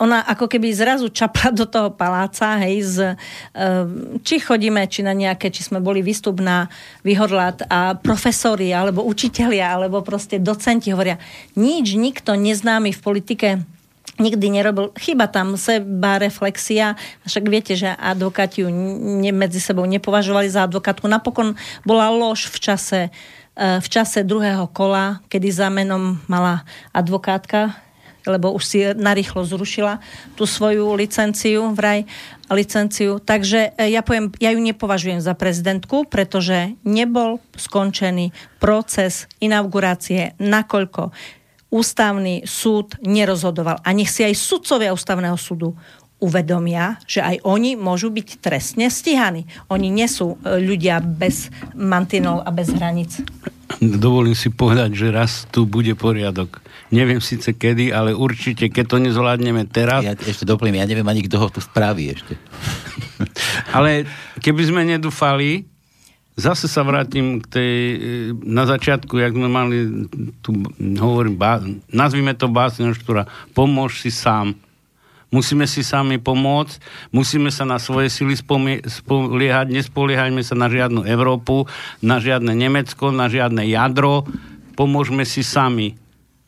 ona 0.00 0.24
ako 0.24 0.48
keby 0.48 0.72
zrazu 0.72 1.12
čapla 1.12 1.52
do 1.52 1.68
toho 1.68 1.92
paláca, 1.92 2.56
hej, 2.64 2.88
z, 2.88 2.96
či 4.24 4.40
chodíme, 4.40 4.80
či 4.88 5.04
na 5.04 5.12
nejaké, 5.12 5.52
či 5.52 5.60
sme 5.60 5.84
boli 5.84 6.00
výstup 6.00 6.40
na 6.40 6.72
vyhodlát 7.04 7.68
a 7.68 7.92
profesori, 7.92 8.72
alebo 8.72 9.04
učitelia, 9.04 9.76
alebo 9.76 10.00
proste 10.00 10.40
docenti 10.40 10.88
hovoria, 10.88 11.20
nič, 11.52 12.00
nikto 12.00 12.32
neznámy 12.32 12.96
v 12.96 13.00
politike 13.04 13.48
nikdy 14.18 14.46
nerobil. 14.50 14.90
Chyba 14.98 15.30
tam 15.30 15.54
seba 15.54 16.18
reflexia. 16.18 16.98
Však 17.24 17.44
viete, 17.46 17.74
že 17.78 17.88
advokáti 17.88 18.66
ju 18.66 18.68
ne, 18.70 19.30
medzi 19.32 19.62
sebou 19.62 19.86
nepovažovali 19.86 20.50
za 20.50 20.66
advokátku. 20.66 21.06
Napokon 21.06 21.54
bola 21.86 22.10
lož 22.10 22.50
v 22.50 22.58
čase, 22.58 23.00
e, 23.56 23.80
v 23.80 23.88
čase 23.88 24.26
druhého 24.26 24.66
kola, 24.70 25.22
kedy 25.30 25.48
za 25.48 25.70
menom 25.70 26.18
mala 26.26 26.66
advokátka 26.92 27.88
lebo 28.28 28.52
už 28.52 28.62
si 28.62 28.78
narýchlo 28.84 29.40
zrušila 29.48 30.04
tú 30.36 30.44
svoju 30.44 30.92
licenciu, 30.92 31.72
vraj 31.72 32.04
licenciu. 32.52 33.16
Takže 33.18 33.72
e, 33.74 33.88
ja 33.88 34.04
poviem, 34.04 34.28
ja 34.36 34.52
ju 34.52 34.60
nepovažujem 34.60 35.24
za 35.24 35.32
prezidentku, 35.32 36.04
pretože 36.04 36.76
nebol 36.84 37.40
skončený 37.56 38.36
proces 38.60 39.24
inaugurácie, 39.40 40.36
nakoľko 40.36 41.16
ústavný 41.68 42.44
súd 42.48 42.96
nerozhodoval. 43.04 43.80
A 43.84 43.88
nech 43.92 44.08
si 44.08 44.24
aj 44.24 44.34
sudcovia 44.36 44.92
ústavného 44.92 45.36
súdu 45.36 45.76
uvedomia, 46.18 46.98
že 47.06 47.22
aj 47.22 47.46
oni 47.46 47.78
môžu 47.78 48.10
byť 48.10 48.42
trestne 48.42 48.90
stíhaní. 48.90 49.46
Oni 49.70 49.86
nie 49.86 50.10
sú 50.10 50.34
e, 50.42 50.58
ľudia 50.58 50.98
bez 50.98 51.46
mantinov 51.78 52.42
a 52.42 52.50
bez 52.50 52.74
hraníc. 52.74 53.22
Dovolím 53.78 54.34
si 54.34 54.50
povedať, 54.50 54.90
že 54.98 55.14
raz 55.14 55.46
tu 55.54 55.62
bude 55.68 55.94
poriadok. 55.94 56.58
Neviem 56.90 57.22
síce 57.22 57.54
kedy, 57.54 57.94
ale 57.94 58.16
určite, 58.16 58.66
keď 58.72 58.84
to 58.88 58.96
nezvládneme 58.98 59.68
teraz... 59.70 60.02
Ja 60.02 60.16
ešte 60.18 60.48
doplním, 60.48 60.82
ja 60.82 60.90
neviem 60.90 61.06
ani, 61.06 61.22
kto 61.22 61.38
ho 61.38 61.46
tu 61.52 61.62
spraví 61.62 62.10
ešte. 62.10 62.34
ale 63.76 64.08
keby 64.42 64.62
sme 64.66 64.82
nedúfali, 64.88 65.68
Zase 66.38 66.70
sa 66.70 66.86
vrátim 66.86 67.42
k 67.42 67.46
tej, 67.50 67.72
e, 67.74 67.96
na 68.46 68.62
začiatku, 68.62 69.18
jak 69.18 69.34
sme 69.34 69.50
mali, 69.50 70.06
tu 70.38 70.54
hovorím, 70.78 71.34
bá, 71.34 71.58
nazvime 71.90 72.30
to 72.38 72.46
básňoštúra, 72.46 73.26
pomôž 73.58 73.98
si 73.98 74.14
sám. 74.14 74.54
Musíme 75.28 75.68
si 75.68 75.84
sami 75.84 76.16
pomôcť, 76.16 76.80
musíme 77.12 77.52
sa 77.52 77.66
na 77.66 77.76
svoje 77.76 78.08
sily 78.08 78.32
spoliehať, 78.86 79.66
nespoliehajme 79.68 80.40
sa 80.40 80.56
na 80.56 80.72
žiadnu 80.72 81.04
Európu, 81.04 81.68
na 82.00 82.16
žiadne 82.16 82.54
Nemecko, 82.54 83.12
na 83.12 83.28
žiadne 83.28 83.66
jadro, 83.68 84.24
pomôžme 84.78 85.26
si 85.26 85.42
sami. 85.42 85.98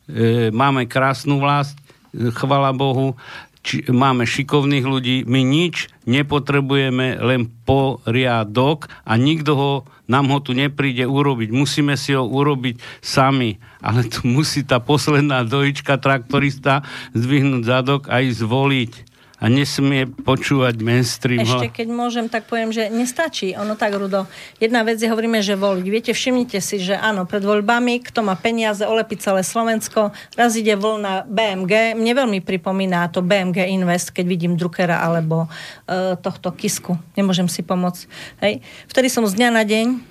E, 0.07 0.49
máme 0.55 0.87
krásnu 0.87 1.37
vlast, 1.37 1.75
e, 2.15 2.31
chvala 2.31 2.71
Bohu, 2.73 3.19
či, 3.61 3.85
máme 3.89 4.25
šikovných 4.25 4.85
ľudí, 4.85 5.17
my 5.29 5.41
nič 5.45 5.89
nepotrebujeme, 6.09 7.21
len 7.21 7.49
poriadok 7.65 8.89
a 9.05 9.13
nikto 9.17 9.51
ho, 9.53 9.73
nám 10.09 10.33
ho 10.33 10.41
tu 10.41 10.57
nepríde 10.57 11.05
urobiť. 11.05 11.53
Musíme 11.53 11.93
si 11.95 12.17
ho 12.17 12.25
urobiť 12.25 12.81
sami. 12.99 13.61
Ale 13.79 14.05
tu 14.09 14.25
musí 14.25 14.65
tá 14.65 14.81
posledná 14.81 15.45
dojička 15.45 16.01
traktorista 16.01 16.81
zdvihnúť 17.13 17.63
zadok 17.63 18.01
a 18.09 18.19
ísť 18.21 18.37
zvoliť 18.41 19.10
a 19.41 19.49
nesmie 19.49 20.05
počúvať 20.05 20.77
mainstream. 20.85 21.41
Ešte 21.41 21.81
keď 21.81 21.87
môžem, 21.89 22.29
tak 22.29 22.45
poviem, 22.45 22.69
že 22.69 22.93
nestačí. 22.93 23.57
Ono 23.57 23.73
tak, 23.73 23.97
Rudo. 23.97 24.29
Jedna 24.61 24.85
vec 24.85 25.01
je, 25.01 25.09
hovoríme, 25.09 25.41
že 25.41 25.57
voliť. 25.57 25.85
Viete, 25.89 26.11
všimnite 26.13 26.61
si, 26.61 26.77
že 26.77 26.93
áno, 26.93 27.25
pred 27.25 27.41
voľbami, 27.41 28.05
kto 28.05 28.21
má 28.21 28.37
peniaze, 28.37 28.85
olepí 28.85 29.17
celé 29.17 29.41
Slovensko, 29.41 30.13
raz 30.37 30.53
ide 30.53 30.77
voľna 30.77 31.25
BMG. 31.25 31.97
Mne 31.97 32.13
veľmi 32.13 32.39
pripomína 32.45 33.09
to 33.09 33.25
BMG 33.25 33.65
Invest, 33.73 34.13
keď 34.13 34.25
vidím 34.29 34.53
Druckera 34.53 35.01
alebo 35.01 35.49
uh, 35.49 36.13
tohto 36.21 36.53
Kisku. 36.53 37.01
Nemôžem 37.17 37.49
si 37.49 37.65
pomôcť. 37.65 38.01
Hej. 38.45 38.61
Vtedy 38.93 39.09
som 39.09 39.25
z 39.25 39.41
dňa 39.41 39.49
na 39.49 39.65
deň 39.65 40.10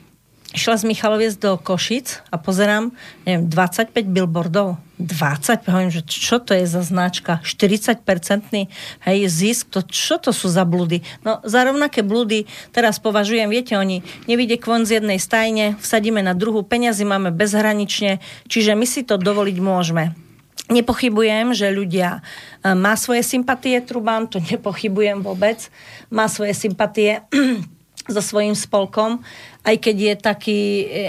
išla 0.51 0.77
z 0.77 0.85
Michaloviec 0.87 1.39
do 1.39 1.55
Košic 1.55 2.27
a 2.31 2.37
pozerám, 2.39 2.91
neviem, 3.27 3.47
25 3.47 3.95
billboardov. 4.11 4.79
20, 5.01 5.65
hovorím, 5.65 5.89
že 5.89 6.05
čo 6.05 6.45
to 6.45 6.53
je 6.53 6.69
za 6.69 6.85
značka? 6.85 7.41
40-percentný 7.41 8.69
hej, 9.09 9.19
zisk, 9.33 9.73
to, 9.73 9.81
čo 9.81 10.21
to 10.21 10.29
sú 10.29 10.53
za 10.53 10.69
blúdy? 10.69 11.01
No 11.25 11.41
za 11.41 11.65
rovnaké 11.65 12.05
blúdy 12.05 12.45
teraz 12.69 13.01
považujem, 13.01 13.49
viete, 13.49 13.81
oni 13.81 14.05
nevidie 14.29 14.61
kvon 14.61 14.85
z 14.85 15.01
jednej 15.01 15.17
stajne, 15.17 15.81
vsadíme 15.81 16.21
na 16.21 16.37
druhú, 16.37 16.61
peniazy 16.61 17.09
máme 17.09 17.33
bezhranične, 17.33 18.21
čiže 18.45 18.77
my 18.77 18.85
si 18.85 19.01
to 19.01 19.17
dovoliť 19.17 19.57
môžeme. 19.57 20.13
Nepochybujem, 20.71 21.51
že 21.57 21.75
ľudia 21.75 22.21
e, 22.63 22.77
má 22.77 22.95
svoje 22.95 23.25
sympatie, 23.25 23.81
Truban, 23.83 24.29
to 24.29 24.37
nepochybujem 24.53 25.25
vôbec, 25.25 25.73
má 26.13 26.29
svoje 26.29 26.53
sympatie 26.53 27.25
so 28.09 28.23
svojím 28.25 28.57
spolkom, 28.57 29.21
aj 29.67 29.77
keď 29.77 29.97
je 29.97 30.15
taký, 30.17 30.63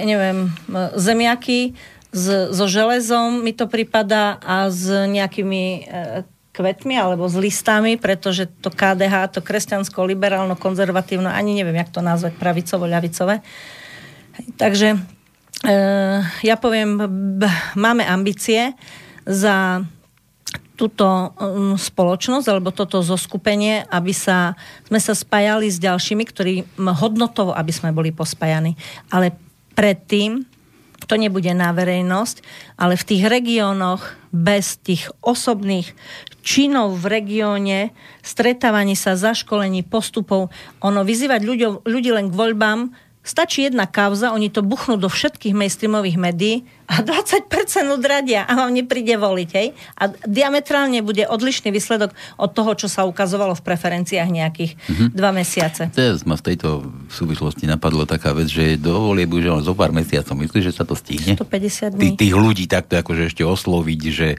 neviem, 0.03 0.51
zemiaky 0.97 1.77
s, 2.11 2.51
so 2.51 2.65
železom 2.67 3.39
mi 3.39 3.55
to 3.55 3.71
pripada 3.71 4.35
a 4.43 4.67
s 4.67 4.91
nejakými 4.91 5.63
e, 5.63 5.81
kvetmi 6.51 6.99
alebo 6.99 7.23
s 7.31 7.39
listami, 7.39 7.95
pretože 7.95 8.51
to 8.59 8.67
KDH, 8.67 9.39
to 9.39 9.39
kresťansko, 9.39 10.03
liberálno, 10.03 10.59
konzervatívno, 10.59 11.31
ani 11.31 11.55
neviem, 11.55 11.79
jak 11.79 11.95
to 11.95 12.03
nazvať, 12.03 12.35
pravicovo, 12.35 12.83
ľavicové. 12.83 13.39
Takže 14.59 14.99
e, 15.63 15.77
ja 16.43 16.55
poviem, 16.59 16.99
máme 17.79 18.03
ambície 18.03 18.75
za 19.23 19.87
túto 20.81 21.05
um, 21.05 21.77
spoločnosť 21.77 22.49
alebo 22.49 22.73
toto 22.73 23.05
zoskupenie, 23.05 23.85
aby 23.85 24.09
sa, 24.09 24.57
sme 24.89 24.97
sa 24.97 25.13
spájali 25.13 25.69
s 25.69 25.77
ďalšími, 25.77 26.23
ktorí 26.25 26.65
hodnotovo, 26.81 27.53
aby 27.53 27.69
sme 27.69 27.93
boli 27.93 28.09
pospájani. 28.09 28.73
Ale 29.13 29.37
predtým 29.77 30.49
to 31.05 31.21
nebude 31.21 31.53
na 31.53 31.69
verejnosť, 31.69 32.41
ale 32.81 32.97
v 32.97 33.05
tých 33.05 33.23
regiónoch 33.29 34.01
bez 34.33 34.81
tých 34.81 35.05
osobných 35.21 35.93
činov 36.41 36.97
v 36.97 37.21
regióne, 37.21 37.93
stretávaní 38.25 38.97
sa, 38.97 39.13
zaškolení, 39.13 39.85
postupov, 39.85 40.49
ono 40.81 41.05
vyzývať 41.05 41.41
ľudí, 41.45 41.65
ľudí 41.85 42.09
len 42.09 42.33
k 42.33 42.37
voľbám, 42.37 42.89
Stačí 43.21 43.69
jedna 43.69 43.85
kauza, 43.85 44.33
oni 44.33 44.49
to 44.49 44.65
buchnú 44.65 44.97
do 44.97 45.05
všetkých 45.05 45.53
mainstreamových 45.53 46.17
médií 46.17 46.65
a 46.89 47.05
20% 47.05 47.45
odradia 47.93 48.49
a 48.49 48.57
vám 48.57 48.73
nepríde 48.73 49.13
voliť. 49.13 49.49
Hej? 49.53 49.77
A 49.93 50.09
diametrálne 50.25 51.05
bude 51.05 51.29
odlišný 51.29 51.69
výsledok 51.69 52.17
od 52.41 52.49
toho, 52.49 52.73
čo 52.73 52.89
sa 52.89 53.05
ukazovalo 53.05 53.53
v 53.53 53.61
preferenciách 53.61 54.25
nejakých 54.25 54.73
mm-hmm. 54.73 55.09
dva 55.13 55.29
mesiace. 55.37 55.93
Teraz 55.93 56.25
ma 56.25 56.33
v 56.33 56.49
tejto 56.49 56.81
súvislosti 57.13 57.69
napadlo 57.69 58.09
taká 58.09 58.33
vec, 58.33 58.49
že 58.49 58.81
do 58.81 59.13
volie 59.13 59.29
bude 59.29 59.45
len 59.45 59.61
zo 59.61 59.77
pár 59.77 59.93
mesiacov. 59.93 60.33
Myslíš, 60.33 60.73
že 60.73 60.81
sa 60.81 60.83
to 60.83 60.97
stihne? 60.97 61.37
150 61.37 61.93
dní. 61.93 62.01
Tých, 62.01 62.25
tých 62.25 62.33
ľudí 62.33 62.65
takto 62.65 62.97
akože 62.97 63.29
ešte 63.29 63.45
osloviť, 63.45 64.01
že, 64.09 64.29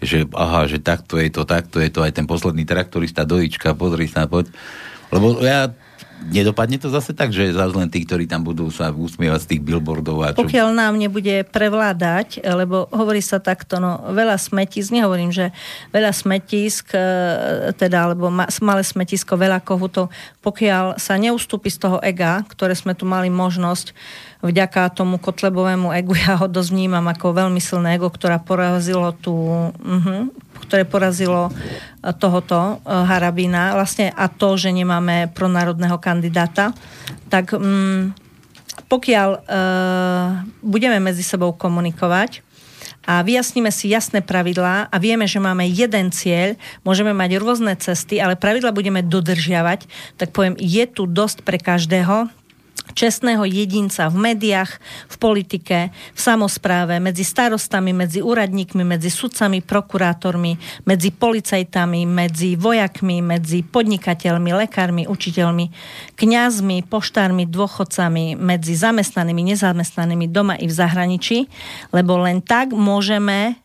že 0.00 0.24
aha, 0.32 0.64
že 0.64 0.80
takto 0.80 1.20
je 1.20 1.28
to, 1.28 1.44
takto 1.44 1.76
je 1.76 1.92
to, 1.92 2.00
aj 2.00 2.16
ten 2.16 2.24
posledný 2.24 2.64
traktorista 2.64 3.28
dojička, 3.28 3.76
pozri 3.76 4.08
sa, 4.08 4.24
poď. 4.24 4.48
Lebo 5.12 5.44
ja 5.44 5.76
nedopadne 6.28 6.76
to 6.76 6.92
zase 6.92 7.16
tak, 7.16 7.32
že 7.32 7.56
zase 7.56 7.72
len 7.72 7.88
tí, 7.88 8.04
ktorí 8.04 8.28
tam 8.28 8.44
budú 8.44 8.68
sa 8.68 8.92
usmievať 8.92 9.40
z 9.40 9.48
tých 9.56 9.62
billboardov 9.64 10.16
a 10.20 10.28
čo... 10.36 10.44
Pokiaľ 10.44 10.68
nám 10.76 11.00
nebude 11.00 11.48
prevládať, 11.48 12.44
lebo 12.44 12.84
hovorí 12.92 13.24
sa 13.24 13.40
takto, 13.40 13.80
no 13.80 14.12
veľa 14.12 14.36
smetisk, 14.36 14.92
nehovorím, 14.92 15.32
že 15.32 15.54
veľa 15.96 16.12
smetisk, 16.12 16.92
e, 16.92 17.02
teda, 17.72 18.12
alebo 18.12 18.28
malé 18.60 18.82
smetisko, 18.84 19.40
veľa 19.40 19.64
kohutov, 19.64 20.12
pokiaľ 20.44 21.00
sa 21.00 21.16
neustúpi 21.16 21.72
z 21.72 21.88
toho 21.88 21.98
ega, 22.04 22.44
ktoré 22.44 22.76
sme 22.76 22.92
tu 22.92 23.08
mali 23.08 23.32
možnosť 23.32 23.96
vďaka 24.40 24.92
tomu 24.96 25.20
Kotlebovému 25.20 25.92
egu, 25.96 26.16
ja 26.24 26.36
ho 26.40 26.46
dosť 26.48 26.70
vnímam 26.72 27.04
ako 27.08 27.36
veľmi 27.36 27.60
silné 27.60 27.96
ego, 28.00 28.08
ktorá 28.08 28.40
porazilo 28.40 29.12
tú, 29.16 29.36
uh-huh, 29.72 30.32
ktoré 30.70 30.86
porazilo 30.86 31.50
e, 31.50 32.14
tohoto 32.14 32.78
uh, 32.78 33.02
Harabina 33.02 33.74
vlastne 33.74 34.14
a 34.14 34.30
to, 34.30 34.54
že 34.54 34.70
nemáme 34.70 35.34
pronárodného 35.34 35.98
kandidáta, 35.98 36.70
tak 37.26 37.50
um, 37.50 38.14
pokiaľ 38.86 39.28
uh, 39.34 40.46
budeme 40.62 41.02
medzi 41.02 41.26
sebou 41.26 41.50
komunikovať, 41.50 42.46
a 43.00 43.24
vyjasníme 43.24 43.72
si 43.72 43.90
jasné 43.90 44.20
pravidlá 44.20 44.92
a 44.92 44.96
vieme, 45.00 45.24
že 45.24 45.40
máme 45.40 45.64
jeden 45.66 46.12
cieľ, 46.12 46.54
môžeme 46.84 47.16
mať 47.16 47.40
rôzne 47.40 47.72
cesty, 47.74 48.20
ale 48.20 48.36
pravidla 48.36 48.76
budeme 48.76 49.00
dodržiavať, 49.00 49.88
tak 50.20 50.30
poviem, 50.36 50.54
je 50.60 50.84
tu 50.84 51.08
dosť 51.08 51.42
pre 51.42 51.56
každého, 51.56 52.28
čestného 52.92 53.46
jedinca 53.46 54.10
v 54.12 54.16
médiách, 54.30 54.80
v 55.10 55.16
politike, 55.16 55.78
v 55.90 56.20
samozpráve, 56.20 56.98
medzi 56.98 57.24
starostami, 57.24 57.94
medzi 57.94 58.20
úradníkmi, 58.20 58.82
medzi 58.84 59.08
sudcami, 59.08 59.64
prokurátormi, 59.64 60.84
medzi 60.86 61.10
policajtami, 61.14 62.04
medzi 62.04 62.54
vojakmi, 62.54 63.22
medzi 63.24 63.62
podnikateľmi, 63.64 64.50
lekármi, 64.66 65.02
učiteľmi, 65.06 65.66
kňazmi, 66.16 66.86
poštármi, 66.86 67.48
dôchodcami, 67.48 68.36
medzi 68.36 68.74
zamestnanými, 68.76 69.54
nezamestnanými 69.54 70.26
doma 70.28 70.54
i 70.58 70.66
v 70.68 70.74
zahraničí, 70.74 71.38
lebo 71.94 72.20
len 72.20 72.44
tak 72.44 72.72
môžeme 72.76 73.56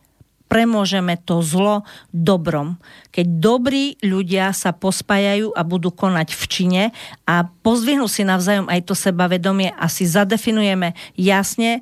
premôžeme 0.45 1.17
to 1.25 1.41
zlo 1.41 1.83
dobrom. 2.13 2.77
Keď 3.11 3.25
dobrí 3.41 3.97
ľudia 4.05 4.53
sa 4.53 4.71
pospájajú 4.71 5.51
a 5.51 5.61
budú 5.65 5.89
konať 5.91 6.29
v 6.31 6.43
čine 6.47 6.83
a 7.25 7.49
pozdvihnú 7.65 8.05
si 8.05 8.23
navzájom 8.23 8.69
aj 8.69 8.85
to 8.85 8.93
sebavedomie 8.93 9.73
a 9.73 9.85
si 9.89 10.05
zadefinujeme 10.05 10.93
jasne, 11.17 11.81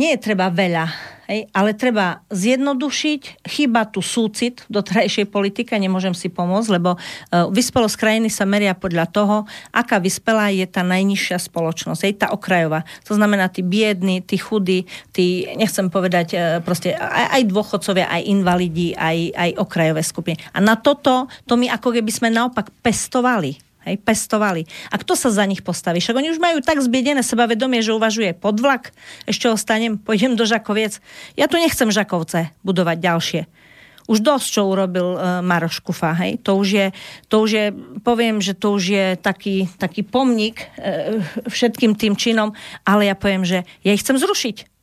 nie 0.00 0.16
je 0.16 0.24
treba 0.24 0.48
veľa, 0.48 0.88
hej, 1.30 1.46
ale 1.54 1.78
treba 1.78 2.26
zjednodušiť, 2.34 3.46
chyba 3.46 3.86
tu 3.86 4.02
súcit 4.02 4.66
do 4.66 4.82
trajšej 4.82 5.30
politike, 5.30 5.78
nemôžem 5.78 6.10
si 6.10 6.26
pomôcť, 6.26 6.68
lebo 6.74 6.98
uh, 6.98 7.46
vyspelosť 7.54 7.94
krajiny 7.94 8.28
sa 8.28 8.42
meria 8.42 8.74
podľa 8.74 9.06
toho, 9.06 9.36
aká 9.70 10.02
vyspelá 10.02 10.50
je 10.50 10.66
tá 10.66 10.82
najnižšia 10.82 11.38
spoločnosť, 11.38 12.00
hej, 12.02 12.14
tá 12.18 12.34
okrajová. 12.34 12.82
To 13.06 13.14
znamená 13.14 13.46
tí 13.46 13.62
biední, 13.62 14.26
tí 14.26 14.34
chudí, 14.34 14.90
tí, 15.14 15.46
nechcem 15.54 15.86
povedať, 15.86 16.28
uh, 16.34 16.42
proste 16.58 16.98
aj, 16.98 17.38
aj 17.38 17.42
dôchodcovia, 17.46 18.10
aj 18.10 18.22
invalidi, 18.26 18.90
aj, 18.98 19.30
aj 19.38 19.50
okrajové 19.62 20.02
skupiny. 20.02 20.36
A 20.50 20.58
na 20.58 20.74
toto, 20.74 21.30
to 21.46 21.54
my 21.54 21.70
ako 21.70 21.94
keby 21.94 22.10
sme 22.10 22.34
naopak 22.34 22.74
pestovali 22.82 23.69
Hej, 23.80 23.96
pestovali. 24.04 24.68
A 24.92 25.00
kto 25.00 25.16
sa 25.16 25.32
za 25.32 25.44
nich 25.48 25.64
postaví? 25.64 26.04
Však 26.04 26.16
oni 26.20 26.36
už 26.36 26.40
majú 26.40 26.60
tak 26.60 26.84
zbiedené 26.84 27.24
sebavedomie, 27.24 27.80
že 27.80 27.96
uvažuje 27.96 28.36
podvlak, 28.36 28.92
ešte 29.24 29.48
ostanem, 29.48 29.96
pôjdem 29.96 30.36
do 30.36 30.44
Žakoviec. 30.44 31.00
Ja 31.32 31.48
tu 31.48 31.56
nechcem 31.56 31.88
Žakovce 31.88 32.52
budovať 32.60 32.96
ďalšie. 33.00 33.42
Už 34.10 34.20
dosť, 34.20 34.46
čo 34.52 34.68
urobil 34.68 35.16
uh, 35.16 35.40
Maroš 35.40 35.80
Kufa, 35.80 36.12
hej. 36.18 36.42
To 36.44 36.60
už 36.60 36.68
je, 36.68 36.86
to 37.30 37.46
už 37.46 37.50
je, 37.50 37.64
poviem, 38.02 38.42
že 38.42 38.58
to 38.58 38.74
už 38.74 38.84
je 38.90 39.06
taký, 39.16 39.70
taký 39.80 40.04
pomník 40.04 40.60
uh, 40.60 41.22
všetkým 41.48 41.96
tým 41.96 42.18
činom, 42.18 42.52
ale 42.84 43.08
ja 43.08 43.16
poviem, 43.16 43.48
že 43.48 43.64
ja 43.86 43.96
ich 43.96 44.02
chcem 44.02 44.18
zrušiť. 44.18 44.79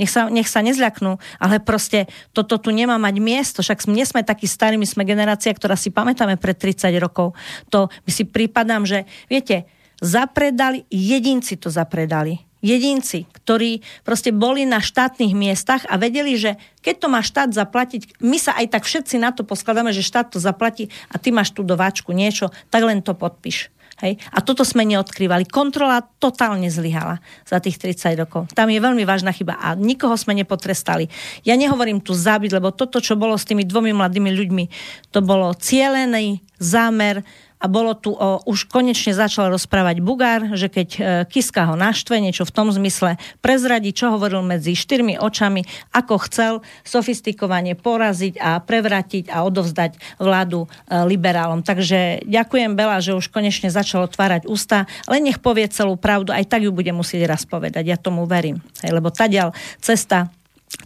Nech 0.00 0.08
sa, 0.08 0.32
nech 0.32 0.48
sa 0.48 0.64
nezľaknú, 0.64 1.20
ale 1.36 1.60
proste 1.60 2.08
toto 2.32 2.56
tu 2.56 2.72
nemá 2.72 2.96
mať 2.96 3.20
miesto. 3.20 3.60
Však 3.60 3.84
my 3.84 4.00
sme 4.08 4.24
takí 4.24 4.48
starí, 4.48 4.80
my 4.80 4.88
sme 4.88 5.04
generácia, 5.04 5.52
ktorá 5.52 5.76
si 5.76 5.92
pamätáme 5.92 6.40
pred 6.40 6.56
30 6.56 6.88
rokov. 6.96 7.36
To 7.68 7.92
my 8.08 8.10
si 8.10 8.24
prípadám, 8.24 8.88
že 8.88 9.04
viete, 9.28 9.68
zapredali, 10.00 10.88
jedinci 10.88 11.60
to 11.60 11.68
zapredali. 11.68 12.40
Jedinci, 12.60 13.24
ktorí 13.28 13.80
proste 14.04 14.36
boli 14.36 14.68
na 14.68 14.84
štátnych 14.84 15.32
miestach 15.32 15.84
a 15.88 15.96
vedeli, 15.96 16.36
že 16.36 16.60
keď 16.84 16.94
to 17.00 17.06
má 17.08 17.20
štát 17.24 17.56
zaplatiť, 17.56 18.20
my 18.20 18.36
sa 18.36 18.52
aj 18.56 18.76
tak 18.76 18.84
všetci 18.84 19.16
na 19.16 19.32
to 19.32 19.48
poskladáme, 19.48 19.92
že 19.96 20.04
štát 20.04 20.28
to 20.32 20.36
zaplatí 20.40 20.92
a 21.08 21.16
ty 21.16 21.32
máš 21.32 21.56
tu 21.56 21.64
do 21.64 21.76
váčku 21.76 22.12
niečo, 22.12 22.52
tak 22.68 22.84
len 22.84 23.00
to 23.00 23.16
podpíš. 23.16 23.72
Hej? 24.02 24.16
A 24.32 24.40
toto 24.40 24.64
sme 24.64 24.84
neodkrývali. 24.88 25.48
Kontrola 25.48 26.00
totálne 26.00 26.72
zlyhala 26.72 27.20
za 27.44 27.60
tých 27.60 27.76
30 27.76 28.20
rokov. 28.20 28.48
Tam 28.56 28.68
je 28.72 28.80
veľmi 28.80 29.04
vážna 29.04 29.30
chyba 29.32 29.60
a 29.60 29.76
nikoho 29.76 30.16
sme 30.16 30.32
nepotrestali. 30.36 31.06
Ja 31.44 31.54
nehovorím 31.54 32.00
tu 32.00 32.16
zabiť, 32.16 32.56
lebo 32.56 32.72
toto, 32.72 32.98
čo 32.98 33.16
bolo 33.16 33.36
s 33.36 33.44
tými 33.44 33.68
dvomi 33.68 33.92
mladými 33.92 34.30
ľuďmi, 34.32 34.64
to 35.12 35.20
bolo 35.20 35.52
cielený 35.52 36.40
zámer 36.56 37.24
a 37.60 37.68
bolo 37.68 37.92
tu 37.92 38.16
o, 38.16 38.40
už 38.48 38.72
konečne 38.72 39.12
začal 39.12 39.52
rozprávať 39.52 40.00
Bugár, 40.00 40.56
že 40.56 40.72
keď 40.72 40.88
e, 40.96 41.00
Kiska 41.28 41.68
ho 41.68 41.76
naštve, 41.76 42.16
niečo 42.16 42.48
v 42.48 42.54
tom 42.56 42.72
zmysle 42.72 43.20
prezradí, 43.44 43.92
čo 43.92 44.16
hovoril 44.16 44.40
medzi 44.40 44.72
štyrmi 44.72 45.20
očami, 45.20 45.68
ako 45.92 46.14
chcel 46.24 46.52
sofistikovane 46.88 47.76
poraziť 47.76 48.40
a 48.40 48.64
prevratiť 48.64 49.28
a 49.28 49.44
odovzdať 49.44 50.16
vládu 50.16 50.64
e, 50.64 50.68
liberálom. 51.04 51.60
Takže 51.60 52.24
ďakujem 52.24 52.72
Bela, 52.72 53.04
že 53.04 53.12
už 53.12 53.28
konečne 53.28 53.68
začal 53.68 54.08
otvárať 54.08 54.48
ústa, 54.48 54.88
len 55.04 55.28
nech 55.28 55.44
povie 55.44 55.68
celú 55.68 56.00
pravdu, 56.00 56.32
aj 56.32 56.48
tak 56.48 56.64
ju 56.64 56.72
bude 56.72 56.90
musieť 56.96 57.28
raz 57.28 57.44
povedať. 57.44 57.84
Ja 57.84 58.00
tomu 58.00 58.24
verím. 58.24 58.64
Hej, 58.80 58.96
lebo 58.96 59.12
tadiaľ 59.12 59.52
cesta 59.84 60.32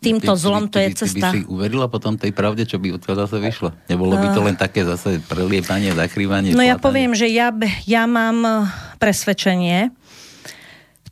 týmto 0.01 0.33
ty, 0.33 0.41
zlom, 0.41 0.65
to 0.73 0.81
je 0.81 0.89
ty, 0.93 0.97
cesta. 1.05 1.29
Ty 1.29 1.33
by 1.33 1.35
si 1.37 1.41
uverila 1.45 1.87
potom 1.93 2.17
tej 2.17 2.33
pravde, 2.33 2.65
čo 2.65 2.81
by 2.81 2.97
odkiaľ 2.97 3.17
zase 3.29 3.37
vyšlo? 3.41 3.69
Nebolo 3.89 4.17
by 4.17 4.29
to 4.33 4.41
len 4.41 4.57
také 4.57 4.81
zase 4.85 5.21
preliepanie, 5.29 5.93
zakrývanie? 5.93 6.57
No 6.57 6.65
ja 6.65 6.81
poviem, 6.81 7.13
že 7.13 7.29
ja, 7.29 7.53
ja 7.85 8.09
mám 8.09 8.39
eh, 8.45 8.57
presvedčenie, 8.97 9.93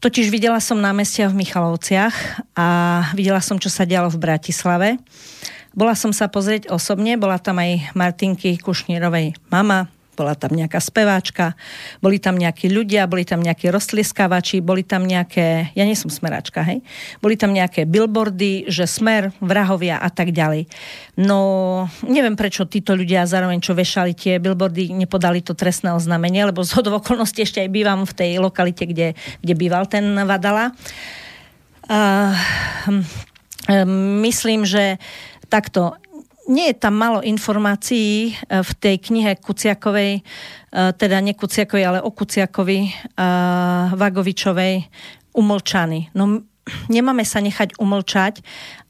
totiž 0.03 0.35
videla 0.35 0.59
som 0.59 0.83
námestia 0.83 1.31
v 1.31 1.39
Michalovciach 1.47 2.15
a 2.59 2.67
videla 3.15 3.39
som, 3.39 3.61
čo 3.61 3.71
sa 3.71 3.87
dialo 3.87 4.11
v 4.11 4.19
Bratislave. 4.19 4.89
Bola 5.73 5.97
som 5.97 6.13
sa 6.13 6.29
pozrieť 6.29 6.69
osobne, 6.69 7.17
bola 7.17 7.41
tam 7.41 7.63
aj 7.63 7.97
Martinky 7.97 8.61
Kušnírovej 8.61 9.39
mama, 9.49 9.89
bola 10.13 10.37
tam 10.37 10.53
nejaká 10.53 10.77
speváčka, 10.79 11.57
boli 12.05 12.21
tam 12.21 12.37
nejakí 12.37 12.69
ľudia, 12.69 13.09
boli 13.09 13.25
tam 13.25 13.41
nejakí 13.41 13.73
roztlieskávači, 13.73 14.61
boli 14.61 14.85
tam 14.85 15.09
nejaké, 15.09 15.73
ja 15.73 15.85
nie 15.89 15.97
som 15.97 16.13
smeračka, 16.13 16.61
hej, 16.63 16.85
boli 17.25 17.41
tam 17.41 17.57
nejaké 17.57 17.89
billboardy, 17.89 18.69
že 18.69 18.85
smer, 18.85 19.33
vrahovia 19.41 19.97
a 19.97 20.09
tak 20.13 20.37
ďalej. 20.37 20.69
No, 21.17 21.89
neviem 22.05 22.37
prečo 22.37 22.69
títo 22.69 22.93
ľudia 22.93 23.25
zároveň, 23.25 23.65
čo 23.65 23.73
vešali 23.73 24.13
tie 24.13 24.37
billboardy, 24.37 24.93
nepodali 24.93 25.41
to 25.41 25.57
trestné 25.57 25.97
oznámenie, 25.97 26.45
lebo 26.45 26.61
z 26.61 26.77
okolností 26.85 27.43
ešte 27.43 27.65
aj 27.65 27.71
bývam 27.73 28.05
v 28.05 28.13
tej 28.13 28.31
lokalite, 28.37 28.85
kde, 28.85 29.17
kde 29.41 29.55
býval 29.57 29.89
ten 29.89 30.05
Vadala. 30.29 30.77
Uh, 31.89 32.33
myslím, 34.23 34.65
že 34.69 35.01
takto 35.49 35.97
nie 36.49 36.67
je 36.71 36.77
tam 36.79 36.99
malo 36.99 37.23
informácií 37.23 38.33
e, 38.33 38.63
v 38.63 38.71
tej 38.79 38.97
knihe 38.99 39.39
Kuciakovej, 39.39 40.19
e, 40.19 40.23
teda 40.73 41.23
nie 41.23 41.39
Kuciakovej, 41.39 41.85
ale 41.87 41.99
o 42.03 42.11
Kuciakovi, 42.11 42.81
e, 42.89 42.93
Vagovičovej, 43.95 44.75
umlčaný. 45.37 46.11
No 46.19 46.43
nemáme 46.87 47.27
sa 47.27 47.43
nechať 47.43 47.79
umlčať 47.79 48.43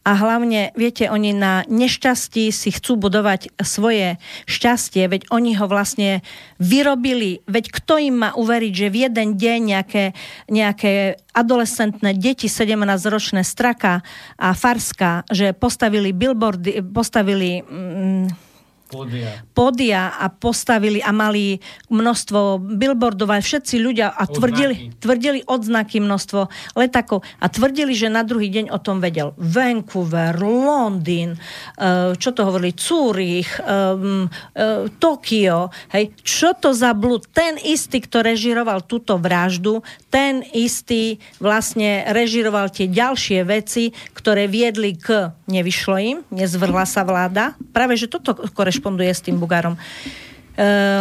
a 0.02 0.18
hlavne, 0.18 0.74
viete, 0.74 1.06
oni 1.06 1.30
na 1.30 1.62
nešťastí 1.70 2.50
si 2.50 2.74
chcú 2.74 2.98
budovať 2.98 3.54
svoje 3.62 4.18
šťastie, 4.50 5.06
veď 5.06 5.30
oni 5.30 5.54
ho 5.54 5.70
vlastne 5.70 6.26
vyrobili, 6.58 7.46
veď 7.46 7.70
kto 7.70 8.02
im 8.02 8.26
má 8.26 8.30
uveriť, 8.34 8.72
že 8.74 8.90
v 8.90 8.96
jeden 9.06 9.28
deň 9.38 9.60
nejaké, 9.62 10.04
nejaké 10.50 11.22
adolescentné 11.30 12.18
deti, 12.18 12.50
17-ročné 12.50 13.46
Straka 13.46 14.02
a 14.42 14.58
Farska, 14.58 15.22
že 15.30 15.54
postavili 15.54 16.10
billboardy, 16.10 16.82
postavili... 16.82 17.62
Mm, 17.62 18.51
Pódia. 18.92 19.40
Pódia 19.56 20.12
a 20.20 20.28
postavili 20.28 21.00
a 21.00 21.16
mali 21.16 21.56
množstvo 21.88 22.60
billboardov 22.76 23.32
a 23.32 23.40
všetci 23.40 23.80
ľudia 23.80 24.12
a 24.12 24.28
tvrdili, 24.28 24.92
tvrdili 25.00 25.40
odznaky 25.48 25.96
množstvo 26.04 26.52
letakov 26.76 27.24
a 27.40 27.48
tvrdili, 27.48 27.96
že 27.96 28.12
na 28.12 28.20
druhý 28.20 28.52
deň 28.52 28.68
o 28.68 28.76
tom 28.76 29.00
vedel 29.00 29.32
Vancouver, 29.40 30.36
Londýn, 30.36 31.40
eh, 31.40 32.12
čo 32.20 32.36
to 32.36 32.44
hovorili, 32.44 32.76
Zúrich, 32.76 33.48
eh, 33.56 33.64
eh, 33.64 34.92
Tokio, 35.00 35.72
hej, 35.96 36.12
čo 36.20 36.52
to 36.52 36.76
za 36.76 36.92
blúd? 36.92 37.24
Ten 37.32 37.56
istý, 37.56 38.04
kto 38.04 38.20
režiroval 38.20 38.84
túto 38.84 39.16
vraždu, 39.16 39.80
ten 40.12 40.44
istý 40.52 41.16
vlastne 41.40 42.04
režiroval 42.12 42.68
tie 42.68 42.84
ďalšie 42.84 43.48
veci, 43.48 43.96
ktoré 44.12 44.44
viedli 44.44 44.92
k, 44.92 45.32
nevyšlo 45.48 45.96
im, 45.96 46.18
nezvrhla 46.28 46.84
sa 46.84 47.00
vláda. 47.00 47.56
Práve, 47.72 47.96
že 47.96 48.12
toto 48.12 48.36
korešponduje 48.36 49.08
s 49.08 49.24
tým 49.24 49.40
Bugárom. 49.40 49.72
E, 49.72 49.80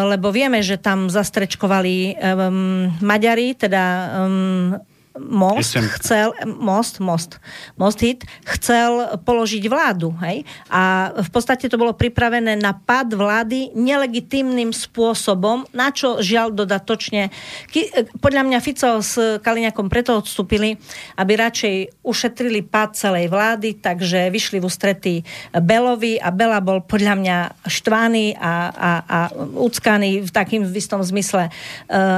lebo 0.08 0.32
vieme, 0.32 0.64
že 0.64 0.80
tam 0.80 1.12
zastrečkovali 1.12 2.16
um, 2.16 2.88
Maďari, 3.04 3.52
teda 3.52 3.84
um, 4.24 4.80
most 5.20 5.76
Jestem... 5.76 5.92
chcel, 6.00 6.28
most, 6.48 7.04
most, 7.04 7.44
most 7.76 8.00
hit, 8.00 8.24
chcel 8.48 9.20
položiť 9.28 9.64
vládu, 9.68 10.16
hej? 10.24 10.48
A 10.72 11.12
v 11.12 11.30
podstate 11.30 11.68
to 11.68 11.76
bolo 11.76 11.92
pripravené 11.92 12.56
na 12.56 12.72
pad 12.72 13.12
vlády 13.12 13.76
nelegitímnym 13.76 14.72
spôsobom, 14.72 15.68
na 15.76 15.92
čo 15.92 16.24
žiaľ 16.24 16.56
dodatočne. 16.56 17.28
Podľa 18.24 18.44
mňa 18.48 18.64
Fico 18.64 19.04
s 19.04 19.42
Kaliňakom 19.44 19.92
preto 19.92 20.16
odstúpili, 20.16 20.80
aby 21.20 21.32
radšej 21.36 22.06
ušetrili 22.08 22.64
pad 22.64 22.96
celej 22.96 23.28
vlády, 23.28 23.84
takže 23.84 24.32
vyšli 24.32 24.64
v 24.64 24.68
ústretí 24.68 25.16
Belovi 25.52 26.22
a 26.22 26.32
Bela 26.32 26.64
bol 26.64 26.80
podľa 26.86 27.16
mňa 27.20 27.38
štvaný 27.68 28.40
a, 28.40 28.54
a, 28.72 28.92
a 29.04 29.20
uckaný 29.60 30.24
v 30.24 30.32
takým 30.32 30.64
istom 30.72 31.04
zmysle 31.04 31.50
uh, 31.50 31.54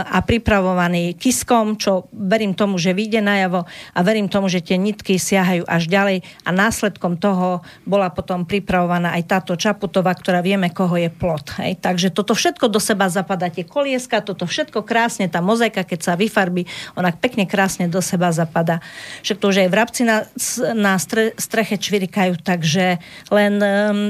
a 0.05 0.21
pripravovaný 0.21 1.17
Kiskom, 1.17 1.79
čo 1.79 2.05
verím 2.13 2.53
tomu, 2.53 2.77
že 2.83 2.91
vyjde 2.91 3.23
najavo 3.23 3.63
a 3.95 3.99
verím 4.03 4.27
tomu, 4.27 4.51
že 4.51 4.59
tie 4.59 4.75
nitky 4.75 5.15
siahajú 5.15 5.63
až 5.63 5.87
ďalej 5.87 6.27
a 6.43 6.49
následkom 6.51 7.15
toho 7.15 7.63
bola 7.87 8.11
potom 8.11 8.43
pripravovaná 8.43 9.15
aj 9.15 9.23
táto 9.31 9.55
Čaputová, 9.55 10.11
ktorá 10.11 10.43
vieme, 10.43 10.67
koho 10.67 10.99
je 10.99 11.07
plot. 11.07 11.63
Hej. 11.63 11.79
Takže 11.79 12.11
toto 12.11 12.35
všetko 12.35 12.67
do 12.67 12.83
seba 12.83 13.07
zapadá, 13.07 13.47
tie 13.47 13.63
kolieska, 13.63 14.19
toto 14.19 14.43
všetko 14.43 14.83
krásne, 14.83 15.31
tá 15.31 15.39
mozaika, 15.39 15.87
keď 15.87 15.99
sa 16.03 16.13
vyfarbí, 16.19 16.67
ona 16.99 17.15
pekne 17.15 17.47
krásne 17.47 17.87
do 17.87 18.03
seba 18.03 18.35
zapadá. 18.35 18.83
Však 19.23 19.39
to 19.39 19.45
už 19.47 19.63
aj 19.63 19.69
vrabci 19.71 20.01
na, 20.03 20.27
na 20.75 20.99
streche 21.39 21.79
čvirikajú, 21.79 22.41
takže 22.43 22.99
len, 23.31 23.55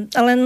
len 0.09 0.41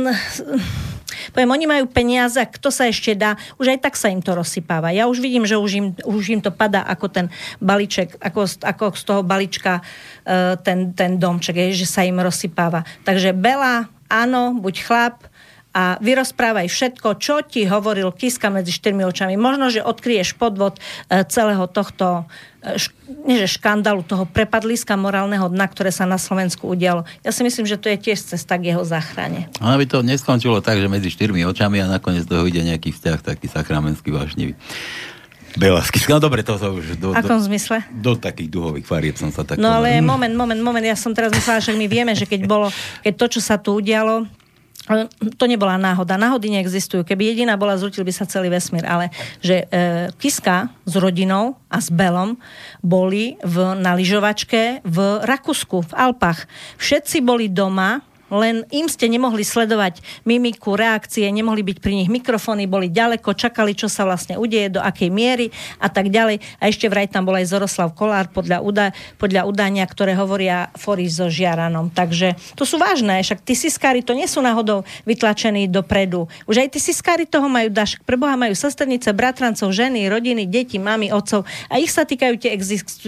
Poviem, 1.36 1.52
oni 1.54 1.66
majú 1.68 1.86
peniaze, 1.92 2.40
kto 2.40 2.72
sa 2.72 2.88
ešte 2.90 3.14
dá, 3.14 3.36
už 3.60 3.76
aj 3.76 3.80
tak 3.84 3.94
sa 4.00 4.10
im 4.10 4.24
to 4.24 4.34
rozsypáva. 4.34 4.96
Ja 4.96 5.06
už 5.12 5.20
vidím, 5.20 5.44
že 5.44 5.60
už 5.60 5.72
im, 5.76 5.88
už 6.08 6.24
im 6.32 6.42
to 6.42 6.50
padá 6.50 6.82
ako 6.88 7.12
ten 7.12 7.26
balíček, 7.60 8.16
ako, 8.18 8.48
ako 8.64 8.86
z 8.96 9.04
toho 9.04 9.22
balíčka 9.22 9.84
uh, 9.84 10.56
ten, 10.64 10.96
ten 10.96 11.20
domček, 11.20 11.76
že 11.76 11.86
sa 11.86 12.08
im 12.08 12.18
rozsypáva. 12.24 12.88
Takže 13.04 13.36
Bela, 13.36 13.92
áno, 14.08 14.56
buď 14.56 14.76
chlap, 14.88 15.27
a 15.78 16.02
vyrozprávaj 16.02 16.66
všetko, 16.66 17.22
čo 17.22 17.46
ti 17.46 17.70
hovoril 17.70 18.10
Kiska 18.10 18.50
medzi 18.50 18.74
štyrmi 18.74 19.06
očami. 19.06 19.38
Možno, 19.38 19.70
že 19.70 19.86
odkryješ 19.86 20.34
podvod 20.34 20.82
e, 20.82 21.22
celého 21.30 21.70
tohto 21.70 22.26
e, 22.66 22.82
nie 23.30 23.38
že 23.38 23.62
škandálu, 23.62 24.02
toho 24.02 24.26
prepadliska 24.26 24.98
morálneho 24.98 25.46
dna, 25.54 25.70
ktoré 25.70 25.94
sa 25.94 26.10
na 26.10 26.18
Slovensku 26.18 26.66
udialo. 26.66 27.06
Ja 27.22 27.30
si 27.30 27.46
myslím, 27.46 27.70
že 27.70 27.78
to 27.78 27.94
je 27.94 27.98
tiež 28.10 28.26
cesta 28.26 28.58
k 28.58 28.74
jeho 28.74 28.82
záchrane. 28.82 29.54
A 29.62 29.78
aby 29.78 29.86
to 29.86 30.02
neskončilo 30.02 30.66
tak, 30.66 30.82
že 30.82 30.90
medzi 30.90 31.14
štyrmi 31.14 31.46
očami 31.46 31.78
a 31.78 31.86
nakoniec 31.86 32.26
toho 32.26 32.42
ide 32.50 32.66
nejaký 32.66 32.90
vzťah 32.98 33.22
taký 33.22 33.46
sakramenský 33.46 34.10
vášnivý. 34.10 34.58
Belasky. 35.58 36.02
No 36.10 36.18
dobre, 36.18 36.42
to 36.42 36.58
sa 36.58 36.74
už... 36.74 36.98
Do, 37.02 37.14
Akom 37.14 37.38
do, 37.38 37.46
zmysle? 37.46 37.86
Do 37.94 38.14
takých 38.18 38.50
duhových 38.50 38.86
farieb 38.86 39.16
som 39.18 39.30
sa 39.30 39.46
tak... 39.46 39.62
No 39.62 39.78
ale 39.78 40.02
moment, 40.02 40.34
moment, 40.34 40.62
moment, 40.62 40.86
ja 40.86 40.98
som 40.98 41.14
teraz 41.14 41.34
myslela, 41.34 41.62
že 41.62 41.74
my 41.74 41.86
vieme, 41.90 42.14
že 42.14 42.30
keď 42.30 42.46
bolo, 42.46 42.70
keď 43.02 43.14
to, 43.14 43.26
čo 43.38 43.42
sa 43.42 43.58
tu 43.58 43.78
udialo, 43.78 44.30
to 45.36 45.46
nebola 45.46 45.76
náhoda. 45.76 46.16
Náhody 46.16 46.48
neexistujú. 46.48 47.04
Keby 47.04 47.36
jediná 47.36 47.60
bola, 47.60 47.76
zrutil 47.76 48.08
by 48.08 48.14
sa 48.16 48.24
celý 48.24 48.48
vesmír. 48.48 48.88
Ale 48.88 49.12
že 49.44 49.68
e, 49.68 50.10
Kiska 50.16 50.72
s 50.88 50.94
rodinou 50.96 51.60
a 51.68 51.84
s 51.84 51.92
Belom 51.92 52.40
boli 52.80 53.36
v, 53.44 53.76
na 53.76 53.92
lyžovačke 54.00 54.88
v 54.88 54.98
Rakúsku, 55.28 55.92
v 55.92 55.94
Alpách. 55.94 56.48
Všetci 56.80 57.20
boli 57.20 57.52
doma, 57.52 58.00
len 58.32 58.68
im 58.72 58.88
ste 58.92 59.08
nemohli 59.08 59.44
sledovať 59.44 60.04
mimiku, 60.28 60.76
reakcie, 60.76 61.28
nemohli 61.32 61.64
byť 61.64 61.78
pri 61.80 61.94
nich 62.04 62.10
mikrofóny, 62.12 62.68
boli 62.68 62.92
ďaleko, 62.92 63.36
čakali, 63.36 63.74
čo 63.76 63.88
sa 63.88 64.04
vlastne 64.04 64.36
udeje, 64.36 64.78
do 64.78 64.82
akej 64.84 65.10
miery 65.12 65.48
a 65.80 65.88
tak 65.88 66.12
ďalej. 66.12 66.44
A 66.60 66.68
ešte 66.68 66.92
vraj 66.92 67.08
tam 67.08 67.24
bol 67.24 67.36
aj 67.40 67.48
Zoroslav 67.48 67.96
Kolár 67.96 68.28
podľa, 68.32 68.60
uda, 68.64 68.86
podľa 69.16 69.48
udania, 69.48 69.88
ktoré 69.88 70.16
hovoria 70.16 70.72
Foris 70.76 71.16
so 71.16 71.32
Žiaranom. 71.32 71.92
Takže 71.92 72.36
to 72.60 72.68
sú 72.68 72.76
vážne, 72.76 73.20
však 73.24 73.44
tí 73.44 73.56
siskári 73.56 74.04
to 74.04 74.12
nie 74.12 74.28
sú 74.28 74.44
náhodou 74.44 74.84
vytlačení 75.08 75.72
dopredu. 75.72 76.28
Už 76.46 76.60
aj 76.64 76.76
tí 76.76 76.80
siskári 76.84 77.24
toho 77.24 77.48
majú 77.48 77.72
daš. 77.72 77.96
Preboha 78.04 78.36
majú 78.36 78.54
sesternice, 78.54 79.16
bratrancov, 79.16 79.72
ženy, 79.72 80.12
rodiny, 80.12 80.44
deti, 80.48 80.78
mami, 80.78 81.10
otcov 81.12 81.48
a 81.72 81.80
ich 81.80 81.92
sa 81.92 82.04
týkajú 82.04 82.36
tie, 82.40 82.52
ex- 82.54 83.02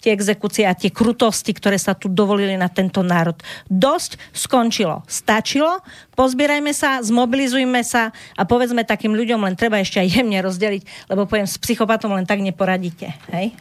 tie 0.00 0.10
exekúcie 0.10 0.64
a 0.64 0.72
tie 0.72 0.90
krutosti, 0.94 1.50
ktoré 1.52 1.76
sa 1.76 1.92
tu 1.98 2.06
dovolili 2.06 2.54
na 2.54 2.70
tento 2.70 3.02
národ. 3.02 3.36
Dosť 3.66 4.16
skončilo. 4.44 5.00
Stačilo, 5.08 5.80
pozbierajme 6.12 6.76
sa, 6.76 7.00
zmobilizujme 7.00 7.80
sa 7.80 8.12
a 8.36 8.42
povedzme 8.44 8.84
takým 8.84 9.16
ľuďom, 9.16 9.40
len 9.40 9.56
treba 9.56 9.80
ešte 9.80 10.04
aj 10.04 10.20
jemne 10.20 10.38
rozdeliť, 10.44 11.08
lebo 11.08 11.24
poviem, 11.24 11.48
s 11.48 11.56
psychopatom 11.56 12.12
len 12.12 12.28
tak 12.28 12.44
neporadíte. 12.44 13.16
Hej? 13.32 13.56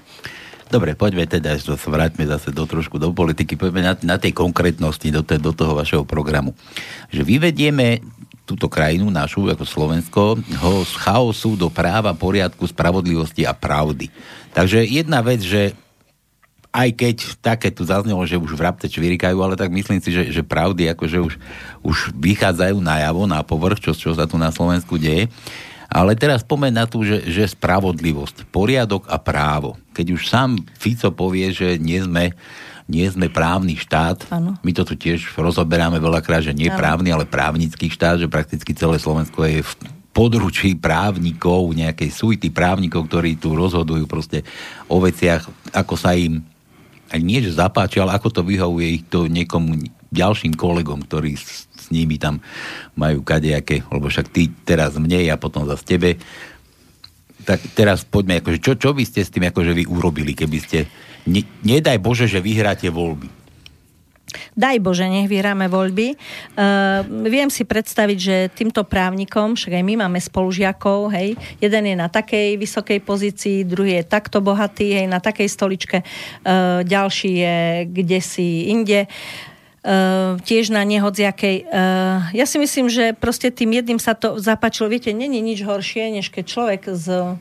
Dobre, 0.67 0.97
poďme 0.97 1.29
teda, 1.29 1.53
že 1.53 1.69
vráťme 1.77 2.25
zase 2.25 2.49
do 2.49 2.65
trošku 2.65 2.97
do 2.97 3.13
politiky, 3.13 3.53
poďme 3.53 3.85
na, 3.85 3.93
na 4.01 4.17
tej 4.17 4.33
konkrétnosti, 4.33 5.05
do, 5.13 5.21
te, 5.21 5.37
do 5.37 5.53
toho 5.53 5.77
vašeho 5.77 6.01
programu. 6.01 6.57
Že 7.13 7.21
vyvedieme 7.23 8.01
túto 8.43 8.67
krajinu 8.67 9.07
našu, 9.07 9.47
ako 9.47 9.63
Slovensko, 9.63 10.21
ho 10.35 10.73
z 10.83 10.93
chaosu 10.99 11.55
do 11.55 11.71
práva, 11.71 12.11
poriadku, 12.11 12.67
spravodlivosti 12.67 13.47
a 13.47 13.55
pravdy. 13.55 14.11
Takže 14.51 14.83
jedna 14.83 15.23
vec, 15.23 15.39
že 15.39 15.77
aj 16.73 16.89
keď 16.97 17.15
také 17.37 17.69
tu 17.69 17.85
zaznelo, 17.85 18.25
že 18.25 18.41
už 18.41 18.57
vrabce 18.57 18.89
čvirikajú, 18.89 19.37
ale 19.45 19.53
tak 19.53 19.69
myslím 19.69 20.01
si, 20.01 20.09
že, 20.09 20.33
že 20.33 20.41
pravdy 20.41 20.89
akože 20.97 21.21
už, 21.21 21.33
už 21.85 21.97
vychádzajú 22.17 22.81
najavo, 22.81 23.29
na 23.29 23.45
povrch, 23.45 23.77
čo, 23.77 23.93
čo 23.93 24.17
sa 24.17 24.25
tu 24.25 24.41
na 24.41 24.49
Slovensku 24.49 24.97
deje. 24.97 25.29
Ale 25.93 26.17
teraz 26.17 26.41
pomeň 26.41 26.73
na 26.73 26.85
tú, 26.89 27.05
že, 27.05 27.21
že 27.29 27.53
spravodlivosť, 27.53 28.49
poriadok 28.49 29.05
a 29.05 29.21
právo. 29.21 29.77
Keď 29.93 30.05
už 30.17 30.21
sám 30.25 30.57
Fico 30.73 31.13
povie, 31.13 31.53
že 31.53 31.77
nie 31.77 32.01
sme, 32.01 32.33
nie 32.89 33.05
sme 33.05 33.29
právny 33.29 33.77
štát, 33.77 34.25
ano. 34.33 34.57
my 34.65 34.71
to 34.73 34.81
tu 34.89 34.97
tiež 34.97 35.29
rozoberáme 35.37 36.01
veľakrát, 36.01 36.49
že 36.49 36.57
nie 36.57 36.73
ano. 36.73 36.81
právny, 36.81 37.13
ale 37.13 37.29
právnický 37.29 37.93
štát, 37.93 38.17
že 38.17 38.25
prakticky 38.25 38.73
celé 38.73 38.97
Slovensko 38.97 39.45
je 39.45 39.61
v 39.61 39.73
područí 40.13 40.73
právnikov, 40.73 41.73
nejakej 41.73 42.09
suity 42.09 42.49
právnikov, 42.49 43.05
ktorí 43.05 43.37
tu 43.37 43.53
rozhodujú 43.53 44.09
proste 44.09 44.41
o 44.89 44.97
veciach, 44.97 45.45
ako 45.77 45.93
sa 45.93 46.17
im 46.17 46.41
nie 47.21 47.43
že 47.43 47.53
zapáči, 47.53 48.01
ale 48.01 48.15
ako 48.17 48.29
to 48.29 48.41
vyhovuje 48.41 48.87
ich 49.01 49.03
to 49.09 49.29
niekomu 49.29 49.77
ďalším 50.13 50.53
kolegom, 50.57 51.05
ktorí 51.05 51.37
s, 51.37 51.69
s 51.73 51.85
nimi 51.89 52.17
tam 52.21 52.41
majú 52.97 53.25
kadejaké, 53.25 53.85
lebo 53.89 54.09
však 54.09 54.29
ty 54.29 54.49
teraz 54.65 54.97
mne 54.97 55.29
a 55.29 55.37
potom 55.37 55.65
zase 55.65 55.83
tebe. 55.85 56.09
Tak 57.43 57.75
teraz 57.75 58.07
poďme, 58.07 58.39
akože, 58.39 58.59
čo, 58.63 58.73
čo 58.79 58.95
by 58.95 59.03
ste 59.03 59.25
s 59.25 59.33
tým 59.33 59.49
akože 59.51 59.75
vy 59.75 59.83
urobili, 59.89 60.31
keby 60.31 60.57
ste, 60.63 60.87
ne, 61.27 61.43
nedaj 61.65 61.99
Bože, 61.99 62.25
že 62.29 62.39
vyhráte 62.39 62.87
voľby 62.87 63.42
Daj 64.53 64.77
Bože, 64.83 65.05
nech 65.07 65.29
vyhráme 65.29 65.69
voľby. 65.71 66.13
Uh, 66.13 67.03
viem 67.27 67.47
si 67.47 67.63
predstaviť, 67.63 68.17
že 68.17 68.35
týmto 68.53 68.83
právnikom, 68.83 69.55
však 69.55 69.79
aj 69.79 69.83
my 69.83 69.93
máme 70.05 70.19
spolužiakov, 70.19 71.13
hej, 71.13 71.37
jeden 71.57 71.83
je 71.89 71.95
na 71.97 72.11
takej 72.11 72.57
vysokej 72.59 72.99
pozícii, 73.01 73.67
druhý 73.67 74.01
je 74.01 74.09
takto 74.09 74.43
bohatý, 74.43 75.03
hej, 75.03 75.07
na 75.07 75.23
takej 75.23 75.47
stoličke, 75.49 75.97
uh, 76.03 76.81
ďalší 76.83 77.31
je 77.33 77.57
kde 77.89 78.19
si 78.19 78.69
inde. 78.69 79.05
Uh, 79.83 80.39
tiež 80.39 80.71
na 80.71 80.87
nehodziakej. 80.87 81.67
Uh, 81.67 82.31
ja 82.31 82.47
si 82.47 82.55
myslím, 82.55 82.87
že 82.87 83.11
proste 83.11 83.51
tým 83.51 83.75
jedným 83.75 83.99
sa 83.99 84.15
to 84.15 84.39
zapáčilo. 84.39 84.87
Viete, 84.87 85.11
není 85.11 85.43
nič 85.43 85.59
horšie, 85.59 86.07
než 86.07 86.31
keď 86.31 86.43
človek 86.47 86.81
z 86.95 87.35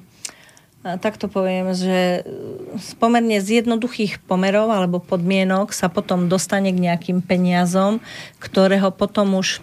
tak 0.83 1.14
to 1.14 1.30
poviem, 1.30 1.70
že 1.70 2.26
z 2.74 2.91
pomerne 2.99 3.39
z 3.39 3.62
jednoduchých 3.62 4.18
pomerov 4.26 4.66
alebo 4.74 4.99
podmienok 4.99 5.70
sa 5.70 5.87
potom 5.87 6.26
dostane 6.26 6.74
k 6.74 6.83
nejakým 6.83 7.22
peniazom, 7.22 8.03
ktoré 8.43 8.83
ho 8.83 8.91
potom 8.91 9.39
už 9.39 9.62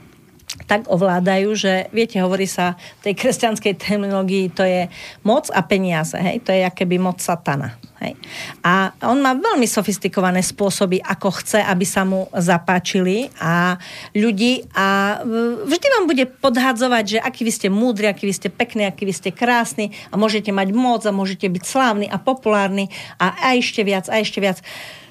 tak 0.65 0.89
ovládajú, 0.89 1.55
že 1.55 1.73
viete, 1.93 2.19
hovorí 2.19 2.49
sa 2.49 2.75
v 3.03 3.11
tej 3.11 3.13
kresťanskej 3.19 3.73
terminológii, 3.77 4.51
to 4.51 4.63
je 4.65 4.87
moc 5.23 5.47
a 5.53 5.61
peniaze, 5.63 6.15
hej, 6.17 6.41
to 6.43 6.51
je 6.51 6.65
akéby 6.65 6.97
moc 6.97 7.21
satana. 7.21 7.79
Hej. 7.99 8.15
A 8.63 8.95
on 9.11 9.19
má 9.19 9.35
veľmi 9.35 9.67
sofistikované 9.67 10.39
spôsoby, 10.39 11.03
ako 11.03 11.35
chce, 11.43 11.59
aby 11.59 11.83
sa 11.83 12.07
mu 12.07 12.31
zapáčili 12.31 13.27
a 13.43 13.75
ľudí 14.15 14.63
a 14.71 15.19
vždy 15.67 15.87
vám 15.99 16.05
bude 16.07 16.23
podhadzovať, 16.39 17.03
že 17.03 17.19
aký 17.19 17.43
vy 17.43 17.51
ste 17.51 17.67
múdri, 17.67 18.07
aký 18.07 18.23
vy 18.23 18.33
ste 18.35 18.47
pekní, 18.47 18.87
aký 18.87 19.03
vy 19.03 19.11
ste 19.11 19.35
krásni 19.35 19.91
a 20.09 20.15
môžete 20.15 20.55
mať 20.55 20.71
moc 20.71 21.03
a 21.03 21.11
môžete 21.11 21.51
byť 21.51 21.63
slávni 21.67 22.07
a 22.07 22.15
populárni 22.15 22.87
a, 23.19 23.35
a 23.35 23.59
ešte 23.59 23.83
viac, 23.83 24.07
a 24.07 24.23
ešte 24.23 24.39
viac. 24.39 24.63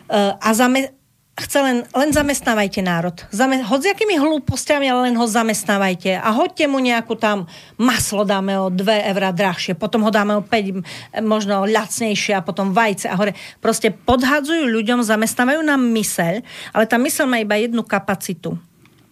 A, 0.09 0.57
zame, 0.57 0.97
chce 1.41 1.59
len, 1.62 1.78
len 1.95 2.11
zamestnávajte 2.11 2.82
národ. 2.82 3.16
Zame, 3.32 3.62
hoď 3.62 3.80
s 3.80 3.89
akými 3.95 4.18
hlúpostiami, 4.18 4.86
ale 4.91 5.11
len 5.11 5.16
ho 5.16 5.26
zamestnávajte. 5.26 6.18
A 6.18 6.28
hoďte 6.34 6.66
mu 6.66 6.82
nejakú 6.82 7.14
tam 7.14 7.49
maslo 7.78 8.26
dáme 8.26 8.59
o 8.59 8.68
2 8.68 9.11
eurá 9.14 9.30
drahšie, 9.32 9.78
potom 9.78 10.05
ho 10.05 10.11
dáme 10.12 10.36
o 10.36 10.43
5 10.45 11.22
možno 11.24 11.64
ľacnejšie 11.64 12.36
a 12.36 12.45
potom 12.45 12.74
vajce 12.74 13.09
a 13.09 13.16
hore. 13.16 13.32
Proste 13.62 13.95
podhadzujú 13.95 14.68
ľuďom, 14.68 15.01
zamestnávajú 15.07 15.62
nám 15.64 15.80
myseľ, 15.80 16.43
ale 16.74 16.84
tá 16.84 17.01
myseľ 17.01 17.24
má 17.24 17.39
iba 17.41 17.57
jednu 17.57 17.80
kapacitu 17.86 18.59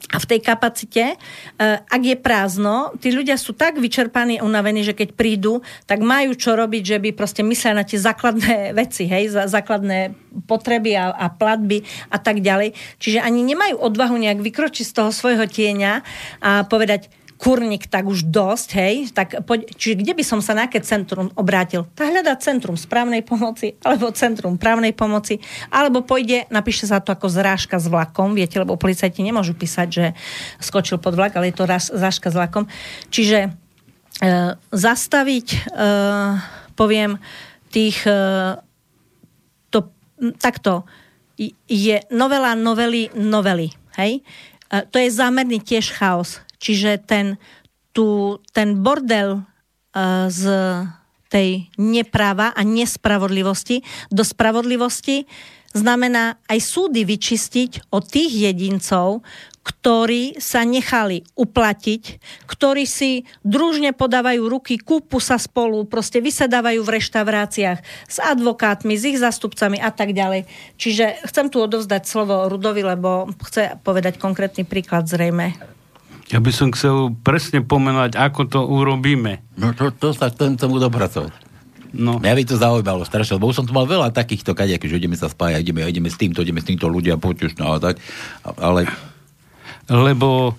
a 0.07 0.23
v 0.23 0.27
tej 0.27 0.41
kapacite, 0.43 1.05
e, 1.13 1.17
ak 1.83 2.03
je 2.03 2.15
prázdno, 2.15 2.95
tí 3.03 3.11
ľudia 3.11 3.35
sú 3.35 3.59
tak 3.59 3.83
vyčerpaní, 3.83 4.39
unavení, 4.39 4.87
že 4.87 4.95
keď 4.95 5.19
prídu, 5.19 5.67
tak 5.83 5.99
majú 5.99 6.31
čo 6.39 6.55
robiť, 6.55 6.83
že 6.95 6.99
by 7.03 7.11
proste 7.11 7.43
mysleli 7.43 7.75
na 7.75 7.83
tie 7.83 7.99
základné 7.99 8.71
veci, 8.81 9.11
hej, 9.11 9.35
základné 9.35 10.15
potreby 10.47 10.95
a, 10.95 11.11
a 11.11 11.27
platby 11.27 11.83
a 12.15 12.23
tak 12.23 12.39
ďalej. 12.39 12.79
Čiže 13.03 13.19
ani 13.19 13.43
nemajú 13.43 13.83
odvahu 13.83 14.15
nejak 14.15 14.39
vykročiť 14.47 14.87
z 14.87 14.95
toho 14.95 15.11
svojho 15.11 15.51
tieňa 15.51 15.93
a 16.39 16.63
povedať, 16.71 17.11
kurník, 17.37 17.85
tak 17.93 18.09
už 18.09 18.33
dosť, 18.33 18.69
hej, 18.81 18.95
tak 19.13 19.45
poď, 19.45 19.69
čiže 19.77 20.01
kde 20.01 20.13
by 20.17 20.25
som 20.25 20.41
sa 20.41 20.57
na 20.57 20.65
aké 20.65 20.81
centrum 20.81 21.29
obrátil? 21.37 21.85
Tak 21.93 22.09
hľadá 22.09 22.33
centrum 22.41 22.81
správnej 22.81 23.21
pomoci, 23.21 23.77
alebo 23.85 24.09
centrum 24.17 24.57
právnej 24.57 24.97
pomoci, 24.97 25.41
alebo 25.69 26.01
pôjde, 26.01 26.49
napíše 26.49 26.89
sa 26.89 27.05
to 27.05 27.13
ako 27.13 27.29
zrážka 27.29 27.77
s 27.77 27.93
vlakom, 27.93 28.33
viete, 28.33 28.57
lebo 28.57 28.81
policajti 28.81 29.21
nemôžu 29.21 29.53
písať, 29.53 29.89
že 29.89 30.07
skočil 30.65 30.97
pod 30.97 31.13
vlak, 31.13 31.37
ale 31.37 31.53
je 31.53 31.57
to 31.61 31.69
zrážka 31.93 32.33
s 32.33 32.37
vlakom. 32.41 32.65
Čiže 33.13 33.39
e, 33.45 33.49
zastaviť, 34.73 35.47
e, 35.53 35.59
poviem, 36.73 37.21
tých 37.69 38.01
e, 38.09 38.17
to, 39.69 39.93
takto, 40.41 40.89
je 41.69 42.01
novela 42.09 42.57
novely 42.57 43.13
novely, 43.13 43.77
hej? 44.01 44.25
E, 44.73 44.89
to 44.89 44.97
je 44.97 45.13
zámerný 45.13 45.61
tiež 45.61 45.93
chaos 45.93 46.41
Čiže 46.59 47.03
ten, 47.05 47.41
tu, 47.93 48.39
ten 48.53 48.81
bordel 48.81 49.43
uh, 49.43 50.29
z 50.29 50.45
tej 51.27 51.67
nepráva 51.77 52.55
a 52.55 52.63
nespravodlivosti 52.63 53.83
do 54.15 54.23
spravodlivosti 54.23 55.27
znamená 55.77 56.41
aj 56.49 56.59
súdy 56.63 57.05
vyčistiť 57.05 57.93
od 57.93 58.09
tých 58.09 58.33
jedincov, 58.49 59.21
ktorí 59.67 60.39
sa 60.39 60.63
nechali 60.63 61.27
uplatiť, 61.35 62.23
ktorí 62.47 62.87
si 62.87 63.27
družne 63.43 63.91
podávajú 63.93 64.47
ruky, 64.47 64.79
kúpu 64.79 65.19
sa 65.19 65.43
spolu, 65.43 65.83
proste 65.85 66.23
vysedávajú 66.23 66.87
v 66.87 66.93
reštauráciách 67.03 67.79
s 68.07 68.17
advokátmi, 68.23 68.95
s 68.95 69.05
ich 69.11 69.19
zastupcami 69.19 69.83
a 69.83 69.91
tak 69.91 70.15
ďalej. 70.15 70.47
Čiže 70.79 71.27
chcem 71.27 71.51
tu 71.51 71.59
odovzdať 71.59 72.07
slovo 72.07 72.47
Rudovi, 72.47 72.87
lebo 72.87 73.27
chce 73.43 73.75
povedať 73.83 74.23
konkrétny 74.23 74.63
príklad 74.63 75.11
zrejme. 75.11 75.59
Ja 76.27 76.43
by 76.43 76.51
som 76.51 76.75
chcel 76.75 77.15
presne 77.23 77.63
pomenovať, 77.63 78.19
ako 78.19 78.41
to 78.51 78.61
urobíme. 78.67 79.47
No 79.55 79.71
to, 79.79 79.95
to 79.95 80.11
sa 80.11 80.27
chcem 80.31 80.59
tomu 80.59 80.83
dopracovať. 80.83 81.31
No. 81.97 82.19
Mňa 82.19 82.35
by 82.35 82.45
to 82.45 82.61
zaujímalo 82.61 83.07
strašne, 83.07 83.39
lebo 83.39 83.49
už 83.49 83.63
som 83.63 83.67
tu 83.67 83.73
mal 83.73 83.87
veľa 83.87 84.11
takýchto 84.11 84.53
kadejakých, 84.53 84.99
že 84.99 85.01
ideme 85.07 85.17
sa 85.17 85.31
spájať, 85.31 85.63
ideme, 85.63 85.87
ideme 85.87 86.11
s 86.11 86.19
týmto, 86.19 86.43
ideme 86.43 86.61
s 86.61 86.69
týmto 86.69 86.91
ľudia, 86.91 87.17
poď 87.17 87.57
no 87.57 87.73
a 87.73 87.81
tak. 87.81 88.03
Ale 88.59 88.91
lebo 89.87 90.59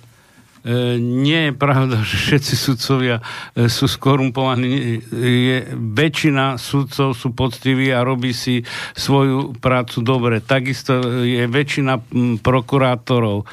e, 0.63 0.95
nie 0.99 1.51
je 1.51 1.53
pravda, 1.53 2.01
že 2.07 2.15
všetci 2.15 2.53
sudcovia 2.55 3.19
e, 3.19 3.67
sú 3.67 3.85
skorumpovaní. 3.91 5.03
Je, 5.11 5.57
väčšina 5.75 6.55
sudcov 6.55 7.13
sú 7.13 7.35
poctiví 7.35 7.91
a 7.91 8.07
robí 8.07 8.31
si 8.31 8.63
svoju 8.95 9.59
prácu 9.59 9.99
dobre. 10.01 10.39
Takisto 10.39 11.23
je 11.27 11.43
väčšina 11.45 11.99
prokurátorov 12.39 13.43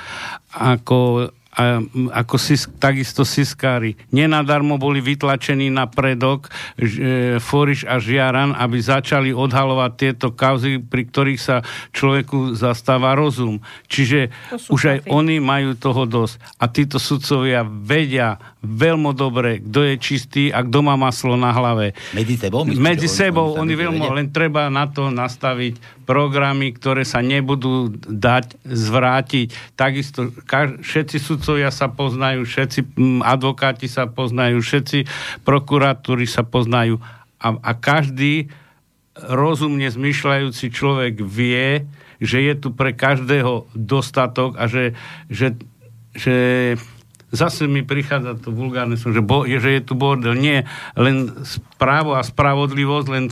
ako 0.55 1.31
a, 1.55 1.79
ako 2.11 2.37
sis, 2.37 2.67
takisto 2.83 3.23
Siskári. 3.23 3.95
Nenadarmo 4.11 4.75
boli 4.75 4.99
vytlačení 4.99 5.71
na 5.71 5.87
predok 5.87 6.51
e, 6.77 7.39
Foriš 7.39 7.87
a 7.87 8.03
Žiaran, 8.03 8.59
aby 8.59 8.79
začali 8.83 9.31
odhalovať 9.31 9.93
tieto 9.95 10.35
kauzy, 10.35 10.83
pri 10.83 11.07
ktorých 11.07 11.41
sa 11.41 11.63
človeku 11.95 12.59
zastáva 12.59 13.15
rozum. 13.15 13.63
Čiže 13.87 14.35
už 14.69 14.81
aj 14.83 14.99
oni 15.07 15.39
majú 15.39 15.79
toho 15.79 16.05
dosť. 16.05 16.43
A 16.59 16.67
títo 16.67 16.99
sudcovia 16.99 17.63
vedia 17.63 18.43
veľmi 18.65 19.15
dobre, 19.15 19.63
kto 19.63 19.81
je 19.87 19.95
čistý 20.01 20.45
a 20.51 20.65
kto 20.65 20.83
má 20.83 20.99
maslo 20.99 21.39
na 21.39 21.53
hlave. 21.55 21.95
Medzi 22.17 22.35
sebou? 22.41 22.67
Medzi 22.67 23.07
sebou, 23.07 23.55
oni, 23.55 23.71
oni 23.71 23.75
veľmi, 23.77 24.07
len 24.11 24.27
treba 24.35 24.67
na 24.73 24.89
to 24.91 25.13
nastaviť 25.13 26.04
programy, 26.05 26.77
ktoré 26.77 27.09
sa 27.09 27.25
nebudú 27.25 27.91
dať 27.97 28.61
zvrátiť. 28.65 29.77
Takisto 29.77 30.31
kaž, 30.45 30.85
všetci 30.85 31.17
sudcovia 31.19 31.73
sa 31.73 31.89
poznajú, 31.89 32.45
všetci 32.45 32.81
m, 32.95 33.21
advokáti 33.25 33.89
sa 33.89 34.05
poznajú, 34.07 34.61
všetci 34.61 35.09
prokuratúry 35.43 36.29
sa 36.29 36.45
poznajú 36.45 37.01
a, 37.45 37.49
a 37.61 37.73
každý 37.77 38.49
rozumne 39.15 39.87
zmyšľajúci 39.87 40.73
človek 40.73 41.21
vie, 41.23 41.87
že 42.19 42.41
je 42.41 42.55
tu 42.57 42.73
pre 42.73 42.97
každého 42.97 43.69
dostatok 43.77 44.57
a 44.59 44.67
že, 44.67 44.97
že, 45.29 45.55
že 46.17 46.37
zase 47.31 47.69
mi 47.69 47.85
prichádza 47.85 48.41
to 48.41 48.51
vulgárne 48.51 48.97
že, 48.97 49.23
bo, 49.23 49.45
že 49.45 49.71
je 49.79 49.83
tu 49.85 49.95
bordel. 49.95 50.35
Nie, 50.35 50.67
len 50.97 51.31
správo 51.45 52.17
a 52.17 52.23
spravodlivosť, 52.25 53.07
len 53.13 53.25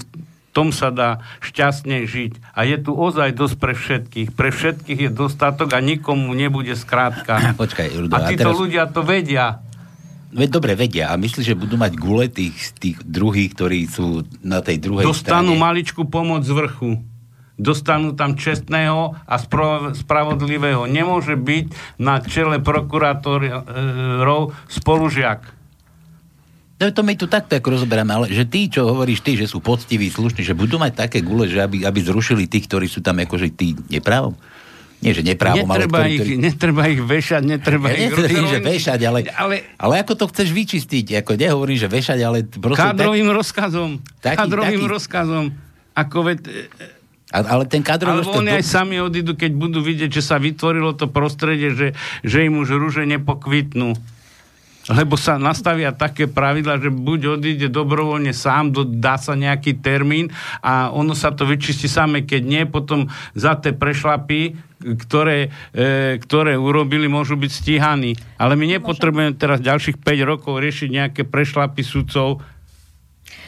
tom 0.53 0.71
sa 0.71 0.93
dá 0.93 1.25
šťastne 1.41 2.05
žiť. 2.05 2.53
A 2.53 2.69
je 2.69 2.77
tu 2.77 2.93
ozaj 2.93 3.33
dosť 3.33 3.57
pre 3.57 3.73
všetkých. 3.73 4.29
Pre 4.37 4.51
všetkých 4.53 4.99
je 5.09 5.11
dostatok 5.11 5.73
a 5.73 5.81
nikomu 5.81 6.37
nebude 6.37 6.77
skrátka. 6.77 7.41
Počkaj, 7.63 7.89
Rudo, 7.97 8.13
a 8.15 8.29
títo 8.29 8.49
a 8.49 8.53
teraz... 8.53 8.61
ľudia 8.61 8.85
to 8.93 9.01
vedia. 9.01 9.65
Veď 10.33 10.49
dobre 10.49 10.73
vedia 10.73 11.13
a 11.13 11.21
myslíš, 11.21 11.45
že 11.45 11.57
budú 11.57 11.77
mať 11.77 11.93
gule 12.01 12.25
tých, 12.29 12.57
tých 12.81 12.97
druhých, 13.05 13.53
ktorí 13.53 13.85
sú 13.85 14.25
na 14.41 14.65
tej 14.65 14.81
druhej 14.81 15.05
Dostanú 15.05 15.53
strane? 15.53 15.61
maličku 15.61 16.09
pomoc 16.09 16.41
z 16.45 16.53
vrchu 16.57 17.13
dostanú 17.63 18.17
tam 18.17 18.35
čestného 18.35 19.15
a 19.23 19.35
spravodlivého. 19.95 20.89
Nemôže 20.91 21.37
byť 21.37 21.99
na 22.01 22.19
čele 22.25 22.59
prokurátorov 22.59 24.57
spolužiak. 24.67 25.62
To, 26.83 26.91
to 26.91 27.03
my 27.07 27.15
tu 27.15 27.31
takto 27.31 27.55
ako 27.55 27.79
rozoberáme, 27.79 28.11
ale 28.11 28.27
že 28.35 28.43
tí, 28.43 28.67
čo 28.67 28.91
hovoríš 28.91 29.23
ty, 29.23 29.39
že 29.39 29.47
sú 29.47 29.63
poctiví, 29.63 30.11
slušní, 30.11 30.43
že 30.43 30.59
budú 30.59 30.83
mať 30.83 31.07
také 31.07 31.23
gule, 31.23 31.47
že 31.47 31.63
aby, 31.63 31.87
aby 31.87 32.01
zrušili 32.03 32.51
tých, 32.51 32.67
ktorí 32.67 32.91
sú 32.91 32.99
tam 32.99 33.23
akože 33.23 33.55
tí 33.55 33.79
neprávom? 33.87 34.35
Nie, 34.99 35.15
že 35.15 35.23
neprávom, 35.23 35.67
netreba 35.67 35.99
ale... 36.03 36.11
Ich, 36.11 36.19
ktorý... 36.19 36.33
Netreba 36.43 36.83
ich 36.91 37.03
vešať, 37.03 37.43
netreba 37.47 37.87
ja 37.91 37.95
ich... 37.95 38.03
Netvrdím, 38.11 38.45
že 38.51 38.59
vešať, 38.59 39.01
ale, 39.07 39.21
ale... 39.31 39.55
Ale 39.79 39.95
ako 40.03 40.13
to 40.15 40.25
chceš 40.35 40.51
vyčistiť? 40.51 41.23
Ako 41.23 41.39
nehovorím, 41.39 41.79
že 41.79 41.87
vešať, 41.87 42.19
ale... 42.23 42.47
Kádrovým 42.51 43.31
tak... 43.31 43.39
rozkazom. 43.39 43.91
Taký, 44.19 44.39
kádrovým 44.43 44.83
taký... 44.83 44.95
rozkazom. 44.95 45.45
Ako 45.95 46.19
veď 46.27 46.39
ale 47.33 47.65
ten 47.65 47.81
kadrový... 47.81 48.21
Alebo 48.21 48.45
oni 48.45 48.61
aj 48.61 48.65
sami 48.69 49.01
odídu, 49.01 49.33
keď 49.33 49.57
budú 49.57 49.81
vidieť, 49.81 50.13
že 50.13 50.21
sa 50.21 50.37
vytvorilo 50.37 50.93
to 50.93 51.09
prostredie, 51.09 51.73
že, 51.73 51.97
že 52.21 52.45
im 52.45 52.61
už 52.61 52.77
rúže 52.77 53.09
nepokvitnú. 53.09 53.97
Lebo 54.91 55.15
sa 55.15 55.39
nastavia 55.39 55.95
také 55.95 56.27
pravidla, 56.27 56.83
že 56.83 56.91
buď 56.91 57.39
odíde 57.39 57.69
dobrovoľne 57.71 58.35
sám, 58.35 58.75
do, 58.75 58.83
dá 58.83 59.15
sa 59.15 59.39
nejaký 59.39 59.79
termín 59.79 60.35
a 60.59 60.91
ono 60.91 61.15
sa 61.15 61.31
to 61.31 61.47
vyčistí 61.47 61.87
same, 61.87 62.27
keď 62.27 62.43
nie, 62.43 62.63
potom 62.67 63.07
za 63.39 63.55
tie 63.55 63.71
prešlapy, 63.71 64.59
ktoré, 64.83 65.55
e, 65.71 66.19
ktoré 66.19 66.59
urobili, 66.59 67.07
môžu 67.07 67.39
byť 67.39 67.51
stíhaní. 67.55 68.19
Ale 68.35 68.59
my 68.59 68.75
nepotrebujeme 68.75 69.39
teraz 69.39 69.63
ďalších 69.63 70.03
5 70.03 70.27
rokov 70.27 70.59
riešiť 70.59 70.89
nejaké 70.91 71.23
prešlapy 71.31 71.87
sudcov, 71.87 72.43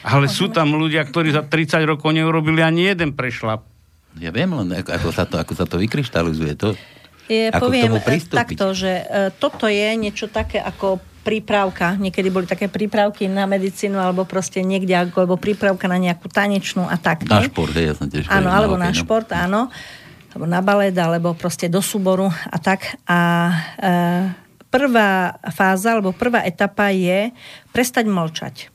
ale 0.06 0.30
sú 0.30 0.54
tam 0.54 0.78
ľudia, 0.78 1.02
ktorí 1.02 1.34
za 1.34 1.42
30 1.42 1.82
rokov 1.82 2.14
neurobili 2.14 2.62
ani 2.62 2.94
jeden 2.94 3.10
prešlap. 3.10 3.66
Ja 4.22 4.30
viem 4.30 4.54
len, 4.54 4.70
ako 4.86 5.10
sa 5.10 5.26
to, 5.26 5.42
ako 5.42 5.58
sa 5.58 5.66
to 5.66 5.82
vykryštalizuje. 5.82 6.54
To, 6.62 6.78
je, 7.26 7.50
ako 7.50 7.66
poviem 7.66 7.98
takto, 8.30 8.70
že 8.70 9.02
e, 9.02 9.34
toto 9.34 9.66
je 9.66 9.88
niečo 9.98 10.30
také 10.30 10.62
ako 10.62 11.02
prípravka. 11.24 11.96
Niekedy 11.96 12.28
boli 12.28 12.44
také 12.44 12.68
prípravky 12.68 13.24
na 13.32 13.48
medicínu 13.48 13.96
alebo 13.96 14.28
proste 14.28 14.60
niekde, 14.60 14.92
alebo 14.92 15.40
prípravka 15.40 15.88
na 15.88 15.96
nejakú 15.96 16.28
tanečnú 16.28 16.84
a 16.84 17.00
tak. 17.00 17.24
Na 17.24 17.40
šport, 17.40 17.72
ja 17.72 17.96
som 17.96 18.12
tiež 18.12 18.28
Áno, 18.28 18.52
alebo 18.52 18.76
na, 18.76 18.92
na 18.92 18.94
šport, 18.94 19.32
áno. 19.32 19.72
Alebo 20.36 20.44
na 20.44 20.60
balet, 20.60 20.92
alebo 21.00 21.32
proste 21.32 21.72
do 21.72 21.80
súboru 21.80 22.28
a 22.28 22.56
tak. 22.60 23.00
A 23.08 23.18
e, 23.80 23.94
prvá 24.68 25.40
fáza, 25.54 25.96
alebo 25.96 26.12
prvá 26.12 26.44
etapa 26.44 26.92
je 26.92 27.32
prestať 27.72 28.04
mlčať 28.04 28.73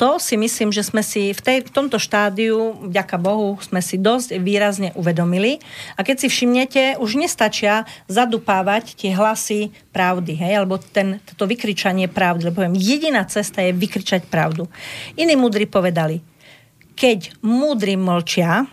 to 0.00 0.16
si 0.16 0.40
myslím, 0.40 0.72
že 0.72 0.80
sme 0.80 1.04
si 1.04 1.36
v, 1.36 1.40
tej, 1.44 1.58
v 1.68 1.74
tomto 1.76 2.00
štádiu, 2.00 2.72
vďaka 2.88 3.20
Bohu, 3.20 3.60
sme 3.60 3.84
si 3.84 4.00
dosť 4.00 4.40
výrazne 4.40 4.96
uvedomili. 4.96 5.60
A 5.92 6.00
keď 6.00 6.24
si 6.24 6.32
všimnete, 6.32 6.96
už 6.96 7.20
nestačia 7.20 7.84
zadupávať 8.08 8.96
tie 8.96 9.12
hlasy 9.12 9.68
pravdy, 9.92 10.40
hej, 10.40 10.64
alebo 10.64 10.80
ten, 10.80 11.20
toto 11.28 11.44
vykričanie 11.44 12.08
pravdy. 12.08 12.48
Lebo 12.48 12.64
poviem, 12.64 12.80
jediná 12.80 13.28
cesta 13.28 13.60
je 13.60 13.76
vykričať 13.76 14.24
pravdu. 14.24 14.72
Iní 15.20 15.36
múdri 15.36 15.68
povedali, 15.68 16.24
keď 16.96 17.36
múdri 17.44 18.00
mlčia, 18.00 18.64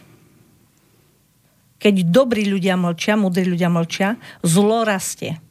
keď 1.75 2.07
dobrí 2.07 2.47
ľudia 2.47 2.79
mlčia, 2.79 3.19
múdri 3.19 3.43
ľudia 3.43 3.67
mlčia, 3.67 4.15
zlo 4.47 4.87
rastie. 4.87 5.43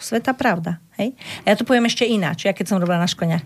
Sveta 0.00 0.32
pravda. 0.32 0.80
Hej? 0.96 1.12
A 1.44 1.52
ja 1.52 1.60
to 1.60 1.68
poviem 1.68 1.92
ešte 1.92 2.08
ináč, 2.08 2.48
ja 2.48 2.56
keď 2.56 2.72
som 2.72 2.80
robila 2.80 2.96
na 2.96 3.08
škoniach. 3.08 3.44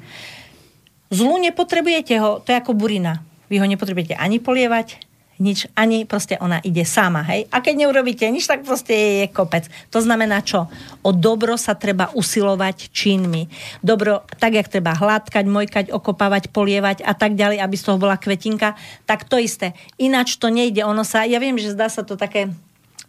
Zlu 1.09 1.41
nepotrebujete 1.41 2.21
ho, 2.21 2.45
to 2.45 2.53
je 2.53 2.61
ako 2.61 2.77
burina. 2.77 3.25
Vy 3.49 3.65
ho 3.65 3.67
nepotrebujete 3.67 4.13
ani 4.13 4.45
polievať, 4.45 5.09
nič, 5.39 5.71
ani 5.79 6.03
proste 6.03 6.35
ona 6.43 6.59
ide 6.67 6.83
sama, 6.83 7.23
hej. 7.31 7.47
A 7.55 7.63
keď 7.63 7.87
neurobíte 7.87 8.27
nič, 8.29 8.45
tak 8.51 8.67
proste 8.67 9.25
je 9.25 9.27
kopec. 9.31 9.71
To 9.95 10.03
znamená 10.03 10.43
čo? 10.43 10.67
O 11.07 11.15
dobro 11.15 11.55
sa 11.55 11.79
treba 11.79 12.11
usilovať 12.13 12.91
činmi. 12.91 13.47
Dobro, 13.81 14.27
tak 14.37 14.59
jak 14.59 14.69
treba 14.69 14.99
hladkať, 14.99 15.45
mojkať, 15.47 15.87
okopávať, 15.95 16.51
polievať 16.51 17.07
a 17.07 17.15
tak 17.15 17.39
ďalej, 17.39 17.63
aby 17.63 17.77
z 17.79 17.87
toho 17.87 17.97
bola 18.03 18.19
kvetinka, 18.19 18.75
tak 19.07 19.25
to 19.31 19.39
isté. 19.39 19.79
Ináč 19.97 20.37
to 20.37 20.51
nejde. 20.51 20.83
Ono 20.83 21.07
sa, 21.07 21.23
ja 21.25 21.39
viem, 21.39 21.57
že 21.57 21.73
zdá 21.73 21.87
sa 21.87 22.03
to 22.03 22.19
také 22.19 22.51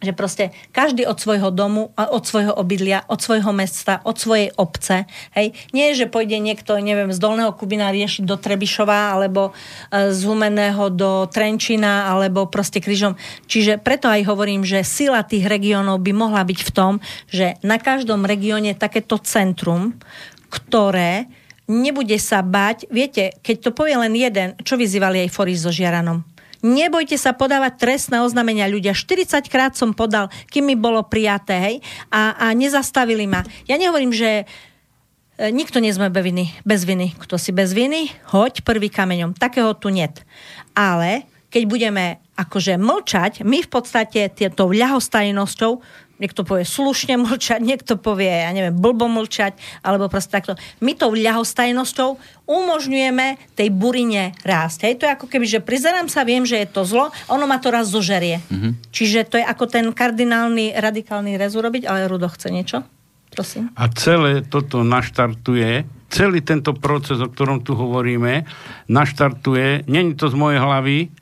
že 0.00 0.16
proste 0.16 0.50
každý 0.72 1.04
od 1.04 1.20
svojho 1.20 1.52
domu, 1.52 1.92
od 1.96 2.24
svojho 2.24 2.56
obydlia, 2.56 3.04
od 3.06 3.20
svojho 3.20 3.52
mesta, 3.52 4.00
od 4.02 4.16
svojej 4.16 4.48
obce. 4.56 5.04
Hej. 5.36 5.52
Nie, 5.76 5.92
že 5.92 6.08
pôjde 6.08 6.40
niekto, 6.40 6.80
neviem, 6.80 7.12
z 7.12 7.20
Dolného 7.20 7.52
Kubina 7.52 7.92
riešiť 7.92 8.24
do 8.24 8.40
Trebišova, 8.40 9.12
alebo 9.14 9.52
e, 9.92 10.12
z 10.12 10.20
Humeného 10.24 10.88
do 10.88 11.28
Trenčina, 11.28 12.08
alebo 12.08 12.48
proste 12.48 12.80
krížom. 12.80 13.20
Čiže 13.44 13.76
preto 13.76 14.08
aj 14.08 14.24
hovorím, 14.24 14.64
že 14.64 14.80
sila 14.82 15.20
tých 15.20 15.44
regiónov 15.44 16.00
by 16.00 16.12
mohla 16.16 16.42
byť 16.42 16.60
v 16.64 16.70
tom, 16.72 16.92
že 17.28 17.60
na 17.60 17.76
každom 17.76 18.24
regióne 18.24 18.72
takéto 18.72 19.20
centrum, 19.20 20.00
ktoré 20.48 21.28
nebude 21.70 22.18
sa 22.18 22.42
bať, 22.42 22.90
viete, 22.90 23.30
keď 23.46 23.56
to 23.62 23.70
povie 23.70 23.94
len 23.94 24.10
jeden, 24.18 24.58
čo 24.66 24.74
vyzývali 24.74 25.22
aj 25.22 25.30
Foris 25.30 25.62
so 25.62 25.70
Žiaranom, 25.70 26.26
Nebojte 26.60 27.16
sa 27.16 27.32
podávať 27.32 27.80
trestné 27.80 28.20
oznámenia 28.20 28.68
ľudia. 28.68 28.92
40 28.92 29.48
krát 29.48 29.72
som 29.72 29.96
podal, 29.96 30.28
kým 30.52 30.68
mi 30.68 30.76
bolo 30.76 31.00
prijaté, 31.08 31.56
hej, 31.56 31.76
a, 32.12 32.36
a 32.36 32.46
nezastavili 32.52 33.24
ma. 33.24 33.40
Ja 33.64 33.80
nehovorím, 33.80 34.12
že 34.12 34.44
e, 35.40 35.48
nikto 35.48 35.80
nie 35.80 35.88
sme 35.88 36.12
bez 36.12 36.20
viny, 36.20 36.44
bez 36.68 36.84
viny. 36.84 37.16
Kto 37.16 37.40
si 37.40 37.56
bez 37.56 37.72
viny, 37.72 38.12
hoď 38.28 38.60
prvý 38.60 38.92
kameňom. 38.92 39.40
Takého 39.40 39.72
tu 39.72 39.88
net. 39.88 40.20
Ale 40.76 41.24
keď 41.48 41.62
budeme 41.64 42.04
akože 42.36 42.76
mlčať, 42.76 43.42
my 43.42 43.64
v 43.64 43.70
podstate 43.72 44.28
tou 44.52 44.70
ľahostajnosťou 44.70 45.82
niekto 46.20 46.44
povie 46.44 46.68
slušne 46.68 47.16
mlčať, 47.16 47.64
niekto 47.64 47.96
povie, 47.96 48.28
ja 48.28 48.52
neviem, 48.52 48.76
blbo 48.76 49.08
mlčať, 49.08 49.56
alebo 49.80 50.12
proste 50.12 50.36
takto. 50.36 50.54
My 50.84 50.92
tou 50.92 51.16
ľahostajnosťou 51.16 52.20
umožňujeme 52.44 53.56
tej 53.56 53.68
burine 53.72 54.36
rásť. 54.44 54.90
Hej, 54.90 54.94
to 55.00 55.04
je 55.08 55.14
ako 55.16 55.26
keby, 55.26 55.46
že 55.48 55.64
prizerám 55.64 56.12
sa, 56.12 56.28
viem, 56.28 56.44
že 56.44 56.60
je 56.60 56.68
to 56.68 56.84
zlo, 56.84 57.08
ono 57.32 57.48
ma 57.48 57.56
to 57.56 57.72
raz 57.72 57.88
zožerie. 57.88 58.44
Mm-hmm. 58.52 58.72
Čiže 58.92 59.20
to 59.26 59.40
je 59.40 59.44
ako 59.48 59.64
ten 59.66 59.88
kardinálny, 59.90 60.76
radikálny 60.76 61.40
rez 61.40 61.56
urobiť, 61.56 61.88
ale 61.88 62.06
Rudo 62.06 62.28
chce 62.28 62.52
niečo? 62.52 62.84
Prosím. 63.30 63.70
A 63.78 63.86
celé 63.94 64.42
toto 64.42 64.82
naštartuje, 64.82 65.86
celý 66.10 66.42
tento 66.42 66.74
proces, 66.74 67.22
o 67.22 67.30
ktorom 67.30 67.62
tu 67.62 67.78
hovoríme, 67.78 68.42
naštartuje, 68.90 69.86
není 69.86 70.18
to 70.18 70.26
z 70.26 70.34
mojej 70.34 70.58
hlavy, 70.58 71.14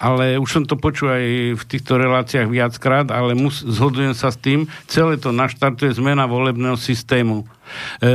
ale 0.00 0.40
už 0.40 0.48
som 0.48 0.64
to 0.64 0.80
počul 0.80 1.12
aj 1.12 1.60
v 1.60 1.64
týchto 1.68 2.00
reláciách 2.00 2.48
viackrát, 2.48 3.04
ale 3.12 3.36
mus, 3.36 3.60
zhodujem 3.60 4.16
sa 4.16 4.32
s 4.32 4.40
tým, 4.40 4.64
celé 4.88 5.20
to 5.20 5.28
naštartuje 5.28 5.92
zmena 5.92 6.24
volebného 6.24 6.80
systému. 6.80 7.44
E, 7.44 8.08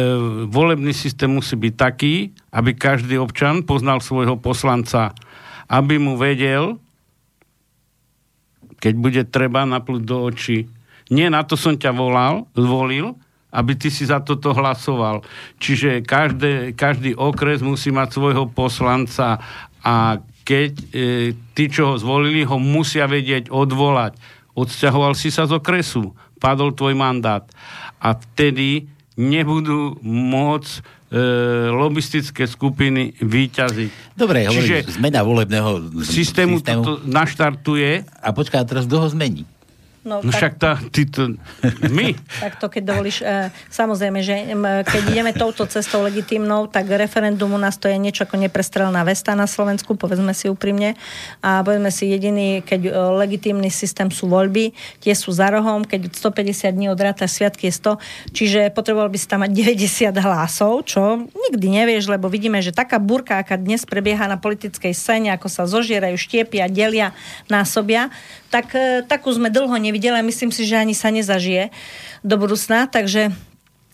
volebný 0.50 0.98
systém 0.98 1.30
musí 1.30 1.54
byť 1.54 1.74
taký, 1.78 2.34
aby 2.50 2.74
každý 2.74 3.22
občan 3.22 3.62
poznal 3.62 4.02
svojho 4.02 4.34
poslanca, 4.34 5.14
aby 5.70 6.02
mu 6.02 6.18
vedel, 6.18 6.82
keď 8.82 8.94
bude 8.98 9.22
treba 9.30 9.62
naplúť 9.70 10.02
do 10.02 10.26
očí. 10.26 10.66
Nie 11.14 11.30
na 11.30 11.46
to 11.46 11.54
som 11.54 11.78
ťa 11.78 11.94
volal, 11.94 12.50
zvolil, 12.58 13.14
aby 13.54 13.78
ty 13.78 13.94
si 13.94 14.10
za 14.10 14.26
toto 14.26 14.58
hlasoval. 14.58 15.22
Čiže 15.62 16.02
každé, 16.02 16.74
každý 16.74 17.14
okres 17.14 17.62
musí 17.62 17.94
mať 17.94 18.10
svojho 18.10 18.50
poslanca 18.50 19.38
a 19.86 20.18
keď 20.46 20.72
e, 20.78 20.86
tí, 21.58 21.66
čo 21.74 21.92
ho 21.92 21.96
zvolili, 21.98 22.46
ho 22.46 22.62
musia 22.62 23.10
vedieť 23.10 23.50
odvolať. 23.50 24.14
Odsťahoval 24.54 25.18
si 25.18 25.34
sa 25.34 25.50
z 25.50 25.58
okresu, 25.58 26.14
padol 26.38 26.72
tvoj 26.72 26.94
mandát. 26.94 27.44
A 27.98 28.14
vtedy 28.14 28.86
nebudú 29.18 29.98
môcť 30.06 30.72
e, 30.78 30.82
lobistické 31.74 32.46
skupiny 32.46 33.18
výťaziť. 33.18 34.14
Dobre, 34.14 34.46
Čiže 34.46 34.54
hovorím, 34.54 34.96
zmena 35.02 35.22
volebného 35.26 35.72
systému, 36.06 36.62
systému 36.62 36.86
toto 36.86 36.94
naštartuje. 37.10 38.06
A 38.22 38.30
počká, 38.30 38.62
teraz 38.70 38.86
kto 38.86 39.02
ho 39.02 39.08
zmení? 39.10 39.50
No, 40.06 40.22
no 40.22 40.30
tak, 40.30 40.38
však 40.38 40.54
tá, 40.62 40.78
ty 40.94 41.10
to, 41.10 41.34
my. 41.90 42.14
tak 42.46 42.62
to, 42.62 42.70
keď 42.70 42.84
dovolíš, 42.94 43.26
e, 43.26 43.50
samozrejme, 43.74 44.22
že 44.22 44.54
keď 44.86 45.02
ideme 45.10 45.34
touto 45.34 45.66
cestou 45.66 46.06
legitimnou, 46.06 46.70
tak 46.70 46.86
referendum 46.94 47.50
u 47.50 47.58
nás 47.58 47.82
to 47.82 47.90
je 47.90 47.98
niečo 47.98 48.30
ako 48.30 48.38
neprestrelná 48.38 49.02
vesta 49.02 49.34
na 49.34 49.50
Slovensku, 49.50 49.98
povedzme 49.98 50.30
si 50.38 50.46
úprimne. 50.46 50.94
A 51.42 51.66
povedzme 51.66 51.90
si 51.90 52.14
jediný, 52.14 52.62
keď 52.62 52.82
e, 52.86 52.92
legitímny 53.18 53.74
systém 53.74 54.14
sú 54.14 54.30
voľby, 54.30 54.78
tie 55.02 55.18
sú 55.18 55.34
za 55.34 55.50
rohom, 55.50 55.82
keď 55.82 56.14
150 56.14 56.70
dní 56.70 56.86
od 56.94 57.02
ráta 57.02 57.26
sviatky 57.26 57.74
je 57.74 57.74
100, 57.74 58.30
čiže 58.30 58.60
potreboval 58.78 59.10
by 59.10 59.18
si 59.18 59.26
tam 59.26 59.42
mať 59.42 59.58
90 59.58 60.14
hlasov, 60.22 60.86
čo 60.86 61.26
nikdy 61.50 61.82
nevieš, 61.82 62.14
lebo 62.14 62.30
vidíme, 62.30 62.62
že 62.62 62.70
taká 62.70 63.02
burka, 63.02 63.42
aká 63.42 63.58
dnes 63.58 63.90
prebieha 63.90 64.30
na 64.30 64.38
politickej 64.38 64.94
scéne, 64.94 65.34
ako 65.34 65.50
sa 65.50 65.66
zožierajú, 65.66 66.14
štiepia, 66.14 66.70
delia, 66.70 67.10
násobia, 67.50 68.14
tak 68.56 68.72
e, 68.72 69.04
takú 69.04 69.36
sme 69.36 69.52
dlho 69.52 69.76
nevideli 69.76 70.16
a 70.16 70.24
myslím 70.24 70.48
si, 70.56 70.64
že 70.64 70.80
ani 70.80 70.96
sa 70.96 71.12
nezažije 71.12 71.76
do 72.24 72.40
budúcna, 72.40 72.88
takže 72.88 73.36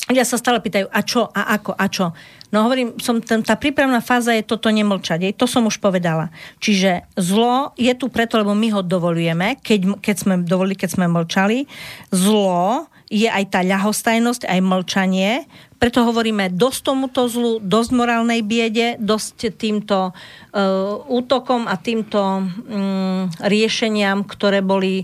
ľudia 0.06 0.22
sa 0.22 0.38
stále 0.38 0.62
pýtajú, 0.62 0.86
a 0.86 1.02
čo, 1.02 1.26
a 1.34 1.58
ako, 1.58 1.74
a 1.74 1.86
čo. 1.90 2.14
No 2.54 2.68
hovorím, 2.68 3.00
som, 3.02 3.18
ten, 3.24 3.42
tá 3.42 3.58
prípravná 3.58 4.04
fáza 4.06 4.38
je 4.38 4.46
toto 4.46 4.70
nemlčať, 4.70 5.34
to 5.34 5.50
som 5.50 5.66
už 5.66 5.82
povedala. 5.82 6.30
Čiže 6.62 7.10
zlo 7.18 7.74
je 7.74 7.90
tu 7.98 8.12
preto, 8.14 8.38
lebo 8.38 8.54
my 8.54 8.70
ho 8.76 8.82
dovolujeme, 8.86 9.58
keď, 9.66 9.98
keď 9.98 10.16
sme 10.20 10.34
dovolili, 10.46 10.78
keď 10.78 10.90
sme 10.94 11.06
mlčali. 11.10 11.66
Zlo 12.14 12.91
je 13.12 13.28
aj 13.28 13.52
tá 13.52 13.60
ľahostajnosť, 13.60 14.48
aj 14.48 14.60
mlčanie, 14.64 15.44
preto 15.76 16.08
hovoríme 16.08 16.54
dosť 16.56 16.80
tomuto 16.88 17.28
zlu, 17.28 17.60
dosť 17.60 17.92
morálnej 17.92 18.40
biede, 18.46 18.96
dosť 19.02 19.52
týmto 19.60 20.14
uh, 20.14 20.96
útokom 21.12 21.68
a 21.68 21.76
týmto 21.76 22.22
um, 22.22 23.28
riešeniam, 23.44 24.24
ktoré 24.24 24.64
boli 24.64 25.04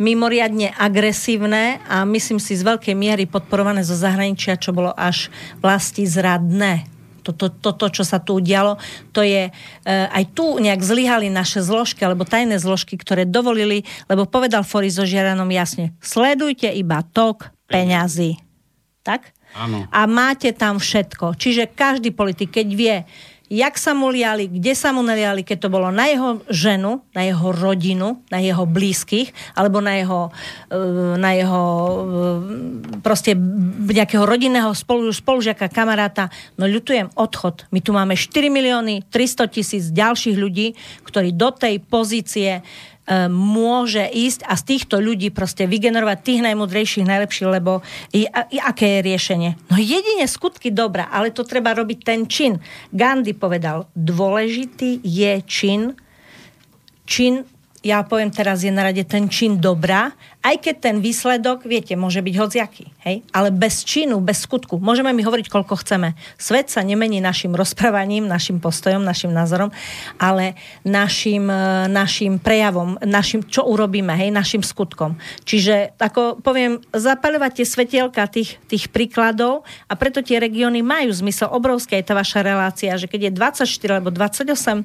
mimoriadne 0.00 0.72
agresívne 0.78 1.82
a 1.84 2.06
myslím 2.08 2.40
si 2.40 2.56
z 2.56 2.64
veľkej 2.64 2.96
miery 2.96 3.24
podporované 3.28 3.84
zo 3.84 3.98
zahraničia, 3.98 4.56
čo 4.56 4.72
bolo 4.72 4.94
až 4.96 5.28
vlasti 5.60 6.08
zradné. 6.08 6.99
Toto, 7.32 7.50
to, 7.60 7.70
to, 7.76 7.86
čo 8.00 8.04
sa 8.04 8.18
tu 8.18 8.38
udialo, 8.38 8.76
to 9.14 9.22
je, 9.22 9.50
uh, 9.50 10.06
aj 10.10 10.24
tu 10.34 10.58
nejak 10.58 10.80
zlyhali 10.82 11.32
naše 11.32 11.62
zložky, 11.62 12.02
alebo 12.02 12.28
tajné 12.28 12.58
zložky, 12.58 12.98
ktoré 12.98 13.28
dovolili, 13.28 13.86
lebo 14.10 14.26
povedal 14.26 14.66
Fori 14.66 14.90
so 14.90 15.06
Žiaranom 15.06 15.48
jasne, 15.50 15.94
sledujte 16.02 16.68
iba 16.70 17.02
tok 17.02 17.52
peňazí. 17.70 18.38
Tak? 19.06 19.32
Ano. 19.56 19.86
A 19.90 20.06
máte 20.06 20.54
tam 20.54 20.78
všetko. 20.78 21.34
Čiže 21.34 21.70
každý 21.74 22.14
politik, 22.14 22.54
keď 22.54 22.68
vie, 22.70 22.96
jak 23.50 23.74
sa 23.74 23.98
mu 23.98 24.14
liali, 24.14 24.46
kde 24.46 24.78
sa 24.78 24.94
mu 24.94 25.02
naliali, 25.02 25.42
keď 25.42 25.66
to 25.66 25.74
bolo 25.74 25.90
na 25.90 26.06
jeho 26.06 26.38
ženu, 26.46 27.02
na 27.10 27.26
jeho 27.26 27.50
rodinu, 27.50 28.22
na 28.30 28.38
jeho 28.38 28.62
blízkych, 28.62 29.34
alebo 29.58 29.82
na 29.82 29.98
jeho, 29.98 30.30
e, 30.70 30.78
na 31.18 31.34
jeho 31.34 31.64
e, 31.66 31.94
proste 33.02 33.34
nejakého 33.90 34.22
rodinného 34.22 34.70
spolu, 34.70 35.10
spolužiaka, 35.10 35.66
kamaráta. 35.66 36.30
No 36.54 36.70
ľutujem 36.70 37.10
odchod. 37.18 37.66
My 37.74 37.82
tu 37.82 37.90
máme 37.90 38.14
4 38.14 38.46
milióny 38.46 39.10
300 39.10 39.50
tisíc 39.50 39.84
ďalších 39.90 40.38
ľudí, 40.38 40.78
ktorí 41.02 41.34
do 41.34 41.50
tej 41.50 41.82
pozície 41.82 42.62
môže 43.30 44.06
ísť 44.06 44.46
a 44.46 44.54
z 44.54 44.62
týchto 44.76 45.02
ľudí 45.02 45.34
proste 45.34 45.66
vygenerovať 45.66 46.18
tých 46.22 46.40
najmudrejších, 46.46 47.10
najlepších, 47.10 47.48
lebo 47.50 47.82
i, 48.14 48.26
i, 48.26 48.58
aké 48.62 48.98
je 48.98 49.06
riešenie? 49.06 49.50
No 49.66 49.76
jedine 49.82 50.30
skutky 50.30 50.70
dobrá, 50.70 51.10
ale 51.10 51.34
to 51.34 51.42
treba 51.42 51.74
robiť 51.74 51.98
ten 52.06 52.30
čin. 52.30 52.62
Gandhi 52.94 53.34
povedal, 53.34 53.90
dôležitý 53.98 55.02
je 55.02 55.32
čin, 55.46 55.98
čin 57.06 57.42
ja 57.80 58.04
poviem 58.04 58.28
teraz, 58.28 58.60
je 58.60 58.68
na 58.68 58.84
rade 58.84 59.00
ten 59.08 59.24
čin 59.32 59.56
dobrá, 59.56 60.12
aj 60.44 60.56
keď 60.60 60.74
ten 60.80 60.96
výsledok, 61.00 61.64
viete, 61.64 61.96
môže 61.96 62.20
byť 62.20 62.34
hociaký, 62.36 62.84
hej? 63.04 63.24
Ale 63.32 63.52
bez 63.52 63.84
činu, 63.84 64.20
bez 64.20 64.44
skutku. 64.44 64.76
Môžeme 64.80 65.12
mi 65.12 65.24
hovoriť, 65.24 65.48
koľko 65.48 65.80
chceme. 65.80 66.12
Svet 66.36 66.68
sa 66.68 66.84
nemení 66.84 67.24
našim 67.24 67.52
rozprávaním, 67.52 68.28
našim 68.28 68.60
postojom, 68.60 69.04
našim 69.04 69.32
názorom, 69.32 69.72
ale 70.20 70.56
našim, 70.84 71.48
e, 71.48 71.88
našim 71.92 72.36
prejavom, 72.40 73.00
našim, 73.04 73.44
čo 73.44 73.64
urobíme, 73.64 74.12
hej, 74.16 74.32
našim 74.32 74.60
skutkom. 74.60 75.16
Čiže, 75.44 75.96
ako 75.96 76.40
poviem, 76.44 76.84
zapaľovať 76.92 77.60
tie 77.60 77.66
svetielka 77.68 78.28
tých, 78.28 78.60
tých 78.68 78.92
príkladov 78.92 79.64
a 79.88 79.96
preto 79.96 80.20
tie 80.20 80.36
regióny 80.36 80.84
majú 80.84 81.12
zmysel 81.12 81.48
obrovské, 81.52 82.00
aj 82.00 82.12
tá 82.12 82.14
vaša 82.16 82.40
relácia, 82.44 82.92
že 83.00 83.08
keď 83.08 83.28
je 83.28 83.32
24 83.36 83.96
alebo 84.00 84.12
28 84.12 84.84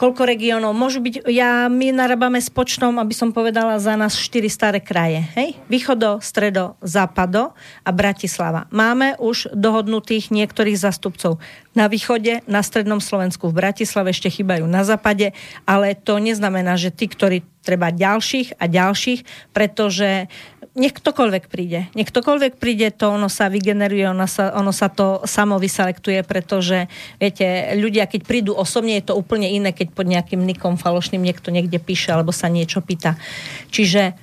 koľko 0.00 0.24
regiónov. 0.24 0.72
Môžu 0.72 1.04
byť, 1.04 1.28
ja, 1.28 1.68
my 1.68 1.92
narábame 1.92 2.40
s 2.40 2.48
počtom, 2.48 2.96
aby 2.96 3.12
som 3.12 3.36
povedala 3.36 3.76
za 3.76 4.00
nás 4.00 4.16
štyri 4.16 4.48
staré 4.48 4.80
kraje. 4.80 5.20
Hej? 5.36 5.60
Východo, 5.68 6.24
stredo, 6.24 6.80
západo 6.80 7.52
a 7.84 7.90
Bratislava. 7.92 8.64
Máme 8.72 9.20
už 9.20 9.52
dohodnutých 9.52 10.32
niektorých 10.32 10.80
zastupcov 10.80 11.36
na 11.76 11.86
východe, 11.86 12.40
na 12.48 12.64
strednom 12.64 12.98
Slovensku, 12.98 13.52
v 13.52 13.60
Bratislave 13.60 14.16
ešte 14.16 14.32
chýbajú 14.32 14.64
na 14.64 14.82
západe, 14.82 15.36
ale 15.68 15.92
to 15.92 16.16
neznamená, 16.16 16.80
že 16.80 16.90
tí, 16.90 17.06
ktorí 17.06 17.44
treba 17.60 17.92
ďalších 17.92 18.56
a 18.56 18.64
ďalších, 18.66 19.52
pretože 19.52 20.32
nech 20.80 20.96
ktokoľvek 20.96 21.52
príde. 21.52 21.92
Nech 21.92 22.08
ktokoľvek 22.08 22.56
príde, 22.56 22.88
to 22.88 23.12
ono 23.12 23.28
sa 23.28 23.52
vygeneruje, 23.52 24.08
ono 24.08 24.24
sa, 24.24 24.56
ono 24.56 24.72
sa 24.72 24.88
to 24.88 25.20
samo 25.28 25.60
vyselektuje, 25.60 26.24
pretože, 26.24 26.88
viete, 27.20 27.76
ľudia, 27.76 28.08
keď 28.08 28.20
prídu 28.24 28.56
osobne, 28.56 28.96
je 28.96 29.12
to 29.12 29.14
úplne 29.20 29.44
iné, 29.44 29.76
keď 29.76 29.92
pod 29.92 30.08
nejakým 30.08 30.40
nikom 30.40 30.80
falošným 30.80 31.20
niekto 31.20 31.52
niekde 31.52 31.76
píše 31.76 32.16
alebo 32.16 32.32
sa 32.32 32.48
niečo 32.48 32.80
pýta. 32.80 33.20
Čiže 33.68 34.16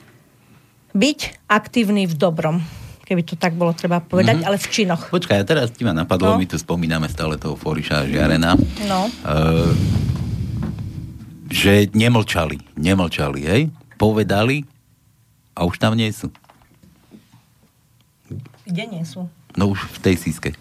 byť 0.97 1.45
aktívny 1.45 2.09
v 2.09 2.17
dobrom 2.17 2.59
keby 3.07 3.23
to 3.23 3.39
tak 3.39 3.55
bolo 3.55 3.71
treba 3.71 4.03
povedať, 4.03 4.43
mm-hmm. 4.43 4.51
ale 4.51 4.59
v 4.59 4.67
činoch. 4.67 5.07
Počkaj, 5.07 5.47
teraz 5.47 5.71
ti 5.71 5.87
ma 5.87 5.95
napadlo, 5.95 6.35
no. 6.35 6.43
my 6.43 6.43
tu 6.43 6.59
spomíname 6.59 7.07
stále 7.07 7.39
toho 7.39 7.55
Foriša 7.55 8.03
a 8.03 8.07
Žiarena. 8.11 8.51
No. 8.83 9.07
Uh, 9.23 9.71
že 11.47 11.87
nemlčali, 11.95 12.59
nemlčali, 12.75 13.47
hej? 13.47 13.61
Povedali, 13.95 14.67
a 15.57 15.65
už 15.65 15.81
tam 15.81 15.97
nie 15.97 16.13
sú. 16.13 16.29
Kde 18.67 18.83
nie 18.91 19.03
sú? 19.07 19.31
No 19.55 19.71
už 19.71 19.79
v 19.95 19.97
tej 20.03 20.15
síske. 20.19 20.51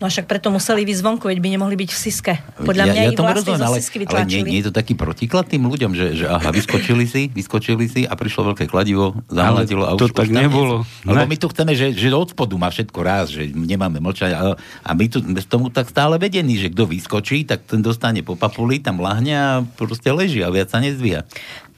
No 0.00 0.08
však 0.08 0.24
preto 0.32 0.48
museli 0.48 0.88
ísť 0.88 1.04
zvonku, 1.04 1.28
veď 1.28 1.44
by 1.44 1.48
nemohli 1.60 1.76
byť 1.76 1.90
v 1.92 1.98
Siske. 2.00 2.34
Podľa 2.64 2.88
ja, 2.88 2.92
mňa 2.96 3.02
ja 3.04 3.08
ich 3.12 3.18
tomu 3.20 3.28
vlastne 3.28 3.52
rozumiem, 3.52 3.60
zo 3.60 3.68
ale, 3.68 3.76
Sisky 3.84 3.96
ale 4.00 4.00
nie, 4.00 4.08
vytlačili. 4.08 4.48
nie, 4.48 4.56
je 4.56 4.64
to 4.64 4.72
taký 4.72 4.94
protiklad 4.96 5.44
tým 5.44 5.62
ľuďom, 5.68 5.92
že, 5.92 6.06
že 6.16 6.24
aha, 6.24 6.48
vyskočili 6.56 7.04
si, 7.04 7.28
vyskočili 7.28 7.84
si 7.84 8.00
a 8.08 8.16
prišlo 8.16 8.48
veľké 8.56 8.64
kladivo, 8.64 9.12
zamladilo 9.28 9.84
a 9.84 9.92
to 10.00 10.08
už, 10.08 10.16
tak 10.16 10.32
už 10.32 10.40
nebolo. 10.40 10.88
Nie, 11.04 11.12
lebo 11.12 11.20
Ne. 11.20 11.28
my 11.28 11.36
tu 11.36 11.46
chceme, 11.52 11.72
že, 11.76 11.92
že 11.92 12.08
od 12.16 12.32
spodu 12.32 12.56
má 12.56 12.72
všetko 12.72 12.98
raz, 13.04 13.28
že 13.28 13.52
nemáme 13.52 14.00
mlčať 14.00 14.32
a, 14.32 14.56
a 14.56 14.90
my 14.96 15.04
tu 15.04 15.20
bez 15.20 15.44
tomu 15.44 15.68
tak 15.68 15.92
stále 15.92 16.16
vedení, 16.16 16.56
že 16.56 16.72
kto 16.72 16.88
vyskočí, 16.88 17.44
tak 17.44 17.68
ten 17.68 17.84
dostane 17.84 18.24
po 18.24 18.40
papuli, 18.40 18.80
tam 18.80 19.04
lahne 19.04 19.36
a 19.36 19.48
proste 19.76 20.08
leží 20.08 20.40
a 20.40 20.48
viac 20.48 20.72
sa 20.72 20.80
nezdvíha. 20.80 21.28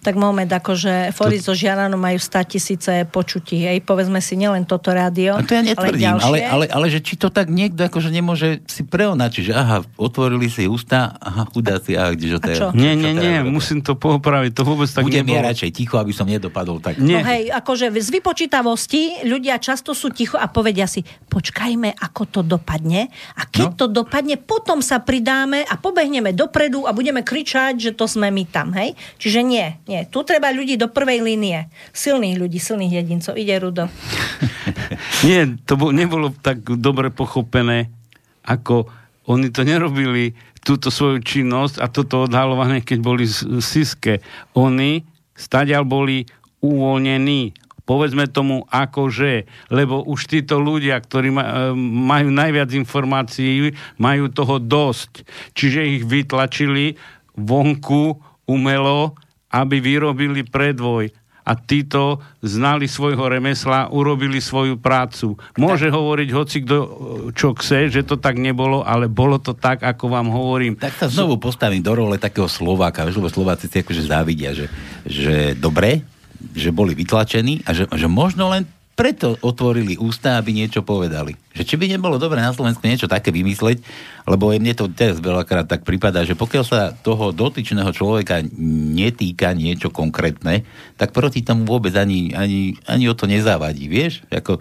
Tak 0.03 0.15
moment, 0.15 0.45
akože 0.45 1.11
Fóry 1.11 1.39
zo 1.39 1.55
Žiaranu 1.55 1.95
majú 1.95 2.19
100 2.19 2.43
tisíce 2.49 2.91
počutí, 3.07 3.55
hej, 3.57 3.79
povedzme 3.81 4.19
si 4.19 4.35
nielen 4.35 4.63
toto 4.63 4.91
rádio, 4.91 5.33
A 5.33 5.41
to 5.41 5.55
ja 5.55 5.63
netvrdím, 5.63 5.79
ale, 6.13 6.19
ale, 6.19 6.37
ďalšie. 6.37 6.51
ale, 6.51 6.65
ale, 6.69 6.87
že 6.89 6.99
či 7.01 7.15
to 7.15 7.29
tak 7.29 7.47
niekto 7.47 7.79
akože 7.81 8.11
nemôže 8.11 8.67
si 8.67 8.83
preonačiť, 8.83 9.43
že 9.45 9.53
aha, 9.53 9.87
otvorili 9.95 10.47
si 10.47 10.67
ústa, 10.67 11.15
aha, 11.15 11.47
chudáci, 11.47 11.95
aha, 11.95 12.13
kdeže 12.13 12.37
to 12.37 12.47
A 12.47 12.53
je. 12.53 12.59
Nie, 12.75 12.93
nie, 12.93 13.15
nie, 13.15 13.41
musím 13.45 13.79
to 13.79 13.95
poopraviť, 13.95 14.51
to 14.51 14.63
vôbec 14.63 14.87
tak 14.87 15.07
Budem 15.07 15.23
ja 15.23 15.39
nebolo. 15.39 15.49
radšej 15.49 15.71
ticho, 15.71 15.95
aby 15.97 16.11
som 16.11 16.27
nedopadol 16.27 16.77
tak. 16.77 16.99
Nie. 16.99 17.17
No 17.17 17.25
hej, 17.25 17.43
akože 17.49 17.95
z 17.95 18.09
vypočítavosti 18.13 19.03
ľudia 19.25 19.57
často 19.57 19.93
sú 19.93 20.11
ticho 20.11 20.35
a 20.35 20.45
povedia 20.45 20.85
si, 20.85 21.01
počkajme, 21.27 21.95
ako 21.95 22.23
to 22.29 22.41
dopadne 22.43 23.07
a 23.33 23.47
keď 23.47 23.65
No. 23.65 23.79
to 23.79 23.87
dopadne, 23.89 24.35
potom 24.37 24.79
sa 24.79 24.99
pridáme 24.99 25.63
a 25.63 25.75
pobehneme 25.75 26.31
dopredu 26.31 26.83
a 26.83 26.91
budeme 26.91 27.23
kričať, 27.23 27.79
že 27.79 27.91
to 27.93 28.05
sme 28.05 28.29
my 28.29 28.45
tam, 28.45 28.75
hej? 28.75 28.93
Čiže 29.17 29.41
nie, 29.41 29.79
nie. 29.93 30.09
Tu 30.09 30.25
treba 30.25 30.49
ľudí 30.49 30.81
do 30.81 30.89
prvej 30.89 31.21
línie. 31.21 31.69
Silných 31.93 32.41
ľudí, 32.41 32.57
silných 32.57 33.05
jedincov. 33.05 33.37
Ide 33.37 33.61
Rudo. 33.61 33.85
Nie, 35.29 35.45
to 35.69 35.77
bo, 35.77 35.93
nebolo 35.93 36.33
tak 36.33 36.65
dobre 36.65 37.13
pochopené, 37.13 37.93
ako 38.43 38.89
oni 39.29 39.53
to 39.53 39.63
nerobili, 39.63 40.35
túto 40.63 40.95
svoju 40.95 41.21
činnosť 41.23 41.83
a 41.83 41.91
toto 41.91 42.25
odhalovanie, 42.25 42.81
keď 42.83 42.99
boli 43.03 43.27
v 43.27 43.59
Siske. 43.59 44.23
Oni 44.55 45.03
stadiaľ 45.35 45.83
boli 45.83 46.25
uvoľnení. 46.63 47.55
Povedzme 47.83 48.31
tomu 48.31 48.63
akože, 48.71 49.51
lebo 49.75 50.07
už 50.07 50.31
títo 50.31 50.63
ľudia, 50.63 51.03
ktorí 51.03 51.35
e, 51.35 51.37
majú 51.83 52.31
najviac 52.31 52.71
informácií, 52.79 53.75
majú 53.99 54.31
toho 54.31 54.63
dosť. 54.63 55.27
Čiže 55.59 55.99
ich 55.99 56.03
vytlačili 56.07 56.95
vonku 57.35 58.23
umelo, 58.47 59.19
aby 59.53 59.77
vyrobili 59.79 60.43
predvoj. 60.43 61.13
A 61.43 61.59
títo 61.59 62.23
znali 62.39 62.87
svojho 62.87 63.27
remesla, 63.27 63.91
urobili 63.91 64.39
svoju 64.39 64.79
prácu. 64.79 65.35
Môže 65.59 65.91
hovoriť 65.91 66.29
hoci 66.31 66.63
kto, 66.63 66.77
čo 67.35 67.51
chce, 67.59 67.91
že 67.91 68.07
to 68.07 68.15
tak 68.15 68.39
nebolo, 68.39 68.87
ale 68.87 69.11
bolo 69.11 69.43
to 69.43 69.51
tak, 69.51 69.83
ako 69.83 70.07
vám 70.07 70.31
hovorím. 70.31 70.79
Tak 70.79 71.03
sa 71.03 71.11
znovu 71.11 71.43
postavím 71.43 71.83
do 71.83 71.99
role 71.99 72.15
takého 72.15 72.47
Slováka, 72.47 73.03
lebo 73.03 73.27
Slováci 73.27 73.67
si 73.67 73.83
akože 73.83 74.07
závidia, 74.07 74.55
že, 74.55 74.71
že 75.03 75.59
dobre, 75.59 76.07
že 76.55 76.71
boli 76.71 76.95
vytlačení 76.95 77.67
a 77.67 77.75
že, 77.75 77.91
že 77.91 78.07
možno 78.07 78.47
len 78.47 78.63
preto 78.93 79.41
otvorili 79.41 79.97
ústa, 79.97 80.37
aby 80.37 80.53
niečo 80.53 80.85
povedali. 80.85 81.33
Že 81.57 81.63
či 81.65 81.75
by 81.81 81.87
nebolo 81.97 82.21
dobre 82.21 82.41
na 82.45 82.53
Slovensku 82.53 82.85
niečo 82.85 83.09
také 83.09 83.33
vymysleť, 83.33 83.81
lebo 84.29 84.53
mne 84.53 84.77
to 84.77 84.93
teraz 84.93 85.17
veľakrát 85.19 85.65
tak 85.65 85.83
prípada, 85.89 86.25
že 86.29 86.37
pokiaľ 86.37 86.65
sa 86.65 86.93
toho 86.93 87.33
dotyčného 87.33 87.89
človeka 87.97 88.45
netýka 88.93 89.57
niečo 89.57 89.89
konkrétne, 89.89 90.69
tak 91.01 91.17
proti 91.17 91.41
tomu 91.41 91.65
vôbec 91.65 91.97
ani, 91.97 92.37
ani, 92.37 92.77
ani 92.85 93.05
o 93.09 93.17
to 93.17 93.25
nezávadí, 93.25 93.89
vieš? 93.89 94.25
Ako, 94.29 94.61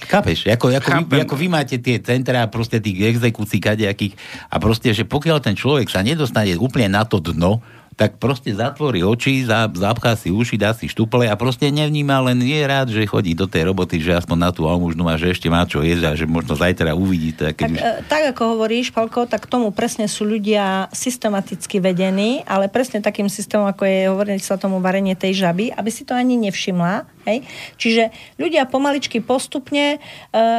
Chápeš? 0.00 0.48
Ako, 0.48 0.72
ako, 0.72 0.90
vy, 1.12 1.20
ako 1.28 1.34
vy 1.36 1.46
máte 1.52 1.76
tie 1.76 2.00
centrá 2.00 2.48
proste 2.48 2.80
tých 2.80 3.04
exekúcií 3.16 3.60
kadejakých 3.60 4.16
a 4.48 4.56
proste, 4.56 4.96
že 4.96 5.04
pokiaľ 5.04 5.44
ten 5.44 5.52
človek 5.52 5.92
sa 5.92 6.00
nedostane 6.00 6.56
úplne 6.56 6.88
na 6.88 7.04
to 7.04 7.20
dno, 7.20 7.60
tak 8.00 8.16
proste 8.16 8.48
zatvorí 8.56 9.04
oči, 9.04 9.44
za- 9.44 9.68
zapchá 9.68 10.16
si 10.16 10.32
uši, 10.32 10.56
dá 10.56 10.72
si 10.72 10.88
štuple 10.88 11.28
a 11.28 11.36
proste 11.36 11.68
nevníma, 11.68 12.24
len 12.24 12.40
je 12.40 12.60
rád, 12.64 12.88
že 12.88 13.04
chodí 13.04 13.36
do 13.36 13.44
tej 13.44 13.68
roboty, 13.68 14.00
že 14.00 14.16
aspoň 14.16 14.38
na 14.40 14.50
tú 14.56 14.64
almužnu 14.64 15.04
a 15.04 15.20
že 15.20 15.36
ešte 15.36 15.52
má 15.52 15.68
čo 15.68 15.84
jesť 15.84 16.04
a 16.08 16.16
že 16.16 16.24
možno 16.24 16.56
zajtra 16.56 16.96
uvidí. 16.96 17.36
Keď 17.36 17.52
Tak, 17.60 17.68
už... 17.68 17.76
e, 17.76 17.92
tak 18.08 18.22
ako 18.32 18.56
hovoríš, 18.56 18.88
Palko, 18.96 19.28
tak 19.28 19.44
tomu 19.44 19.68
presne 19.68 20.08
sú 20.08 20.24
ľudia 20.24 20.88
systematicky 20.96 21.76
vedení, 21.76 22.40
ale 22.48 22.72
presne 22.72 23.04
takým 23.04 23.28
systémom, 23.28 23.68
ako 23.68 23.84
je 23.84 24.08
hovoriť 24.08 24.40
sa 24.40 24.56
tomu 24.56 24.80
varenie 24.80 25.12
tej 25.12 25.36
žaby, 25.36 25.68
aby 25.68 25.90
si 25.92 26.08
to 26.08 26.16
ani 26.16 26.40
nevšimla. 26.40 27.19
Hej? 27.30 27.38
Čiže 27.78 28.02
ľudia 28.36 28.66
pomaličky 28.66 29.22
postupne, 29.22 29.96
e, 29.96 29.98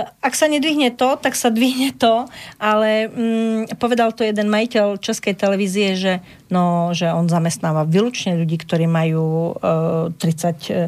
ak 0.07 0.34
sa 0.34 0.47
nedvihne 0.47 0.95
to, 0.95 1.19
tak 1.19 1.36
sa 1.36 1.51
dvihne 1.51 1.91
to, 1.99 2.26
ale 2.57 3.11
mm, 3.11 3.76
povedal 3.76 4.15
to 4.15 4.24
jeden 4.24 4.47
majiteľ 4.47 4.95
Českej 5.03 5.36
televízie, 5.36 5.99
že, 5.99 6.13
no, 6.47 6.95
že 6.95 7.11
on 7.11 7.28
zamestnáva 7.28 7.84
výlučne 7.84 8.39
ľudí, 8.39 8.55
ktorí 8.63 8.88
majú 8.88 9.59
e, 9.59 10.15
30, 10.15 10.72
e, 10.72 10.88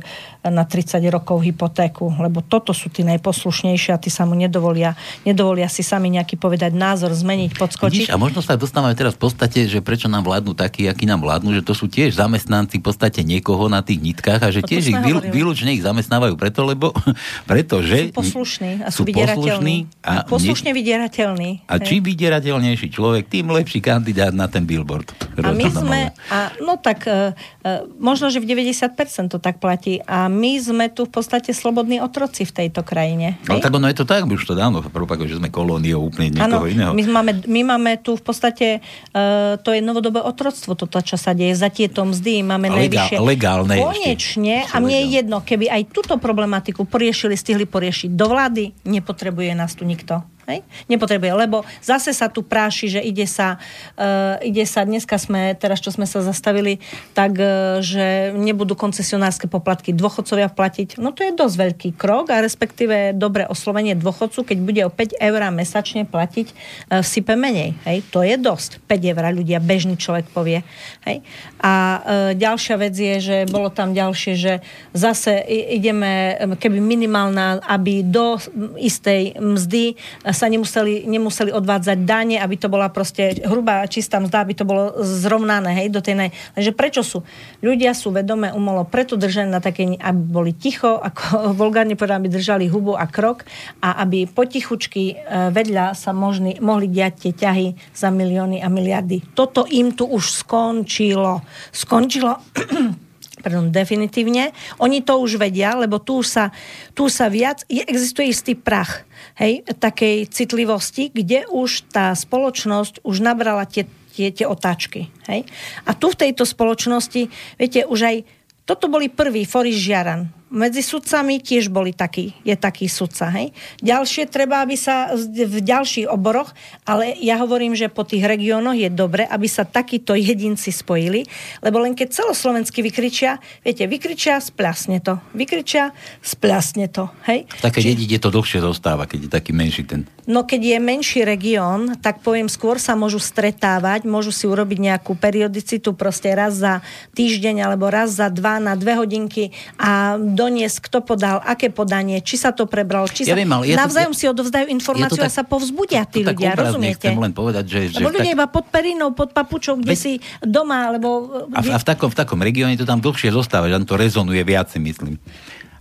na 0.49 0.65
30 0.65 0.97
rokov 1.13 1.45
hypotéku, 1.45 2.09
lebo 2.17 2.41
toto 2.41 2.73
sú 2.73 2.89
tí 2.89 3.05
najposlušnejší 3.05 3.93
a 3.93 4.01
tí 4.01 4.09
sa 4.09 4.25
mu 4.25 4.33
nedovolia, 4.33 4.97
nedovolia 5.21 5.69
si 5.69 5.85
sami 5.85 6.09
nejaký 6.17 6.41
povedať 6.41 6.73
názor, 6.73 7.13
zmeniť, 7.13 7.53
podskočiť. 7.53 8.09
Vidíš, 8.09 8.11
a 8.11 8.17
možno 8.17 8.41
sa 8.41 8.57
dostávame 8.57 8.97
teraz 8.97 9.13
v 9.13 9.29
podstate, 9.29 9.69
že 9.69 9.85
prečo 9.85 10.09
nám 10.09 10.25
vládnu 10.25 10.57
takí, 10.57 10.89
akí 10.89 11.05
nám 11.05 11.21
vládnu, 11.21 11.53
že 11.53 11.61
to 11.61 11.77
sú 11.77 11.85
tiež 11.85 12.17
zamestnanci 12.17 12.81
v 12.81 12.83
podstate 12.89 13.21
niekoho 13.21 13.69
na 13.69 13.85
tých 13.85 14.01
nitkách 14.01 14.41
a 14.41 14.49
že 14.49 14.65
tiež 14.65 14.83
ich 14.89 14.97
hovorili. 14.97 15.29
výlučne 15.29 15.69
ich 15.77 15.85
zamestnávajú 15.85 16.33
preto, 16.33 16.65
lebo 16.65 16.89
pretože 17.51 18.09
sú 18.09 18.17
poslušní 18.17 18.71
a 18.81 18.89
sú 18.89 19.03
sú, 19.03 19.11
vydierateľní. 19.11 19.75
a 19.99 20.13
poslušne 20.23 20.71
vydierateľní. 20.71 21.67
A 21.67 21.75
hej. 21.77 21.85
čím 21.85 22.01
vydierateľnejší 22.07 22.87
človek, 22.89 23.27
tým 23.27 23.51
lepší 23.51 23.83
kandidát 23.83 24.31
na 24.31 24.47
ten 24.47 24.63
billboard. 24.63 25.11
A 25.43 25.51
my 25.51 25.67
sme, 25.67 25.99
a, 26.31 26.55
no 26.63 26.79
tak, 26.79 27.05
e, 27.05 27.35
e, 27.67 27.83
možno, 27.99 28.31
že 28.31 28.39
v 28.39 28.47
90% 28.47 28.95
to 29.27 29.37
tak 29.43 29.59
platí. 29.59 29.99
A 30.07 30.31
my 30.33 30.57
sme 30.57 30.85
tu 30.89 31.05
v 31.05 31.13
podstate 31.13 31.53
slobodní 31.53 32.01
otroci 32.01 32.43
v 32.43 32.51
tejto 32.51 32.81
krajine. 32.81 33.37
Ale 33.45 33.61
hej? 33.61 33.63
tak 33.63 33.71
ono 33.71 33.85
je 33.85 33.97
to 33.97 34.03
tak, 34.03 34.25
my 34.25 34.33
už 34.33 34.43
to 34.43 34.57
dávno 34.57 34.81
propaguje, 34.81 35.29
že 35.29 35.37
sme 35.37 35.47
kolóniou 35.47 36.03
úplne 36.03 36.33
niekoho 36.33 36.65
Áno, 36.65 36.67
iného. 36.67 36.91
my 36.91 37.03
máme, 37.05 37.31
my 37.45 37.61
máme 37.63 37.91
tu 38.01 38.17
v 38.17 38.23
podstate, 38.23 38.81
uh, 39.13 39.55
to 39.61 39.71
je 39.71 39.79
novodobé 39.79 40.19
otroctvo, 40.19 40.73
toto, 40.73 40.97
čo 40.99 41.15
sa 41.15 41.31
deje, 41.31 41.53
za 41.53 41.69
tieto 41.69 42.01
mzdy 42.01 42.41
máme 42.41 42.67
legál- 42.67 42.81
najvyššie. 42.81 43.17
legálne. 43.21 43.75
Konečne, 43.77 44.55
Ešte 44.65 44.73
a 44.73 44.81
mne 44.81 44.97
je 44.97 45.07
jedno, 45.13 45.37
keby 45.39 45.69
aj 45.69 45.81
túto 45.93 46.17
problematiku 46.17 46.83
poriešili, 46.83 47.37
stihli 47.37 47.63
poriešiť 47.63 48.09
do 48.11 48.25
vlády, 48.25 48.63
nepotrebuje 48.83 49.53
nás 49.53 49.77
tu 49.77 49.85
nikto. 49.85 50.25
Hej? 50.43 50.59
Nepotrebuje, 50.91 51.31
lebo 51.39 51.63
zase 51.79 52.11
sa 52.11 52.27
tu 52.27 52.43
práši, 52.43 52.99
že 52.99 53.01
ide 53.01 53.23
sa, 53.23 53.55
uh, 53.95 54.35
ide 54.43 54.67
sa, 54.67 54.83
dneska 54.83 55.15
sme, 55.15 55.55
teraz 55.55 55.79
čo 55.79 55.95
sme 55.95 56.03
sa 56.03 56.19
zastavili, 56.19 56.83
tak, 57.15 57.39
uh, 57.39 57.79
že 57.79 58.35
nebudú 58.35 58.75
koncesionárske 58.75 59.47
poplatky 59.47 59.95
dôchodcovia 59.95 60.51
platiť. 60.51 60.99
No 60.99 61.15
to 61.15 61.23
je 61.23 61.31
dosť 61.31 61.55
veľký 61.55 61.89
krok 61.95 62.35
a 62.35 62.43
respektíve 62.43 63.15
dobre 63.15 63.47
oslovenie 63.47 63.95
dôchodcu, 63.95 64.43
keď 64.43 64.57
bude 64.59 64.81
o 64.83 64.91
5 64.91 65.15
eur 65.15 65.41
mesačne 65.55 66.03
platiť, 66.03 66.47
uh, 66.91 66.99
vsype 66.99 67.39
menej. 67.39 67.79
Hej? 67.87 68.03
To 68.11 68.19
je 68.19 68.35
dosť. 68.35 68.83
5 68.83 69.11
eur 69.15 69.23
ľudia, 69.31 69.63
bežný 69.63 69.95
človek 69.95 70.27
povie. 70.35 70.59
Hej? 71.07 71.23
A 71.63 71.71
uh, 71.71 71.99
ďalšia 72.35 72.75
vec 72.75 72.95
je, 72.99 73.15
že 73.23 73.37
bolo 73.47 73.71
tam 73.71 73.95
ďalšie, 73.95 74.33
že 74.35 74.53
zase 74.91 75.39
ideme, 75.47 76.35
keby 76.59 76.83
minimálna, 76.83 77.63
aby 77.63 78.03
do 78.03 78.35
istej 78.75 79.39
mzdy 79.39 79.95
sa 80.33 80.49
nemuseli, 80.51 81.05
nemuseli 81.05 81.53
odvádzať 81.53 81.97
dane, 82.03 82.41
aby 82.41 82.55
to 82.57 82.67
bola 82.67 82.89
proste 82.89 83.39
hrubá 83.45 83.85
čistá 83.87 84.17
mzda, 84.19 84.43
aby 84.43 84.53
to 84.57 84.65
bolo 84.65 84.99
zrovnané, 84.99 85.77
hej, 85.79 85.87
do 85.93 86.01
tej 86.01 86.17
naj... 86.17 86.29
Lenže 86.57 86.71
prečo 86.73 87.01
sú? 87.05 87.21
Ľudia 87.61 87.93
sú 87.93 88.09
vedome 88.11 88.49
umolo 88.51 88.83
preto 88.83 89.15
držaní 89.15 89.53
na 89.53 89.61
také, 89.61 89.95
aby 89.95 90.21
boli 90.21 90.51
ticho, 90.51 90.99
ako 90.99 91.23
vulgárne 91.61 91.93
povedal, 91.93 92.19
aby 92.19 92.33
držali 92.33 92.65
hubu 92.67 92.97
a 92.97 93.05
krok 93.05 93.45
a 93.79 94.01
aby 94.01 94.25
potichučky 94.25 95.13
e, 95.13 95.15
vedľa 95.53 95.93
sa 95.93 96.11
možný, 96.11 96.57
mohli 96.59 96.89
diať 96.89 97.29
tie 97.29 97.33
ťahy 97.37 97.67
za 97.93 98.09
milióny 98.09 98.59
a 98.59 98.67
miliardy. 98.67 99.37
Toto 99.37 99.69
im 99.69 99.93
tu 99.93 100.09
už 100.09 100.43
skončilo. 100.43 101.45
Skončilo 101.69 102.41
pardon, 103.43 103.67
definitívne. 103.67 104.55
Oni 104.79 105.03
to 105.03 105.19
už 105.19 105.35
vedia, 105.35 105.75
lebo 105.75 105.99
tu 105.99 106.23
sa, 106.23 106.55
tu 106.95 107.11
sa 107.11 107.27
viac, 107.27 107.67
je, 107.67 107.83
existuje 107.83 108.31
istý 108.31 108.55
prach 108.55 109.03
hej, 109.39 109.65
takej 109.65 110.29
citlivosti, 110.29 111.09
kde 111.09 111.49
už 111.49 111.89
tá 111.89 112.13
spoločnosť 112.13 113.01
už 113.01 113.15
nabrala 113.23 113.65
tie, 113.65 113.89
tie, 114.13 114.29
tie 114.29 114.45
otáčky. 114.45 115.09
Hej. 115.25 115.49
A 115.87 115.91
tu 115.97 116.13
v 116.13 116.19
tejto 116.27 116.45
spoločnosti, 116.45 117.29
viete, 117.57 117.85
už 117.87 117.99
aj 118.03 118.17
toto 118.63 118.87
boli 118.87 119.11
prví, 119.11 119.43
Foris 119.43 119.75
Žiaran. 119.75 120.31
Medzi 120.53 120.85
sudcami 120.85 121.41
tiež 121.41 121.73
boli 121.73 121.97
takí, 121.97 122.37
je 122.45 122.53
taký 122.53 122.85
sudca, 122.85 123.33
hej. 123.33 123.49
Ďalšie 123.81 124.29
treba, 124.29 124.61
aby 124.61 124.77
sa 124.77 125.09
v 125.17 125.57
ďalších 125.59 126.05
oboroch, 126.05 126.53
ale 126.85 127.17
ja 127.17 127.41
hovorím, 127.41 127.73
že 127.73 127.89
po 127.89 128.05
tých 128.05 128.21
regiónoch 128.21 128.77
je 128.77 128.93
dobre, 128.93 129.25
aby 129.25 129.49
sa 129.49 129.65
takíto 129.65 130.13
jedinci 130.13 130.69
spojili, 130.69 131.25
lebo 131.65 131.81
len 131.81 131.97
keď 131.97 132.13
celoslovensky 132.13 132.85
vykričia, 132.85 133.41
viete, 133.65 133.89
vykričia, 133.89 134.37
splasne 134.37 135.01
to. 135.01 135.17
Vykričia, 135.33 135.89
splasne 136.21 136.85
to, 136.93 137.09
hej. 137.25 137.49
Také 137.59 137.81
Či... 137.81 137.97
dedine 137.97 138.21
to 138.21 138.29
dlhšie 138.29 138.61
zostáva, 138.61 139.09
keď 139.09 139.27
je 139.27 139.29
taký 139.33 139.51
menší 139.51 139.89
ten... 139.89 140.05
No 140.23 140.47
keď 140.47 140.61
je 140.75 140.77
menší 140.79 141.21
región, 141.27 141.99
tak 141.99 142.23
poviem, 142.23 142.47
skôr 142.47 142.79
sa 142.79 142.95
môžu 142.95 143.19
stretávať, 143.19 144.07
môžu 144.07 144.31
si 144.31 144.47
urobiť 144.47 144.79
nejakú 144.79 145.19
periodicitu 145.19 145.91
proste 145.91 146.31
raz 146.31 146.55
za 146.55 146.79
týždeň 147.11 147.67
alebo 147.67 147.91
raz 147.91 148.15
za 148.15 148.31
dva 148.31 148.59
na 148.63 148.79
dve 148.79 148.95
hodinky 148.95 149.51
a 149.75 150.15
doniesť, 150.15 150.87
kto 150.87 151.03
podal, 151.03 151.43
aké 151.43 151.67
podanie, 151.67 152.23
či 152.23 152.39
sa 152.39 152.55
to 152.55 152.63
prebralo, 152.63 153.11
či 153.11 153.27
ja 153.27 153.35
sa... 153.35 153.39
Viem, 153.39 153.51
ale 153.51 153.63
ja 153.67 153.75
navzájom 153.75 154.15
to, 154.15 154.19
si 154.19 154.25
odovzdajú 154.31 154.65
informáciu 154.71 155.23
ja 155.23 155.27
a 155.27 155.31
sa 155.31 155.43
povzbudia 155.43 156.07
tí 156.07 156.23
to 156.23 156.31
ľudia, 156.31 156.55
rozumiete? 156.55 157.11
Chcem 157.11 157.19
len 157.19 157.33
povedať, 157.35 157.63
že... 157.67 157.79
že 157.91 157.99
Lebo 157.99 158.15
ľudia 158.15 158.31
tak... 158.31 158.37
iba 158.39 158.45
pod 158.47 158.65
perinou, 158.71 159.11
pod 159.11 159.35
papučou, 159.35 159.75
kde 159.75 159.95
Ve... 159.95 159.99
si 159.99 160.11
doma, 160.39 160.87
alebo... 160.87 161.09
A 161.51 161.59
v, 161.59 161.75
a 161.75 161.77
v, 161.79 161.85
takom, 161.85 162.07
v 162.07 162.15
takom 162.15 162.39
regióne 162.39 162.79
to 162.79 162.87
tam 162.87 163.03
dlhšie 163.03 163.35
zostáva, 163.35 163.67
že 163.67 163.75
tam 163.75 163.85
to 163.85 163.95
rezonuje 163.99 164.39
viac, 164.47 164.71
myslím. 164.79 165.19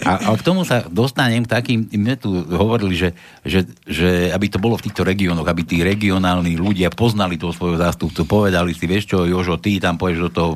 A, 0.02 0.18
a 0.18 0.28
k 0.34 0.42
tomu 0.42 0.66
sa 0.66 0.82
dostanem 0.90 1.46
k 1.46 1.52
takým, 1.52 1.86
my 1.86 2.18
tu 2.18 2.42
hovorili, 2.50 2.98
že, 2.98 3.10
že, 3.46 3.62
že 3.86 4.34
aby 4.34 4.50
to 4.50 4.58
bolo 4.58 4.74
v 4.74 4.90
týchto 4.90 5.06
regiónoch, 5.06 5.46
aby 5.46 5.62
tí 5.62 5.78
regionálni 5.86 6.58
ľudia 6.58 6.90
poznali 6.90 7.38
toho 7.38 7.54
svojho 7.54 7.78
zástupcu, 7.78 8.26
povedali 8.26 8.74
si, 8.74 8.90
vieš 8.90 9.14
čo, 9.14 9.24
Jožo, 9.24 9.62
ty 9.62 9.78
tam 9.78 9.94
pôjdeš 9.96 10.26
do 10.26 10.32
toho 10.34 10.52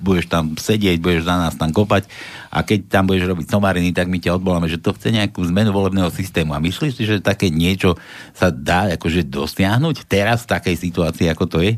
budeš 0.00 0.32
tam 0.32 0.56
sedieť, 0.56 0.96
budeš 0.96 1.28
za 1.28 1.36
nás 1.36 1.54
tam 1.60 1.76
kopať 1.76 2.08
a 2.48 2.64
keď 2.64 2.88
tam 2.88 3.04
budeš 3.04 3.28
robiť 3.28 3.46
somariny, 3.52 3.92
tak 3.92 4.08
my 4.08 4.16
ťa 4.16 4.40
odboláme, 4.40 4.66
že 4.66 4.80
to 4.80 4.96
chce 4.96 5.12
nejakú 5.12 5.44
zmenu 5.52 5.76
volebného 5.76 6.08
systému. 6.08 6.56
A 6.56 6.64
myslíš 6.64 6.96
si, 6.96 7.04
že 7.04 7.20
také 7.20 7.52
niečo 7.52 8.00
sa 8.32 8.48
dá 8.48 8.88
akože 8.96 9.28
dosiahnuť 9.28 10.08
teraz 10.08 10.48
v 10.48 10.56
takej 10.56 10.76
situácii, 10.80 11.28
ako 11.28 11.44
to 11.46 11.58
je? 11.60 11.72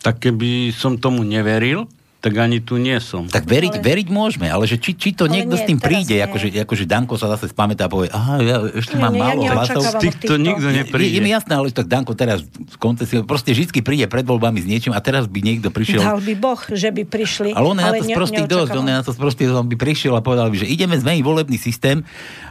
Tak 0.00 0.24
keby 0.24 0.72
som 0.72 0.96
tomu 0.96 1.28
neveril, 1.28 1.84
tak 2.16 2.32
ani 2.42 2.64
tu 2.64 2.80
nie 2.80 2.96
som. 2.98 3.28
Tak 3.28 3.44
veriť, 3.44 3.78
ale... 3.78 3.84
veriť 3.84 4.08
môžeme, 4.08 4.48
ale 4.48 4.64
že 4.64 4.80
či, 4.80 4.96
či 4.96 5.12
to 5.12 5.28
ale 5.28 5.38
niekto 5.40 5.54
nie, 5.54 5.62
s 5.62 5.64
tým 5.68 5.78
príde, 5.78 6.16
akože, 6.24 6.48
akože 6.64 6.84
Danko 6.88 7.14
sa 7.20 7.30
zase 7.36 7.52
spamätá 7.52 7.86
a 7.86 7.90
povie, 7.92 8.08
aha, 8.08 8.40
ja 8.40 8.56
ešte 8.72 8.96
nie, 8.96 9.04
mám 9.04 9.14
nie, 9.14 9.22
málo 9.22 9.42
ja 9.44 9.52
hlasov. 9.54 10.00
Týchto 10.00 10.40
nikto 10.40 10.66
nepríde. 10.72 11.12
Je, 11.12 11.16
je, 11.16 11.20
mi 11.22 11.30
jasné, 11.30 11.52
ale 11.54 11.68
tak 11.70 11.86
Danko 11.86 12.16
teraz 12.16 12.42
z 12.42 12.76
koncesiou, 12.80 13.22
proste 13.28 13.52
vždy 13.52 13.84
príde 13.84 14.08
pred 14.08 14.24
voľbami 14.24 14.64
s 14.64 14.66
niečím 14.66 14.96
a 14.96 15.00
teraz 15.04 15.28
by 15.28 15.38
niekto 15.44 15.68
prišiel. 15.68 16.00
Dal 16.00 16.24
by 16.24 16.34
Boh, 16.40 16.60
že 16.72 16.88
by 16.88 17.02
prišli. 17.04 17.52
Ale 17.52 17.66
on 17.68 17.76
je 17.78 17.84
na 17.84 17.92
to 17.94 18.04
sprostý 18.08 18.42
dosť, 18.48 18.72
on 18.74 18.86
je 18.88 18.94
na 18.96 19.04
to 19.04 19.12
sprostý, 19.12 19.42
on 19.52 19.68
by 19.68 19.76
prišiel 19.76 20.16
a 20.16 20.24
povedal 20.24 20.48
by, 20.48 20.56
že 20.64 20.66
ideme 20.66 20.96
zmeniť 20.96 21.22
volebný 21.22 21.60
systém, 21.60 22.00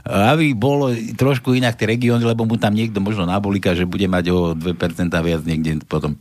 aby 0.06 0.54
bolo 0.54 0.94
trošku 1.18 1.58
inak 1.58 1.76
tie 1.76 1.90
regióny, 1.90 2.22
lebo 2.22 2.46
mu 2.46 2.56
tam 2.56 2.78
niekto 2.78 3.02
možno 3.02 3.26
nabolíka, 3.26 3.74
že 3.74 3.90
bude 3.90 4.06
mať 4.06 4.26
o 4.30 4.54
2% 4.54 4.78
viac 5.26 5.42
niekde 5.44 5.82
potom. 5.90 6.16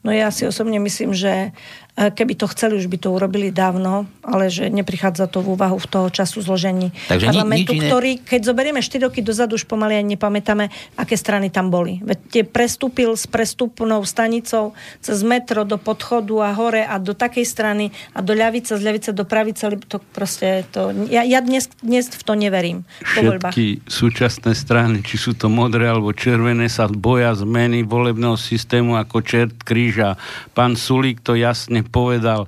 No 0.00 0.08
ja 0.16 0.32
si 0.32 0.48
osobne 0.48 0.80
myslím, 0.80 1.12
že 1.12 1.52
Keby 2.00 2.32
to 2.32 2.48
chceli, 2.48 2.80
už 2.80 2.88
by 2.88 2.96
to 2.96 3.12
urobili 3.12 3.52
dávno, 3.52 4.08
ale 4.24 4.48
že 4.48 4.72
neprichádza 4.72 5.28
to 5.28 5.44
v 5.44 5.52
úvahu 5.52 5.76
v 5.76 5.84
toho 5.84 6.08
času 6.08 6.40
zložení 6.40 6.96
Takže 7.12 7.28
parlamentu, 7.28 7.76
ni, 7.76 7.84
ktorý, 7.84 8.12
keď 8.24 8.40
zoberieme 8.40 8.80
4 8.80 9.12
roky 9.12 9.20
dozadu, 9.20 9.60
už 9.60 9.68
pomaly 9.68 10.00
ani 10.00 10.16
nepamätáme, 10.16 10.72
aké 10.96 11.20
strany 11.20 11.52
tam 11.52 11.68
boli. 11.68 12.00
Veď 12.00 12.18
tie 12.32 12.42
prestúpil 12.48 13.12
s 13.12 13.28
prestupnou 13.28 14.00
stanicou 14.08 14.72
cez 15.04 15.20
metro 15.20 15.68
do 15.68 15.76
podchodu 15.76 16.48
a 16.48 16.56
hore 16.56 16.88
a 16.88 16.96
do 16.96 17.12
takej 17.12 17.44
strany 17.44 17.92
a 18.16 18.24
do 18.24 18.32
ľavice, 18.32 18.80
z 18.80 18.80
ľavice 18.80 19.10
do 19.12 19.28
pravice, 19.28 19.68
to 19.84 20.00
proste 20.16 20.64
to, 20.72 20.96
ja, 21.12 21.20
ja 21.20 21.44
dnes, 21.44 21.68
dnes 21.84 22.08
v 22.08 22.22
to 22.24 22.32
neverím. 22.32 22.88
Všetky 23.04 23.84
súčasné 23.84 24.56
strany, 24.56 25.04
či 25.04 25.20
sú 25.20 25.36
to 25.36 25.52
modré 25.52 25.84
alebo 25.84 26.16
červené, 26.16 26.72
sa 26.72 26.88
boja 26.88 27.36
zmeny 27.36 27.84
volebného 27.84 28.40
systému 28.40 28.96
ako 28.96 29.20
čert 29.20 29.60
kríža. 29.60 30.16
Pán 30.56 30.80
Sulík 30.80 31.20
to 31.20 31.36
jasne 31.36 31.89
povedal, 31.90 32.46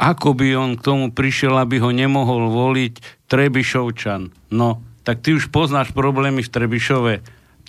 ako 0.00 0.32
by 0.32 0.48
on 0.56 0.70
k 0.80 0.84
tomu 0.84 1.06
prišiel, 1.12 1.60
aby 1.60 1.76
ho 1.76 1.92
nemohol 1.92 2.48
voliť 2.48 3.28
Trebišovčan. 3.28 4.32
No, 4.48 4.80
tak 5.04 5.20
ty 5.20 5.36
už 5.36 5.52
poznáš 5.52 5.92
problémy 5.92 6.40
v 6.40 6.52
Trebišove. 6.52 7.14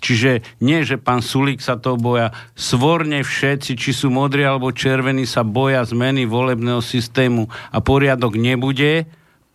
Čiže 0.02 0.42
nie, 0.58 0.82
že 0.82 0.98
pán 0.98 1.22
Sulík 1.22 1.62
sa 1.62 1.78
to 1.78 1.94
boja. 1.94 2.34
Svorne 2.58 3.22
všetci, 3.22 3.78
či 3.78 3.94
sú 3.94 4.10
modrí 4.10 4.42
alebo 4.42 4.74
červení, 4.74 5.22
sa 5.30 5.46
boja 5.46 5.86
zmeny 5.86 6.26
volebného 6.26 6.82
systému 6.82 7.46
a 7.70 7.78
poriadok 7.78 8.34
nebude, 8.34 9.06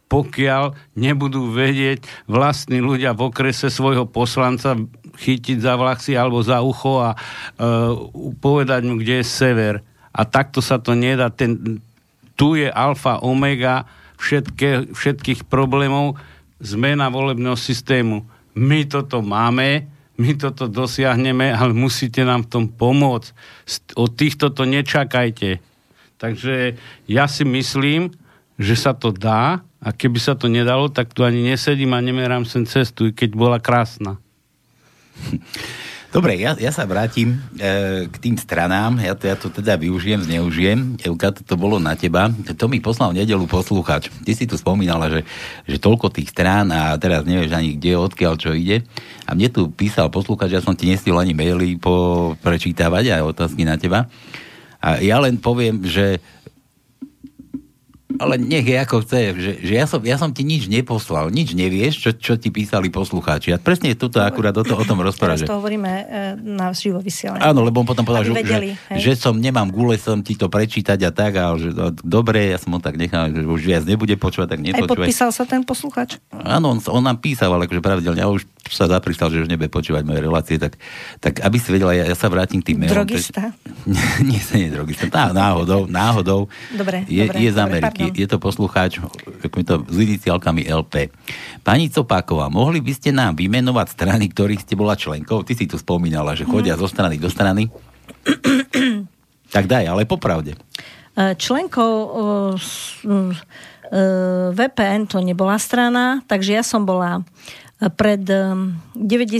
pokiaľ 0.08 0.96
nebudú 0.96 1.52
vedieť 1.52 2.08
vlastní 2.32 2.80
ľudia 2.80 3.12
v 3.12 3.28
okrese 3.28 3.68
svojho 3.68 4.08
poslanca 4.08 4.80
chytiť 5.20 5.58
za 5.60 5.76
vlasy 5.76 6.16
alebo 6.16 6.40
za 6.40 6.64
ucho 6.64 7.04
a 7.04 7.12
e, 7.12 7.18
povedať 8.40 8.82
mu, 8.88 8.96
kde 8.96 9.20
je 9.20 9.26
sever 9.28 9.84
a 10.18 10.22
takto 10.26 10.65
sa 10.65 10.81
to 10.81 10.98
nedá. 10.98 11.30
Ten, 11.30 11.77
tu 12.34 12.57
je 12.57 12.65
alfa, 12.65 13.22
omega 13.22 13.85
všetké, 14.18 14.98
všetkých 14.98 15.45
problémov 15.45 16.18
zmena 16.57 17.14
volebného 17.14 17.53
systému. 17.53 18.26
My 18.57 18.89
toto 18.89 19.22
máme, 19.22 19.85
my 20.18 20.34
toto 20.34 20.65
dosiahneme, 20.65 21.53
ale 21.53 21.77
musíte 21.77 22.26
nám 22.26 22.49
v 22.49 22.49
tom 22.49 22.65
pomôcť. 22.65 23.30
Od 23.94 24.10
týchto 24.10 24.49
to 24.49 24.65
nečakajte. 24.65 25.61
Takže 26.18 26.73
ja 27.06 27.30
si 27.30 27.45
myslím, 27.45 28.10
že 28.57 28.73
sa 28.73 28.98
to 28.98 29.14
dá 29.14 29.61
a 29.77 29.94
keby 29.94 30.18
sa 30.18 30.34
to 30.34 30.49
nedalo, 30.49 30.89
tak 30.89 31.14
tu 31.14 31.22
ani 31.22 31.45
nesedím 31.45 31.94
a 31.94 32.02
nemerám 32.02 32.49
sem 32.49 32.65
cestu, 32.65 33.14
keď 33.14 33.38
bola 33.38 33.61
krásna. 33.61 34.18
Dobre, 36.08 36.40
ja, 36.40 36.56
ja 36.56 36.72
sa 36.72 36.88
vrátim 36.88 37.36
e, 37.60 38.08
k 38.08 38.16
tým 38.24 38.40
stranám, 38.40 38.96
ja 39.04 39.12
to, 39.12 39.28
ja 39.28 39.36
to 39.36 39.52
teda 39.52 39.76
využijem, 39.76 40.24
zneužijem. 40.24 40.96
Evka, 41.04 41.36
to, 41.36 41.44
to 41.44 41.60
bolo 41.60 41.84
na 41.84 42.00
teba. 42.00 42.32
To 42.32 42.66
mi 42.72 42.80
poslal 42.80 43.12
nedelu 43.12 43.44
poslúchač. 43.44 44.08
Ty 44.24 44.32
si 44.32 44.48
tu 44.48 44.56
spomínala, 44.56 45.12
že, 45.12 45.28
že 45.68 45.78
toľko 45.84 46.08
tých 46.16 46.32
strán 46.32 46.72
a 46.72 46.96
teraz 46.96 47.28
nevieš 47.28 47.52
ani 47.52 47.76
kde, 47.76 48.00
odkiaľ, 48.00 48.34
čo 48.40 48.56
ide. 48.56 48.88
A 49.28 49.36
mne 49.36 49.52
tu 49.52 49.68
písal 49.68 50.08
poslúchač, 50.08 50.56
ja 50.56 50.64
som 50.64 50.80
ti 50.80 50.88
nestil 50.88 51.14
ani 51.20 51.36
maily 51.36 51.76
po, 51.76 52.40
prečítavať 52.40 53.20
aj 53.20 53.28
otázky 53.28 53.68
na 53.68 53.76
teba. 53.76 54.08
A 54.80 55.04
ja 55.04 55.20
len 55.20 55.36
poviem, 55.36 55.84
že 55.84 56.24
ale 58.18 58.41
nech 58.41 58.65
je 58.65 58.77
ako 58.77 59.06
chce, 59.06 59.19
že, 59.38 59.52
že 59.61 59.73
ja, 59.73 59.85
som, 59.85 60.02
ja 60.02 60.18
som 60.18 60.30
ti 60.34 60.41
nič 60.44 60.68
neposlal, 60.68 61.30
nič 61.30 61.53
nevieš, 61.53 61.94
čo, 62.02 62.10
čo 62.14 62.34
ti 62.35 62.49
písali 62.49 62.89
poslucháči. 62.89 63.53
A 63.53 63.61
presne 63.61 63.94
toto 63.94 64.19
akurát 64.22 64.53
o, 64.57 64.64
to, 64.65 64.73
o 64.73 64.85
tom 64.85 65.02
rozpráva. 65.02 65.38
Teraz 65.38 65.49
to 65.49 65.57
hovoríme 65.57 65.89
e, 65.89 66.03
na 66.38 66.73
živo 66.73 66.99
vysielaní. 66.99 67.41
Áno, 67.41 67.61
lebo 67.64 67.81
on 67.81 67.88
potom 67.88 68.03
povedal, 68.03 68.30
že, 68.30 68.34
vedeli, 68.34 68.69
že, 68.94 69.14
že, 69.14 69.22
som 69.22 69.38
nemám 69.38 69.69
gule 69.69 69.95
som 69.98 70.19
ti 70.22 70.34
to 70.34 70.49
prečítať 70.49 70.99
a 71.07 71.11
tak, 71.14 71.31
a 71.38 71.53
že 71.56 71.69
no, 71.73 71.94
dobre, 71.94 72.53
ja 72.53 72.57
som 72.57 72.73
ho 72.76 72.80
tak 72.81 72.98
nechal, 72.98 73.30
že 73.30 73.45
už 73.45 73.61
viac 73.64 73.84
nebude 73.85 74.14
počúvať, 74.18 74.57
tak 74.57 74.60
nepočúvaj. 74.61 74.88
Aj 74.88 74.94
podpísal 74.98 75.30
sa 75.31 75.44
ten 75.45 75.61
poslucháč? 75.61 76.18
Áno, 76.34 76.73
on, 76.73 76.80
on 76.89 77.03
nám 77.03 77.22
písal, 77.22 77.53
ale 77.53 77.69
akože 77.69 77.81
pravidelne, 77.81 78.22
a 78.22 78.30
už 78.30 78.45
sa 78.72 78.89
zaprísal, 78.89 79.31
že 79.31 79.44
už 79.44 79.49
nebude 79.52 79.72
počúvať 79.72 80.03
moje 80.03 80.19
relácie, 80.23 80.56
tak, 80.60 80.80
tak 81.19 81.39
aby 81.44 81.57
si 81.60 81.69
vedela, 81.72 81.94
ja, 81.95 82.07
ja 82.07 82.15
sa 82.15 82.27
vrátim 82.27 82.60
k 82.60 82.73
tým 82.73 82.84
mailom. 82.84 83.03
Drogista? 83.03 83.53
nie, 83.89 84.07
nie, 84.23 84.41
nie 84.41 84.69
drogista. 84.72 85.07
Tá, 85.07 85.31
náhodou, 85.31 85.85
náhodou. 85.85 86.52
Dobre, 86.73 87.07
je, 87.07 87.23
dobre, 87.27 87.38
je 87.39 87.49
z 87.52 87.60
Ameriky. 87.60 88.03
Dobre, 88.11 88.19
je 88.19 88.27
to 88.27 88.38
poslucháč 88.41 88.99
to 89.68 89.76
s 89.84 89.98
iniciálkami 89.99 90.72
LP. 90.72 91.11
Pani 91.61 91.91
Copáková, 91.91 92.48
mohli 92.48 92.80
by 92.80 92.94
ste 92.95 93.11
nám 93.11 93.35
vymenovať 93.35 93.88
strany, 93.91 94.31
ktorých 94.31 94.64
ste 94.64 94.80
bola 94.80 94.95
členkou? 94.95 95.44
Ty 95.44 95.53
si 95.53 95.68
tu 95.68 95.76
spomínala, 95.76 96.34
že 96.34 96.48
chodia 96.48 96.76
mm. 96.76 96.81
zo 96.81 96.88
strany 96.88 97.19
do 97.19 97.27
strany. 97.27 97.68
tak 99.56 99.68
daj, 99.68 99.84
ale 99.88 100.07
popravde. 100.07 100.56
E, 101.15 101.35
členkou 101.35 101.91
e, 102.07 103.19
VPN 104.56 105.07
to 105.07 105.19
nebola 105.19 105.60
strana, 105.60 106.23
takže 106.27 106.52
ja 106.60 106.64
som 106.64 106.84
bola 106.88 107.23
pred 107.80 108.26
91 108.95 109.38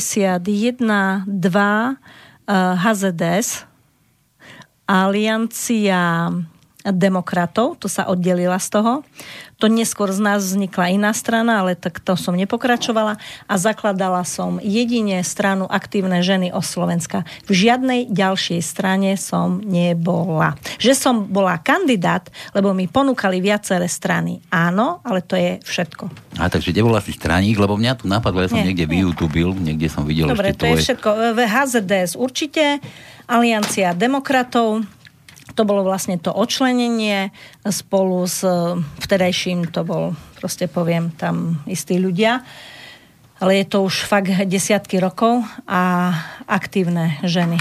2 1.42 1.98
HZDS, 2.48 3.66
Aliancia 4.88 6.32
demokratov, 6.94 7.80
to 7.80 7.88
sa 7.92 8.08
oddelila 8.08 8.60
z 8.60 8.68
toho. 8.80 8.94
To 9.58 9.66
neskôr 9.66 10.14
z 10.14 10.22
nás 10.22 10.46
vznikla 10.46 10.94
iná 10.94 11.12
strana, 11.18 11.66
ale 11.66 11.74
tak 11.74 11.98
to 11.98 12.14
som 12.14 12.38
nepokračovala 12.38 13.18
a 13.50 13.54
zakladala 13.58 14.22
som 14.22 14.62
jedine 14.62 15.26
stranu 15.26 15.66
Aktívne 15.66 16.22
ženy 16.22 16.54
o 16.54 16.62
Slovenska. 16.62 17.26
V 17.50 17.66
žiadnej 17.66 18.06
ďalšej 18.14 18.62
strane 18.62 19.18
som 19.18 19.58
nebola. 19.66 20.54
Že 20.78 20.94
som 20.94 21.16
bola 21.26 21.58
kandidát, 21.58 22.30
lebo 22.54 22.70
mi 22.78 22.86
ponúkali 22.86 23.42
viaceré 23.42 23.90
strany. 23.90 24.46
Áno, 24.54 25.02
ale 25.02 25.26
to 25.26 25.34
je 25.34 25.58
všetko. 25.66 26.38
A 26.38 26.54
takže 26.54 26.70
nebola 26.70 27.02
si 27.02 27.18
straník, 27.18 27.58
lebo 27.58 27.74
mňa 27.74 27.98
tu 27.98 28.06
napadlo, 28.06 28.46
ja 28.46 28.54
som 28.54 28.62
nie, 28.62 28.70
niekde 28.70 28.86
nie. 28.86 29.02
vyutubil, 29.02 29.58
niekde 29.58 29.90
som 29.90 30.06
videl 30.06 30.30
Dobre, 30.30 30.54
ešte 30.54 30.58
to 30.62 30.66
tvoje... 30.70 30.74
je 30.78 30.84
všetko. 30.86 31.10
HZDS 31.34 32.12
určite, 32.14 32.78
Aliancia 33.28 33.92
demokratov, 33.92 34.86
to 35.58 35.66
bolo 35.66 35.82
vlastne 35.82 36.22
to 36.22 36.30
očlenenie 36.30 37.34
spolu 37.66 38.30
s 38.30 38.46
vtedajším, 39.02 39.74
to 39.74 39.82
bol 39.82 40.14
proste 40.38 40.70
poviem 40.70 41.10
tam 41.10 41.66
istí 41.66 41.98
ľudia. 41.98 42.46
Ale 43.38 43.62
je 43.62 43.66
to 43.70 43.86
už 43.86 44.06
fakt 44.06 44.34
desiatky 44.50 44.98
rokov 44.98 45.46
a 45.70 46.14
aktívne 46.50 47.18
ženy 47.22 47.58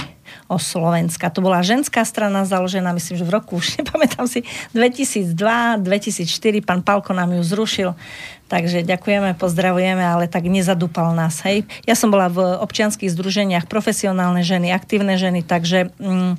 o 0.49 0.57
Slovenska. 0.57 1.29
To 1.33 1.45
bola 1.45 1.61
ženská 1.61 2.05
strana 2.05 2.49
založená, 2.49 2.93
myslím, 2.97 3.19
že 3.19 3.29
v 3.29 3.35
roku, 3.35 3.61
už 3.61 3.77
nepamätám 3.81 4.29
si, 4.29 4.45
2002, 4.73 5.37
2004, 5.85 6.65
pán 6.65 6.81
Palko 6.81 7.13
nám 7.13 7.33
ju 7.33 7.43
zrušil. 7.43 7.91
Takže 8.47 8.87
ďakujeme, 8.87 9.35
pozdravujeme, 9.35 10.07
ale 10.07 10.31
tak 10.31 10.47
nezadúpal 10.47 11.11
nás. 11.19 11.43
Hej. 11.43 11.67
Ja 11.83 11.99
som 11.99 12.15
bola 12.15 12.31
v 12.31 12.39
občianských 12.63 13.11
združeniach 13.11 13.67
profesionálne 13.67 14.47
ženy, 14.47 14.71
aktívne 14.71 15.19
ženy, 15.19 15.43
takže 15.43 15.91
mm, 15.99 16.39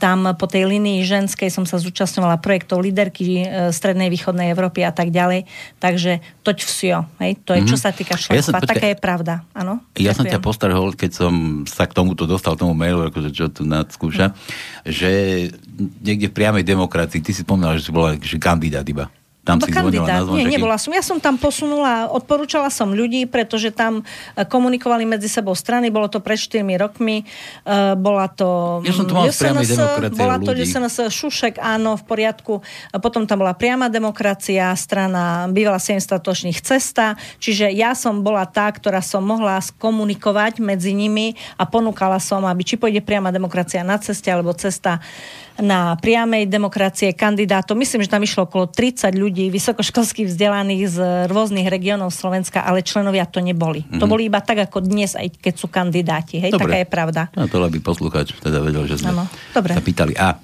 tam 0.00 0.32
po 0.40 0.48
tej 0.48 0.64
linii 0.64 1.04
ženskej 1.04 1.52
som 1.52 1.68
sa 1.68 1.76
zúčastňovala 1.76 2.40
projektov 2.40 2.80
líderky 2.80 3.44
e, 3.44 3.46
Strednej 3.76 4.08
východnej 4.08 4.56
Európy 4.56 4.88
a 4.88 4.92
tak 4.96 5.12
ďalej. 5.12 5.44
Takže 5.84 6.24
toť 6.40 6.58
vsio. 6.64 7.04
Hej. 7.20 7.36
To 7.44 7.52
je, 7.52 7.60
mm-hmm. 7.60 7.68
čo 7.68 7.76
mhm. 7.76 7.82
sa 7.84 7.90
týka 7.92 8.14
členstva. 8.16 8.64
Ja 8.64 8.64
Taká 8.64 8.88
je 8.88 8.96
pravda. 8.96 9.34
Ano? 9.52 9.84
Ja 10.00 10.16
Ďakujem. 10.16 10.16
som 10.16 10.24
ťa 10.24 10.40
postarhol, 10.40 10.88
keď 10.96 11.10
som 11.12 11.34
sa 11.68 11.84
k 11.84 11.92
tomuto 11.92 12.24
dostal, 12.24 12.56
tomu 12.56 12.72
mailu, 12.72 13.04
akože 13.04 13.28
čo 13.28 13.52
tu 13.52 13.68
nadskúša, 13.68 14.32
mm. 14.32 14.36
že 14.88 15.10
niekde 16.00 16.32
v 16.32 16.34
priamej 16.34 16.64
demokracii, 16.64 17.20
ty 17.20 17.36
si 17.36 17.44
spomínala, 17.44 17.76
že 17.76 17.84
si 17.84 17.92
bola 17.92 18.16
že 18.16 18.40
kandidát 18.40 18.88
iba. 18.88 19.12
Tam 19.44 19.60
si 19.60 19.68
kandidát. 19.68 20.24
Nie, 20.32 20.48
nebola 20.48 20.80
som. 20.80 20.88
Ja 20.96 21.04
som 21.04 21.20
tam 21.20 21.36
posunula, 21.36 22.08
odporúčala 22.08 22.72
som 22.72 22.96
ľudí, 22.96 23.28
pretože 23.28 23.68
tam 23.68 24.00
e, 24.00 24.42
komunikovali 24.48 25.04
medzi 25.04 25.28
sebou 25.28 25.52
strany. 25.52 25.92
Bolo 25.92 26.08
to 26.08 26.24
pred 26.24 26.40
4 26.40 26.64
rokmi. 26.80 27.28
Uh, 27.64 27.92
bola 27.94 28.24
to 28.32 28.80
ja 28.88 28.96
som 28.96 29.04
to 29.04 29.12
mal 29.12 29.28
SNS, 29.28 29.76
bola 30.16 30.40
to 30.40 30.56
SNS 30.56 31.12
Šušek, 31.12 31.60
áno, 31.60 32.00
v 32.00 32.04
poriadku. 32.08 32.64
Potom 33.04 33.28
tam 33.28 33.44
bola 33.44 33.52
priama 33.52 33.92
demokracia, 33.92 34.72
strana 34.80 35.44
bývala 35.52 35.76
7 35.76 36.00
statočných 36.00 36.64
cesta. 36.64 37.20
Čiže 37.36 37.68
ja 37.68 37.92
som 37.92 38.24
bola 38.24 38.48
tá, 38.48 38.72
ktorá 38.72 39.04
som 39.04 39.20
mohla 39.20 39.60
skomunikovať 39.60 40.64
medzi 40.64 40.96
nimi 40.96 41.36
a 41.60 41.68
ponúkala 41.68 42.16
som, 42.16 42.48
aby 42.48 42.64
či 42.64 42.80
pôjde 42.80 43.04
priama 43.04 43.28
demokracia 43.28 43.84
na 43.84 44.00
ceste, 44.00 44.32
alebo 44.32 44.56
cesta 44.56 45.04
na 45.62 45.94
priamej 45.94 46.50
demokracie 46.50 47.14
kandidátov. 47.14 47.78
Myslím, 47.78 48.02
že 48.02 48.10
tam 48.10 48.26
išlo 48.26 48.50
okolo 48.50 48.66
30 48.66 49.14
ľudí 49.14 49.54
vysokoškolských 49.54 50.26
vzdelaných 50.26 50.82
z 50.90 50.98
rôznych 51.30 51.70
regiónov 51.70 52.10
Slovenska, 52.10 52.66
ale 52.66 52.82
členovia 52.82 53.22
to 53.22 53.38
neboli. 53.38 53.86
Mm-hmm. 53.86 54.00
To 54.02 54.06
boli 54.10 54.26
iba 54.26 54.42
tak, 54.42 54.66
ako 54.66 54.82
dnes, 54.82 55.14
aj 55.14 55.30
keď 55.38 55.54
sú 55.54 55.70
kandidáti. 55.70 56.42
Hej, 56.42 56.58
Dobre. 56.58 56.66
taká 56.66 56.76
je 56.82 56.88
pravda. 56.90 57.22
No 57.38 57.46
to 57.46 57.62
by 57.62 57.78
poslucháč 57.78 58.34
teda 58.42 58.58
vedel, 58.58 58.82
že 58.90 58.98
sme 58.98 59.14
ano. 59.14 59.30
Dobre. 59.54 59.78
sa 59.78 59.82
pýtali. 59.82 60.18
A, 60.18 60.34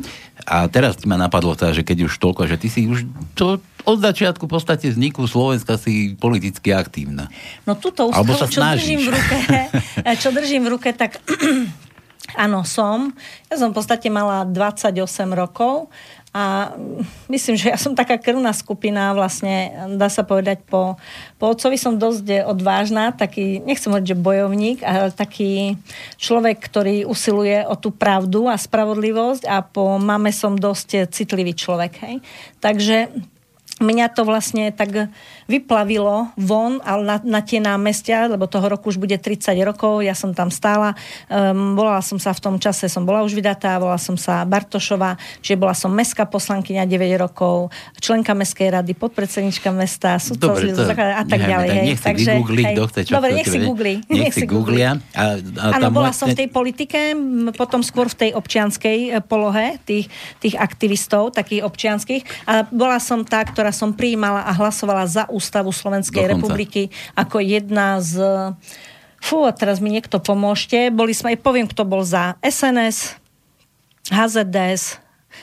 a 0.46 0.56
teraz 0.70 0.94
ma 1.02 1.18
napadlo 1.18 1.58
tá, 1.58 1.74
že 1.74 1.82
keď 1.82 2.06
už 2.06 2.14
toľko, 2.22 2.46
že 2.46 2.56
ty 2.56 2.70
si 2.70 2.86
už 2.86 3.02
to 3.34 3.58
od 3.82 3.98
začiatku 3.98 4.46
v 4.46 4.52
podstate 4.52 4.92
vzniku 4.92 5.24
Slovenska 5.26 5.74
si 5.80 6.14
politicky 6.14 6.70
aktívna. 6.70 7.32
No 7.66 7.74
túto 7.74 8.12
ústavu, 8.12 8.46
čo 8.46 8.60
držím 8.62 9.08
v 9.08 9.10
ruke, 9.10 9.38
čo 10.22 10.28
držím 10.30 10.62
v 10.68 10.78
ruke, 10.78 10.90
tak 10.94 11.18
Áno, 12.36 12.62
som. 12.66 13.14
Ja 13.50 13.58
som 13.58 13.70
v 13.70 13.76
podstate 13.78 14.10
mala 14.12 14.46
28 14.46 14.98
rokov 15.32 15.90
a 16.30 16.78
myslím, 17.26 17.58
že 17.58 17.74
ja 17.74 17.78
som 17.78 17.98
taká 17.98 18.14
krvná 18.14 18.54
skupina, 18.54 19.10
vlastne 19.18 19.74
dá 19.98 20.06
sa 20.06 20.22
povedať 20.22 20.62
po, 20.62 20.94
po 21.42 21.50
otcovi 21.50 21.74
som 21.74 21.98
dosť 21.98 22.46
odvážna, 22.46 23.10
taký, 23.10 23.58
nechcem 23.66 23.90
hovoriť, 23.90 24.14
že 24.14 24.22
bojovník, 24.22 24.78
ale 24.86 25.10
taký 25.10 25.74
človek, 26.22 26.62
ktorý 26.62 27.02
usiluje 27.02 27.66
o 27.66 27.74
tú 27.74 27.90
pravdu 27.90 28.46
a 28.46 28.54
spravodlivosť 28.54 29.42
a 29.50 29.58
po 29.66 29.98
mame 29.98 30.30
som 30.30 30.54
dosť 30.54 31.10
citlivý 31.10 31.58
človek. 31.58 31.92
Hej. 31.98 32.16
Takže 32.62 33.10
mňa 33.82 34.06
to 34.14 34.22
vlastne 34.22 34.70
tak 34.70 35.10
vyplavilo 35.50 36.30
von 36.38 36.78
ale 36.86 37.02
na, 37.02 37.16
na 37.26 37.40
tie 37.42 37.58
námestia, 37.58 38.30
lebo 38.30 38.46
toho 38.46 38.70
roku 38.70 38.94
už 38.94 39.02
bude 39.02 39.18
30 39.18 39.50
rokov, 39.66 40.06
ja 40.06 40.14
som 40.14 40.30
tam 40.30 40.54
stála. 40.54 40.94
Um, 41.26 41.74
volala 41.74 41.98
som 42.06 42.22
sa 42.22 42.30
v 42.30 42.40
tom 42.40 42.56
čase, 42.62 42.86
som 42.86 43.02
bola 43.02 43.26
už 43.26 43.34
vydatá, 43.34 43.74
volala 43.82 43.98
som 43.98 44.14
sa 44.14 44.46
Bartošová, 44.46 45.18
čiže 45.42 45.58
bola 45.58 45.74
som 45.74 45.90
mestská 45.90 46.30
poslankyňa 46.30 46.86
9 46.86 47.18
rokov, 47.18 47.74
členka 47.98 48.30
mestskej 48.30 48.70
rady, 48.70 48.94
podpredsednička 48.94 49.74
mesta, 49.74 50.22
to, 50.22 50.54
a 50.54 51.24
tak 51.26 51.40
ďalej. 51.42 51.68
Tak 51.68 51.82
nech 51.82 51.98
si 51.98 52.06
Takže, 52.06 52.32
vygooglí, 52.38 52.62
kto 52.62 52.82
chce 52.86 53.00
čo 53.02 53.12
Dobre, 53.18 53.30
nech 53.34 53.48
si 53.48 53.58
googli. 53.58 53.94
Nech, 54.06 54.34
si 54.36 54.46
googlia. 54.46 54.90
A, 55.16 55.40
bola 55.90 56.12
vlastne... 56.12 56.14
som 56.14 56.26
v 56.30 56.38
tej 56.44 56.48
politike, 56.52 56.98
potom 57.56 57.80
skôr 57.82 58.06
v 58.06 58.16
tej 58.28 58.30
občianskej 58.36 58.98
e, 59.10 59.18
polohe 59.24 59.80
tých, 59.88 60.06
tých 60.38 60.54
aktivistov, 60.54 61.34
takých 61.34 61.66
občianských. 61.66 62.22
A 62.46 62.68
bola 62.68 63.00
som 63.00 63.24
tá, 63.24 63.42
ktorá 63.42 63.72
som 63.74 63.96
prijímala 63.96 64.44
a 64.46 64.52
hlasovala 64.54 65.08
za 65.08 65.24
ústavu 65.40 65.72
Slovenskej 65.72 66.28
Dokonca. 66.28 66.36
republiky 66.36 66.82
ako 67.16 67.40
jedna 67.40 68.04
z... 68.04 68.20
Fú, 69.20 69.44
a 69.44 69.52
teraz 69.52 69.84
mi 69.84 69.92
niekto 69.92 70.16
pomôžte. 70.16 70.88
Boli 70.88 71.12
sme, 71.12 71.36
poviem, 71.36 71.68
kto 71.68 71.84
bol 71.84 72.00
za 72.00 72.40
SNS, 72.40 73.20
HZDS, 74.08 74.96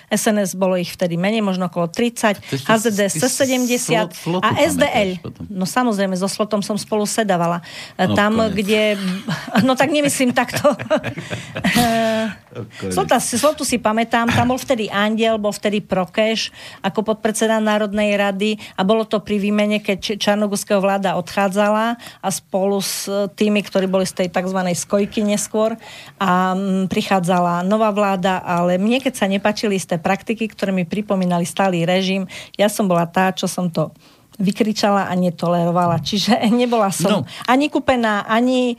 SNS 0.08 0.56
bolo 0.56 0.80
ich 0.80 0.92
vtedy 0.92 1.20
menej, 1.20 1.44
možno 1.44 1.68
okolo 1.68 1.92
30, 1.92 2.40
HZD 2.68 3.12
170 3.12 4.08
a 4.44 4.50
SDL. 4.64 5.20
No 5.52 5.68
samozrejme, 5.68 6.16
so 6.16 6.32
Slotom 6.32 6.64
som 6.64 6.80
spolu 6.80 7.04
sedávala. 7.04 7.60
No, 8.00 8.16
Tam, 8.16 8.36
konec. 8.40 8.56
kde... 8.56 8.82
No 9.68 9.76
tak 9.76 9.92
nemyslím 9.92 10.32
takto. 10.32 10.76
Slota, 12.90 13.20
Slotu 13.20 13.68
si 13.68 13.76
pamätám, 13.76 14.32
tam 14.32 14.56
bol 14.56 14.60
vtedy 14.60 14.88
Andiel, 14.88 15.36
bol 15.36 15.52
vtedy 15.52 15.84
Prokeš 15.84 16.50
ako 16.80 17.04
podpredseda 17.04 17.60
Národnej 17.60 18.16
rady 18.16 18.56
a 18.80 18.88
bolo 18.88 19.04
to 19.04 19.20
pri 19.20 19.36
výmene, 19.36 19.84
keď 19.84 20.16
Čarnogurského 20.16 20.80
vláda 20.80 21.20
odchádzala 21.20 22.00
a 22.24 22.28
spolu 22.32 22.80
s 22.80 23.12
tými, 23.36 23.60
ktorí 23.60 23.92
boli 23.92 24.08
z 24.08 24.24
tej 24.24 24.28
tzv. 24.32 24.60
skojky 24.74 25.28
neskôr 25.28 25.76
a 26.18 26.56
prichádzala 26.88 27.68
nová 27.68 27.92
vláda, 27.92 28.40
ale 28.40 28.80
mne 28.80 29.04
keď 29.04 29.14
sa 29.20 29.28
nepačili 29.28 29.76
isté 29.76 30.00
praktiky, 30.00 30.48
ktoré 30.48 30.72
mi 30.72 30.88
pripomínali 30.88 31.44
stály 31.44 31.84
režim. 31.84 32.26
Ja 32.56 32.72
som 32.72 32.88
bola 32.88 33.04
tá, 33.06 33.36
čo 33.36 33.52
som 33.52 33.68
to 33.68 33.92
vykričala 34.38 35.10
a 35.10 35.14
netolerovala. 35.18 36.00
Čiže 36.00 36.38
nebola 36.62 36.94
som 36.94 37.26
no. 37.26 37.30
ani 37.50 37.68
kúpená, 37.68 38.24
ani 38.30 38.78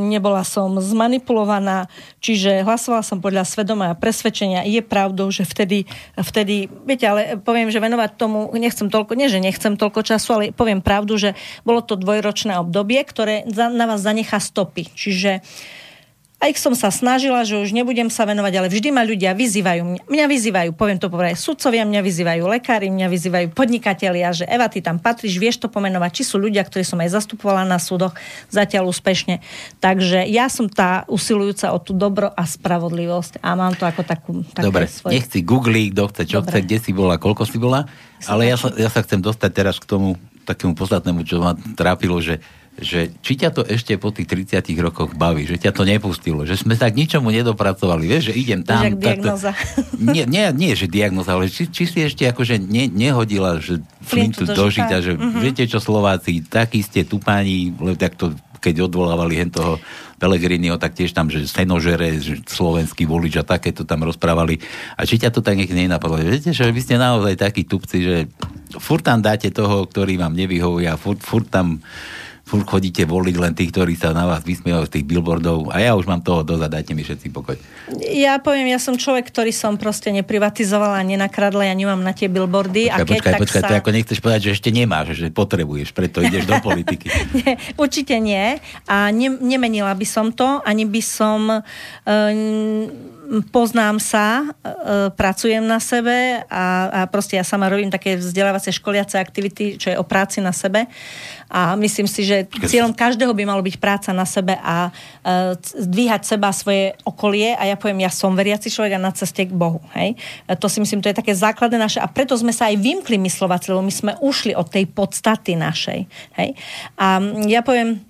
nebola 0.00 0.40
som 0.46 0.80
zmanipulovaná, 0.80 1.90
čiže 2.24 2.64
hlasovala 2.64 3.04
som 3.04 3.20
podľa 3.20 3.44
svedomia 3.44 3.92
a 3.92 3.98
presvedčenia. 3.98 4.64
Je 4.64 4.80
pravdou, 4.80 5.28
že 5.28 5.44
vtedy, 5.44 5.84
vtedy, 6.16 6.72
viete, 6.88 7.04
ale 7.04 7.36
poviem, 7.36 7.68
že 7.68 7.82
venovať 7.82 8.16
tomu 8.16 8.48
nechcem 8.56 8.88
toľko, 8.88 9.12
nie 9.18 9.28
že 9.28 9.42
nechcem 9.42 9.76
toľko 9.76 10.00
času, 10.06 10.28
ale 10.32 10.44
poviem 10.54 10.80
pravdu, 10.80 11.20
že 11.20 11.36
bolo 11.66 11.84
to 11.84 11.98
dvojročné 11.98 12.56
obdobie, 12.56 13.02
ktoré 13.04 13.44
na 13.52 13.84
vás 13.84 14.00
zanechá 14.00 14.40
stopy. 14.40 14.88
Čiže 14.94 15.42
uh, 15.42 15.85
aj 16.36 16.52
som 16.60 16.76
sa 16.76 16.92
snažila, 16.92 17.48
že 17.48 17.56
už 17.56 17.72
nebudem 17.72 18.12
sa 18.12 18.28
venovať, 18.28 18.52
ale 18.60 18.68
vždy 18.68 18.92
ma 18.92 19.08
ľudia 19.08 19.32
vyzývajú. 19.32 20.04
Mňa 20.04 20.26
vyzývajú, 20.28 20.70
poviem 20.76 21.00
to 21.00 21.08
povedať, 21.08 21.40
sudcovia 21.40 21.88
mňa 21.88 22.04
vyzývajú, 22.04 22.42
lekári 22.44 22.92
mňa 22.92 23.08
vyzývajú, 23.08 23.46
podnikatelia, 23.56 24.36
že 24.36 24.44
Eva, 24.44 24.68
ty 24.68 24.84
tam 24.84 25.00
patríš, 25.00 25.40
vieš 25.40 25.64
to 25.64 25.72
pomenovať, 25.72 26.20
či 26.20 26.22
sú 26.28 26.36
ľudia, 26.36 26.60
ktorí 26.60 26.84
som 26.84 27.00
aj 27.00 27.16
zastupovala 27.16 27.64
na 27.64 27.80
súdoch 27.80 28.12
zatiaľ 28.52 28.92
úspešne. 28.92 29.40
Takže 29.80 30.28
ja 30.28 30.52
som 30.52 30.68
tá 30.68 31.08
usilujúca 31.08 31.72
o 31.72 31.80
tú 31.80 31.96
dobro 31.96 32.28
a 32.28 32.44
spravodlivosť 32.44 33.40
a 33.40 33.56
mám 33.56 33.72
to 33.72 33.88
ako 33.88 34.02
takú... 34.04 34.30
Dobre, 34.60 34.92
svoj... 34.92 35.16
nechci 35.16 35.40
googliť, 35.40 35.88
kto 35.96 36.04
chce, 36.12 36.22
čo 36.28 36.38
Dobre. 36.44 36.52
chce, 36.52 36.58
kde 36.68 36.78
si 36.84 36.90
bola, 36.92 37.16
koľko 37.16 37.48
si 37.48 37.56
bola, 37.56 37.88
ale 38.28 38.52
ja 38.52 38.60
sa, 38.60 38.68
ja 38.76 38.92
sa 38.92 39.00
chcem 39.00 39.24
dostať 39.24 39.50
teraz 39.56 39.80
k 39.80 39.88
tomu 39.88 40.20
takému 40.46 40.78
podstatnému, 40.78 41.26
čo 41.26 41.42
ma 41.42 41.58
trápilo, 41.74 42.20
že 42.22 42.38
že 42.76 43.08
či 43.24 43.40
ťa 43.40 43.50
to 43.56 43.62
ešte 43.64 43.96
po 43.96 44.12
tých 44.12 44.28
30 44.28 44.60
rokoch 44.84 45.16
baví, 45.16 45.48
že 45.48 45.56
ťa 45.56 45.72
to 45.72 45.88
nepustilo, 45.88 46.44
že 46.44 46.60
sme 46.60 46.76
sa 46.76 46.92
k 46.92 47.00
ničomu 47.00 47.32
nedopracovali, 47.32 48.04
vieš, 48.04 48.32
že 48.32 48.34
idem 48.36 48.60
tam. 48.60 48.84
Že 48.84 49.00
diagnoza. 49.00 49.52
Nie, 50.16 50.28
nie, 50.28 50.44
nie, 50.52 50.72
že 50.76 50.86
diagnoza, 50.86 51.34
ale 51.34 51.48
či, 51.48 51.72
či 51.72 51.88
si 51.88 52.04
ešte 52.04 52.28
akože 52.28 52.60
ne, 52.60 52.86
nehodila, 52.86 53.58
že 53.58 53.80
flintu 54.04 54.44
do 54.44 54.68
žita, 54.68 55.00
že 55.00 55.16
uh-huh. 55.16 55.40
viete 55.40 55.64
čo 55.64 55.80
Slováci, 55.80 56.44
takí 56.44 56.84
ste 56.84 57.02
tupáni, 57.02 57.72
lebo 57.72 57.96
tak 57.96 58.14
to 58.14 58.36
keď 58.66 58.90
odvolávali 58.90 59.38
hen 59.38 59.52
toho 59.54 59.78
Pelegriniho, 60.18 60.80
tak 60.80 60.96
tiež 60.96 61.12
tam, 61.14 61.30
že 61.30 61.44
senožere, 61.46 62.18
že 62.18 62.42
slovenský 62.42 63.06
volič 63.06 63.38
a 63.38 63.46
takéto 63.46 63.86
tam 63.86 64.02
rozprávali. 64.02 64.58
A 64.98 65.06
či 65.06 65.20
ťa 65.20 65.30
to 65.30 65.44
tak 65.44 65.54
niekde 65.54 65.76
nenapadlo? 65.76 66.18
Viete, 66.18 66.50
že 66.50 66.72
vy 66.72 66.80
ste 66.82 66.98
naozaj 66.98 67.36
takí 67.36 67.62
tupci, 67.68 68.02
že 68.02 68.16
furt 68.80 69.04
tam 69.04 69.22
dáte 69.22 69.52
toho, 69.52 69.86
ktorý 69.86 70.18
vám 70.18 70.34
nevyhovuje 70.34 70.88
a 70.88 70.98
furt, 70.98 71.20
furt 71.22 71.46
tam 71.46 71.84
furt 72.46 72.62
chodíte 72.62 73.02
voliť 73.02 73.36
len 73.42 73.52
tých, 73.58 73.74
ktorí 73.74 73.98
sa 73.98 74.14
na 74.14 74.22
vás 74.22 74.46
vysmievajú 74.46 74.86
z 74.86 74.92
tých 74.94 75.04
billboardov 75.10 75.74
a 75.74 75.82
ja 75.82 75.98
už 75.98 76.06
mám 76.06 76.22
toho 76.22 76.46
dosť 76.46 76.62
a 76.62 76.68
dajte 76.78 76.94
mi 76.94 77.02
všetci 77.02 77.34
pokoj. 77.34 77.58
Ja 78.14 78.38
poviem, 78.38 78.70
ja 78.70 78.78
som 78.78 78.94
človek, 78.94 79.34
ktorý 79.34 79.50
som 79.50 79.74
proste 79.74 80.14
neprivatizovala, 80.14 81.02
nenakradla, 81.02 81.66
ja 81.66 81.74
nemám 81.74 81.98
na 81.98 82.14
tie 82.14 82.30
billboardy. 82.30 82.86
Počkaj, 82.86 83.02
a 83.02 83.02
keď, 83.02 83.18
počkaj, 83.18 83.32
tak 83.34 83.42
počkaj, 83.42 83.62
sa... 83.66 83.68
to 83.68 83.78
ako 83.82 83.90
nechceš 83.90 84.18
povedať, 84.22 84.40
že 84.46 84.50
ešte 84.62 84.70
nemáš, 84.70 85.18
že 85.18 85.26
potrebuješ, 85.34 85.90
preto 85.90 86.22
ideš 86.22 86.46
do 86.46 86.54
politiky. 86.62 87.10
nie, 87.42 87.58
určite 87.74 88.14
nie 88.22 88.62
a 88.86 89.10
ne, 89.10 89.28
nemenila 89.42 89.90
by 89.98 90.06
som 90.06 90.30
to, 90.30 90.62
ani 90.62 90.86
by 90.86 91.02
som... 91.02 91.66
Um, 92.06 93.12
poznám 93.50 93.98
sa, 93.98 94.46
e, 94.62 95.10
pracujem 95.10 95.64
na 95.66 95.82
sebe 95.82 96.46
a, 96.46 96.64
a 96.86 97.00
proste 97.10 97.34
ja 97.34 97.42
sama 97.42 97.66
robím 97.66 97.90
také 97.90 98.14
vzdelávacie 98.14 98.70
školiace 98.70 99.18
aktivity, 99.18 99.74
čo 99.80 99.90
je 99.90 99.98
o 99.98 100.06
práci 100.06 100.38
na 100.38 100.54
sebe 100.54 100.86
a 101.46 101.78
myslím 101.78 102.10
si, 102.10 102.26
že 102.26 102.50
cieľom 102.66 102.90
každého 102.90 103.30
by 103.30 103.44
malo 103.46 103.62
byť 103.62 103.76
práca 103.78 104.10
na 104.10 104.26
sebe 104.26 104.58
a 104.58 104.90
uh, 104.90 105.54
zdvíhať 105.58 106.26
seba 106.26 106.50
svoje 106.50 106.98
okolie 107.06 107.54
a 107.54 107.70
ja 107.70 107.78
poviem, 107.78 108.02
ja 108.02 108.10
som 108.10 108.34
veriaci 108.34 108.66
človek 108.66 108.98
a 108.98 109.00
na 109.00 109.14
ceste 109.14 109.46
k 109.46 109.54
Bohu. 109.54 109.78
Hej? 109.94 110.18
A 110.50 110.58
to 110.58 110.66
si 110.66 110.82
myslím, 110.82 110.98
to 110.98 111.10
je 111.10 111.20
také 111.22 111.38
základné 111.38 111.78
naše 111.78 112.02
a 112.02 112.10
preto 112.10 112.34
sme 112.34 112.50
sa 112.50 112.66
aj 112.66 112.82
vymkli 112.82 113.14
myslovať, 113.22 113.70
lebo 113.70 113.80
my 113.82 113.92
sme 113.94 114.12
ušli 114.18 114.58
od 114.58 114.66
tej 114.66 114.90
podstaty 114.90 115.54
našej. 115.54 116.10
Hej? 116.34 116.58
A 116.98 117.22
ja 117.46 117.62
poviem, 117.62 118.02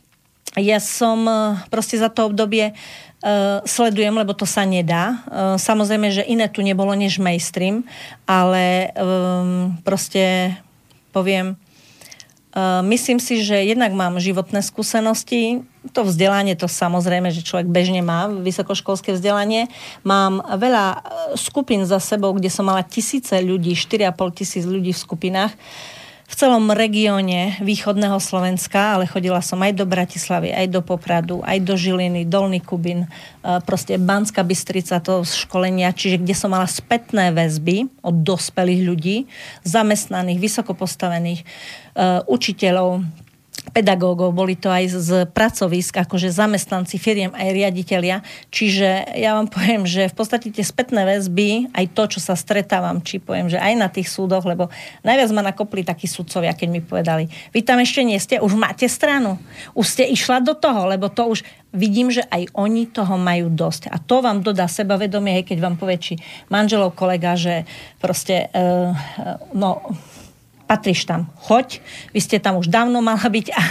ja 0.56 0.80
som 0.80 1.28
proste 1.68 2.00
za 2.00 2.08
to 2.08 2.32
obdobie 2.32 2.72
uh, 2.72 3.60
sledujem, 3.68 4.16
lebo 4.16 4.32
to 4.32 4.48
sa 4.48 4.64
nedá. 4.64 5.20
Uh, 5.28 5.60
samozrejme, 5.60 6.08
že 6.08 6.24
iné 6.24 6.48
tu 6.48 6.64
nebolo 6.64 6.96
než 6.96 7.20
mainstream, 7.20 7.84
ale 8.24 8.96
um, 8.96 9.76
proste 9.84 10.56
poviem, 11.12 11.60
myslím 12.88 13.20
si, 13.20 13.44
že 13.44 13.68
jednak 13.68 13.92
mám 13.92 14.16
životné 14.16 14.64
skúsenosti, 14.64 15.60
to 15.92 16.02
vzdelanie, 16.02 16.56
to 16.56 16.66
samozrejme, 16.66 17.30
že 17.30 17.44
človek 17.44 17.68
bežne 17.68 18.00
má, 18.02 18.26
vysokoškolské 18.26 19.12
vzdelanie. 19.14 19.68
Mám 20.02 20.42
veľa 20.56 21.04
skupín 21.36 21.84
za 21.86 22.00
sebou, 22.00 22.32
kde 22.34 22.50
som 22.50 22.66
mala 22.66 22.82
tisíce 22.82 23.36
ľudí, 23.38 23.76
4,5 23.76 24.38
tisíc 24.40 24.64
ľudí 24.64 24.90
v 24.90 24.98
skupinách. 24.98 25.52
V 26.26 26.34
celom 26.34 26.74
regióne 26.74 27.54
východného 27.62 28.18
Slovenska, 28.18 28.98
ale 28.98 29.06
chodila 29.06 29.38
som 29.38 29.62
aj 29.62 29.78
do 29.78 29.86
Bratislavy, 29.86 30.50
aj 30.50 30.66
do 30.74 30.82
Popradu, 30.82 31.38
aj 31.46 31.62
do 31.62 31.78
Žiliny, 31.78 32.26
Dolný 32.26 32.58
Kubin, 32.58 33.06
e, 33.06 33.08
proste 33.62 33.94
Banská 33.94 34.42
Bystrica, 34.42 34.98
to 34.98 35.22
školenia, 35.22 35.94
čiže 35.94 36.18
kde 36.18 36.34
som 36.34 36.50
mala 36.50 36.66
spätné 36.66 37.30
väzby 37.30 37.86
od 38.02 38.26
dospelých 38.26 38.82
ľudí, 38.82 39.16
zamestnaných, 39.62 40.42
vysoko 40.42 40.74
postavených, 40.74 41.46
e, 41.46 41.46
učiteľov, 42.26 43.06
pedagógov, 43.76 44.32
boli 44.32 44.56
to 44.56 44.72
aj 44.72 44.88
z 44.88 45.10
pracovisk, 45.36 46.00
akože 46.00 46.32
zamestnanci 46.32 46.96
firiem, 46.96 47.36
aj 47.36 47.52
riaditeľia. 47.52 48.24
Čiže 48.48 49.20
ja 49.20 49.36
vám 49.36 49.52
poviem, 49.52 49.84
že 49.84 50.08
v 50.08 50.16
podstate 50.16 50.48
tie 50.48 50.64
spätné 50.64 51.04
väzby, 51.04 51.76
aj 51.76 51.92
to, 51.92 52.16
čo 52.16 52.24
sa 52.24 52.32
stretávam, 52.32 53.04
či 53.04 53.20
poviem, 53.20 53.52
že 53.52 53.60
aj 53.60 53.74
na 53.76 53.92
tých 53.92 54.08
súdoch, 54.08 54.48
lebo 54.48 54.72
najviac 55.04 55.28
ma 55.36 55.44
nakopli 55.44 55.84
takí 55.84 56.08
sudcovia, 56.08 56.56
keď 56.56 56.68
mi 56.72 56.80
povedali, 56.80 57.28
vy 57.52 57.60
tam 57.60 57.76
ešte 57.76 58.00
nie 58.00 58.16
ste, 58.16 58.40
už 58.40 58.56
máte 58.56 58.88
stranu, 58.88 59.36
už 59.76 59.84
ste 59.84 60.08
išla 60.08 60.40
do 60.40 60.56
toho, 60.56 60.88
lebo 60.88 61.12
to 61.12 61.28
už 61.28 61.44
vidím, 61.76 62.08
že 62.08 62.24
aj 62.32 62.56
oni 62.56 62.88
toho 62.88 63.20
majú 63.20 63.52
dosť. 63.52 63.92
A 63.92 64.00
to 64.00 64.24
vám 64.24 64.40
dodá 64.40 64.64
sebavedomie, 64.64 65.44
keď 65.44 65.58
vám 65.60 65.76
povie, 65.76 66.00
či 66.00 66.14
manželov 66.48 66.96
kolega, 66.96 67.36
že 67.36 67.68
proste, 68.00 68.48
uh, 68.56 68.96
no, 69.52 69.84
patríš 70.66 71.06
tam, 71.06 71.30
choď, 71.46 71.78
vy 72.10 72.20
ste 72.20 72.42
tam 72.42 72.58
už 72.58 72.66
dávno 72.66 72.98
mala 72.98 73.22
byť 73.22 73.46
a 73.54 73.62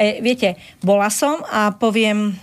e, 0.00 0.24
viete, 0.24 0.56
bola 0.80 1.12
som 1.12 1.44
a 1.46 1.76
poviem, 1.76 2.34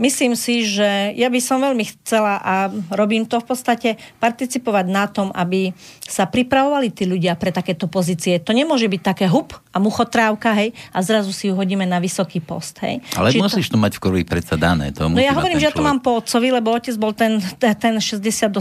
myslím 0.00 0.34
si, 0.34 0.66
že 0.66 1.12
ja 1.14 1.28
by 1.28 1.40
som 1.40 1.62
veľmi 1.62 1.84
chcela 1.84 2.40
a 2.40 2.54
robím 2.90 3.28
to 3.28 3.38
v 3.38 3.46
podstate 3.46 3.90
participovať 4.18 4.86
na 4.90 5.04
tom, 5.06 5.30
aby 5.30 5.70
sa 6.02 6.26
pripravovali 6.26 6.90
tí 6.90 7.06
ľudia 7.06 7.38
pre 7.38 7.54
takéto 7.54 7.86
pozície. 7.86 8.40
To 8.42 8.56
nemôže 8.56 8.88
byť 8.90 9.02
také 9.04 9.26
hup 9.30 9.54
a 9.72 9.80
muchotrávka, 9.80 10.52
hej, 10.56 10.74
a 10.92 10.98
zrazu 11.00 11.32
si 11.32 11.48
ju 11.48 11.54
hodíme 11.56 11.86
na 11.88 12.02
vysoký 12.02 12.42
post, 12.42 12.80
hej. 12.84 13.00
Ale 13.16 13.32
Či 13.32 13.40
musíš 13.40 13.68
to... 13.70 13.76
to 13.76 13.84
mať 13.84 13.92
v 13.96 14.00
krvi 14.02 14.22
predsa 14.26 14.56
dané. 14.58 14.92
To 14.96 15.08
no 15.08 15.20
ja 15.20 15.32
hovorím, 15.32 15.60
že 15.60 15.68
ja 15.70 15.74
to 15.74 15.84
mám 15.84 16.02
po 16.02 16.20
otcovi, 16.20 16.48
lebo 16.52 16.74
otec 16.74 16.96
bol 16.96 17.16
ten, 17.16 17.40
ten 17.58 17.94
68 17.96 18.52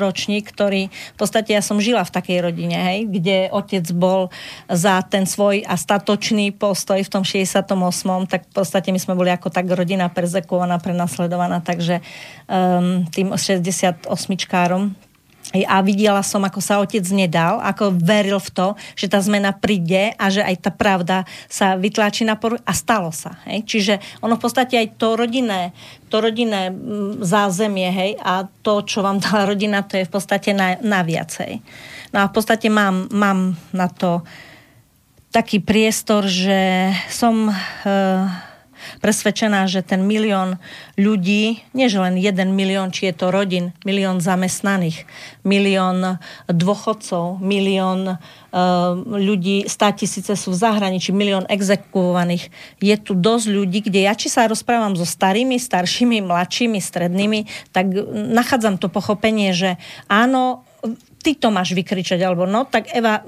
ročník, 0.00 0.50
ktorý 0.50 0.90
v 0.90 1.18
podstate 1.18 1.54
ja 1.54 1.62
som 1.62 1.78
žila 1.78 2.02
v 2.02 2.12
takej 2.14 2.38
rodine, 2.50 2.76
hej, 2.78 2.98
kde 3.06 3.36
otec 3.52 3.84
bol 3.94 4.32
za 4.66 5.02
ten 5.06 5.28
svoj 5.28 5.62
a 5.68 5.78
statočný 5.78 6.50
postoj 6.56 6.98
v 6.98 7.10
tom 7.10 7.22
68. 7.22 7.62
tak 8.26 8.48
v 8.48 8.52
podstate 8.54 8.88
my 8.90 8.98
sme 8.98 9.14
boli 9.14 9.30
ako 9.30 9.52
tak 9.52 9.68
rodina 9.70 10.10
perzekovaná 10.10 10.59
prenasledovaná, 10.60 10.76
prenasledovaná, 11.00 11.58
takže 11.64 12.00
um, 12.48 13.06
tým 13.08 13.32
68-čkárom 13.32 14.92
a 15.50 15.82
videla 15.82 16.22
som, 16.22 16.38
ako 16.46 16.62
sa 16.62 16.78
otec 16.78 17.02
nedal, 17.10 17.58
ako 17.58 17.90
veril 17.98 18.38
v 18.38 18.50
to, 18.54 18.68
že 18.94 19.10
tá 19.10 19.18
zmena 19.18 19.50
príde 19.50 20.14
a 20.14 20.30
že 20.30 20.46
aj 20.46 20.56
tá 20.62 20.70
pravda 20.70 21.26
sa 21.50 21.74
vytláči 21.74 22.22
na 22.22 22.38
poru 22.38 22.54
a 22.62 22.70
stalo 22.70 23.10
sa. 23.10 23.42
Hej? 23.50 23.66
Čiže 23.66 23.94
ono 24.22 24.38
v 24.38 24.46
podstate 24.46 24.78
aj 24.78 24.94
to 24.94 25.18
rodinné, 25.18 25.74
to 26.06 26.22
rodinné 26.22 26.70
mm, 26.70 27.26
zázemie 27.26 27.90
hej? 27.90 28.10
a 28.22 28.46
to, 28.62 28.86
čo 28.86 29.02
vám 29.02 29.18
dala 29.18 29.50
rodina, 29.50 29.82
to 29.82 29.98
je 29.98 30.06
v 30.06 30.12
podstate 30.12 30.54
na, 30.54 30.78
na 30.86 31.02
viacej. 31.02 31.58
No 32.14 32.22
a 32.22 32.30
v 32.30 32.34
podstate 32.36 32.70
mám, 32.70 33.10
mám 33.10 33.58
na 33.74 33.90
to 33.90 34.22
taký 35.34 35.58
priestor, 35.58 36.30
že 36.30 36.94
som... 37.10 37.50
Uh, 37.82 38.49
presvedčená, 39.00 39.64
že 39.66 39.80
ten 39.80 40.04
milión 40.04 40.60
ľudí, 41.00 41.64
nie 41.72 41.88
že 41.88 41.98
len 41.98 42.20
jeden 42.20 42.52
milión, 42.54 42.92
či 42.92 43.08
je 43.10 43.14
to 43.16 43.32
rodin, 43.32 43.72
milión 43.82 44.20
zamestnaných, 44.20 45.08
milión 45.42 46.20
dôchodcov, 46.46 47.40
milión 47.40 48.20
uh, 48.20 48.92
ľudí, 49.02 49.64
stá 49.66 49.90
tisíce 49.96 50.36
sú 50.36 50.52
v 50.52 50.60
zahraničí, 50.60 51.10
milión 51.16 51.48
exekvovaných. 51.48 52.52
Je 52.78 52.96
tu 53.00 53.16
dosť 53.16 53.46
ľudí, 53.48 53.80
kde 53.88 54.04
ja 54.04 54.12
či 54.12 54.28
sa 54.28 54.46
rozprávam 54.46 54.94
so 54.94 55.08
starými, 55.08 55.56
staršími, 55.56 56.20
mladšími, 56.20 56.78
strednými, 56.78 57.72
tak 57.72 57.90
nachádzam 58.12 58.76
to 58.76 58.92
pochopenie, 58.92 59.56
že 59.56 59.80
áno, 60.06 60.68
ty 61.20 61.36
to 61.36 61.52
máš 61.52 61.76
vykričať, 61.76 62.20
alebo 62.24 62.48
no, 62.48 62.64
tak 62.64 62.88
Eva, 62.96 63.20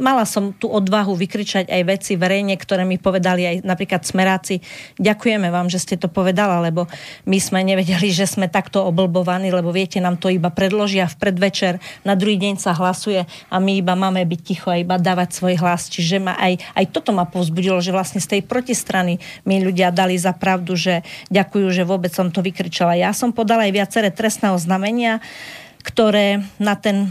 mala 0.00 0.24
som 0.24 0.56
tú 0.56 0.72
odvahu 0.72 1.12
vykričať 1.12 1.68
aj 1.68 1.82
veci 1.84 2.12
verejne, 2.16 2.56
ktoré 2.56 2.88
mi 2.88 2.96
povedali 2.96 3.44
aj 3.44 3.56
napríklad 3.64 4.04
smeráci. 4.04 4.64
Ďakujeme 4.96 5.52
vám, 5.52 5.68
že 5.68 5.80
ste 5.80 5.96
to 6.00 6.08
povedala, 6.08 6.64
lebo 6.64 6.88
my 7.28 7.38
sme 7.40 7.60
nevedeli, 7.60 8.08
že 8.12 8.24
sme 8.24 8.48
takto 8.48 8.84
oblbovaní, 8.88 9.52
lebo 9.52 9.68
viete, 9.72 10.00
nám 10.00 10.16
to 10.16 10.32
iba 10.32 10.48
predložia 10.48 11.04
v 11.08 11.16
predvečer, 11.20 11.76
na 12.04 12.16
druhý 12.16 12.40
deň 12.40 12.56
sa 12.56 12.72
hlasuje 12.72 13.28
a 13.28 13.56
my 13.60 13.72
iba 13.76 13.92
máme 13.92 14.24
byť 14.24 14.40
ticho 14.40 14.68
a 14.72 14.80
iba 14.80 14.96
dávať 14.96 15.36
svoj 15.36 15.60
hlas. 15.60 15.92
Čiže 15.92 16.16
ma 16.20 16.36
aj, 16.40 16.60
aj 16.76 16.84
toto 16.92 17.12
ma 17.12 17.28
povzbudilo, 17.28 17.80
že 17.84 17.92
vlastne 17.92 18.24
z 18.24 18.38
tej 18.38 18.42
protistrany 18.44 19.20
mi 19.44 19.60
ľudia 19.60 19.92
dali 19.92 20.16
za 20.16 20.32
pravdu, 20.32 20.76
že 20.76 21.04
ďakujú, 21.28 21.66
že 21.72 21.84
vôbec 21.84 22.12
som 22.12 22.32
to 22.32 22.40
vykričala. 22.40 22.96
Ja 22.96 23.12
som 23.12 23.36
podala 23.36 23.68
aj 23.68 23.72
viaceré 23.76 24.08
trestné 24.08 24.52
oznámenia, 24.52 25.20
ktoré 25.80 26.44
na 26.60 26.76
ten 26.76 27.08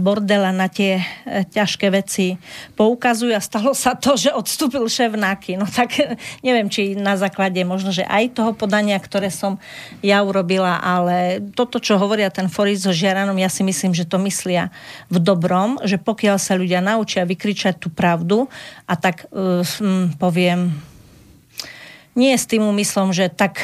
bordela 0.00 0.50
na 0.56 0.72
tie 0.72 1.00
e, 1.00 1.44
ťažké 1.44 1.92
veci 1.92 2.40
poukazujú 2.74 3.36
a 3.36 3.44
stalo 3.44 3.76
sa 3.76 3.92
to, 3.92 4.16
že 4.16 4.32
odstúpil 4.32 4.88
šéf 4.88 5.14
NAKY. 5.14 5.60
No 5.60 5.68
tak 5.68 6.00
neviem, 6.40 6.72
či 6.72 6.96
na 6.96 7.14
základe 7.20 7.60
možno, 7.62 7.92
že 7.92 8.08
aj 8.08 8.36
toho 8.36 8.56
podania, 8.56 8.96
ktoré 8.96 9.28
som 9.28 9.60
ja 10.00 10.24
urobila, 10.24 10.80
ale 10.80 11.44
toto, 11.52 11.76
čo 11.76 12.00
hovoria 12.00 12.32
ten 12.32 12.48
Foris 12.48 12.88
so 12.88 12.92
Žiaranom, 12.92 13.36
ja 13.36 13.52
si 13.52 13.60
myslím, 13.60 13.92
že 13.92 14.08
to 14.08 14.16
myslia 14.24 14.72
v 15.12 15.20
dobrom, 15.20 15.76
že 15.84 16.00
pokiaľ 16.00 16.36
sa 16.40 16.56
ľudia 16.56 16.80
naučia 16.80 17.28
vykričať 17.28 17.76
tú 17.76 17.92
pravdu 17.92 18.48
a 18.88 18.94
tak 18.96 19.28
uh, 19.30 19.60
poviem, 20.16 20.72
nie 22.16 22.32
s 22.32 22.48
tým 22.48 22.64
úmyslom, 22.64 23.12
že 23.12 23.28
tak 23.28 23.60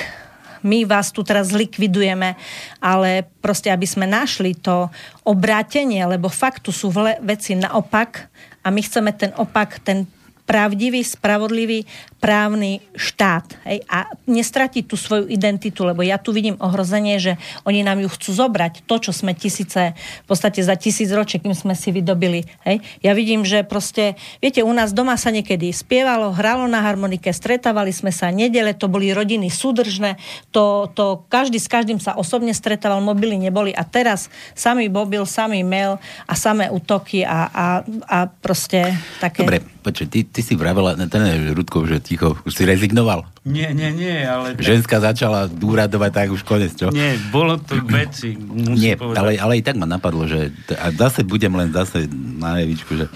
my 0.62 0.86
vás 0.86 1.10
tu 1.10 1.26
teraz 1.26 1.50
likvidujeme, 1.50 2.34
ale 2.78 3.26
proste, 3.42 3.68
aby 3.68 3.86
sme 3.86 4.06
našli 4.06 4.56
to 4.58 4.88
obrátenie, 5.26 6.02
lebo 6.06 6.30
faktu 6.30 6.70
sú 6.70 6.90
veci 7.22 7.54
naopak 7.54 8.30
a 8.62 8.70
my 8.70 8.80
chceme 8.82 9.10
ten 9.14 9.34
opak, 9.34 9.82
ten 9.82 10.06
pravdivý, 10.52 11.00
spravodlivý 11.00 11.88
právny 12.20 12.84
štát 12.92 13.56
hej, 13.64 13.80
a 13.88 14.04
nestratiť 14.28 14.84
tú 14.84 15.00
svoju 15.00 15.32
identitu, 15.32 15.80
lebo 15.88 16.04
ja 16.04 16.20
tu 16.20 16.36
vidím 16.36 16.60
ohrozenie, 16.60 17.16
že 17.16 17.40
oni 17.64 17.80
nám 17.80 18.04
ju 18.04 18.12
chcú 18.12 18.36
zobrať, 18.36 18.84
to, 18.84 19.00
čo 19.00 19.16
sme 19.16 19.32
tisíce, 19.32 19.96
v 19.96 20.26
podstate 20.28 20.60
za 20.60 20.76
tisíc 20.76 21.08
ročie, 21.08 21.40
kým 21.40 21.56
sme 21.56 21.72
si 21.72 21.88
vydobili. 21.88 22.44
Hej. 22.68 22.84
Ja 23.00 23.16
vidím, 23.16 23.48
že 23.48 23.64
proste, 23.64 24.20
viete, 24.44 24.60
u 24.60 24.68
nás 24.76 24.92
doma 24.92 25.16
sa 25.16 25.32
niekedy 25.32 25.72
spievalo, 25.72 26.36
hralo 26.36 26.68
na 26.68 26.84
harmonike, 26.84 27.32
stretávali 27.32 27.88
sme 27.96 28.12
sa 28.12 28.28
nedele, 28.28 28.76
to 28.76 28.92
boli 28.92 29.08
rodiny 29.08 29.48
súdržné, 29.48 30.20
to, 30.52 30.92
to 30.92 31.24
každý 31.32 31.56
s 31.56 31.72
každým 31.72 31.96
sa 31.96 32.12
osobne 32.12 32.52
stretával, 32.52 33.00
mobily 33.00 33.40
neboli 33.40 33.72
a 33.72 33.88
teraz 33.88 34.28
samý 34.52 34.92
mobil, 34.92 35.24
samý 35.24 35.64
mail 35.64 35.96
a 36.28 36.36
samé 36.36 36.68
útoky 36.68 37.24
a, 37.24 37.48
a, 37.48 37.66
a 38.04 38.18
proste 38.28 38.92
také... 39.16 39.48
Dobre, 39.48 39.64
počuj, 39.82 40.06
ty, 40.06 40.22
ty 40.22 40.40
si 40.40 40.54
vravela, 40.54 40.94
ten 40.94 41.22
Rudkov, 41.52 41.90
že 41.90 41.98
ticho, 41.98 42.38
už 42.46 42.54
si 42.54 42.62
rezignoval? 42.62 43.26
Nie, 43.42 43.74
nie, 43.74 43.90
nie, 43.90 44.22
ale... 44.22 44.54
Ženská 44.54 45.02
začala 45.02 45.50
dúradovať, 45.50 46.10
tak 46.14 46.28
už 46.30 46.46
konec, 46.46 46.72
čo? 46.78 46.94
Nie, 46.94 47.18
bolo 47.34 47.58
to 47.58 47.82
veci, 47.82 48.38
Nie, 48.70 48.94
ale, 48.94 49.34
ale 49.36 49.58
i 49.58 49.62
tak 49.66 49.74
ma 49.74 49.84
napadlo, 49.84 50.30
že 50.30 50.54
a 50.78 50.94
zase 50.94 51.26
budem 51.26 51.50
len 51.58 51.74
zase 51.74 52.06
na 52.38 52.62
jevičku, 52.62 52.94
že 52.94 53.06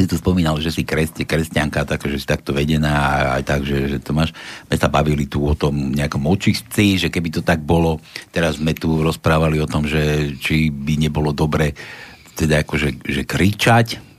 si 0.00 0.08
tu 0.08 0.16
spomínal, 0.16 0.56
že 0.60 0.72
si 0.72 0.84
kresť, 0.84 1.28
kresťanka, 1.28 1.84
tak, 1.84 2.00
že 2.08 2.16
si 2.16 2.24
takto 2.24 2.56
vedená 2.56 2.92
a 2.92 3.12
aj 3.40 3.42
tak, 3.44 3.60
že, 3.68 3.96
že 3.96 3.98
to 4.00 4.16
máš. 4.16 4.32
My 4.72 4.80
sa 4.80 4.88
bavili 4.88 5.28
tu 5.28 5.44
o 5.44 5.52
tom 5.52 5.92
nejakom 5.92 6.24
očistci, 6.24 6.96
že 6.96 7.12
keby 7.12 7.28
to 7.28 7.42
tak 7.44 7.60
bolo, 7.60 8.00
teraz 8.32 8.56
sme 8.56 8.72
tu 8.72 9.00
rozprávali 9.04 9.60
o 9.60 9.68
tom, 9.68 9.84
že 9.84 10.32
či 10.40 10.72
by 10.72 10.96
nebolo 10.96 11.36
dobre 11.36 11.76
teda 12.32 12.64
akože 12.64 13.04
že 13.04 13.22
kričať, 13.28 14.09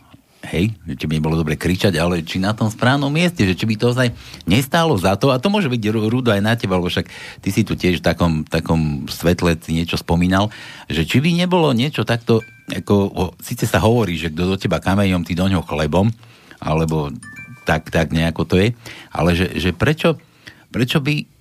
hej, 0.49 0.73
či 0.97 1.05
by 1.05 1.21
nebolo 1.21 1.37
dobre 1.37 1.53
kričať, 1.53 1.93
ale 2.01 2.25
či 2.25 2.41
na 2.41 2.57
tom 2.57 2.67
správnom 2.67 3.13
mieste, 3.13 3.45
že 3.45 3.53
či 3.53 3.69
by 3.69 3.75
to 3.77 3.85
ozaj 3.93 4.09
nestálo 4.49 4.97
za 4.97 5.13
to, 5.13 5.29
a 5.29 5.37
to 5.37 5.53
môže 5.53 5.69
byť 5.69 5.81
rudo 5.93 6.33
aj 6.33 6.41
na 6.41 6.57
teba, 6.57 6.81
lebo 6.81 6.89
však 6.89 7.07
ty 7.45 7.49
si 7.53 7.61
tu 7.61 7.77
tiež 7.77 8.01
v 8.01 8.05
takom, 8.05 8.33
takom 8.45 9.05
svetle 9.05 9.53
niečo 9.69 10.01
spomínal, 10.01 10.49
že 10.89 11.05
či 11.05 11.21
by 11.21 11.29
nebolo 11.37 11.69
niečo 11.77 12.01
takto 12.01 12.41
ako, 12.71 12.95
o, 13.11 13.23
síce 13.43 13.67
sa 13.67 13.83
hovorí, 13.83 14.15
že 14.15 14.31
kto 14.31 14.55
do 14.55 14.57
teba 14.57 14.79
kameňom, 14.79 15.27
ty 15.27 15.35
do 15.35 15.45
ňoho 15.45 15.67
chlebom, 15.67 16.07
alebo 16.63 17.11
tak, 17.67 17.91
tak 17.91 18.15
nejako 18.15 18.47
to 18.47 18.55
je, 18.57 18.73
ale 19.11 19.35
že, 19.35 19.59
že 19.59 19.75
prečo, 19.75 20.17
prečo 20.71 21.03
by 21.03 21.40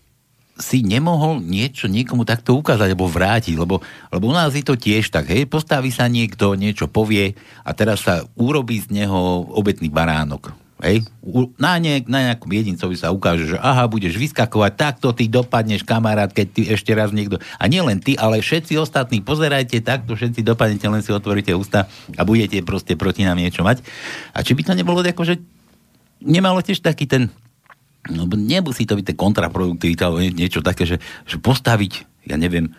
si 0.60 0.84
nemohol 0.84 1.40
niečo 1.40 1.88
niekomu 1.88 2.28
takto 2.28 2.54
ukázať 2.54 2.92
alebo 2.92 3.08
vrátiť, 3.08 3.56
lebo, 3.56 3.80
lebo 4.12 4.24
u 4.28 4.34
nás 4.36 4.52
je 4.52 4.62
to 4.62 4.76
tiež 4.76 5.08
tak, 5.08 5.32
hej, 5.32 5.48
postaví 5.48 5.88
sa 5.90 6.06
niekto, 6.06 6.54
niečo 6.54 6.86
povie 6.86 7.34
a 7.64 7.72
teraz 7.72 8.04
sa 8.04 8.22
urobí 8.36 8.78
z 8.78 8.92
neho 8.92 9.48
obetný 9.56 9.88
baránok. 9.88 10.52
Hej? 10.80 11.04
Na, 11.60 11.76
ne, 11.76 12.00
na 12.08 12.32
nejakom 12.32 12.48
jedincovi 12.48 12.96
sa 12.96 13.12
ukáže, 13.12 13.52
že 13.52 13.56
aha, 13.60 13.84
budeš 13.84 14.16
vyskakovať, 14.16 14.72
takto 14.80 15.12
ty 15.12 15.28
dopadneš, 15.28 15.84
kamarát, 15.84 16.32
keď 16.32 16.46
ty 16.48 16.62
ešte 16.72 16.96
raz 16.96 17.12
niekto... 17.12 17.36
A 17.60 17.68
nie 17.68 17.84
len 17.84 18.00
ty, 18.00 18.16
ale 18.16 18.40
všetci 18.40 18.80
ostatní, 18.80 19.20
pozerajte, 19.20 19.84
takto 19.84 20.16
všetci 20.16 20.40
dopadnete, 20.40 20.88
len 20.88 21.04
si 21.04 21.12
otvoríte 21.12 21.52
ústa 21.52 21.84
a 22.16 22.24
budete 22.24 22.64
proste 22.64 22.96
proti 22.96 23.28
nám 23.28 23.36
niečo 23.36 23.60
mať. 23.60 23.84
A 24.32 24.40
či 24.40 24.56
by 24.56 24.62
to 24.64 24.72
nebolo 24.72 25.04
ako, 25.04 25.22
že 25.28 25.36
nemalo 26.24 26.64
tiež 26.64 26.80
taký 26.80 27.04
ten... 27.04 27.28
No, 28.08 28.24
nemusí 28.24 28.88
to 28.88 28.96
byť 28.96 29.12
ten 29.12 29.18
kontraproduktivita, 29.18 30.08
alebo 30.08 30.24
niečo 30.24 30.64
také, 30.64 30.88
že, 30.88 30.96
že 31.28 31.36
postaviť, 31.36 32.24
ja 32.32 32.40
neviem, 32.40 32.72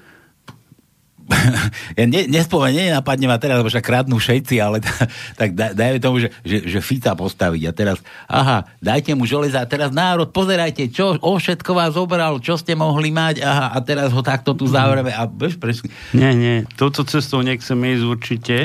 ja 1.99 2.05
ne, 2.07 2.27
nespomeniem, 2.27 2.91
nenapadne 2.91 3.27
ma 3.29 3.37
teraz, 3.39 3.59
lebo 3.59 3.69
však 3.71 3.85
kradnú 3.85 4.17
všetci, 4.19 4.55
ale 4.59 4.83
t- 4.83 4.89
tak 5.39 5.55
da, 5.55 5.71
dajme 5.71 5.99
tomu, 6.01 6.17
že, 6.19 6.33
že, 6.43 6.67
že 6.67 6.79
Fica 6.83 7.15
postaviť 7.15 7.61
a 7.67 7.71
teraz, 7.71 7.97
aha, 8.27 8.67
dajte 8.83 9.15
mu 9.15 9.23
železa 9.23 9.63
a 9.63 9.69
teraz 9.69 9.93
národ, 9.93 10.29
pozerajte, 10.29 10.89
čo 10.91 11.15
o 11.19 11.37
všetko 11.37 11.71
vás 11.71 11.95
zobral, 11.95 12.41
čo 12.43 12.57
ste 12.59 12.75
mohli 12.75 13.13
mať, 13.13 13.43
aha, 13.43 13.65
a 13.75 13.77
teraz 13.83 14.11
ho 14.11 14.21
takto 14.25 14.57
tu 14.57 14.67
zavreme 14.67 15.11
a 15.13 15.23
bež 15.27 15.57
presne. 15.61 15.91
Nie, 16.11 16.35
nie, 16.35 16.65
toto 16.75 17.05
cestou 17.05 17.45
nechceme 17.45 17.95
ísť 17.95 18.05
určite, 18.05 18.55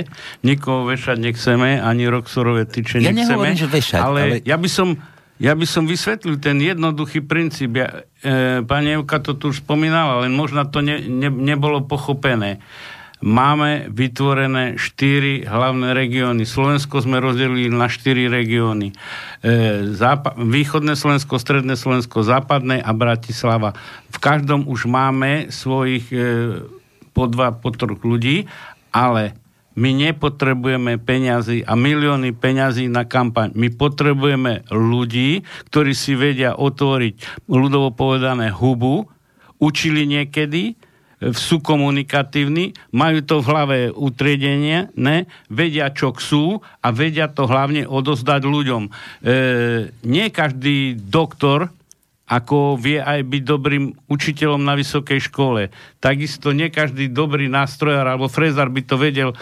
nikoho 0.42 0.88
vešať 0.88 1.16
nechceme, 1.20 1.78
ani 1.78 2.08
Roxorové 2.10 2.66
tyče 2.66 2.98
ja 3.02 3.12
nechceme. 3.12 3.36
nehovorím, 3.36 3.58
že 3.58 3.68
vešať, 3.68 4.00
ale, 4.00 4.20
ale... 4.20 4.36
ja 4.42 4.56
by 4.56 4.68
som 4.70 4.98
ja 5.36 5.52
by 5.52 5.66
som 5.68 5.84
vysvetlil 5.84 6.40
ten 6.40 6.56
jednoduchý 6.56 7.20
princíp. 7.20 7.76
Ja, 7.76 8.08
e, 8.24 8.64
pani 8.64 8.96
Evka 8.96 9.20
to 9.20 9.36
tu 9.36 9.52
už 9.52 9.60
spomínala, 9.60 10.24
len 10.24 10.32
možno 10.32 10.64
to 10.64 10.80
ne, 10.80 10.96
ne, 11.04 11.28
nebolo 11.28 11.84
pochopené. 11.84 12.64
Máme 13.16 13.88
vytvorené 13.88 14.76
štyri 14.76 15.48
hlavné 15.48 15.96
regióny. 15.96 16.44
Slovensko 16.44 17.00
sme 17.00 17.16
rozdelili 17.16 17.72
na 17.72 17.88
štyri 17.88 18.28
regióny. 18.28 18.92
E, 18.92 18.94
zápa- 19.96 20.36
východné 20.36 20.96
Slovensko, 20.96 21.40
stredné 21.40 21.80
Slovensko, 21.80 22.20
západné 22.20 22.80
a 22.80 22.92
Bratislava. 22.92 23.72
V 24.12 24.18
každom 24.20 24.68
už 24.68 24.84
máme 24.84 25.48
svojich 25.48 26.12
e, 26.12 26.16
po 27.16 27.24
dva, 27.28 27.56
po 27.56 27.72
troch 27.72 28.04
ľudí, 28.04 28.44
ale 28.92 29.36
my 29.76 29.90
nepotrebujeme 29.92 30.96
peniazy 30.96 31.60
a 31.62 31.76
milióny 31.76 32.32
peňazí 32.32 32.88
na 32.88 33.04
kampaň. 33.04 33.52
My 33.52 33.68
potrebujeme 33.68 34.64
ľudí, 34.72 35.44
ktorí 35.68 35.92
si 35.92 36.16
vedia 36.16 36.56
otvoriť, 36.56 37.46
ľudovo 37.46 37.92
povedané, 37.92 38.48
hubu, 38.48 39.04
učili 39.60 40.08
niekedy, 40.08 40.76
sú 41.32 41.64
komunikatívni, 41.64 42.76
majú 42.92 43.24
to 43.24 43.40
v 43.40 43.48
hlave 43.48 43.78
utriedenie, 43.88 44.92
ne, 45.00 45.24
vedia, 45.48 45.88
čo 45.88 46.12
chcú 46.12 46.60
a 46.84 46.88
vedia 46.92 47.32
to 47.32 47.48
hlavne 47.48 47.88
odozdať 47.88 48.44
ľuďom. 48.44 48.82
E, 48.84 48.90
nie 50.04 50.26
každý 50.28 50.92
doktor 51.00 51.72
ako 52.26 52.74
vie 52.74 52.98
aj 52.98 53.22
byť 53.22 53.42
dobrým 53.46 53.94
učiteľom 54.10 54.58
na 54.58 54.74
vysokej 54.74 55.30
škole. 55.30 55.70
Takisto 56.02 56.50
nie 56.50 56.74
každý 56.74 57.06
dobrý 57.06 57.46
nástrojár 57.46 58.10
alebo 58.10 58.26
frezár 58.26 58.66
by 58.66 58.82
to 58.82 58.98
vedel 58.98 59.30
e, 59.30 59.36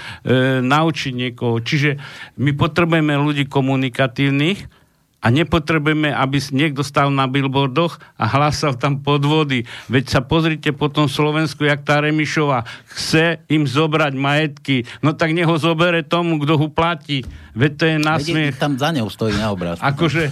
naučiť 0.60 1.12
niekoho. 1.16 1.64
Čiže 1.64 1.96
my 2.36 2.52
potrebujeme 2.52 3.16
ľudí 3.16 3.48
komunikatívnych, 3.48 4.84
a 5.24 5.32
nepotrebujeme, 5.32 6.12
aby 6.12 6.36
niekto 6.52 6.84
stal 6.84 7.08
na 7.08 7.24
billboardoch 7.24 7.96
a 8.20 8.28
hlásal 8.28 8.76
tam 8.76 9.00
podvody. 9.00 9.64
Veď 9.88 10.04
sa 10.12 10.20
pozrite 10.20 10.76
po 10.76 10.92
tom 10.92 11.08
Slovensku, 11.08 11.64
jak 11.64 11.80
tá 11.80 12.04
Remišová 12.04 12.68
chce 12.92 13.40
im 13.48 13.64
zobrať 13.64 14.12
majetky. 14.12 14.84
No 15.00 15.16
tak 15.16 15.32
neho 15.32 15.56
zobere 15.56 16.04
tomu, 16.04 16.36
kto 16.44 16.60
ho 16.60 16.68
platí. 16.68 17.24
Veď 17.56 17.72
to 17.72 17.84
je 17.88 17.96
násmiech. 17.96 18.60
tam 18.60 18.76
za 18.76 18.92
ňou 18.92 19.08
stojí 19.08 19.32
na 19.40 19.48
obrázku. 19.48 19.80
Akože, 19.80 20.28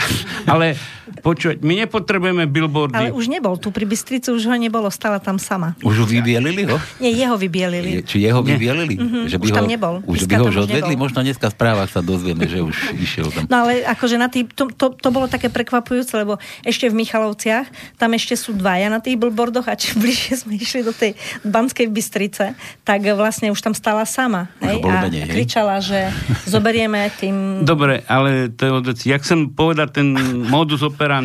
ale 0.52 0.78
počuť, 1.26 1.58
my 1.66 1.74
nepotrebujeme 1.82 2.46
billboardy. 2.46 2.94
Ale 2.94 3.10
už 3.10 3.26
nebol 3.26 3.58
tu 3.58 3.74
pri 3.74 3.82
Bystrici, 3.82 4.30
už 4.30 4.46
ho 4.46 4.54
nebolo, 4.54 4.86
stala 4.94 5.18
tam 5.18 5.42
sama. 5.42 5.74
Už 5.82 5.98
ho 5.98 6.06
vybielili 6.06 6.62
ho? 6.70 6.78
Nie, 7.02 7.10
jeho 7.10 7.34
vybielili. 7.34 7.98
Je, 7.98 8.02
či 8.06 8.16
jeho 8.22 8.46
vybielili? 8.46 8.94
Mhm, 8.94 9.20
že 9.26 9.42
by 9.42 9.42
už 9.42 9.50
ho, 9.50 9.56
tam 9.58 9.66
nebol. 9.66 9.94
Už 10.06 10.22
Dneska 10.22 10.30
by 10.30 10.34
ho 10.38 10.44
už 10.46 10.56
odvedli? 10.70 10.94
nebol. 10.94 11.02
Možno 11.02 11.18
dneska 11.26 11.50
v 11.50 11.54
správach 11.58 11.90
sa 11.90 11.98
dozvieme, 11.98 12.46
že 12.46 12.62
už 12.62 12.94
išiel 13.02 13.34
tam. 13.34 13.50
No 13.50 13.66
ale 13.66 13.82
akože 13.82 14.16
na 14.22 14.30
tý, 14.30 14.46
to, 14.46 14.70
to, 14.70 14.94
to 14.94 15.08
bolo 15.10 15.26
také 15.26 15.50
prekvapujúce, 15.50 16.14
lebo 16.14 16.38
ešte 16.62 16.86
v 16.86 16.94
Michalovciach, 17.02 17.98
tam 17.98 18.14
ešte 18.14 18.38
sú 18.38 18.54
dvaja 18.54 18.86
na 18.86 19.02
tých 19.02 19.18
billboardoch 19.18 19.66
a 19.66 19.74
čím 19.74 19.98
bližšie 20.06 20.46
sme 20.46 20.54
išli 20.54 20.86
do 20.86 20.94
tej 20.94 21.18
Banskej 21.42 21.90
Bystrice, 21.90 22.54
tak 22.86 23.02
vlastne 23.18 23.50
už 23.50 23.58
tam 23.58 23.74
stála 23.74 24.06
sama. 24.06 24.46
Hej, 24.62 24.78
a 24.78 25.10
menej, 25.10 25.26
hej? 25.26 25.42
kričala, 25.42 25.82
že 25.82 26.06
zoberieme 26.46 27.10
tým... 27.18 27.66
Dobre, 27.66 28.06
ale 28.06 28.54
to 28.54 28.62
je 28.62 28.70
od 28.70 28.84
veci. 28.94 29.10
Ja 29.10 29.18
chcem 29.18 29.50
povedať 29.50 29.98
ten 29.98 30.14
modus 30.46 30.86
operandi. 30.86 31.15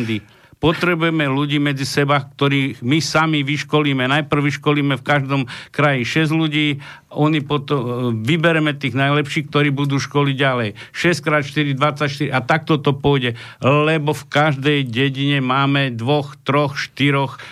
Potrebujeme 0.62 1.26
ľudí 1.26 1.58
medzi 1.58 1.82
seba, 1.82 2.22
ktorých 2.22 2.86
my 2.86 3.02
sami 3.02 3.42
vyškolíme. 3.42 4.06
Najprv 4.06 4.46
vyškolíme 4.46 4.94
v 4.94 5.02
každom 5.02 5.42
kraji 5.74 6.06
6 6.06 6.38
ľudí, 6.38 6.78
oni 7.10 7.42
potom 7.42 8.14
vybereme 8.22 8.70
tých 8.70 8.94
najlepších, 8.94 9.50
ktorí 9.50 9.74
budú 9.74 9.98
školiť 9.98 10.36
ďalej. 10.38 10.78
6x4, 10.94 11.74
24 11.74 12.30
a 12.30 12.38
takto 12.46 12.78
to 12.78 12.94
pôjde. 12.94 13.34
Lebo 13.58 14.14
v 14.14 14.24
každej 14.30 14.86
dedine 14.86 15.42
máme 15.42 15.90
dvoch, 15.90 16.38
troch, 16.46 16.78
štyroch 16.78 17.42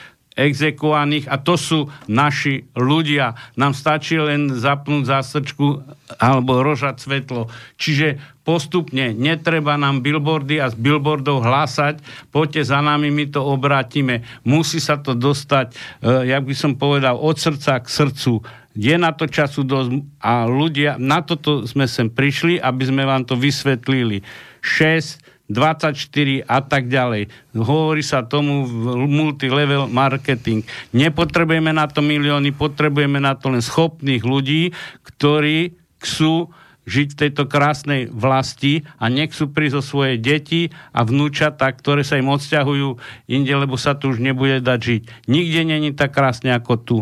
exekuovaných 0.41 1.29
a 1.29 1.37
to 1.37 1.61
sú 1.61 1.93
naši 2.09 2.65
ľudia. 2.73 3.37
Nám 3.61 3.77
stačí 3.77 4.17
len 4.17 4.49
zapnúť 4.49 5.05
zástrčku 5.05 5.85
alebo 6.17 6.65
rožať 6.65 7.05
svetlo. 7.05 7.53
Čiže 7.77 8.17
postupne 8.41 9.12
netreba 9.12 9.77
nám 9.77 10.01
billboardy 10.01 10.59
a 10.59 10.73
z 10.73 10.81
billboardov 10.81 11.45
hlásať, 11.45 12.01
poďte 12.33 12.73
za 12.73 12.81
nami, 12.81 13.12
my 13.12 13.29
to 13.29 13.45
obrátime. 13.45 14.25
Musí 14.43 14.81
sa 14.81 14.97
to 14.97 15.12
dostať, 15.12 15.71
e, 15.71 16.35
jak 16.35 16.43
by 16.43 16.55
som 16.57 16.73
povedal, 16.75 17.21
od 17.21 17.37
srdca 17.37 17.79
k 17.85 17.87
srdcu. 17.87 18.43
Je 18.75 18.95
na 18.97 19.12
to 19.12 19.29
času 19.29 19.67
dosť 19.67 19.91
a 20.23 20.49
ľudia, 20.49 20.97
na 20.97 21.21
toto 21.21 21.69
sme 21.69 21.85
sem 21.91 22.09
prišli, 22.09 22.57
aby 22.59 22.83
sme 22.87 23.03
vám 23.05 23.29
to 23.29 23.37
vysvetlili. 23.37 24.23
6, 24.62 25.20
24 25.51 26.47
a 26.47 26.59
tak 26.62 26.86
ďalej. 26.86 27.27
Hovorí 27.59 28.06
sa 28.06 28.22
tomu 28.22 28.64
multilevel 29.10 29.90
marketing. 29.90 30.62
Nepotrebujeme 30.94 31.74
na 31.74 31.90
to 31.90 32.01
milióny, 32.01 32.55
potrebujeme 32.55 33.18
na 33.18 33.35
to 33.35 33.51
len 33.51 33.60
schopných 33.60 34.22
ľudí, 34.22 34.70
ktorí 35.02 35.74
chcú 35.98 36.55
žiť 36.89 37.09
v 37.12 37.20
tejto 37.27 37.44
krásnej 37.47 38.09
vlasti 38.09 38.89
a 38.97 39.06
nechcú 39.12 39.52
prísť 39.52 39.77
o 39.78 39.82
svoje 39.85 40.14
deti 40.16 40.72
a 40.90 41.05
vnúčata, 41.05 41.68
ktoré 41.70 42.02
sa 42.02 42.16
im 42.16 42.32
odsťahujú 42.32 42.89
inde, 43.31 43.52
lebo 43.52 43.77
sa 43.77 43.94
tu 43.94 44.10
už 44.10 44.18
nebude 44.18 44.64
dať 44.64 44.78
žiť. 44.81 45.02
Nikde 45.28 45.60
není 45.66 45.90
tak 45.93 46.16
krásne 46.16 46.51
ako 46.56 46.72
tu. 46.81 46.98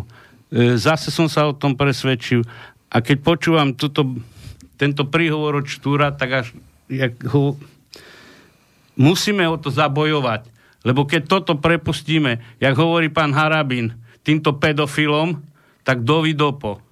E, 0.51 0.77
Zase 0.77 1.09
som 1.15 1.31
sa 1.31 1.47
o 1.49 1.57
tom 1.57 1.79
presvedčil 1.79 2.43
a 2.91 3.01
keď 3.01 3.17
počúvam 3.23 3.73
tuto, 3.73 4.19
tento 4.77 5.07
príhovor 5.09 5.65
od 5.65 5.67
Štúra, 5.71 6.13
tak 6.13 6.31
až 6.45 6.47
jak 6.89 7.15
ho 7.31 7.57
musíme 8.99 9.47
o 9.47 9.57
to 9.57 9.71
zabojovať. 9.71 10.51
Lebo 10.83 11.07
keď 11.07 11.31
toto 11.31 11.59
prepustíme, 11.59 12.43
jak 12.59 12.75
hovorí 12.75 13.09
pán 13.09 13.33
Harabin, 13.35 13.95
týmto 14.27 14.59
pedofilom, 14.59 15.41
tak 15.87 16.05
dovidopo. 16.05 16.83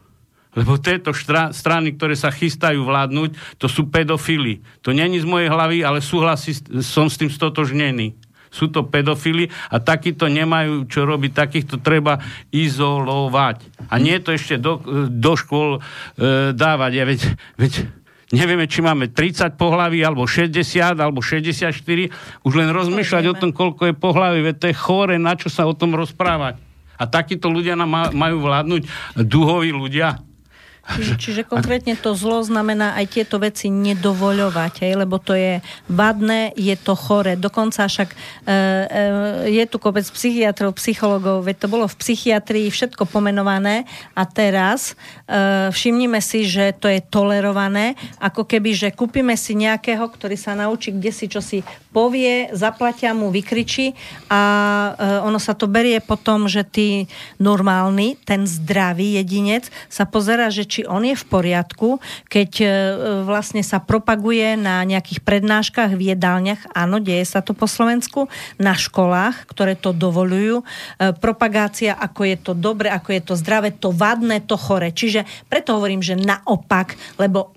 Lebo 0.56 0.80
tieto 0.80 1.12
štra, 1.12 1.52
strany, 1.52 1.92
ktoré 1.92 2.16
sa 2.16 2.32
chystajú 2.32 2.80
vládnuť, 2.88 3.60
to 3.60 3.68
sú 3.68 3.92
pedofily. 3.92 4.64
To 4.80 4.96
není 4.96 5.20
z 5.20 5.28
mojej 5.28 5.52
hlavy, 5.52 5.84
ale 5.84 6.00
súhlasí, 6.00 6.56
som 6.80 7.12
s 7.12 7.20
tým 7.20 7.28
stotožnený. 7.28 8.16
Sú 8.48 8.72
to 8.72 8.88
pedofily 8.88 9.52
a 9.68 9.76
takíto 9.76 10.32
nemajú 10.32 10.88
čo 10.88 11.04
robiť, 11.04 11.30
takýchto 11.36 11.76
treba 11.84 12.24
izolovať. 12.48 13.68
A 13.92 14.00
nie 14.00 14.16
to 14.16 14.32
ešte 14.32 14.56
do, 14.56 14.80
do 15.12 15.32
škôl 15.36 15.76
e, 15.76 15.80
dávať. 16.56 16.90
Ja 16.96 17.04
veď, 17.04 17.20
veď 17.60 17.72
nevieme, 18.34 18.66
či 18.66 18.82
máme 18.82 19.10
30 19.10 19.54
pohlaví, 19.54 20.02
alebo 20.02 20.26
60, 20.26 20.98
alebo 20.98 21.22
64. 21.22 21.70
Už 22.42 22.52
len 22.54 22.70
rozmýšľať 22.74 23.24
o 23.30 23.34
tom, 23.38 23.50
koľko 23.54 23.90
je 23.90 23.94
pohlaví, 23.94 24.42
veď 24.42 24.56
to 24.58 24.66
je 24.70 24.76
chore, 24.76 25.16
na 25.18 25.38
čo 25.38 25.46
sa 25.46 25.66
o 25.66 25.74
tom 25.74 25.94
rozprávať. 25.94 26.58
A 26.96 27.04
takíto 27.04 27.52
ľudia 27.52 27.76
nám 27.76 28.16
majú 28.16 28.40
vládnuť 28.40 28.82
duhoví 29.20 29.70
ľudia. 29.70 30.16
Čiže, 30.86 31.14
čiže 31.18 31.42
konkrétne 31.42 31.98
to 31.98 32.14
zlo 32.14 32.46
znamená 32.46 32.94
aj 32.94 33.06
tieto 33.10 33.42
veci 33.42 33.66
nedovoľovať, 33.66 34.86
hej, 34.86 34.92
lebo 34.94 35.18
to 35.18 35.34
je 35.34 35.58
vadné, 35.90 36.54
je 36.54 36.78
to 36.78 36.94
chore. 36.94 37.34
Dokonca 37.34 37.90
však 37.90 38.14
e, 38.14 38.16
e, 38.16 38.56
je 39.50 39.64
tu 39.66 39.82
kopec 39.82 40.06
psychiatrov, 40.06 40.78
psychologov, 40.78 41.42
veď 41.42 41.66
to 41.66 41.68
bolo 41.72 41.90
v 41.90 41.98
psychiatrii 41.98 42.70
všetko 42.70 43.02
pomenované 43.10 43.82
a 44.14 44.22
teraz 44.30 44.94
e, 45.26 45.74
všimnime 45.74 46.22
si, 46.22 46.46
že 46.46 46.70
to 46.78 46.86
je 46.86 47.02
tolerované, 47.02 47.98
ako 48.22 48.46
keby, 48.46 48.70
že 48.70 48.94
kúpime 48.94 49.34
si 49.34 49.58
nejakého, 49.58 50.06
ktorý 50.06 50.38
sa 50.38 50.54
naučí, 50.54 50.94
kde 50.94 51.10
si 51.10 51.26
čo 51.26 51.42
si 51.42 51.66
povie, 51.96 52.52
zaplatia 52.52 53.16
mu, 53.16 53.32
vykričí 53.32 53.96
a 54.28 54.42
e, 54.92 55.24
ono 55.24 55.40
sa 55.40 55.56
to 55.56 55.64
berie 55.64 55.96
potom, 56.04 56.44
že 56.44 56.60
ty 56.60 57.08
normálny, 57.40 58.20
ten 58.28 58.44
zdravý 58.44 59.16
jedinec 59.16 59.72
sa 59.88 60.04
pozera, 60.04 60.52
že 60.52 60.68
či 60.68 60.75
on 60.84 61.00
je 61.06 61.16
v 61.16 61.24
poriadku, 61.24 62.02
keď 62.28 62.50
e, 62.60 62.66
vlastne 63.24 63.64
sa 63.64 63.80
propaguje 63.80 64.60
na 64.60 64.84
nejakých 64.84 65.24
prednáškach 65.24 65.96
v 65.96 66.12
jedálniach, 66.12 66.76
áno, 66.76 67.00
deje 67.00 67.24
sa 67.24 67.40
to 67.40 67.56
po 67.56 67.64
Slovensku, 67.64 68.28
na 68.60 68.76
školách, 68.76 69.48
ktoré 69.48 69.72
to 69.72 69.96
dovolujú, 69.96 70.60
e, 70.60 70.64
propagácia, 71.16 71.96
ako 71.96 72.20
je 72.28 72.36
to 72.36 72.52
dobre, 72.52 72.92
ako 72.92 73.08
je 73.16 73.22
to 73.24 73.34
zdravé, 73.38 73.72
to 73.72 73.88
vadné, 73.94 74.44
to 74.44 74.60
chore. 74.60 74.92
Čiže 74.92 75.24
preto 75.48 75.80
hovorím, 75.80 76.04
že 76.04 76.20
naopak, 76.20 76.98
lebo 77.16 77.56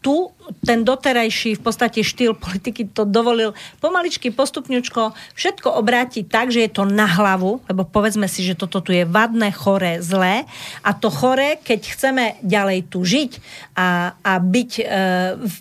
tu 0.00 0.32
ten 0.64 0.86
doterajší 0.86 1.56
v 1.56 1.62
podstate 1.62 2.00
štýl 2.00 2.32
politiky 2.34 2.88
to 2.90 3.04
dovolil 3.04 3.52
pomaličky, 3.84 4.32
postupňučko 4.32 5.12
všetko 5.34 5.68
obrátiť 5.76 6.24
tak, 6.26 6.48
že 6.48 6.64
je 6.64 6.70
to 6.72 6.88
na 6.88 7.04
hlavu, 7.04 7.60
lebo 7.68 7.82
povedzme 7.84 8.24
si, 8.30 8.40
že 8.40 8.56
toto 8.56 8.80
tu 8.80 8.94
je 8.94 9.04
vadné, 9.04 9.52
choré, 9.52 10.00
zlé. 10.00 10.48
A 10.80 10.96
to 10.96 11.12
choré, 11.12 11.60
keď 11.60 11.80
chceme 11.92 12.24
ďalej 12.40 12.88
tu 12.88 13.04
žiť 13.04 13.30
a, 13.76 14.16
a 14.24 14.32
byť, 14.40 14.70
e, 14.80 14.84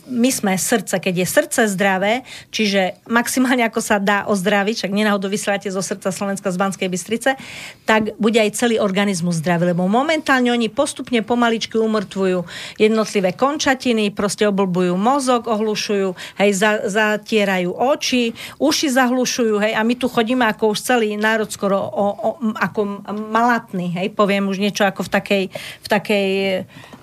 my 0.08 0.30
sme 0.32 0.56
srdce, 0.56 0.96
keď 1.04 1.14
je 1.24 1.28
srdce 1.28 1.62
zdravé, 1.68 2.24
čiže 2.54 2.96
maximálne 3.12 3.68
ako 3.68 3.84
sa 3.84 4.00
dá 4.00 4.24
ozdraviť, 4.32 4.86
však 4.86 4.96
nenáhodou 4.96 5.28
vysielate 5.28 5.68
zo 5.68 5.84
srdca 5.84 6.16
Slovenska 6.16 6.48
z 6.48 6.58
Banskej 6.58 6.88
Bystrice, 6.88 7.36
tak 7.84 8.16
bude 8.16 8.40
aj 8.40 8.56
celý 8.56 8.80
organizmus 8.80 9.44
zdravý, 9.44 9.76
lebo 9.76 9.86
momentálne 9.92 10.50
oni 10.56 10.72
postupne 10.72 11.20
pomaličky 11.20 11.76
umrtvujú 11.76 12.48
jednotlivé 12.80 13.36
končatiny, 13.36 14.16
proste 14.16 14.48
oblbujú 14.48 14.79
ohlubujú 14.80 14.96
mozog, 14.96 15.44
ohlušujú, 15.48 16.16
hej, 16.40 16.52
za, 16.56 16.88
zatierajú 16.88 17.76
oči, 17.76 18.32
uši 18.56 18.88
zahlušujú, 18.88 19.60
hej, 19.60 19.76
a 19.76 19.84
my 19.84 19.94
tu 20.00 20.08
chodíme 20.08 20.48
ako 20.48 20.72
už 20.72 20.80
celý 20.80 21.20
národ 21.20 21.52
skoro 21.52 21.76
o, 21.76 22.08
o, 22.16 22.30
ako 22.56 23.04
malatný, 23.12 23.92
hej, 23.92 24.16
poviem 24.16 24.48
už 24.48 24.64
niečo 24.64 24.88
ako 24.88 25.04
v 25.04 25.10
takej, 25.12 25.44
v 25.84 25.88
takej 25.92 26.28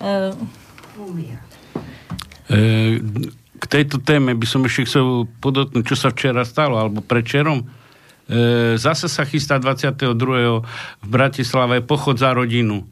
uh, 0.01 0.33
k 3.57 3.65
tejto 3.69 4.01
téme 4.01 4.33
by 4.33 4.47
som 4.49 4.65
ešte 4.65 4.89
chcel 4.89 5.29
podotknúť, 5.43 5.83
čo 5.85 5.97
sa 5.97 6.09
včera 6.09 6.45
stalo, 6.45 6.77
alebo 6.77 7.03
prečerom. 7.03 7.59
E, 7.61 7.65
zase 8.79 9.11
sa 9.11 9.25
chystá 9.27 9.59
22. 9.59 10.13
v 11.03 11.07
Bratislave 11.09 11.83
pochod 11.83 12.15
za 12.15 12.31
rodinu 12.31 12.87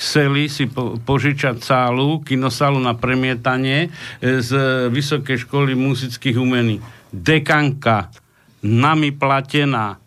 chceli 0.00 0.48
si 0.48 0.64
po, 0.64 0.96
požičať 0.96 1.60
sálu, 1.60 2.24
kinosálu 2.24 2.80
na 2.80 2.96
premietanie 2.96 3.92
e, 3.92 4.40
z 4.40 4.50
Vysokej 4.88 5.44
školy 5.44 5.76
muzických 5.76 6.40
umení. 6.40 6.80
Dekanka, 7.12 8.08
nami 8.64 9.12
platená, 9.12 10.00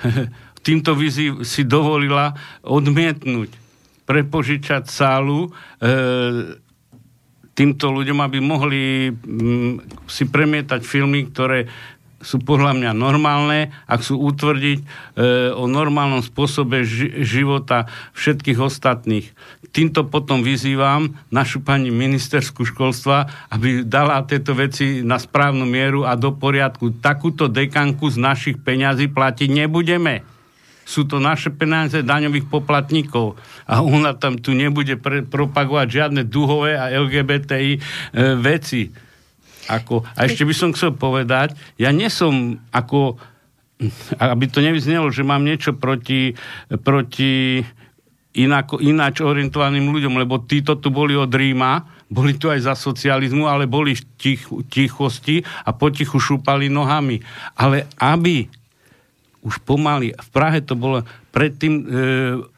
týmto 0.66 0.96
vizi 0.96 1.44
si 1.44 1.68
dovolila 1.68 2.32
odmietnúť, 2.64 3.52
prepožičať 4.08 4.88
sálu 4.88 5.46
e, 5.46 5.50
týmto 7.52 7.92
ľuďom, 7.92 8.18
aby 8.24 8.38
mohli 8.40 9.12
m, 9.12 9.76
si 10.08 10.24
premietať 10.24 10.80
filmy, 10.80 11.28
ktoré 11.28 11.68
sú 12.20 12.36
podľa 12.44 12.76
mňa 12.76 12.92
normálne 12.92 13.72
a 13.88 13.96
chcú 13.96 14.20
utvrdiť 14.28 14.78
e, 14.80 14.86
o 15.56 15.64
normálnom 15.64 16.20
spôsobe 16.20 16.84
ži- 16.84 17.24
života 17.24 17.88
všetkých 18.12 18.60
ostatných. 18.60 19.32
Týmto 19.72 20.04
potom 20.04 20.44
vyzývam 20.44 21.16
našu 21.32 21.64
pani 21.64 21.88
ministerskú 21.88 22.68
školstva, 22.68 23.24
aby 23.48 23.88
dala 23.88 24.20
tieto 24.28 24.52
veci 24.52 25.00
na 25.00 25.16
správnu 25.16 25.64
mieru 25.64 26.04
a 26.04 26.12
do 26.12 26.36
poriadku. 26.36 27.00
Takúto 27.00 27.48
dekanku 27.48 28.12
z 28.12 28.20
našich 28.20 28.56
peňazí 28.60 29.08
platiť 29.08 29.48
nebudeme. 29.48 30.20
Sú 30.84 31.08
to 31.08 31.22
naše 31.22 31.54
peniaze 31.54 32.04
daňových 32.04 32.50
poplatníkov 32.50 33.38
a 33.64 33.80
ona 33.80 34.12
tam 34.12 34.36
tu 34.36 34.52
nebude 34.52 34.98
pre- 35.00 35.24
propagovať 35.24 35.86
žiadne 35.88 36.22
duhové 36.28 36.76
a 36.76 36.92
LGBTI 36.92 37.72
e, 37.76 37.80
veci 38.36 39.09
ako, 39.68 40.06
a 40.16 40.24
ešte 40.24 40.46
by 40.46 40.54
som 40.56 40.70
chcel 40.72 40.96
povedať, 40.96 41.58
ja 41.76 41.92
nesom 41.92 42.60
ako, 42.72 43.20
aby 44.16 44.44
to 44.48 44.64
nevyznelo, 44.64 45.12
že 45.12 45.26
mám 45.26 45.44
niečo 45.44 45.76
proti, 45.76 46.32
proti 46.80 47.60
inako, 48.36 48.78
ináč 48.78 49.20
orientovaným 49.20 49.90
ľuďom, 49.90 50.14
lebo 50.20 50.46
títo 50.46 50.78
tu 50.78 50.94
boli 50.94 51.18
od 51.18 51.30
Ríma, 51.30 51.82
boli 52.10 52.38
tu 52.38 52.50
aj 52.50 52.66
za 52.66 52.74
socializmu, 52.74 53.46
ale 53.46 53.70
boli 53.70 53.94
v 53.94 54.02
tich, 54.18 54.42
tichosti 54.70 55.42
a 55.66 55.70
potichu 55.74 56.18
šúpali 56.18 56.66
nohami. 56.66 57.22
Ale 57.58 57.86
aby 57.98 58.50
už 59.40 59.64
pomaly, 59.64 60.12
v 60.12 60.28
Prahe 60.32 60.60
to 60.60 60.76
bolo 60.76 61.00
predtým 61.32 61.74
e, 61.80 61.82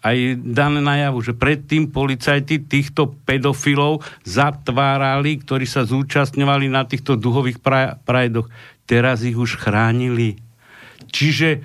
aj 0.03 0.17
dané 0.43 0.83
najavu, 0.83 1.23
že 1.23 1.31
predtým 1.31 1.95
policajti 1.95 2.59
týchto 2.59 3.15
pedofilov 3.23 4.03
zatvárali, 4.27 5.39
ktorí 5.39 5.63
sa 5.63 5.87
zúčastňovali 5.87 6.67
na 6.67 6.83
týchto 6.83 7.15
duhových 7.15 7.63
pra, 7.63 8.03
prajdoch. 8.03 8.51
Teraz 8.83 9.23
ich 9.23 9.39
už 9.39 9.63
chránili. 9.63 10.43
Čiže 11.15 11.63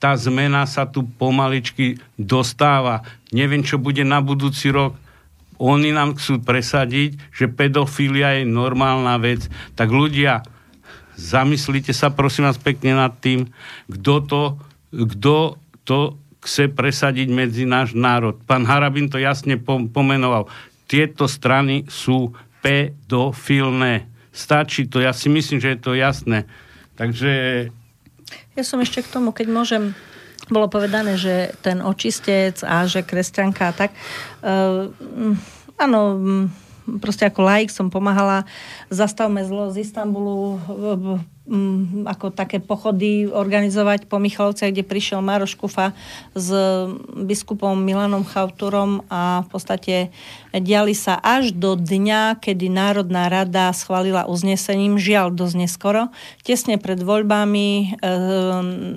tá 0.00 0.14
zmena 0.14 0.64
sa 0.70 0.86
tu 0.86 1.04
pomaličky 1.04 1.98
dostáva. 2.14 3.02
Neviem, 3.34 3.66
čo 3.66 3.76
bude 3.76 4.06
na 4.06 4.22
budúci 4.22 4.70
rok. 4.70 4.96
Oni 5.60 5.92
nám 5.92 6.16
chcú 6.16 6.40
presadiť, 6.40 7.20
že 7.36 7.52
pedofilia 7.52 8.40
je 8.40 8.48
normálna 8.48 9.20
vec. 9.20 9.44
Tak 9.76 9.92
ľudia, 9.92 10.40
zamyslite 11.20 11.92
sa 11.92 12.08
prosím 12.08 12.48
vás 12.48 12.56
pekne 12.56 12.96
nad 12.96 13.12
tým, 13.20 13.52
kto 13.92 14.14
to, 14.24 14.42
kto 14.88 15.60
to 15.84 16.16
chce 16.40 16.72
presadiť 16.72 17.28
medzi 17.28 17.68
náš 17.68 17.92
národ. 17.92 18.40
Pán 18.48 18.64
Harabin 18.64 19.12
to 19.12 19.20
jasne 19.20 19.60
pomenoval. 19.92 20.48
Tieto 20.88 21.28
strany 21.28 21.84
sú 21.92 22.32
pedofilné. 22.64 24.08
Stačí 24.32 24.88
to, 24.88 25.04
ja 25.04 25.12
si 25.12 25.28
myslím, 25.28 25.60
že 25.60 25.76
je 25.76 25.80
to 25.80 25.92
jasné. 25.92 26.48
Takže... 26.96 27.30
Ja 28.56 28.64
som 28.64 28.80
ešte 28.80 29.04
k 29.04 29.12
tomu, 29.12 29.36
keď 29.36 29.46
môžem 29.52 29.92
bolo 30.50 30.66
povedané, 30.66 31.14
že 31.20 31.54
ten 31.62 31.78
očistec 31.84 32.58
a 32.66 32.88
že 32.88 33.06
kresťanka 33.06 33.70
a 33.70 33.76
tak. 33.76 33.90
Uh, 34.42 34.90
áno, 35.78 36.00
proste 36.98 37.30
ako 37.30 37.46
laik 37.46 37.70
som 37.70 37.92
pomáhala. 37.92 38.42
Zastavme 38.90 39.46
zlo 39.46 39.70
z 39.70 39.86
Istanbulu 39.86 40.58
ako 42.06 42.30
také 42.30 42.62
pochody 42.62 43.26
organizovať 43.26 44.06
po 44.06 44.22
Michalovciach, 44.22 44.70
kde 44.70 44.86
prišiel 44.86 45.18
Maroš 45.18 45.58
Kufa 45.58 45.90
s 46.30 46.54
biskupom 47.26 47.74
Milanom 47.74 48.22
Chauturom 48.22 49.02
a 49.10 49.42
v 49.42 49.48
podstate 49.50 49.94
diali 50.50 50.98
sa 50.98 51.14
až 51.14 51.54
do 51.54 51.78
dňa, 51.78 52.42
kedy 52.42 52.66
Národná 52.66 53.30
rada 53.30 53.70
schválila 53.70 54.26
uznesením, 54.26 54.98
žiaľ 54.98 55.30
dosť 55.30 55.54
neskoro, 55.54 56.02
tesne 56.42 56.74
pred 56.82 56.98
voľbami 56.98 57.68
e, 57.70 57.86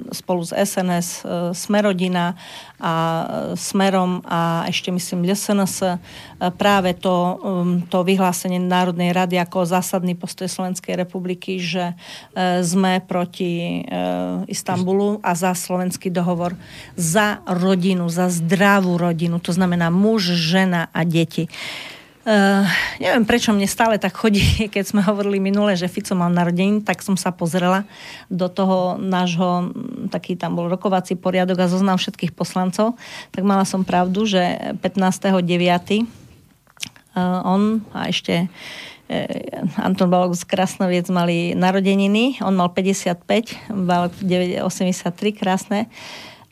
spolu 0.10 0.42
s 0.42 0.52
SNS 0.58 1.08
e, 1.08 1.24
Smerodina 1.54 2.34
a 2.82 2.94
Smerom 3.56 4.26
a 4.28 4.68
ešte 4.68 4.90
myslím 4.90 5.30
LSNS 5.30 5.76
e, 5.86 5.90
práve 6.58 6.98
to, 6.98 7.40
to 7.88 8.04
vyhlásenie 8.04 8.60
Národnej 8.60 9.16
rady 9.16 9.40
ako 9.40 9.70
zásadný 9.70 10.18
postoj 10.18 10.52
Slovenskej 10.52 11.00
republiky, 11.00 11.62
že 11.62 11.96
sme 12.64 13.04
proti 13.04 13.84
e, 13.84 14.02
Istanbulu 14.48 15.20
a 15.22 15.32
za 15.38 15.54
slovenský 15.54 16.10
dohovor, 16.10 16.58
za 16.98 17.44
rodinu, 17.46 18.10
za 18.10 18.32
zdravú 18.32 18.98
rodinu, 18.98 19.38
to 19.38 19.54
znamená 19.54 19.94
muž, 19.94 20.34
žena 20.34 20.90
a 20.92 21.06
deti. 21.06 21.43
Uh, 22.24 22.64
neviem, 23.04 23.28
prečo 23.28 23.52
mne 23.52 23.68
stále 23.68 24.00
tak 24.00 24.16
chodí, 24.16 24.40
keď 24.74 24.84
sme 24.88 25.04
hovorili 25.04 25.44
minule, 25.44 25.76
že 25.76 25.92
Fico 25.92 26.16
mal 26.16 26.32
narodení, 26.32 26.80
tak 26.80 27.04
som 27.04 27.20
sa 27.20 27.36
pozrela 27.36 27.84
do 28.32 28.48
toho 28.48 28.96
nášho, 28.96 29.76
taký 30.08 30.40
tam 30.40 30.56
bol 30.56 30.72
rokovací 30.72 31.20
poriadok 31.20 31.60
a 31.60 31.68
zoznam 31.68 32.00
všetkých 32.00 32.32
poslancov, 32.32 32.96
tak 33.36 33.44
mala 33.44 33.68
som 33.68 33.84
pravdu, 33.84 34.24
že 34.24 34.40
15.9. 34.80 35.44
Uh, 37.14 37.44
on 37.44 37.84
a 37.92 38.08
ešte 38.08 38.48
Anton 39.78 40.10
Balok 40.10 40.34
z 40.34 40.48
Krasnoviec 40.48 41.12
mali 41.12 41.54
narodeniny, 41.54 42.40
on 42.42 42.56
mal 42.56 42.72
55, 42.72 43.70
Balok 43.70 44.16
83, 44.24 45.12
krásne. 45.36 45.92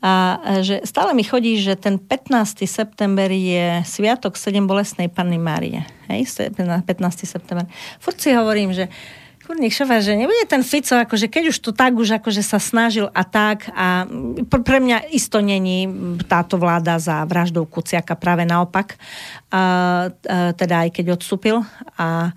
A 0.02 0.42
že 0.66 0.82
stále 0.82 1.14
mi 1.14 1.22
chodí, 1.22 1.62
že 1.62 1.78
ten 1.78 2.02
15. 2.02 2.66
september 2.66 3.30
je 3.30 3.86
Sviatok 3.86 4.34
7 4.34 4.66
bolestnej 4.66 5.14
Panny 5.14 5.38
Márie. 5.38 5.86
Hej, 6.10 6.50
15. 6.58 6.82
september. 7.30 7.70
Furt 8.02 8.18
si 8.18 8.34
hovorím, 8.34 8.74
že 8.74 8.90
Kurník 9.42 9.74
šofa, 9.74 10.06
že 10.06 10.14
nebude 10.14 10.46
ten 10.46 10.62
Fico, 10.62 10.94
akože 10.96 11.26
keď 11.26 11.50
už 11.50 11.58
to 11.60 11.74
tak 11.74 11.98
už 11.98 12.22
akože 12.22 12.46
sa 12.46 12.62
snažil 12.62 13.10
a 13.10 13.26
tak 13.26 13.74
a 13.74 14.06
pre 14.48 14.78
mňa 14.78 15.10
isto 15.12 15.42
není 15.42 15.90
táto 16.30 16.62
vláda 16.62 17.02
za 17.02 17.26
vraždou 17.26 17.66
Kuciaka 17.66 18.14
práve 18.14 18.46
naopak, 18.46 18.96
a, 18.96 19.02
a, 19.58 20.54
teda 20.54 20.86
aj 20.86 20.90
keď 20.94 21.06
odstúpil 21.18 21.66
a 21.98 22.32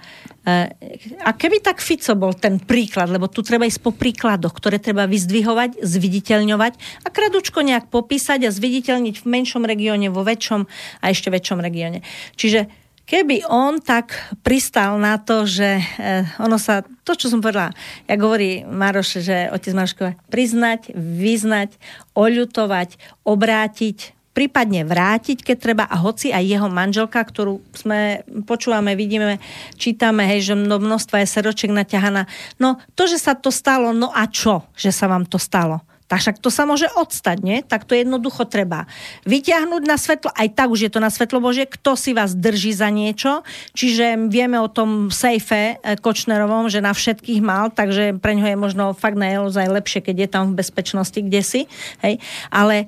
a 0.45 1.31
keby 1.33 1.65
tak 1.65 1.81
Fico 1.81 2.13
bol 2.13 2.37
ten 2.37 2.61
príklad, 2.61 3.09
lebo 3.09 3.33
tu 3.33 3.41
treba 3.41 3.65
ísť 3.65 3.81
po 3.81 3.97
príkladoch, 3.97 4.53
ktoré 4.53 4.77
treba 4.77 5.09
vyzdvihovať, 5.09 5.81
zviditeľňovať 5.81 6.73
a 7.01 7.09
kradučko 7.09 7.65
nejak 7.65 7.89
popísať 7.89 8.45
a 8.45 8.53
zviditeľniť 8.53 9.25
v 9.25 9.27
menšom 9.27 9.65
regióne, 9.65 10.13
vo 10.13 10.21
väčšom 10.21 10.69
a 11.01 11.05
ešte 11.09 11.33
väčšom 11.33 11.65
regióne. 11.65 12.05
Čiže 12.37 12.85
Keby 13.05 13.45
on 13.53 13.85
tak 13.85 14.17
pristal 14.41 14.97
na 14.97 15.21
to, 15.21 15.45
že 15.45 15.77
eh, 15.77 16.25
ono 16.41 16.57
sa, 16.57 16.81
to 17.05 17.13
čo 17.13 17.29
som 17.29 17.45
povedala, 17.45 17.77
jak 18.09 18.17
hovorí 18.17 18.65
Maroš, 18.65 19.21
že 19.21 19.53
otec 19.53 19.77
Maroškova, 19.77 20.17
priznať, 20.33 20.97
vyznať, 20.97 21.77
oľutovať, 22.17 22.97
obrátiť, 23.29 24.17
prípadne 24.35 24.83
vrátiť, 24.83 25.41
keď 25.41 25.57
treba 25.57 25.85
a 25.87 25.97
hoci 25.97 26.35
aj 26.35 26.43
jeho 26.43 26.67
manželka, 26.67 27.23
ktorú 27.23 27.63
sme 27.73 28.27
počúvame, 28.45 28.99
vidíme, 28.99 29.39
čítame, 29.79 30.27
hej, 30.27 30.53
že 30.53 30.55
množstva 30.59 31.23
je 31.23 31.33
seroček 31.33 31.71
naťahaná. 31.71 32.27
No 32.59 32.83
to, 32.99 33.07
že 33.07 33.23
sa 33.23 33.39
to 33.39 33.55
stalo, 33.55 33.95
no 33.95 34.11
a 34.11 34.27
čo, 34.27 34.67
že 34.75 34.91
sa 34.91 35.07
vám 35.07 35.25
to 35.31 35.39
stalo? 35.39 35.87
Tak 36.05 36.21
však 36.21 36.37
to 36.45 36.53
sa 36.53 36.69
môže 36.69 36.85
odstať, 37.01 37.41
nie? 37.41 37.65
Tak 37.65 37.89
to 37.89 37.97
jednoducho 37.97 38.45
treba 38.45 38.85
vyťahnuť 39.25 39.83
na 39.89 39.97
svetlo, 39.97 40.31
aj 40.37 40.53
tak 40.53 40.69
už 40.69 40.81
je 40.85 40.91
to 40.93 41.01
na 41.01 41.09
svetlo 41.09 41.41
Bože, 41.41 41.65
kto 41.65 41.97
si 41.97 42.13
vás 42.13 42.37
drží 42.37 42.77
za 42.77 42.93
niečo, 42.93 43.41
čiže 43.73 44.29
vieme 44.29 44.61
o 44.61 44.69
tom 44.69 45.09
sejfe 45.09 45.81
eh, 45.81 45.97
Kočnerovom, 45.97 46.69
že 46.69 46.85
na 46.85 46.93
všetkých 46.93 47.41
mal, 47.41 47.73
takže 47.73 48.21
pre 48.21 48.37
ňo 48.37 48.53
je 48.53 48.57
možno 48.59 48.85
fakt 48.93 49.17
naozaj 49.17 49.65
lepšie, 49.65 50.05
keď 50.05 50.17
je 50.21 50.29
tam 50.29 50.45
v 50.53 50.61
bezpečnosti, 50.61 51.17
kde 51.17 51.41
si, 51.41 51.61
hej, 52.05 52.21
ale 52.53 52.85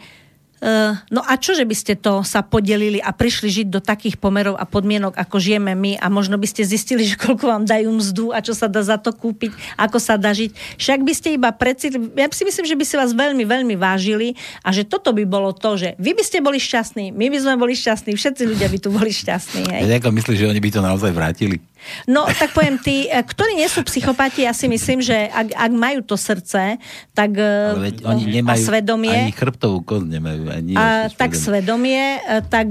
no 1.13 1.21
a 1.21 1.37
čo, 1.37 1.53
že 1.53 1.69
by 1.69 1.77
ste 1.77 1.95
to 2.01 2.25
sa 2.25 2.41
podelili 2.41 2.97
a 3.03 3.13
prišli 3.13 3.49
žiť 3.63 3.67
do 3.69 3.81
takých 3.83 4.17
pomerov 4.17 4.57
a 4.57 4.65
podmienok, 4.65 5.17
ako 5.17 5.37
žijeme 5.37 5.77
my 5.77 6.01
a 6.01 6.07
možno 6.09 6.41
by 6.41 6.49
ste 6.49 6.65
zistili, 6.65 7.05
že 7.11 7.21
koľko 7.21 7.45
vám 7.45 7.65
dajú 7.69 7.91
mzdu 7.93 8.33
a 8.33 8.41
čo 8.41 8.57
sa 8.57 8.71
dá 8.71 8.81
za 8.81 8.97
to 8.97 9.13
kúpiť, 9.13 9.53
ako 9.77 9.99
sa 10.01 10.17
dá 10.17 10.33
žiť. 10.33 10.81
Však 10.81 11.01
by 11.05 11.13
ste 11.13 11.29
iba 11.37 11.51
precitli, 11.53 11.99
ja 12.17 12.27
si 12.33 12.45
myslím, 12.45 12.65
že 12.65 12.77
by 12.77 12.85
si 12.85 12.95
vás 12.97 13.11
veľmi, 13.13 13.45
veľmi 13.45 13.75
vážili 13.77 14.39
a 14.65 14.73
že 14.73 14.89
toto 14.89 15.13
by 15.13 15.25
bolo 15.27 15.53
to, 15.53 15.77
že 15.77 15.99
vy 16.01 16.17
by 16.17 16.23
ste 16.25 16.41
boli 16.41 16.57
šťastní, 16.57 17.13
my 17.13 17.27
by 17.29 17.39
sme 17.43 17.55
boli 17.61 17.75
šťastní, 17.77 18.17
všetci 18.17 18.43
ľudia 18.47 18.69
by 18.71 18.79
tu 18.81 18.89
boli 18.95 19.13
šťastní. 19.13 19.63
Hej. 19.73 19.83
Ja 19.89 20.13
myslíš, 20.13 20.39
že 20.39 20.47
oni 20.47 20.61
by 20.63 20.71
to 20.71 20.81
naozaj 20.81 21.11
vrátili? 21.11 21.59
No, 22.07 22.27
tak 22.27 22.53
poviem, 22.53 22.77
tí, 22.79 23.09
eh, 23.09 23.23
ktorí 23.23 23.57
nie 23.57 23.69
sú 23.71 23.83
psychopati, 23.87 24.45
ja 24.45 24.53
si 24.53 24.69
myslím, 24.69 25.01
že 25.01 25.31
ak, 25.31 25.55
ak 25.55 25.73
majú 25.73 26.01
to 26.05 26.19
srdce, 26.19 26.77
tak 27.17 27.31
eh, 27.39 27.73
Ale 27.73 27.93
veď 27.93 27.97
oni 28.05 28.25
nemajú 28.43 28.53
a 28.53 28.67
svedomie, 28.67 29.19
ani 29.31 29.35
chrbtovú 29.35 29.79
kosť 29.83 30.07
nemajú. 30.07 30.43
Ani 30.51 30.73
a, 30.77 31.09
tak 31.09 31.33
svedomie, 31.33 32.21
eh, 32.21 32.43
tak 32.47 32.69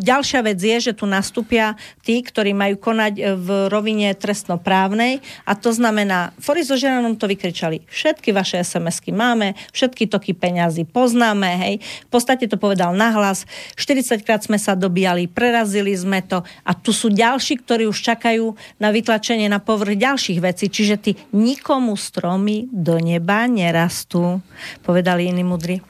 ďalšia 0.00 0.40
vec 0.42 0.58
je, 0.58 0.90
že 0.90 0.92
tu 0.96 1.04
nastúpia 1.06 1.78
tí, 2.02 2.20
ktorí 2.20 2.56
majú 2.56 2.80
konať 2.80 3.38
v 3.38 3.48
rovine 3.70 4.12
trestnoprávnej. 4.16 5.20
A 5.44 5.52
to 5.54 5.70
znamená, 5.70 6.32
Fory 6.40 6.66
so 6.66 6.74
Žeranom 6.74 7.16
to 7.16 7.28
vykričali, 7.28 7.84
všetky 7.86 8.32
vaše 8.32 8.60
SMS-ky 8.60 9.12
máme, 9.12 9.54
všetky 9.72 10.08
toky 10.08 10.32
peňazí 10.36 10.88
poznáme, 10.88 11.50
hej, 11.60 11.74
v 11.80 12.10
podstate 12.10 12.46
to 12.46 12.56
povedal 12.56 12.94
nahlas, 12.96 13.44
40 13.76 14.24
krát 14.24 14.40
sme 14.42 14.56
sa 14.56 14.72
dobíjali, 14.78 15.28
prerazili 15.28 15.92
sme 15.92 16.22
to. 16.22 16.40
A 16.62 16.72
tu 16.72 16.94
sú 16.94 17.12
ďalší, 17.12 17.60
ktorí 17.60 17.84
už 17.90 18.05
čakajú 18.06 18.54
na 18.78 18.94
vytlačenie 18.94 19.50
na 19.50 19.58
povrch 19.58 19.98
ďalších 19.98 20.38
vecí. 20.38 20.70
Čiže 20.70 20.96
ty 21.02 21.10
nikomu 21.34 21.98
stromy 21.98 22.70
do 22.70 23.02
neba 23.02 23.50
nerastú, 23.50 24.38
povedali 24.86 25.26
iní 25.26 25.42
mudri. 25.42 25.82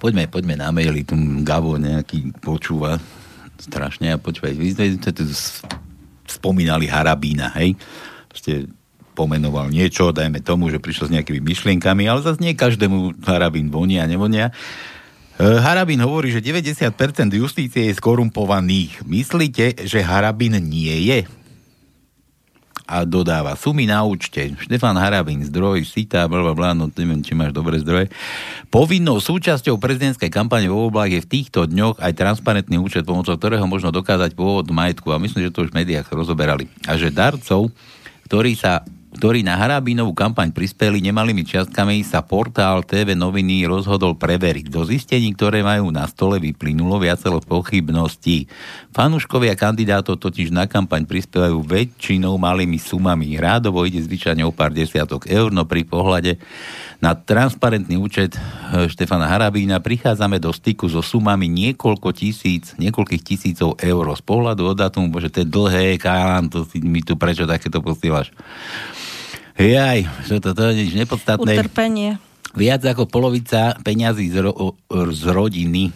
Poďme, 0.00 0.32
poďme 0.32 0.56
na 0.56 0.72
maily, 0.72 1.04
tu 1.04 1.12
Gabo 1.44 1.76
nejaký 1.76 2.32
počúva 2.40 2.96
strašne 3.60 4.16
a 4.16 4.16
počúvaj, 4.16 4.56
vy 4.56 4.72
ste 4.72 5.12
tu 5.12 5.28
spomínali 6.24 6.88
Harabína, 6.88 7.52
hej? 7.60 7.76
Proste 8.32 8.64
pomenoval 9.12 9.68
niečo, 9.68 10.16
dajme 10.16 10.40
tomu, 10.40 10.72
že 10.72 10.80
prišiel 10.80 11.12
s 11.12 11.14
nejakými 11.20 11.44
myšlienkami, 11.44 12.08
ale 12.08 12.24
zase 12.24 12.40
nie 12.40 12.56
každému 12.56 13.20
Harabín 13.28 13.68
vonia, 13.68 14.08
nevonia. 14.08 14.48
E, 15.36 15.60
Harabín 15.60 16.00
hovorí, 16.00 16.32
že 16.32 16.40
90% 16.40 17.28
justície 17.36 17.92
je 17.92 17.98
skorumpovaných. 18.00 19.04
Myslíte, 19.04 19.84
že 19.84 20.00
Harabín 20.00 20.56
nie 20.64 20.96
je? 21.04 21.28
A 22.90 23.06
dodáva 23.06 23.54
sumy 23.54 23.86
na 23.86 24.02
účte. 24.02 24.50
Štefan 24.58 24.98
Harabin, 24.98 25.46
zdroj, 25.46 25.86
sita, 25.86 26.26
bla, 26.26 26.42
bla, 26.42 26.54
bla, 26.58 26.74
no 26.74 26.90
neviem, 26.90 27.22
či 27.22 27.38
máš 27.38 27.54
dobré 27.54 27.78
zdroje. 27.78 28.10
Povinnou 28.66 29.22
súčasťou 29.22 29.78
prezidentskej 29.78 30.26
kampane 30.26 30.66
vo 30.66 30.90
voľbách 30.90 31.14
je 31.14 31.20
v 31.22 31.30
týchto 31.30 31.70
dňoch 31.70 32.02
aj 32.02 32.18
transparentný 32.18 32.82
účet, 32.82 33.06
pomocou 33.06 33.38
ktorého 33.38 33.62
možno 33.70 33.94
dokázať 33.94 34.34
pôvod 34.34 34.66
majetku. 34.74 35.14
A 35.14 35.22
myslím, 35.22 35.46
že 35.46 35.54
to 35.54 35.62
už 35.62 35.70
v 35.70 35.86
médiách 35.86 36.10
rozoberali. 36.10 36.66
A 36.90 36.98
že 36.98 37.14
darcov, 37.14 37.70
ktorí 38.26 38.58
sa 38.58 38.82
ktorí 39.10 39.42
na 39.42 39.58
Harabínovú 39.58 40.14
kampaň 40.14 40.54
prispeli 40.54 41.02
nemalými 41.02 41.42
čiastkami, 41.42 42.06
sa 42.06 42.22
portál 42.22 42.86
TV 42.86 43.18
noviny 43.18 43.66
rozhodol 43.66 44.14
preveriť. 44.14 44.70
Do 44.70 44.86
zistení, 44.86 45.34
ktoré 45.34 45.66
majú 45.66 45.90
na 45.90 46.06
stole, 46.06 46.38
vyplynulo 46.38 47.02
viacero 47.02 47.42
pochybností. 47.42 48.46
Fanúškovia 48.94 49.58
kandidátov 49.58 50.22
totiž 50.22 50.54
na 50.54 50.70
kampaň 50.70 51.10
prispievajú 51.10 51.58
väčšinou 51.58 52.38
malými 52.38 52.78
sumami. 52.78 53.34
Rádovo 53.34 53.82
ide 53.82 53.98
zvyčajne 53.98 54.46
o 54.46 54.54
pár 54.54 54.70
desiatok 54.70 55.26
eur, 55.26 55.50
no 55.50 55.66
pri 55.66 55.82
pohľade 55.82 56.38
na 57.02 57.16
transparentný 57.18 57.98
účet 57.98 58.38
eh, 58.38 58.86
Štefana 58.86 59.26
Harabína 59.26 59.82
prichádzame 59.82 60.38
do 60.38 60.54
styku 60.54 60.86
so 60.86 61.02
sumami 61.02 61.50
niekoľko 61.50 62.14
tisíc, 62.14 62.78
niekoľkých 62.78 63.22
tisícov 63.26 63.74
eur. 63.82 64.06
Z 64.14 64.22
pohľadu 64.22 64.70
od 64.70 64.78
datumu, 64.78 65.10
bože, 65.10 65.34
to 65.34 65.42
je 65.42 65.48
dlhé, 65.48 65.98
kálám, 65.98 66.46
to 66.46 66.62
si 66.68 66.78
mi 66.78 67.02
tu 67.02 67.18
prečo 67.18 67.48
takéto 67.48 67.82
posielaš. 67.82 68.30
Jaj, 69.60 70.08
čo 70.24 70.40
to, 70.40 70.56
to 70.56 70.72
je 70.72 70.96
nepodstatné. 70.96 71.60
Utrpenie. 71.60 72.16
Viac 72.56 72.80
ako 72.82 73.04
polovica 73.06 73.76
peňazí 73.84 74.32
z, 74.32 74.48
ro, 74.48 74.74
z 75.12 75.22
rodiny 75.28 75.92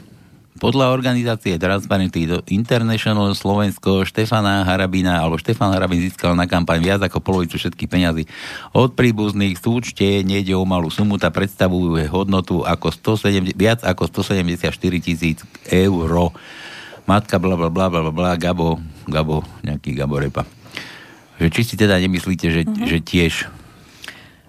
podľa 0.54 0.94
organizácie 0.94 1.58
Transparency 1.58 2.30
International 2.54 3.34
Slovensko 3.34 4.06
Štefana 4.06 4.62
Harabina 4.62 5.18
alebo 5.18 5.34
Štefan 5.34 5.74
Harabin 5.74 5.98
získal 5.98 6.38
na 6.38 6.46
kampaň 6.46 6.78
viac 6.78 7.00
ako 7.02 7.18
polovicu 7.18 7.58
všetkých 7.58 7.90
peňazí 7.90 8.22
od 8.70 8.94
príbuzných 8.94 9.58
súčte, 9.58 10.22
nejde 10.22 10.54
o 10.54 10.62
malú 10.62 10.94
sumu, 10.94 11.18
tá 11.18 11.34
predstavuje 11.34 12.06
hodnotu 12.06 12.62
ako 12.62 12.94
170, 13.18 13.58
viac 13.58 13.82
ako 13.82 14.06
174 14.22 14.70
tisíc 15.02 15.42
eur. 15.66 16.30
Matka 17.04 17.36
bla 17.42 17.58
bla 17.58 17.68
bla 17.68 17.90
bla 17.90 18.12
bla, 18.14 18.38
Gabo, 18.38 18.78
Gabo, 19.10 19.42
nejaký 19.66 19.92
Gabo 19.98 20.22
Repa. 20.22 20.63
Že 21.42 21.48
či 21.50 21.62
si 21.66 21.74
teda 21.74 21.98
nemyslíte, 21.98 22.46
že, 22.50 22.62
uh-huh. 22.62 22.86
že 22.86 22.98
tiež 23.02 23.50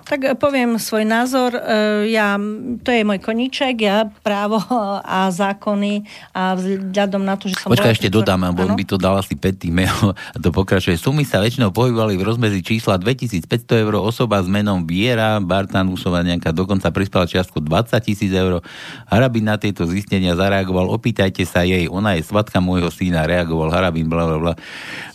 tak 0.05 0.37
poviem 0.37 0.77
svoj 0.77 1.01
názor. 1.01 1.57
E, 1.57 2.13
ja, 2.13 2.37
to 2.85 2.89
je 2.93 3.01
môj 3.01 3.17
koníček, 3.17 3.75
ja 3.81 4.05
právo 4.21 4.61
a 5.01 5.33
zákony 5.33 6.05
a 6.29 6.53
vzhľadom 6.53 7.25
na 7.25 7.33
to, 7.41 7.49
že 7.49 7.57
som... 7.57 7.73
Počkaj, 7.73 7.97
ešte 7.97 8.13
dodám, 8.13 8.45
bo 8.53 8.69
on 8.69 8.77
by 8.77 8.85
to 8.85 9.01
dal 9.01 9.17
asi 9.17 9.33
5 9.33 9.65
mail 9.73 10.13
a 10.13 10.37
to 10.45 10.53
pokračuje. 10.53 10.93
Sumy 11.01 11.25
sa 11.25 11.41
väčšinou 11.41 11.73
pohybovali 11.73 12.21
v 12.21 12.23
rozmedzi 12.23 12.61
čísla 12.61 13.01
2500 13.01 13.49
eur, 13.81 13.97
osoba 13.97 14.45
s 14.45 14.47
menom 14.47 14.85
Viera 14.85 15.41
Bartanusova 15.41 16.21
nejaká 16.21 16.53
dokonca 16.53 16.93
prispela 16.93 17.25
čiastku 17.25 17.57
20 17.57 17.97
tisíc 18.05 18.29
eur. 18.29 18.61
Harabin 19.09 19.49
na 19.49 19.57
tieto 19.57 19.89
zistenia 19.89 20.37
zareagoval, 20.37 20.85
opýtajte 20.93 21.41
sa 21.49 21.65
jej, 21.65 21.89
ona 21.89 22.13
je 22.13 22.21
svatka 22.21 22.61
môjho 22.61 22.93
syna, 22.93 23.25
reagoval 23.25 23.73
Harabin, 23.73 24.05
bla, 24.05 24.29
bla, 24.29 24.37
bla. 24.37 24.53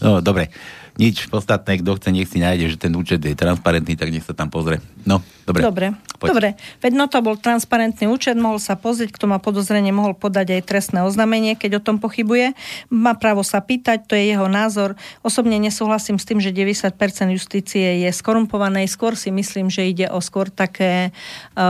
No, 0.02 0.18
dobre 0.18 0.51
nič 0.96 1.30
podstatné, 1.30 1.84
kto 1.84 2.00
chce, 2.00 2.08
nech 2.10 2.30
si 2.30 2.42
nájde, 2.42 2.74
že 2.74 2.76
ten 2.80 2.92
účet 2.96 3.20
je 3.22 3.36
transparentný, 3.36 3.94
tak 3.94 4.10
nech 4.10 4.24
sa 4.24 4.34
tam 4.34 4.50
pozrie. 4.50 4.82
No, 5.08 5.24
dobre. 5.48 5.62
Dobre, 5.64 5.86
Poď. 6.20 6.28
dobre. 6.28 6.48
Veď 6.84 6.92
no 6.92 7.08
to 7.08 7.24
bol 7.24 7.36
transparentný 7.40 8.04
účet, 8.04 8.36
mohol 8.36 8.60
sa 8.60 8.76
pozrieť, 8.76 9.16
kto 9.16 9.24
má 9.32 9.40
podozrenie, 9.40 9.88
mohol 9.96 10.12
podať 10.12 10.60
aj 10.60 10.62
trestné 10.68 11.00
oznámenie, 11.00 11.56
keď 11.56 11.80
o 11.80 11.84
tom 11.84 11.96
pochybuje. 11.96 12.52
Má 12.92 13.16
právo 13.16 13.40
sa 13.40 13.64
pýtať, 13.64 14.04
to 14.04 14.12
je 14.12 14.36
jeho 14.36 14.44
názor. 14.44 15.00
Osobne 15.24 15.56
nesúhlasím 15.56 16.20
s 16.20 16.28
tým, 16.28 16.36
že 16.42 16.52
90% 16.52 16.92
justície 17.32 18.04
je 18.04 18.10
skorumpované. 18.12 18.84
Skôr 18.84 19.16
si 19.16 19.32
myslím, 19.32 19.72
že 19.72 19.88
ide 19.88 20.06
o 20.12 20.20
skôr 20.20 20.52
také, 20.52 21.16
uh, 21.56 21.64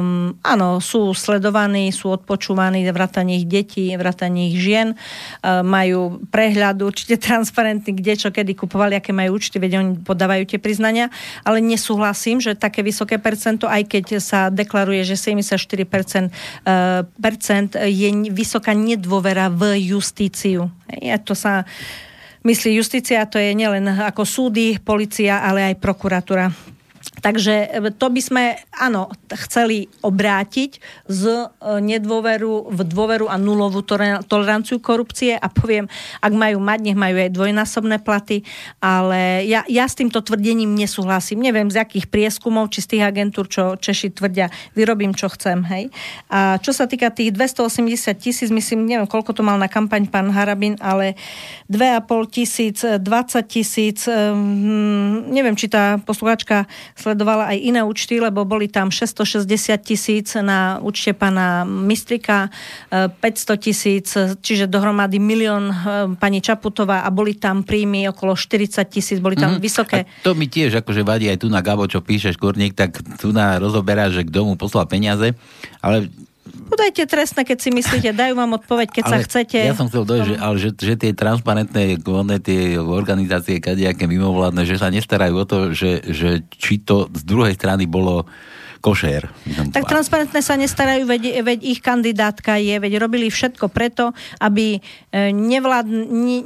um, 0.00 0.32
áno, 0.40 0.80
sú 0.80 1.12
sledovaní, 1.12 1.92
sú 1.92 2.08
odpočúvaní, 2.16 2.80
vrátanie 2.88 3.44
ich 3.44 3.46
detí, 3.46 3.92
vrátanie 3.92 4.56
ich 4.56 4.56
žien, 4.56 4.96
uh, 4.96 5.60
majú 5.60 6.24
prehľad 6.32 6.80
určite 6.80 7.20
transparentný, 7.20 7.92
kde 7.92 8.14
čo 8.16 8.27
čo 8.28 8.36
kedy 8.36 8.52
kupovali, 8.52 8.92
aké 9.00 9.16
majú 9.16 9.40
účty, 9.40 9.56
veď 9.56 9.80
oni 9.80 9.92
podávajú 10.04 10.44
tie 10.44 10.60
priznania, 10.60 11.08
ale 11.48 11.64
nesúhlasím, 11.64 12.44
že 12.44 12.52
také 12.52 12.84
vysoké 12.84 13.16
percento, 13.16 13.64
aj 13.64 13.88
keď 13.88 14.04
sa 14.20 14.52
deklaruje, 14.52 15.00
že 15.08 15.16
74% 15.16 15.88
percent, 15.88 16.28
uh, 16.68 17.08
percent 17.16 17.72
je 17.72 18.08
vysoká 18.28 18.76
nedôvera 18.76 19.48
v 19.48 19.80
justíciu. 19.80 20.68
Ja 21.00 21.16
to 21.16 21.32
sa 21.32 21.64
myslí 22.44 22.76
justícia, 22.76 23.24
to 23.24 23.40
je 23.40 23.56
nielen 23.56 23.88
ako 23.88 24.28
súdy, 24.28 24.76
policia, 24.76 25.40
ale 25.40 25.72
aj 25.72 25.80
prokuratúra. 25.80 26.52
Takže 27.20 27.54
e, 27.68 27.90
to 27.94 28.06
by 28.08 28.20
sme, 28.22 28.44
áno, 28.74 29.10
chceli 29.46 29.90
obrátiť 30.02 30.78
z 31.10 31.22
e, 31.28 31.46
nedôveru 31.82 32.70
v 32.70 32.80
dôveru 32.86 33.26
a 33.26 33.36
nulovú 33.36 33.82
toleranciu 34.26 34.78
korupcie 34.78 35.34
a 35.34 35.46
poviem, 35.50 35.90
ak 36.22 36.32
majú 36.32 36.58
mať, 36.62 36.78
nech 36.82 36.98
majú 36.98 37.16
aj 37.18 37.30
dvojnásobné 37.34 37.96
platy, 38.02 38.46
ale 38.78 39.44
ja, 39.46 39.66
ja 39.66 39.84
s 39.86 39.98
týmto 39.98 40.22
tvrdením 40.22 40.74
nesúhlasím. 40.74 41.42
Neviem 41.42 41.70
z 41.70 41.82
akých 41.82 42.06
prieskumov, 42.10 42.70
či 42.70 42.84
z 42.84 42.96
tých 42.96 43.04
agentúr, 43.06 43.46
čo 43.50 43.74
Češi 43.78 44.14
tvrdia, 44.14 44.50
vyrobím, 44.74 45.14
čo 45.14 45.30
chcem, 45.30 45.62
hej. 45.68 45.90
A 46.30 46.58
čo 46.62 46.70
sa 46.70 46.86
týka 46.86 47.10
tých 47.10 47.34
280 47.34 48.14
tisíc, 48.18 48.48
myslím, 48.48 48.86
neviem, 48.86 49.08
koľko 49.08 49.34
to 49.34 49.42
mal 49.42 49.58
na 49.58 49.66
kampaň 49.66 50.06
pán 50.10 50.30
Harabin, 50.30 50.78
ale 50.78 51.18
2,5 51.70 52.34
tisíc, 52.34 52.82
20 52.82 53.02
tisíc, 53.48 54.06
um, 54.06 55.28
neviem, 55.28 55.54
či 55.58 55.70
tá 55.70 55.98
posluchačka 56.02 56.68
sledovala 57.08 57.56
aj 57.56 57.58
iné 57.64 57.80
účty, 57.80 58.20
lebo 58.20 58.44
boli 58.44 58.68
tam 58.68 58.92
660 58.92 59.48
tisíc 59.80 60.36
na 60.36 60.76
účte 60.84 61.16
pana 61.16 61.64
Mistrika, 61.64 62.52
500 62.92 63.24
e, 63.24 63.56
tisíc, 63.56 64.12
čiže 64.44 64.68
dohromady 64.68 65.16
milión 65.16 65.72
e, 65.72 65.74
pani 66.20 66.44
Čaputová 66.44 67.08
a 67.08 67.08
boli 67.08 67.40
tam 67.40 67.64
príjmy 67.64 68.12
okolo 68.12 68.36
40 68.36 68.84
tisíc, 68.92 69.16
boli 69.24 69.40
tam 69.40 69.56
mm-hmm. 69.56 69.64
vysoké. 69.64 70.00
A 70.04 70.28
to 70.28 70.36
mi 70.36 70.52
tiež 70.52 70.84
akože 70.84 71.00
vadí 71.00 71.32
aj 71.32 71.40
tu 71.40 71.48
na 71.48 71.64
Gabo, 71.64 71.88
čo 71.88 72.04
píšeš, 72.04 72.36
Kurník, 72.36 72.76
tak 72.76 73.00
tu 73.16 73.32
na 73.32 73.56
rozoberá, 73.56 74.12
že 74.12 74.28
kto 74.28 74.44
mu 74.44 74.54
poslal 74.60 74.84
peniaze, 74.84 75.32
ale 75.80 76.12
Podajte 76.68 77.08
trestné, 77.08 77.42
keď 77.48 77.58
si 77.64 77.70
myslíte, 77.72 78.12
dajú 78.12 78.36
vám 78.36 78.60
odpoveď, 78.60 78.88
keď 79.00 79.04
ale 79.08 79.12
sa 79.12 79.18
chcete. 79.24 79.58
Ja 79.58 79.74
som 79.74 79.88
chcel 79.88 80.04
dojsť, 80.04 80.24
že, 80.28 80.36
ale 80.36 80.56
že, 80.60 80.70
že 80.76 80.94
tie 81.00 81.12
transparentné 81.16 81.96
one, 82.04 82.36
tie 82.38 82.76
organizácie, 82.76 83.58
kadejaké 83.58 84.04
mimovládne, 84.04 84.68
že 84.68 84.76
sa 84.76 84.92
nestarajú 84.92 85.34
o 85.34 85.44
to, 85.48 85.58
že, 85.72 86.04
že 86.04 86.44
či 86.52 86.84
to 86.84 87.08
z 87.10 87.22
druhej 87.24 87.56
strany 87.56 87.88
bolo 87.88 88.28
košér. 88.78 89.26
Tak 89.74 89.90
transparentné 89.90 90.38
sa 90.38 90.54
nestarajú, 90.54 91.04
veď, 91.04 91.42
veď 91.42 91.58
ich 91.66 91.80
kandidátka 91.82 92.56
je, 92.62 92.78
veď 92.78 93.02
robili 93.02 93.26
všetko 93.26 93.66
preto, 93.70 94.14
aby 94.38 94.78
e, 94.78 95.30
nevlád, 95.34 95.86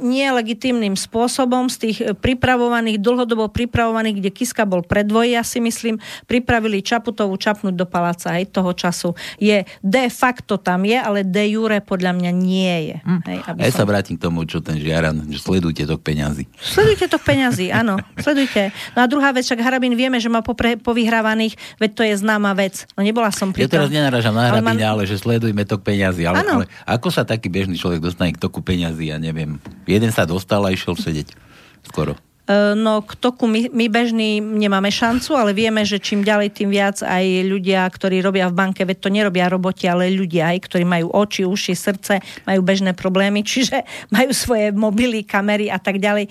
nelegitímnym 0.01 0.97
spôsobom 0.97 1.69
z 1.69 1.75
tých 1.77 1.97
pripravovaných, 2.17 2.97
dlhodobo 2.97 3.53
pripravovaných, 3.53 4.17
kde 4.19 4.29
Kiska 4.33 4.65
bol 4.65 4.81
predvoj, 4.81 5.37
ja 5.37 5.43
si 5.45 5.61
myslím, 5.61 6.01
pripravili 6.25 6.81
Čaputovú 6.81 7.37
čapnúť 7.37 7.77
do 7.77 7.85
paláca 7.85 8.33
aj 8.33 8.49
toho 8.49 8.73
času. 8.73 9.09
Je 9.37 9.63
de 9.85 10.05
facto 10.09 10.57
tam 10.57 10.83
je, 10.89 10.97
ale 10.97 11.21
de 11.21 11.53
jure 11.53 11.79
podľa 11.85 12.17
mňa 12.17 12.31
nie 12.33 12.75
je. 12.91 12.97
Hm. 13.05 13.21
Hej, 13.29 13.37
aby 13.45 13.57
ja 13.61 13.71
som... 13.71 13.79
sa 13.83 13.85
vrátim 13.85 14.15
k 14.17 14.21
tomu, 14.25 14.43
čo 14.49 14.57
ten 14.59 14.81
Žiaran, 14.81 15.29
že 15.29 15.37
sledujte 15.37 15.85
tok 15.85 16.01
peňazí. 16.01 16.49
Sledujte 16.57 17.05
tok 17.05 17.21
peňazí, 17.21 17.69
áno, 17.69 18.01
sledujte. 18.17 18.73
No 18.97 19.05
a 19.05 19.05
druhá 19.05 19.29
vec, 19.29 19.45
však 19.45 19.61
Harabin 19.61 19.93
vieme, 19.93 20.17
že 20.17 20.27
má 20.27 20.41
popre, 20.41 20.75
povyhrávaných, 20.81 21.55
veď 21.77 21.91
to 21.93 22.01
je 22.03 22.13
známa 22.23 22.55
vec. 22.55 22.87
No 22.95 23.03
nebola 23.03 23.29
som 23.29 23.51
pri 23.51 23.67
Ja 23.67 23.69
teraz 23.69 23.91
nenarážam 23.91 24.33
na 24.33 24.49
hrabine, 24.49 24.79
ale, 24.79 25.03
man... 25.03 25.03
ale 25.03 25.03
že 25.03 25.19
sledujme 25.19 25.67
tok 25.67 25.83
peňazí. 25.83 26.23
Ale, 26.23 26.39
ale 26.41 26.65
ako 26.87 27.11
sa 27.11 27.27
taký 27.27 27.51
bežný 27.51 27.75
človek 27.75 27.99
dostane 27.99 28.31
k 28.31 28.39
toku 28.39 28.63
peňazí, 28.63 29.11
ja 29.11 29.19
neviem. 29.19 29.59
Jeden 29.83 30.09
sa 30.09 30.23
dostal 30.23 30.63
a 30.63 30.71
išiel 30.71 30.95
sedieť. 30.95 31.35
Skoro. 31.83 32.15
E, 32.43 32.75
no 32.75 32.99
k 32.99 33.15
toku 33.15 33.47
my, 33.47 33.71
my 33.71 33.87
bežní 33.87 34.43
nemáme 34.43 34.91
šancu, 34.91 35.31
ale 35.39 35.55
vieme, 35.55 35.87
že 35.87 35.95
čím 35.95 36.27
ďalej, 36.27 36.51
tým 36.51 36.75
viac 36.75 36.99
aj 36.99 37.23
ľudia, 37.47 37.87
ktorí 37.87 38.19
robia 38.19 38.51
v 38.51 38.57
banke, 38.59 38.83
veď 38.83 38.97
to 38.99 39.07
nerobia 39.07 39.47
roboti, 39.47 39.87
ale 39.87 40.11
ľudia 40.11 40.51
aj, 40.51 40.67
ktorí 40.67 40.83
majú 40.83 41.07
oči, 41.15 41.47
uši, 41.47 41.71
srdce, 41.71 42.19
majú 42.43 42.59
bežné 42.59 42.91
problémy, 42.91 43.45
čiže 43.47 43.87
majú 44.11 44.35
svoje 44.35 44.75
mobily, 44.75 45.23
kamery 45.23 45.71
a 45.71 45.79
tak 45.79 46.03
ďalej, 46.03 46.27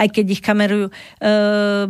aj 0.00 0.08
keď 0.08 0.24
ich 0.32 0.40
kamerujú. 0.40 0.88
E, 0.88 0.92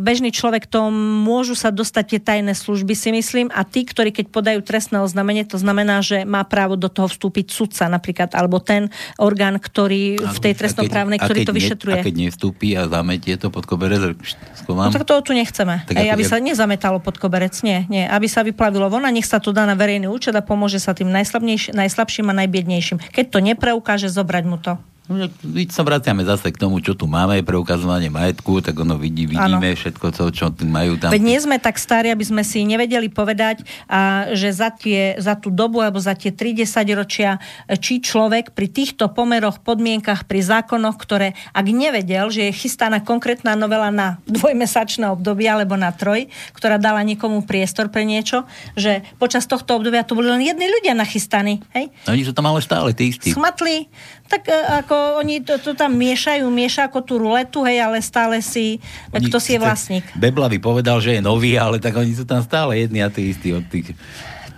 bežný 0.03 0.35
človek 0.35 0.67
to 0.67 0.91
môžu 0.91 1.55
sa 1.55 1.71
dostať 1.71 2.03
tie 2.11 2.19
tajné 2.19 2.51
služby, 2.51 2.91
si 2.91 3.15
myslím, 3.15 3.47
a 3.55 3.63
tí, 3.63 3.87
ktorí 3.87 4.11
keď 4.11 4.35
podajú 4.35 4.59
trestné 4.67 4.99
oznámenie, 4.99 5.47
to 5.47 5.55
znamená, 5.55 6.03
že 6.03 6.27
má 6.27 6.43
právo 6.43 6.75
do 6.75 6.91
toho 6.91 7.07
vstúpiť 7.07 7.55
sudca 7.55 7.87
napríklad, 7.87 8.35
alebo 8.35 8.59
ten 8.59 8.91
orgán, 9.15 9.55
ktorý 9.55 10.19
v 10.19 10.39
tej 10.43 10.59
trestnoprávnej, 10.59 11.23
ktorý 11.23 11.47
to 11.47 11.55
vyšetruje. 11.55 12.03
a 12.03 12.05
keď 12.05 12.15
nevstúpi 12.27 12.75
a 12.75 12.91
zametie 12.91 13.39
to 13.39 13.60
pod 13.61 13.77
koberec 13.77 14.17
No, 14.65 14.89
tak 14.89 15.05
to 15.05 15.21
tu 15.21 15.37
nechceme. 15.37 15.85
Tak 15.85 15.93
Ej, 15.93 16.09
aby 16.09 16.25
ja... 16.25 16.29
sa 16.33 16.37
nezametalo 16.41 16.97
pod 16.97 17.21
koberec. 17.21 17.53
Nie, 17.61 17.85
nie. 17.91 18.09
Aby 18.09 18.25
sa 18.25 18.41
vyplavilo 18.41 18.89
von 18.89 19.05
a 19.05 19.11
nech 19.13 19.29
sa 19.29 19.37
to 19.37 19.53
dá 19.53 19.69
na 19.69 19.77
verejný 19.77 20.09
účet 20.09 20.33
a 20.33 20.41
pomôže 20.41 20.81
sa 20.81 20.97
tým 20.97 21.13
najslabším 21.13 22.25
a 22.31 22.33
najbiednejším. 22.33 23.13
Keď 23.13 23.25
to 23.29 23.39
nepreukáže, 23.43 24.09
zobrať 24.09 24.43
mu 24.49 24.57
to. 24.57 24.81
No, 25.11 25.27
sa 25.67 25.83
vraciame 25.83 26.23
zase 26.23 26.51
k 26.51 26.57
tomu, 26.57 26.79
čo 26.79 26.95
tu 26.95 27.05
máme, 27.05 27.43
preukazovanie 27.43 28.07
majetku, 28.07 28.63
tak 28.63 28.79
ono 28.79 28.95
vidí, 28.95 29.27
vidíme 29.27 29.67
ano. 29.71 29.79
všetko, 29.79 30.05
to, 30.15 30.31
čo 30.31 30.45
majú 30.63 30.95
tam. 30.95 31.11
Veď 31.11 31.23
nie 31.23 31.39
sme 31.39 31.59
tak 31.59 31.75
starí, 31.75 32.07
aby 32.07 32.23
sme 32.23 32.47
si 32.47 32.63
nevedeli 32.63 33.11
povedať, 33.11 33.67
a, 33.91 34.31
že 34.31 34.55
za, 34.55 34.71
tie, 34.71 35.19
za 35.19 35.35
tú 35.35 35.51
dobu 35.51 35.83
alebo 35.83 35.99
za 35.99 36.15
tie 36.15 36.31
30 36.31 36.63
ročia, 36.95 37.43
či 37.81 37.99
človek 37.99 38.55
pri 38.55 38.67
týchto 38.71 39.11
pomeroch, 39.11 39.59
podmienkach, 39.59 40.23
pri 40.23 40.39
zákonoch, 40.39 40.95
ktoré 40.95 41.35
ak 41.51 41.65
nevedel, 41.67 42.31
že 42.31 42.47
je 42.47 42.53
chystaná 42.55 43.03
konkrétna 43.03 43.59
novela 43.59 43.91
na 43.91 44.21
dvojmesačné 44.29 45.09
obdobie 45.11 45.49
alebo 45.51 45.75
na 45.75 45.91
troj, 45.91 46.31
ktorá 46.55 46.79
dala 46.79 47.03
niekomu 47.03 47.43
priestor 47.43 47.91
pre 47.91 48.07
niečo, 48.07 48.47
že 48.79 49.03
počas 49.19 49.49
tohto 49.49 49.75
obdobia 49.75 50.07
to 50.07 50.15
boli 50.15 50.31
len 50.31 50.45
jedni 50.45 50.69
ľudia 50.69 50.95
nachystaní. 50.95 51.59
Hej? 51.75 51.91
Oni 52.07 52.23
sú 52.23 52.31
tam 52.31 52.47
ale 52.47 52.63
stále 52.63 52.95
tí 52.95 53.11
istí. 53.11 53.35
Smatli, 53.35 53.89
tak 54.31 54.47
e, 54.47 54.55
ako 54.55 54.95
oni 55.21 55.41
to, 55.41 55.57
to 55.61 55.71
tam 55.73 55.97
miešajú, 55.97 56.45
miešajú 56.47 56.85
ako 56.87 56.99
tú 57.01 57.13
ruletu, 57.21 57.61
hej, 57.65 57.81
ale 57.81 57.97
stále 58.01 58.39
si, 58.39 58.79
oni, 59.11 59.27
kto 59.27 59.37
si 59.41 59.55
je 59.55 59.59
vlastník. 59.59 60.05
Beblavy 60.17 60.57
povedal, 60.57 61.01
že 61.01 61.17
je 61.17 61.21
nový, 61.21 61.57
ale 61.57 61.81
tak 61.81 61.97
oni 61.97 62.13
sú 62.13 62.25
tam 62.25 62.41
stále 62.41 62.81
jedni 62.81 63.01
a 63.03 63.09
tí 63.09 63.33
istí 63.33 63.51
od 63.51 63.65
tých 63.67 63.93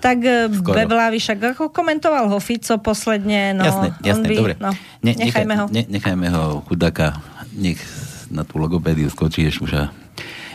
tak 0.04 0.20
e, 0.20 0.52
Skoro. 0.52 0.76
Beblavy 0.76 1.16
však 1.16 1.56
ako 1.56 1.72
komentoval 1.72 2.28
ho 2.28 2.36
Fico 2.44 2.76
posledne. 2.84 3.56
No, 3.56 3.64
jasné, 3.64 3.88
jasné, 4.04 4.28
by, 4.28 4.36
dobre. 4.36 4.54
No, 4.60 4.76
ne, 5.00 5.16
nechajme 5.16 5.56
ho. 5.56 5.66
Ne, 5.72 5.88
nechajme 5.88 6.28
ho 6.28 6.60
chudáka, 6.68 7.24
nech 7.56 7.80
na 8.28 8.44
tú 8.44 8.60
logopédiu 8.60 9.08
skočí 9.08 9.48
už 9.48 9.72
a 9.80 9.96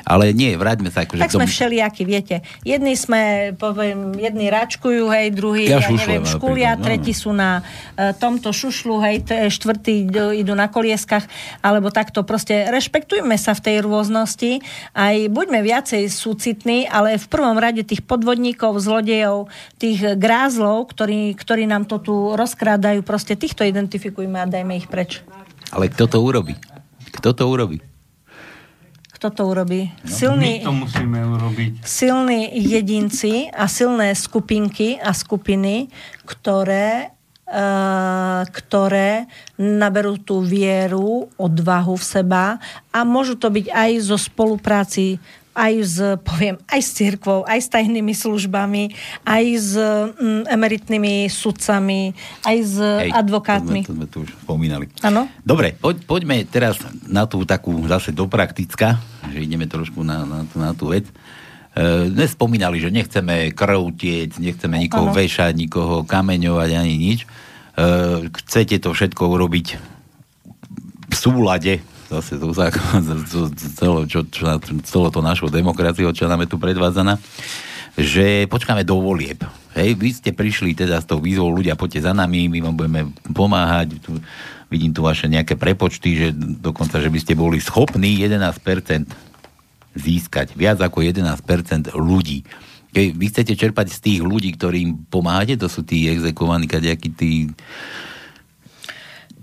ale 0.09 0.33
nie, 0.33 0.57
vráťme 0.57 0.89
sa. 0.89 1.05
Akože 1.05 1.21
tak 1.21 1.37
sme 1.37 1.45
tomu... 1.45 1.53
všelijakí, 1.53 2.03
viete. 2.09 2.41
Jedni 2.65 2.97
sme, 2.97 3.53
poviem, 3.61 4.17
jedni 4.17 4.49
račkujú, 4.49 5.13
hej, 5.13 5.37
druhý, 5.37 5.69
ja, 5.69 5.85
ja 5.85 5.93
neviem, 5.93 6.25
škulia, 6.25 6.81
no. 6.81 6.89
tretí 6.89 7.13
sú 7.13 7.37
na 7.37 7.61
uh, 7.61 8.17
tomto 8.17 8.57
šušlu, 8.57 9.05
hej, 9.05 9.17
t- 9.29 9.53
štvrtí 9.53 10.09
idú 10.41 10.57
na 10.57 10.73
kolieskach, 10.73 11.29
alebo 11.61 11.93
takto 11.93 12.25
proste 12.25 12.73
rešpektujme 12.73 13.37
sa 13.37 13.53
v 13.53 13.61
tej 13.61 13.77
rôznosti, 13.85 14.65
aj 14.97 15.29
buďme 15.29 15.61
viacej 15.61 16.09
súcitní, 16.09 16.89
ale 16.89 17.21
v 17.21 17.27
prvom 17.29 17.61
rade 17.61 17.85
tých 17.85 18.01
podvodníkov, 18.01 18.81
zlodejov, 18.81 19.53
tých 19.77 20.17
grázlov, 20.17 20.89
ktorí, 20.89 21.37
ktorí 21.37 21.69
nám 21.69 21.85
to 21.85 22.01
tu 22.01 22.15
rozkrádajú, 22.33 23.05
proste 23.05 23.37
týchto 23.37 23.61
identifikujme 23.69 24.41
a 24.41 24.49
dajme 24.49 24.73
ich 24.81 24.89
preč. 24.89 25.21
Ale 25.69 25.93
kto 25.93 26.09
to 26.09 26.25
urobí? 26.25 26.57
Kto 27.13 27.37
to 27.37 27.45
urobí? 27.45 27.85
Kto 29.19 29.35
to 29.35 29.43
urobí? 29.51 29.91
No, 30.07 30.15
silní, 30.15 30.63
my 30.63 30.67
to 30.67 30.75
musíme 30.79 31.19
urobiť. 31.27 31.83
Silní 31.83 32.55
jedinci 32.55 33.51
a 33.51 33.67
silné 33.67 34.15
skupinky 34.15 34.95
a 35.03 35.11
skupiny, 35.11 35.91
ktoré 36.23 37.11
Uh, 37.49 38.45
ktoré 38.53 39.25
naberú 39.57 40.21
tú 40.21 40.45
vieru, 40.45 41.33
odvahu 41.41 41.97
v 41.97 42.05
seba 42.05 42.61
a 42.93 43.09
môžu 43.09 43.41
to 43.41 43.49
byť 43.49 43.73
aj 43.73 43.91
zo 44.05 44.21
spolupráci 44.21 45.17
aj 45.59 45.75
s, 45.83 45.97
poviem, 46.23 46.55
aj 46.71 46.81
s 46.81 46.91
církvou, 46.95 47.43
aj 47.43 47.59
s 47.59 47.69
tajnými 47.75 48.15
službami, 48.15 48.95
aj 49.27 49.45
s 49.59 49.75
mm, 49.75 50.47
emeritnými 50.47 51.27
sudcami, 51.27 52.15
aj 52.47 52.57
s 52.63 52.77
Hej, 52.79 53.11
advokátmi. 53.11 53.83
To 53.83 53.91
sme, 53.91 54.07
to 54.07 54.07
sme 54.07 54.07
tu 54.07 54.19
už 54.23 54.31
spomínali. 54.47 54.87
Áno. 55.03 55.27
Dobre, 55.43 55.75
poď, 55.75 56.07
poďme 56.07 56.47
teraz 56.47 56.79
na 57.11 57.27
tú 57.27 57.43
takú 57.43 57.75
zase 57.91 58.15
do 58.15 58.31
prakticka, 58.31 59.03
že 59.35 59.43
ideme 59.43 59.67
trošku 59.67 60.07
na, 60.07 60.23
na, 60.23 60.39
na 60.55 60.71
tú 60.79 60.95
vec. 60.95 61.11
E, 61.75 62.07
dnes 62.07 62.31
spomínali, 62.39 62.79
že 62.79 62.95
nechceme 62.95 63.51
krv 63.51 63.99
tiec, 63.99 64.39
nechceme 64.39 64.79
nikoho 64.79 65.11
ano. 65.11 65.19
vešať, 65.19 65.53
nikoho 65.59 66.07
kameňovať 66.07 66.71
ani 66.79 66.95
nič. 66.95 67.27
E, 67.27 67.29
chcete 68.31 68.79
to 68.79 68.95
všetko 68.95 69.27
urobiť 69.27 69.67
v 71.09 71.15
súlade 71.17 71.83
zase 72.09 72.41
to 72.41 72.49
zákon, 72.57 73.05
celé, 73.77 74.01
čo, 74.09 74.25
čo, 74.25 74.45
celé 74.85 75.09
to 75.13 75.21
našou 75.21 75.53
demokraciou, 75.53 76.11
čo 76.17 76.25
nám 76.25 76.45
je 76.45 76.51
tu 76.51 76.57
predvádzaná. 76.57 77.21
že 77.99 78.47
počkáme 78.47 78.87
do 78.87 79.03
volieb. 79.03 79.43
Hej, 79.75 79.99
vy 79.99 80.11
ste 80.15 80.31
prišli 80.31 80.71
teda 80.71 81.03
s 81.03 81.07
tou 81.07 81.19
výzvou 81.19 81.51
ľudia, 81.51 81.75
poďte 81.75 82.07
za 82.07 82.15
nami, 82.15 82.47
my 82.47 82.59
vám 82.63 82.75
budeme 82.79 83.01
pomáhať. 83.35 83.99
Tu, 83.99 84.15
vidím 84.71 84.95
tu 84.95 85.03
vaše 85.03 85.27
nejaké 85.27 85.59
prepočty, 85.59 86.15
že 86.15 86.29
dokonca, 86.37 87.03
že 87.03 87.11
by 87.11 87.19
ste 87.19 87.35
boli 87.35 87.59
schopní 87.59 88.23
11% 88.23 88.55
získať. 89.99 90.55
Viac 90.55 90.79
ako 90.79 91.03
11% 91.03 91.91
ľudí. 91.99 92.47
Keď 92.95 93.07
vy 93.19 93.27
chcete 93.29 93.53
čerpať 93.59 93.93
z 93.93 93.99
tých 94.01 94.21
ľudí, 94.23 94.55
ktorým 94.55 95.11
pomáhate, 95.13 95.59
to 95.59 95.67
sú 95.67 95.85
tí 95.85 96.09
exekovaní, 96.09 96.71
kadejakí 96.71 97.11
tí, 97.13 97.33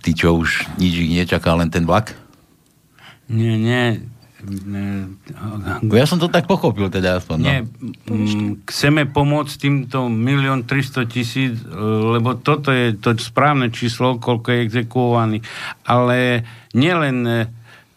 tí, 0.01 0.11
čo 0.15 0.39
už 0.41 0.79
nič 0.79 0.93
ich 0.95 1.11
nečaká, 1.11 1.53
len 1.53 1.69
ten 1.69 1.85
vlak? 1.85 2.24
Nie, 3.26 3.57
nie, 3.57 3.84
ja 5.89 6.06
som 6.06 6.22
to 6.22 6.30
tak 6.30 6.45
pochopil 6.45 6.91
teda 6.93 7.18
aspoň. 7.18 7.35
No. 7.39 7.45
Nie, 7.45 7.57
m, 8.06 8.61
chceme 8.69 9.10
pomôcť 9.10 9.53
týmto 9.57 10.06
milión 10.11 10.68
300 10.68 11.10
tisíc, 11.10 11.53
lebo 12.14 12.38
toto 12.38 12.69
je 12.69 12.93
to 12.93 13.18
správne 13.18 13.73
číslo, 13.73 14.22
koľko 14.22 14.47
je 14.53 14.64
exekuovaných. 14.69 15.43
Ale 15.88 16.45
nielen 16.77 17.18
e, 17.26 17.34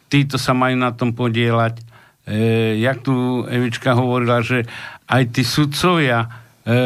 títo 0.08 0.40
sa 0.40 0.56
majú 0.56 0.76
na 0.78 0.94
tom 0.96 1.12
podielať. 1.12 1.84
E, 2.24 2.80
jak 2.80 3.04
tu 3.04 3.44
Evička 3.44 3.92
hovorila, 3.92 4.40
že 4.40 4.64
aj 5.04 5.22
tí 5.36 5.42
sudcovia, 5.44 6.32
e, 6.64 6.78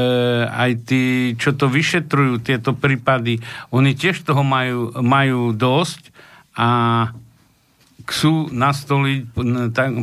aj 0.49 0.71
tí, 0.91 1.03
čo 1.39 1.55
to 1.55 1.71
vyšetrujú, 1.71 2.43
tieto 2.43 2.75
prípady, 2.75 3.39
oni 3.71 3.95
tiež 3.95 4.27
toho 4.27 4.43
majú, 4.43 4.91
majú 4.99 5.55
dosť 5.55 6.11
a 6.59 6.69
chcú 8.13 8.53
nastoliť 8.53 9.33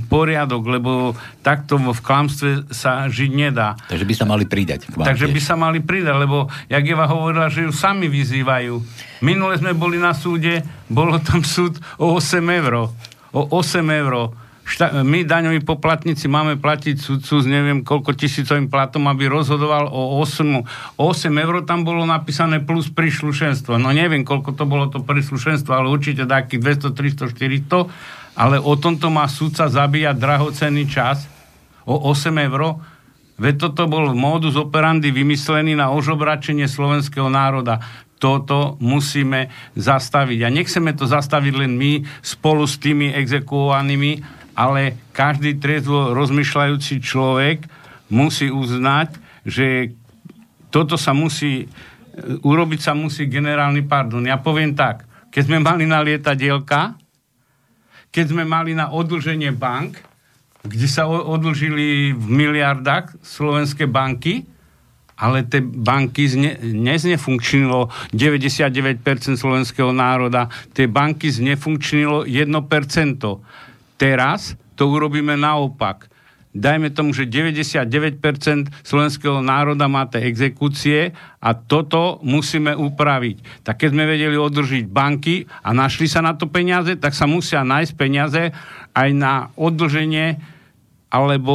poriadok, 0.10 0.64
lebo 0.66 1.14
takto 1.46 1.78
v 1.78 2.02
klamstve 2.02 2.74
sa 2.74 3.06
žiť 3.06 3.32
nedá. 3.38 3.78
Takže 3.86 4.10
by 4.10 4.16
sa 4.18 4.26
mali 4.26 4.50
pridať. 4.50 4.90
Takže 4.98 5.30
by 5.30 5.40
sa 5.40 5.54
mali 5.54 5.80
pridať, 5.86 6.16
lebo 6.18 6.50
jak 6.66 6.84
Eva 6.90 7.06
hovorila, 7.06 7.54
že 7.54 7.70
ju 7.70 7.72
sami 7.72 8.10
vyzývajú. 8.10 8.82
Minule 9.22 9.62
sme 9.62 9.78
boli 9.78 10.02
na 10.02 10.18
súde, 10.18 10.66
bolo 10.90 11.22
tam 11.22 11.46
súd 11.46 11.78
o 12.02 12.18
8 12.18 12.42
eur. 12.50 12.90
O 13.30 13.42
8 13.54 13.86
eur 13.94 14.34
šta, 14.70 15.02
my 15.02 15.26
daňoví 15.26 15.66
poplatníci 15.66 16.30
máme 16.30 16.62
platiť 16.62 17.02
sudcu 17.02 17.34
s 17.42 17.46
neviem 17.50 17.82
koľko 17.82 18.14
tisícovým 18.14 18.70
platom, 18.70 19.10
aby 19.10 19.26
rozhodoval 19.26 19.90
o 19.90 20.22
8, 20.22 21.02
8 21.02 21.44
eur 21.44 21.66
tam 21.66 21.82
bolo 21.82 22.06
napísané 22.06 22.62
plus 22.62 22.94
príslušenstvo. 22.94 23.82
No 23.82 23.90
neviem, 23.90 24.22
koľko 24.22 24.54
to 24.54 24.70
bolo 24.70 24.86
to 24.94 25.02
príslušenstvo, 25.02 25.74
ale 25.74 25.90
určite 25.90 26.30
takých 26.30 26.62
200, 26.86 26.94
300, 26.94 27.34
400, 27.34 28.38
ale 28.38 28.62
o 28.62 28.74
tomto 28.78 29.10
má 29.10 29.26
sudca 29.26 29.66
zabíjať 29.66 30.16
drahocenný 30.22 30.86
čas 30.86 31.26
o 31.90 31.98
8 32.14 32.30
eur. 32.46 32.78
Veď 33.40 33.72
toto 33.72 33.90
bol 33.90 34.14
modus 34.14 34.54
operandi 34.54 35.10
vymyslený 35.10 35.74
na 35.74 35.90
ožobračenie 35.90 36.70
slovenského 36.70 37.32
národa 37.32 37.82
toto 38.20 38.76
musíme 38.84 39.48
zastaviť. 39.80 40.40
A 40.44 40.52
nechceme 40.52 40.92
to 40.92 41.08
zastaviť 41.08 41.54
len 41.56 41.80
my 41.80 42.04
spolu 42.20 42.68
s 42.68 42.76
tými 42.76 43.16
exekuovanými, 43.16 44.39
ale 44.60 45.00
každý 45.16 45.56
trezvo 45.56 46.12
rozmýšľajúci 46.12 47.00
človek 47.00 47.64
musí 48.12 48.52
uznať, 48.52 49.16
že 49.48 49.96
toto 50.68 51.00
sa 51.00 51.16
musí, 51.16 51.72
urobiť 52.44 52.80
sa 52.84 52.92
musí 52.92 53.32
generálny 53.32 53.88
pardon. 53.88 54.28
Ja 54.28 54.36
poviem 54.36 54.76
tak, 54.76 55.08
keď 55.32 55.44
sme 55.48 55.58
mali 55.64 55.88
na 55.88 56.04
lietadielka, 56.04 57.00
keď 58.12 58.26
sme 58.36 58.44
mali 58.44 58.76
na 58.76 58.92
odlženie 58.92 59.56
bank, 59.56 60.04
kde 60.68 60.88
sa 60.92 61.08
odlžili 61.08 62.12
v 62.12 62.28
miliardách 62.28 63.16
slovenské 63.24 63.88
banky, 63.88 64.44
ale 65.16 65.48
tie 65.48 65.64
banky 65.64 66.28
zne, 66.28 66.60
neznefunkčnilo 66.60 67.88
99% 68.12 69.40
slovenského 69.40 69.96
národa, 69.96 70.52
tie 70.76 70.92
banky 70.92 71.32
znefunkčnilo 71.32 72.28
1%. 72.28 72.60
Teraz 74.00 74.56
to 74.80 74.88
urobíme 74.88 75.36
naopak. 75.36 76.08
Dajme 76.50 76.90
tomu, 76.90 77.14
že 77.14 77.30
99% 77.30 77.94
slovenského 78.82 79.38
národa 79.38 79.86
má 79.86 80.10
tie 80.10 80.26
exekúcie 80.26 81.14
a 81.38 81.54
toto 81.54 82.18
musíme 82.26 82.74
upraviť. 82.74 83.62
Tak 83.62 83.86
keď 83.86 83.90
sme 83.94 84.10
vedeli 84.10 84.34
održiť 84.34 84.90
banky 84.90 85.46
a 85.62 85.70
našli 85.78 86.10
sa 86.10 86.26
na 86.26 86.34
to 86.34 86.50
peniaze, 86.50 86.90
tak 86.98 87.14
sa 87.14 87.30
musia 87.30 87.62
nájsť 87.62 87.94
peniaze 87.94 88.50
aj 88.98 89.10
na 89.14 89.54
odlženie 89.54 90.42
alebo 91.14 91.54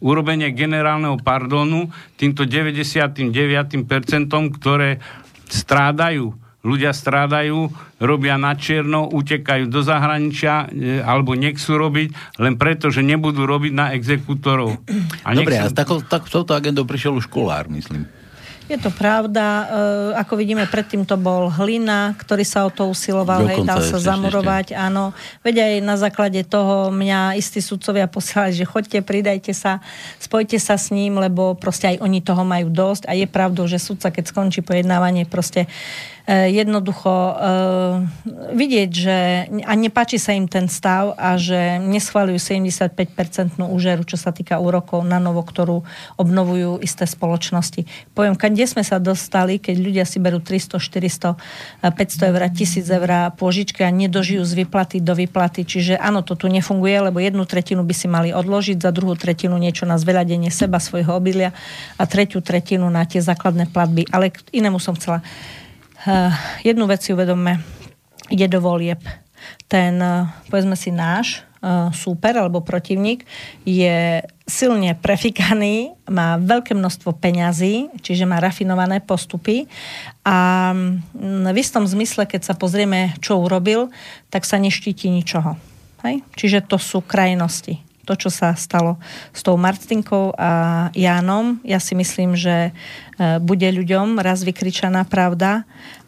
urobenie 0.00 0.56
generálneho 0.56 1.20
pardonu 1.20 1.92
týmto 2.16 2.48
99%, 2.48 3.36
ktoré 4.56 5.04
strádajú 5.52 6.41
ľudia 6.62 6.94
strádajú, 6.94 7.68
robia 7.98 8.38
na 8.38 8.54
čierno, 8.54 9.10
utekajú 9.10 9.66
do 9.66 9.82
zahraničia 9.82 10.70
e, 10.70 11.02
alebo 11.02 11.34
nechcú 11.34 11.74
robiť, 11.74 12.38
len 12.38 12.54
preto, 12.54 12.88
že 12.88 13.02
nebudú 13.02 13.42
robiť 13.44 13.72
na 13.74 13.90
exekútorov. 13.98 14.78
A 15.26 15.34
Dobre, 15.34 15.58
nechcú... 15.58 15.74
a 15.74 15.74
takou, 15.74 15.98
tak, 16.00 16.30
touto 16.30 16.54
agendou 16.54 16.86
prišiel 16.86 17.18
už 17.18 17.26
školár, 17.26 17.66
myslím. 17.66 18.06
Je 18.70 18.78
to 18.78 18.94
pravda. 18.94 19.44
E, 19.44 19.64
ako 20.22 20.38
vidíme, 20.38 20.62
predtým 20.70 21.02
to 21.02 21.18
bol 21.18 21.50
Hlina, 21.50 22.14
ktorý 22.14 22.46
sa 22.46 22.62
o 22.62 22.70
to 22.70 22.88
usiloval, 22.88 23.42
hej, 23.44 23.66
dal 23.66 23.82
sa 23.82 23.98
zamurovať, 23.98 24.72
ešte. 24.72 24.78
áno. 24.78 25.10
Veď 25.42 25.66
aj 25.66 25.74
na 25.82 25.96
základe 25.98 26.40
toho 26.46 26.94
mňa 26.94 27.34
istí 27.34 27.58
sudcovia 27.58 28.06
posielali, 28.06 28.54
že 28.54 28.64
choďte, 28.64 29.02
pridajte 29.02 29.52
sa, 29.52 29.82
spojte 30.22 30.62
sa 30.62 30.78
s 30.78 30.94
ním, 30.94 31.18
lebo 31.18 31.58
proste 31.58 31.90
aj 31.90 32.06
oni 32.06 32.22
toho 32.22 32.46
majú 32.46 32.70
dosť 32.70 33.10
a 33.10 33.18
je 33.18 33.26
pravdou, 33.26 33.66
že 33.66 33.82
sudca, 33.82 34.14
keď 34.14 34.30
skončí 34.30 34.62
pojednávanie, 34.62 35.26
proste 35.26 35.66
jednoducho 36.28 37.10
e, 37.10 37.34
vidieť, 38.54 38.90
že 38.94 39.16
a 39.66 39.72
nepáči 39.74 40.22
sa 40.22 40.30
im 40.30 40.46
ten 40.46 40.70
stav 40.70 41.18
a 41.18 41.34
že 41.34 41.82
neschvalujú 41.82 42.38
75-percentnú 42.38 43.66
úžeru, 43.74 44.06
čo 44.06 44.14
sa 44.14 44.30
týka 44.30 44.62
úrokov 44.62 45.02
na 45.02 45.18
novo, 45.18 45.42
ktorú 45.42 45.82
obnovujú 46.14 46.78
isté 46.78 47.10
spoločnosti. 47.10 47.82
Poviem, 48.14 48.38
kde 48.38 48.66
sme 48.70 48.86
sa 48.86 49.02
dostali, 49.02 49.58
keď 49.58 49.76
ľudia 49.82 50.04
si 50.06 50.22
berú 50.22 50.38
300, 50.38 50.78
400, 50.78 51.90
500 51.90 52.30
eur, 52.30 52.42
1000 52.54 52.86
eur 52.86 53.10
pôžičky 53.34 53.82
a 53.82 53.90
nedožijú 53.90 54.46
z 54.46 54.62
vyplaty 54.62 55.02
do 55.02 55.18
vyplaty. 55.18 55.66
Čiže 55.66 55.98
áno, 55.98 56.22
to 56.22 56.38
tu 56.38 56.46
nefunguje, 56.46 57.10
lebo 57.10 57.18
jednu 57.18 57.42
tretinu 57.50 57.82
by 57.82 57.94
si 57.96 58.06
mali 58.06 58.30
odložiť, 58.30 58.78
za 58.78 58.94
druhú 58.94 59.18
tretinu 59.18 59.58
niečo 59.58 59.90
na 59.90 59.98
zveľadenie 59.98 60.54
seba, 60.54 60.78
svojho 60.78 61.18
obilia 61.18 61.50
a 61.98 62.06
tretiu 62.06 62.38
tretinu 62.38 62.86
na 62.94 63.02
tie 63.02 63.18
základné 63.18 63.74
platby. 63.74 64.06
Ale 64.14 64.30
k 64.30 64.38
inému 64.54 64.78
som 64.78 64.94
chcela 64.94 65.26
jednu 66.62 66.84
vec 66.86 67.02
si 67.02 67.14
uvedomme, 67.14 67.62
ide 68.30 68.46
do 68.48 68.58
volieb. 68.58 69.02
Ten, 69.66 69.98
uh, 69.98 70.30
povedzme 70.46 70.78
si, 70.78 70.94
náš 70.94 71.42
uh, 71.62 71.90
súper 71.90 72.38
alebo 72.38 72.62
protivník 72.62 73.26
je 73.66 74.22
silne 74.46 74.94
prefikaný, 74.98 75.94
má 76.06 76.38
veľké 76.38 76.74
množstvo 76.78 77.16
peňazí, 77.18 77.90
čiže 78.02 78.28
má 78.28 78.38
rafinované 78.38 79.02
postupy 79.02 79.66
a 80.22 80.70
mm, 80.70 81.50
v 81.50 81.56
istom 81.58 81.86
zmysle, 81.86 82.26
keď 82.26 82.52
sa 82.52 82.54
pozrieme, 82.54 83.14
čo 83.18 83.42
urobil, 83.42 83.90
tak 84.30 84.46
sa 84.46 84.62
neštíti 84.62 85.10
ničoho. 85.10 85.58
Hej? 86.06 86.22
Čiže 86.38 86.66
to 86.66 86.78
sú 86.78 87.02
krajnosti 87.02 87.91
to, 88.02 88.18
čo 88.18 88.30
sa 88.30 88.54
stalo 88.58 88.98
s 89.30 89.40
tou 89.46 89.54
Martinkou 89.54 90.34
a 90.34 90.88
Jánom. 90.94 91.62
Ja 91.62 91.78
si 91.78 91.94
myslím, 91.94 92.34
že 92.34 92.70
e, 92.70 93.38
bude 93.38 93.66
ľuďom 93.66 94.18
raz 94.18 94.42
vykričaná 94.42 95.06
pravda 95.06 95.62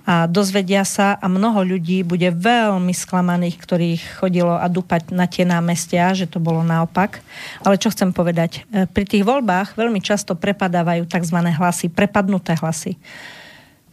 a 0.04 0.28
dozvedia 0.28 0.84
sa 0.84 1.16
a 1.16 1.26
mnoho 1.32 1.64
ľudí 1.64 2.04
bude 2.04 2.28
veľmi 2.28 2.92
sklamaných, 2.92 3.56
ktorých 3.56 4.02
chodilo 4.20 4.52
a 4.52 4.68
dupať 4.68 5.16
na 5.16 5.24
tie 5.24 5.48
námestia, 5.48 6.12
že 6.12 6.28
to 6.28 6.36
bolo 6.42 6.60
naopak. 6.60 7.24
Ale 7.64 7.80
čo 7.80 7.88
chcem 7.88 8.12
povedať? 8.12 8.66
E, 8.68 8.84
pri 8.90 9.04
tých 9.06 9.24
voľbách 9.24 9.78
veľmi 9.78 10.02
často 10.04 10.36
prepadávajú 10.36 11.08
tzv. 11.08 11.38
hlasy, 11.40 11.88
prepadnuté 11.88 12.58
hlasy 12.58 12.98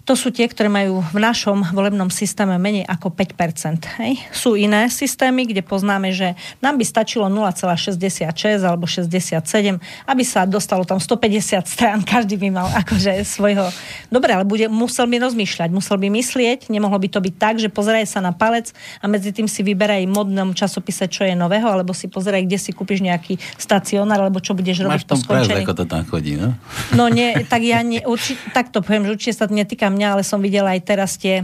to 0.02 0.18
sú 0.18 0.34
tie, 0.34 0.50
ktoré 0.50 0.66
majú 0.66 1.06
v 1.14 1.18
našom 1.22 1.62
volebnom 1.78 2.10
systéme 2.10 2.58
menej 2.58 2.90
ako 2.90 3.14
5%. 3.14 4.02
Hej. 4.02 4.18
Sú 4.34 4.58
iné 4.58 4.90
systémy, 4.90 5.46
kde 5.46 5.62
poznáme, 5.62 6.10
že 6.10 6.34
nám 6.58 6.82
by 6.82 6.86
stačilo 6.86 7.30
0,66 7.30 8.66
alebo 8.66 8.90
67, 8.90 9.78
aby 10.10 10.24
sa 10.26 10.50
dostalo 10.50 10.82
tam 10.90 10.98
150 10.98 11.70
strán, 11.70 12.02
každý 12.18 12.42
by 12.42 12.50
mal 12.50 12.68
akože 12.82 13.22
svojho... 13.22 13.70
Dobre, 14.10 14.34
ale 14.34 14.44
bude, 14.44 14.66
musel 14.66 15.06
by 15.06 15.22
rozmýšľať, 15.22 15.70
musel 15.70 16.02
by 16.02 16.10
myslieť, 16.10 16.74
nemohlo 16.74 16.98
by 16.98 17.08
to 17.08 17.20
byť 17.22 17.36
tak, 17.38 17.56
že 17.62 17.70
pozeraj 17.70 18.10
sa 18.10 18.26
na 18.26 18.34
palec 18.34 18.74
a 19.00 19.06
medzi 19.06 19.30
tým 19.30 19.46
si 19.46 19.62
vyberaj 19.62 20.10
modnom 20.10 20.58
časopise, 20.58 21.06
čo 21.06 21.30
je 21.30 21.38
nového, 21.38 21.70
alebo 21.70 21.94
si 21.94 22.10
pozeraj, 22.10 22.50
kde 22.50 22.58
si 22.58 22.74
kúpiš 22.74 23.06
nejaký 23.06 23.38
stacionár, 23.56 24.18
alebo 24.18 24.42
čo 24.42 24.58
budeš 24.58 24.82
robiť 24.82 25.06
Máš 25.06 25.08
po 25.08 25.16
skončení. 25.16 25.62
ako 25.62 25.74
to 25.78 25.86
tam 25.86 26.02
chodí, 26.10 26.42
no? 26.42 26.58
No 26.98 27.06
nie, 27.08 27.46
tak 27.46 27.62
ja 27.62 27.86
nie, 27.86 28.02
urči, 28.02 28.34
tak 28.52 28.74
to 28.74 28.82
poviem, 28.82 29.06
že 29.06 29.14
určite 29.14 29.36
sa 29.38 29.46
netýka 29.46 29.91
mňa, 29.92 30.08
ale 30.18 30.24
som 30.24 30.40
videla 30.40 30.74
aj 30.74 30.82
teraz 30.82 31.20
tie 31.20 31.44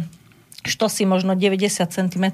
štosy 0.68 1.08
možno 1.08 1.32
90 1.32 1.88
cm 1.88 2.26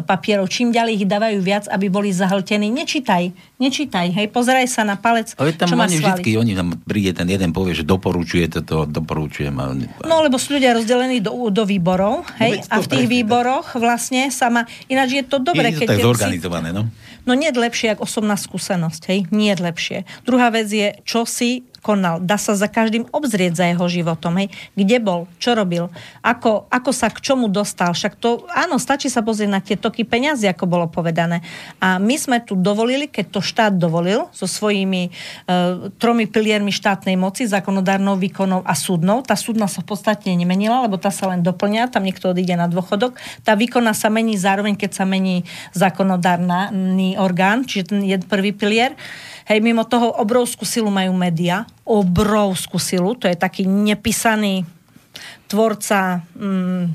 papierov. 0.00 0.48
Čím 0.48 0.72
ďalej 0.72 1.04
ich 1.04 1.06
dávajú 1.06 1.38
viac, 1.44 1.68
aby 1.68 1.92
boli 1.92 2.08
zahltení. 2.08 2.72
Nečítaj, 2.72 3.36
nečítaj, 3.60 4.16
hej, 4.16 4.26
pozeraj 4.32 4.64
sa 4.64 4.82
na 4.82 4.96
palec, 4.96 5.36
Ale 5.36 5.52
tam 5.52 5.68
čo 5.68 5.76
má 5.76 5.84
oni 5.84 6.00
vždycky, 6.00 6.40
oni 6.40 6.56
tam 6.56 6.72
príde 6.80 7.12
ten 7.12 7.28
jeden 7.28 7.52
povie, 7.52 7.76
že 7.76 7.84
doporučuje 7.84 8.48
toto, 8.48 8.88
doporučujem. 8.88 9.52
A, 9.60 9.76
No, 10.08 10.24
lebo 10.24 10.40
sú 10.40 10.56
ľudia 10.56 10.72
rozdelení 10.72 11.20
do, 11.20 11.52
do 11.52 11.68
výborov, 11.68 12.24
hej, 12.40 12.58
veď 12.58 12.62
to 12.64 12.72
a 12.72 12.76
v 12.80 12.86
tých 12.88 13.06
presne, 13.06 13.14
výboroch 13.20 13.66
vlastne 13.76 14.22
sa 14.32 14.48
má, 14.48 14.64
ináč 14.88 15.20
je 15.20 15.24
to 15.28 15.36
dobre, 15.36 15.68
je 15.68 15.76
to 15.76 15.80
keď 15.84 15.88
tak 15.92 15.98
si- 16.00 16.06
zorganizované, 16.08 16.72
no. 16.72 16.88
No 17.28 17.36
nie 17.36 17.52
je 17.52 17.60
lepšie, 17.60 17.92
ako 17.92 18.08
osobná 18.08 18.32
skúsenosť, 18.40 19.02
hej? 19.12 19.18
Nie 19.28 19.52
je 19.52 19.60
lepšie. 19.60 19.98
Druhá 20.24 20.48
vec 20.48 20.72
je, 20.72 20.96
čo 21.04 21.28
si 21.28 21.68
konal. 21.80 22.20
Dá 22.20 22.36
sa 22.36 22.52
za 22.52 22.68
každým 22.68 23.08
obzrieť 23.08 23.56
za 23.56 23.64
jeho 23.68 23.84
životom, 23.88 24.36
hej? 24.40 24.52
Kde 24.76 24.96
bol, 25.00 25.20
čo 25.40 25.56
robil, 25.56 25.88
ako, 26.20 26.68
ako 26.68 26.90
sa 26.92 27.08
k 27.08 27.18
čomu 27.24 27.48
dostal. 27.48 27.96
Však 27.96 28.20
to, 28.20 28.44
áno, 28.52 28.76
stačí 28.76 29.08
sa 29.08 29.24
pozrieť 29.24 29.50
na 29.50 29.60
tie 29.64 29.76
toky 29.80 30.04
peňazí, 30.04 30.46
ako 30.46 30.68
bolo 30.68 30.86
povedané. 30.86 31.40
A 31.80 31.96
my 31.96 32.16
sme 32.20 32.38
tu 32.44 32.54
dovolili, 32.54 33.08
keď 33.08 33.26
to 33.32 33.40
štát 33.40 33.72
dovolil, 33.74 34.28
so 34.30 34.44
svojimi 34.44 35.08
uh, 35.10 35.88
tromi 35.96 36.28
piliermi 36.28 36.70
štátnej 36.70 37.16
moci, 37.16 37.48
zákonodárnou, 37.48 38.20
výkonnou 38.20 38.60
a 38.62 38.76
súdnou. 38.76 39.24
Tá 39.24 39.34
súdna 39.34 39.66
sa 39.66 39.80
v 39.80 39.96
podstate 39.96 40.30
nemenila, 40.36 40.84
lebo 40.84 41.00
tá 41.00 41.08
sa 41.08 41.32
len 41.32 41.40
doplňa, 41.40 41.90
tam 41.90 42.04
niekto 42.04 42.30
odíde 42.30 42.54
na 42.54 42.68
dôchodok. 42.68 43.16
Tá 43.42 43.56
výkonná 43.56 43.96
sa 43.96 44.12
mení 44.12 44.36
zároveň, 44.36 44.76
keď 44.76 44.90
sa 44.92 45.04
mení 45.08 45.48
zákonodárny 45.72 47.16
orgán, 47.16 47.64
čiže 47.64 47.96
ten 47.96 48.00
je 48.04 48.16
prvý 48.20 48.52
pilier. 48.52 48.92
Hej, 49.50 49.66
mimo 49.66 49.82
toho 49.82 50.14
obrovskú 50.14 50.62
silu 50.62 50.94
majú 50.94 51.10
média, 51.10 51.66
obrovskú 51.82 52.78
silu, 52.78 53.18
to 53.18 53.26
je 53.26 53.34
taký 53.34 53.66
nepísaný 53.66 54.62
tvorca 55.50 56.22
mm, 56.38 56.86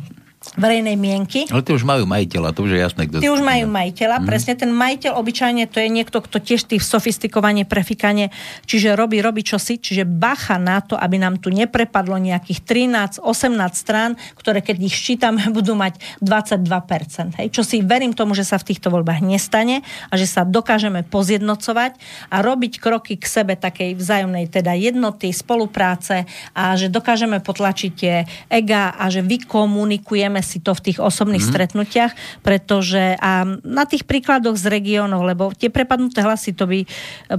verejnej 0.54 0.94
mienky. 0.94 1.50
Ale 1.50 1.66
tie 1.66 1.74
už 1.74 1.82
majú 1.82 2.06
majiteľa, 2.06 2.54
to 2.54 2.70
už 2.70 2.78
je 2.78 2.80
jasné, 2.80 3.02
kto... 3.10 3.18
Tí 3.18 3.30
už 3.34 3.42
majú 3.42 3.66
majiteľa, 3.66 4.22
mm. 4.22 4.26
presne 4.30 4.54
ten 4.54 4.70
majiteľ 4.70 5.18
obyčajne 5.18 5.66
to 5.66 5.82
je 5.82 5.90
niekto, 5.90 6.18
kto 6.22 6.38
tiež 6.38 6.70
tých 6.70 6.86
sofistikovanie, 6.86 7.66
prefikanie, 7.66 8.30
čiže 8.70 8.94
robí, 8.94 9.20
robí 9.20 9.42
čosi, 9.42 9.82
čiže 9.82 10.06
bacha 10.06 10.62
na 10.62 10.80
to, 10.86 10.94
aby 10.96 11.18
nám 11.18 11.42
tu 11.42 11.50
neprepadlo 11.50 12.22
nejakých 12.22 12.62
13, 12.62 13.26
18 13.26 13.74
strán, 13.74 14.14
ktoré 14.38 14.62
keď 14.62 14.78
ich 14.86 14.96
ščítame, 14.96 15.50
budú 15.58 15.74
mať 15.74 15.98
22%. 16.22 17.42
Hej? 17.42 17.48
Čo 17.52 17.66
si 17.66 17.82
verím 17.82 18.14
tomu, 18.14 18.38
že 18.38 18.48
sa 18.48 18.62
v 18.62 18.74
týchto 18.74 18.94
voľbách 18.94 19.26
nestane 19.26 19.82
a 20.10 20.14
že 20.16 20.30
sa 20.30 20.46
dokážeme 20.46 21.04
pozjednocovať 21.06 21.98
a 22.32 22.42
robiť 22.42 22.80
kroky 22.80 23.18
k 23.20 23.26
sebe 23.26 23.54
takej 23.58 23.98
vzájomnej 23.98 24.48
teda 24.50 24.78
jednoty, 24.78 25.34
spolupráce 25.34 26.28
a 26.56 26.74
že 26.80 26.88
dokážeme 26.88 27.42
potlačiť 27.44 27.92
tie 27.96 28.16
ega 28.50 28.96
a 28.96 29.10
že 29.12 29.26
vykomunikujeme 29.26 30.35
si 30.40 30.64
to 30.64 30.72
v 30.76 30.92
tých 30.92 31.00
osobných 31.00 31.44
mm. 31.44 31.50
stretnutiach, 31.52 32.12
pretože 32.42 33.20
a 33.20 33.46
na 33.64 33.84
tých 33.84 34.08
príkladoch 34.08 34.56
z 34.56 34.66
regiónov, 34.72 35.24
lebo 35.24 35.52
tie 35.56 35.68
prepadnuté 35.68 36.24
hlasy, 36.24 36.56
to 36.56 36.68
by, 36.68 36.84
e, 36.84 36.88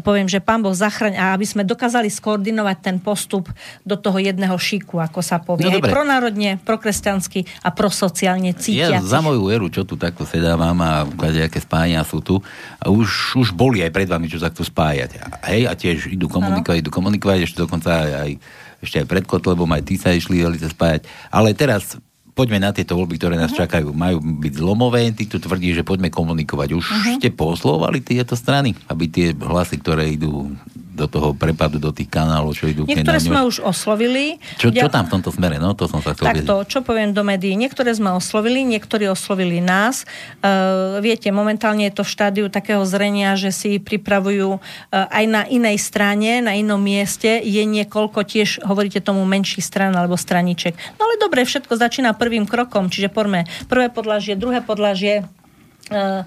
poviem, 0.01 0.29
že 0.29 0.45
pán 0.45 0.61
Boh 0.61 0.77
zachraň, 0.77 1.17
a 1.17 1.33
aby 1.33 1.49
sme 1.49 1.65
dokázali 1.65 2.13
skoordinovať 2.13 2.77
ten 2.81 2.97
postup 3.01 3.49
do 3.83 3.97
toho 3.97 4.21
jedného 4.21 4.55
šiku, 4.57 5.01
ako 5.01 5.21
sa 5.25 5.41
povie. 5.41 5.69
No 5.69 5.81
dobre. 5.81 5.91
pronárodne, 5.93 6.61
prokresťansky 6.63 7.49
a 7.65 7.73
prosociálne 7.73 8.53
Ja 8.53 8.61
cítia. 8.61 8.99
za 9.01 9.21
moju 9.25 9.49
éru, 9.49 9.67
čo 9.73 9.83
tu 9.83 9.97
takto 9.97 10.29
sedávam 10.29 10.77
a 10.85 11.09
aké 11.47 11.59
spájania 11.59 12.05
sú 12.05 12.21
tu, 12.21 12.39
a 12.79 12.93
už, 12.93 13.41
už 13.41 13.49
boli 13.57 13.81
aj 13.81 13.91
pred 13.91 14.09
vami, 14.09 14.29
čo 14.29 14.39
chcú 14.39 14.65
spájať. 14.65 15.11
A, 15.21 15.27
hej, 15.53 15.69
a 15.69 15.73
tiež 15.77 16.13
idú 16.13 16.29
komunikovať, 16.29 16.85
idú 16.85 16.91
komunikovať, 16.93 17.45
ešte 17.45 17.65
dokonca 17.65 17.91
aj, 17.93 18.13
aj 18.13 18.31
ešte 18.77 19.01
aj 19.01 19.07
pred 19.09 19.25
Kotlebom, 19.25 19.69
aj 19.73 19.83
tí 19.89 19.97
sa 19.97 20.13
išli 20.13 20.45
sa 20.61 20.69
spájať. 20.69 21.09
Ale 21.33 21.57
teraz 21.57 21.97
poďme 22.37 22.61
na 22.61 22.71
tieto 22.77 23.01
voľby, 23.01 23.17
ktoré 23.17 23.41
nás 23.41 23.51
uh-huh. 23.57 23.65
čakajú. 23.65 23.97
Majú 23.97 24.21
byť 24.21 24.53
zlomové, 24.61 25.09
ty 25.17 25.25
tu 25.25 25.41
tvrdí, 25.41 25.73
že 25.73 25.81
poďme 25.81 26.13
komunikovať. 26.13 26.69
Už 26.77 26.85
uh-huh. 26.85 27.17
ste 27.17 27.33
poslovali 27.33 28.05
tieto 28.05 28.37
strany, 28.37 28.77
aby 28.93 29.09
tie 29.09 29.33
hlasy, 29.33 29.81
ktoré 29.81 30.13
idú 30.13 30.53
do 30.97 31.05
toho 31.05 31.37
prepadu, 31.37 31.77
do 31.77 31.93
tých 31.93 32.09
kanálov, 32.09 32.57
čo 32.57 32.65
idú... 32.73 32.89
Niektoré 32.89 33.21
sme 33.21 33.45
už 33.45 33.61
oslovili. 33.61 34.41
Čo, 34.57 34.73
čo 34.73 34.89
tam 34.89 35.05
v 35.05 35.21
tomto 35.21 35.29
smere? 35.29 35.61
No, 35.61 35.77
to 35.77 35.85
som 35.85 36.01
sa 36.01 36.17
chcel 36.17 36.33
vedieť. 36.33 36.49
Takto, 36.49 36.65
čo 36.65 36.81
poviem 36.81 37.13
do 37.13 37.21
médií. 37.21 37.53
Niektoré 37.53 37.93
sme 37.93 38.17
oslovili, 38.17 38.65
niektorí 38.65 39.05
oslovili 39.05 39.61
nás. 39.61 40.09
Uh, 40.41 40.97
viete, 41.05 41.29
momentálne 41.29 41.85
je 41.93 42.01
to 42.01 42.03
v 42.03 42.11
štádiu 42.17 42.47
takého 42.49 42.81
zrenia, 42.89 43.37
že 43.37 43.53
si 43.53 43.77
pripravujú 43.77 44.57
uh, 44.57 44.61
aj 44.91 45.25
na 45.29 45.43
inej 45.45 45.77
strane, 45.77 46.41
na 46.41 46.57
inom 46.57 46.81
mieste. 46.81 47.45
Je 47.45 47.61
niekoľko 47.69 48.25
tiež, 48.25 48.65
hovoríte 48.65 49.05
tomu, 49.05 49.21
menších 49.29 49.63
stran 49.63 49.93
alebo 49.93 50.17
straniček. 50.17 50.73
No 50.97 51.05
ale 51.05 51.21
dobre, 51.21 51.45
všetko 51.45 51.77
začína 51.77 52.17
prvým 52.17 52.49
krokom, 52.49 52.89
čiže 52.89 53.13
poďme 53.13 53.45
prvé 53.69 53.93
podlažie, 53.93 54.39
druhé 54.39 54.65
podlažie, 54.65 55.29
uh, 55.93 56.25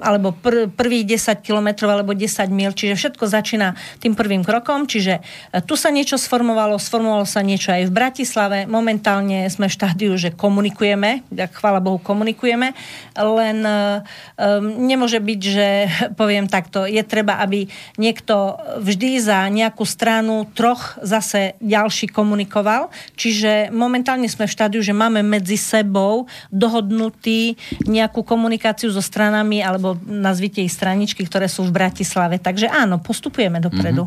alebo 0.00 0.30
pr- 0.30 0.70
prvých 0.70 1.18
10 1.18 1.42
kilometrov 1.42 1.90
alebo 1.90 2.14
10 2.14 2.46
mil, 2.54 2.70
čiže 2.70 2.94
všetko 2.94 3.26
začína 3.26 3.74
tým 3.98 4.14
prvým 4.14 4.46
krokom, 4.46 4.86
čiže 4.86 5.18
uh, 5.18 5.58
tu 5.58 5.74
sa 5.74 5.90
niečo 5.90 6.14
sformovalo, 6.14 6.78
sformovalo 6.78 7.26
sa 7.26 7.42
niečo 7.42 7.74
aj 7.74 7.90
v 7.90 7.92
Bratislave, 7.92 8.58
momentálne 8.70 9.50
sme 9.50 9.66
v 9.66 9.74
štádiu, 9.74 10.12
že 10.14 10.30
komunikujeme, 10.30 11.26
tak 11.34 11.50
chvála 11.58 11.82
Bohu 11.82 11.98
komunikujeme, 11.98 12.72
len 13.18 13.58
um, 13.66 14.62
nemôže 14.86 15.18
byť, 15.18 15.40
že 15.42 15.68
poviem 16.20 16.46
takto, 16.46 16.86
je 16.86 17.02
treba, 17.02 17.42
aby 17.42 17.66
niekto 17.98 18.58
vždy 18.78 19.18
za 19.18 19.50
nejakú 19.50 19.82
stranu 19.82 20.46
troch 20.54 20.94
zase 21.02 21.58
ďalší 21.58 22.14
komunikoval, 22.14 22.94
čiže 23.18 23.74
momentálne 23.74 24.30
sme 24.30 24.46
v 24.46 24.54
štádiu, 24.54 24.80
že 24.80 24.94
máme 24.94 25.26
medzi 25.26 25.58
sebou 25.58 26.30
dohodnutý 26.54 27.58
nejakú 27.84 28.22
komunikáciu 28.22 28.94
so 28.94 29.02
stranami, 29.24 29.64
alebo 29.64 29.96
nazvite 30.04 30.60
ich 30.60 30.68
straničky, 30.68 31.24
ktoré 31.24 31.48
sú 31.48 31.64
v 31.64 31.72
Bratislave. 31.72 32.36
Takže 32.36 32.68
áno, 32.68 33.00
postupujeme 33.00 33.56
dopredu. 33.56 34.04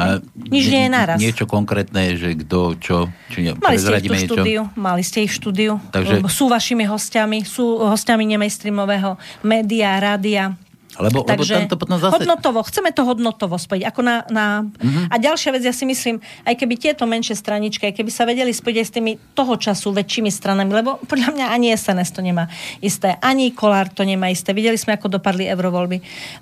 A 0.00 0.16
Nič 0.32 0.72
nie 0.72 0.88
je 0.88 0.90
naraz. 0.90 1.20
Niečo 1.20 1.44
konkrétne, 1.44 2.16
že 2.16 2.32
kto, 2.40 2.72
čo, 2.80 2.96
či 3.28 3.44
ne, 3.44 3.52
Mali 3.60 3.76
ste 3.76 4.00
ich 4.00 4.08
tu 4.08 4.14
niečo? 4.16 4.24
štúdiu, 4.32 4.60
mali 4.72 5.02
ste 5.04 5.18
ich 5.28 5.32
štúdiu. 5.36 5.76
Takže- 5.92 6.24
Sú 6.32 6.48
vašimi 6.48 6.88
hostiami, 6.88 7.44
sú 7.44 7.84
hostiami 7.84 8.24
nemainstreamového 8.24 9.20
média, 9.44 10.00
rádia. 10.00 10.56
Lebo, 10.96 11.28
lebo 11.28 11.44
tam 11.44 11.68
to 11.68 11.76
potom 11.76 12.00
zase... 12.00 12.16
hodnotovo, 12.16 12.64
chceme 12.64 12.90
to 12.92 13.02
hodnotovo 13.04 13.60
spojiť. 13.60 13.82
Ako 13.84 14.00
na, 14.00 14.24
na... 14.32 14.64
Mhm. 14.64 14.80
Uh-huh. 14.80 15.04
A 15.12 15.14
ďalšia 15.20 15.52
vec, 15.52 15.62
ja 15.62 15.74
si 15.76 15.84
myslím, 15.84 16.20
aj 16.48 16.54
keby 16.56 16.74
tieto 16.80 17.04
menšie 17.04 17.36
straničky, 17.36 17.92
aj 17.92 17.94
keby 18.00 18.10
sa 18.10 18.24
vedeli 18.24 18.52
spojiť 18.52 18.76
aj 18.80 18.86
s 18.86 18.92
tými 18.92 19.12
toho 19.36 19.54
času 19.60 19.92
väčšími 19.92 20.30
stranami, 20.32 20.72
lebo 20.72 20.96
podľa 21.04 21.36
mňa 21.36 21.46
ani 21.52 21.76
SNS 21.76 22.10
to 22.16 22.20
nemá 22.24 22.48
isté, 22.80 23.20
ani 23.20 23.52
Kolár 23.52 23.92
to 23.92 24.02
nemá 24.02 24.32
isté. 24.32 24.56
Videli 24.56 24.80
sme, 24.80 24.96
ako 24.96 25.20
dopadli 25.20 25.44
eurovoľby. 25.52 25.98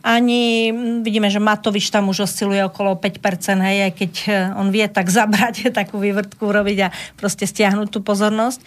Ani 0.06 0.70
mm, 0.70 1.02
vidíme, 1.02 1.26
že 1.26 1.42
Matovič 1.42 1.90
tam 1.90 2.10
už 2.10 2.30
osciluje 2.30 2.62
okolo 2.66 2.94
5%, 2.98 3.58
hej, 3.58 3.78
aj 3.90 3.92
keď 3.98 4.12
eh, 4.30 4.60
on 4.60 4.70
vie 4.70 4.86
tak 4.86 5.10
zabrať, 5.18 5.74
takú 5.74 5.98
vývrtku 5.98 6.42
urobiť 6.46 6.78
a 6.86 6.88
proste 7.18 7.44
stiahnuť 7.48 7.88
tú 7.90 8.00
pozornosť. 8.00 8.62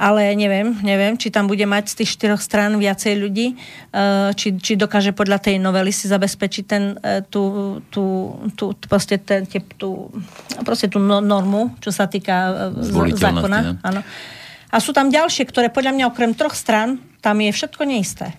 Ale 0.00 0.32
neviem, 0.32 0.72
neviem, 0.80 1.12
či 1.20 1.28
tam 1.28 1.44
bude 1.44 1.68
mať 1.68 1.92
z 1.92 1.94
tých 2.00 2.16
štyroch 2.16 2.40
strán 2.40 2.80
viacej 2.80 3.20
ľudí, 3.20 3.52
eh, 3.52 4.32
či, 4.32 4.56
či 4.56 4.80
dokáže 4.80 5.12
podľa 5.12 5.44
tej 5.44 5.60
novely 5.60 5.92
si 5.92 6.08
zabezpečiť 6.08 6.64
ten, 6.64 6.96
eh, 7.04 7.20
tú, 7.28 7.76
tú, 7.92 8.32
tú, 8.56 8.72
proste, 8.88 9.20
ten, 9.20 9.44
tú, 9.76 10.08
proste 10.64 10.88
tú 10.88 10.96
no- 10.96 11.20
normu, 11.20 11.76
čo 11.84 11.92
sa 11.92 12.08
týka 12.08 12.72
eh, 12.80 13.12
zákona. 13.12 13.84
Áno. 13.84 14.00
A 14.72 14.76
sú 14.80 14.96
tam 14.96 15.12
ďalšie, 15.12 15.44
ktoré 15.44 15.68
podľa 15.68 15.92
mňa 15.92 16.04
okrem 16.08 16.32
troch 16.32 16.56
strán, 16.56 16.96
tam 17.20 17.36
je 17.44 17.52
všetko 17.52 17.84
neisté. 17.84 18.32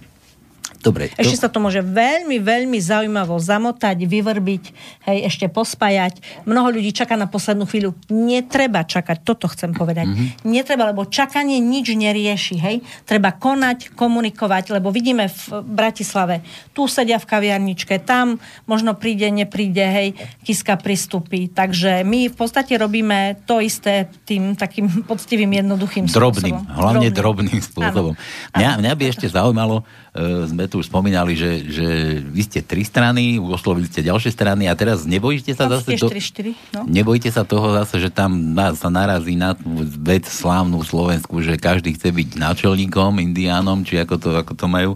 Dobre, 0.82 1.14
Ešte 1.14 1.38
sa 1.38 1.50
to 1.54 1.62
môže 1.62 1.86
veľmi, 1.86 2.42
veľmi 2.42 2.82
zaujímavo 2.82 3.38
zamotať, 3.38 4.02
vyvrbiť, 4.02 4.64
hej, 5.06 5.18
ešte 5.30 5.46
pospájať. 5.46 6.18
Mnoho 6.50 6.74
ľudí 6.74 6.90
čaká 6.90 7.14
na 7.14 7.30
poslednú 7.30 7.70
chvíľu. 7.70 7.94
Netreba 8.10 8.82
čakať, 8.82 9.22
toto 9.22 9.46
chcem 9.46 9.78
povedať. 9.78 10.10
Mm-hmm. 10.10 10.50
Netreba, 10.50 10.90
lebo 10.90 11.06
čakanie 11.06 11.62
nič 11.62 11.94
nerieši, 11.94 12.58
hej. 12.58 12.82
Treba 13.06 13.30
konať, 13.30 13.94
komunikovať, 13.94 14.74
lebo 14.74 14.90
vidíme 14.90 15.30
v 15.30 15.62
Bratislave, 15.62 16.42
tu 16.74 16.90
sedia 16.90 17.22
v 17.22 17.30
kaviarničke, 17.30 18.02
tam 18.02 18.42
možno 18.66 18.98
príde, 18.98 19.30
nepríde, 19.30 19.86
hej, 19.86 20.08
Kiska 20.42 20.82
pristupí. 20.82 21.46
Takže 21.46 22.02
my 22.02 22.34
v 22.34 22.36
podstate 22.36 22.74
robíme 22.74 23.46
to 23.46 23.62
isté 23.62 24.10
tým 24.26 24.58
takým 24.58 24.90
poctivým, 25.12 25.62
jednoduchým 25.62 26.10
Drobným, 26.10 26.58
spôsobom. 26.58 26.74
hlavne 26.74 27.08
drobným 27.14 27.62
spôsobom. 27.62 28.14
Áno. 28.18 28.58
Mňa, 28.58 28.70
mňa 28.82 28.92
by 28.98 29.04
ešte 29.06 29.30
zaujímalo, 29.30 29.86
e, 30.18 30.50
sme 30.50 30.71
tu 30.72 30.80
už 30.80 30.88
spomínali, 30.88 31.36
že, 31.36 31.68
že 31.68 31.88
vy 32.24 32.42
ste 32.48 32.64
tri 32.64 32.88
strany, 32.88 33.36
oslovili 33.36 33.92
ste 33.92 34.08
ďalšie 34.08 34.32
strany 34.32 34.72
a 34.72 34.74
teraz 34.80 35.04
nebojíte 35.04 35.52
sa 35.52 35.68
zase... 35.68 36.00
ste 36.00 36.08
4-4, 36.56 36.80
no. 36.80 36.82
Nebojíte 36.88 37.28
sa 37.28 37.44
toho 37.44 37.76
zase, 37.76 38.00
že 38.00 38.08
tam 38.08 38.56
na, 38.56 38.72
sa 38.72 38.88
narazí 38.88 39.36
na 39.36 39.52
tú 39.52 39.68
vec 40.00 40.24
slávnu 40.24 40.80
Slovensku, 40.88 41.44
že 41.44 41.60
každý 41.60 42.00
chce 42.00 42.16
byť 42.16 42.40
náčelníkom, 42.40 43.20
indiánom, 43.20 43.84
či 43.84 44.00
ako 44.00 44.16
to, 44.16 44.30
ako 44.40 44.54
to 44.56 44.66
majú 44.72 44.96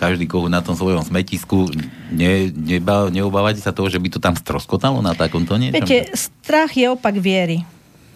každý 0.00 0.24
kohu 0.24 0.48
na 0.48 0.64
tom 0.64 0.72
svojom 0.72 1.04
smetisku. 1.04 1.68
Ne, 2.08 2.48
neba, 2.48 3.12
neobávate 3.12 3.60
sa 3.60 3.76
toho, 3.76 3.92
že 3.92 4.00
by 4.00 4.08
to 4.08 4.16
tam 4.16 4.32
stroskotalo 4.32 5.04
na 5.04 5.12
takomto 5.12 5.60
niečom? 5.60 5.84
Viete, 5.84 6.16
strach 6.16 6.72
je 6.72 6.88
opak 6.88 7.20
viery. 7.20 7.68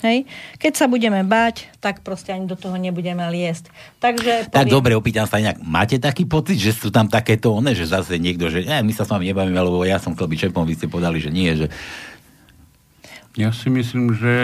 Hej? 0.05 0.29
Keď 0.61 0.73
sa 0.77 0.87
budeme 0.87 1.25
báť, 1.25 1.73
tak 1.81 2.05
proste 2.05 2.37
ani 2.37 2.45
do 2.45 2.61
toho 2.61 2.77
nebudeme 2.77 3.25
liesť. 3.33 3.73
Takže 4.05 4.53
Tak 4.53 4.69
dobre, 4.69 4.93
opýtam 4.93 5.25
sa 5.25 5.41
inak. 5.41 5.65
Máte 5.65 5.97
taký 5.97 6.29
pocit, 6.29 6.61
že 6.61 6.77
sú 6.77 6.93
tam 6.93 7.09
takéto 7.09 7.57
one, 7.57 7.73
že 7.73 7.89
zase 7.89 8.21
niekto, 8.21 8.53
že 8.53 8.69
eh, 8.69 8.85
my 8.85 8.93
sa 8.93 9.09
s 9.09 9.11
vami 9.11 9.33
nebavíme, 9.33 9.57
lebo 9.57 9.81
ja 9.89 9.97
som 9.97 10.13
chcel 10.13 10.29
byť 10.29 10.39
šéfom, 10.49 10.69
vy 10.69 10.77
ste 10.77 10.93
podali, 10.93 11.17
že 11.25 11.33
nie, 11.33 11.49
že 11.57 11.73
Ja 13.35 13.51
si 13.51 13.67
myslím, 13.67 14.15
že 14.15 14.35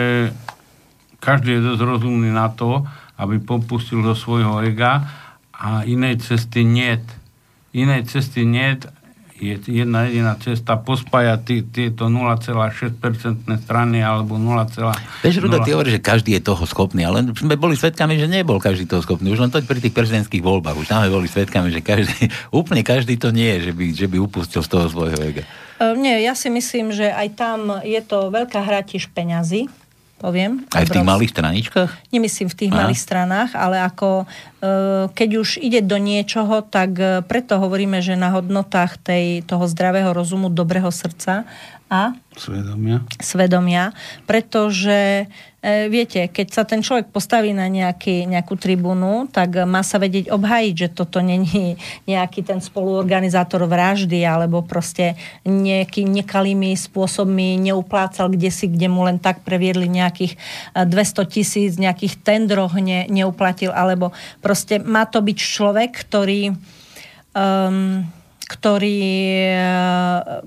každý 1.22 1.60
je 1.60 1.62
dosť 1.62 1.82
rozumný 1.84 2.32
na 2.32 2.50
to, 2.50 2.88
aby 3.20 3.38
popustil 3.38 4.02
do 4.02 4.16
svojho 4.16 4.64
ega 4.66 5.06
a 5.52 5.84
inej 5.84 6.24
cesty 6.24 6.64
niet. 6.64 7.04
Inej 7.70 8.10
cesty 8.10 8.42
niet 8.42 8.88
je 9.40 9.56
jedna 9.82 10.04
jediná 10.04 10.36
cesta 10.36 10.76
pospájať 10.76 11.40
tí, 11.42 11.56
tieto 11.64 12.12
0,6% 12.12 13.00
strany 13.64 14.04
alebo 14.04 14.36
0, 14.36 14.68
Vieš, 15.24 15.40
Rudo, 15.40 15.64
ty 15.64 15.72
hovoríš, 15.72 15.96
že 15.98 16.02
každý 16.04 16.30
je 16.36 16.42
toho 16.44 16.64
schopný, 16.68 17.08
ale 17.08 17.24
sme 17.32 17.56
boli 17.56 17.74
svetkami, 17.74 18.20
že 18.20 18.28
nebol 18.28 18.60
každý 18.60 18.84
toho 18.84 19.00
schopný. 19.00 19.32
Už 19.32 19.40
len 19.40 19.50
to 19.50 19.64
pri 19.64 19.80
tých 19.80 19.96
prezidentských 19.96 20.44
voľbách. 20.44 20.76
Už 20.76 20.86
tam 20.92 21.00
sme 21.00 21.10
boli 21.10 21.26
svetkami, 21.26 21.72
že 21.72 21.80
každý, 21.80 22.28
úplne 22.60 22.84
každý 22.84 23.16
to 23.16 23.32
nie 23.32 23.58
je, 23.58 23.70
že 23.70 23.72
by, 23.72 23.84
že 23.96 24.06
by 24.06 24.16
upustil 24.20 24.60
z 24.60 24.68
toho 24.68 24.86
svojho 24.92 25.18
ega. 25.24 25.42
Uh, 25.80 25.96
nie, 25.96 26.20
ja 26.20 26.36
si 26.36 26.52
myslím, 26.52 26.92
že 26.92 27.08
aj 27.08 27.28
tam 27.40 27.80
je 27.80 28.00
to 28.04 28.28
veľká 28.28 28.60
hra 28.60 28.84
tiež 28.84 29.08
peňazí 29.16 29.72
poviem. 30.20 30.68
Aj 30.76 30.84
v 30.84 30.92
tých 30.92 31.08
malých 31.08 31.32
straničkách? 31.32 31.90
Nemyslím 32.12 32.52
v 32.52 32.56
tých 32.60 32.72
a? 32.76 32.84
malých 32.84 33.00
stranách, 33.00 33.56
ale 33.56 33.80
ako 33.80 34.08
e, 34.22 34.24
keď 35.08 35.30
už 35.40 35.56
ide 35.64 35.80
do 35.80 35.96
niečoho, 35.96 36.60
tak 36.60 36.90
e, 37.00 37.24
preto 37.24 37.56
hovoríme, 37.56 38.04
že 38.04 38.20
na 38.20 38.36
hodnotách 38.36 39.00
tej, 39.00 39.40
toho 39.48 39.64
zdravého 39.64 40.12
rozumu, 40.12 40.52
dobrého 40.52 40.92
srdca 40.92 41.48
a? 41.90 42.14
Svedomia. 42.38 43.02
svedomia, 43.18 43.90
pretože 44.22 45.26
e, 45.58 45.90
viete, 45.90 46.30
keď 46.30 46.46
sa 46.54 46.62
ten 46.62 46.86
človek 46.86 47.10
postaví 47.10 47.50
na 47.50 47.66
nejaký, 47.66 48.30
nejakú 48.30 48.54
tribúnu, 48.54 49.26
tak 49.26 49.66
má 49.66 49.82
sa 49.82 49.98
vedieť 49.98 50.30
obhajiť, 50.30 50.74
že 50.86 50.88
toto 50.94 51.18
není 51.18 51.74
nejaký 52.06 52.46
ten 52.46 52.62
spoluorganizátor 52.62 53.66
vraždy 53.66 54.22
alebo 54.22 54.62
proste 54.62 55.18
nejaký 55.42 56.06
nekalými 56.06 56.78
spôsobmi 56.78 57.58
neuplácal 57.58 58.30
kde 58.30 58.54
si, 58.54 58.70
kde 58.70 58.86
mu 58.86 59.02
len 59.02 59.18
tak 59.18 59.42
previedli 59.42 59.90
nejakých 59.90 60.38
200 60.78 60.86
e, 60.86 61.26
tisíc, 61.26 61.74
nejakých 61.74 62.22
tendroch 62.22 62.78
ne, 62.78 63.10
neuplatil, 63.10 63.74
alebo 63.74 64.14
proste 64.38 64.78
má 64.78 65.10
to 65.10 65.18
byť 65.18 65.38
človek, 65.42 65.90
ktorý 66.06 66.54
um, 67.34 68.06
ktorý 68.50 68.98
e, 69.46 69.62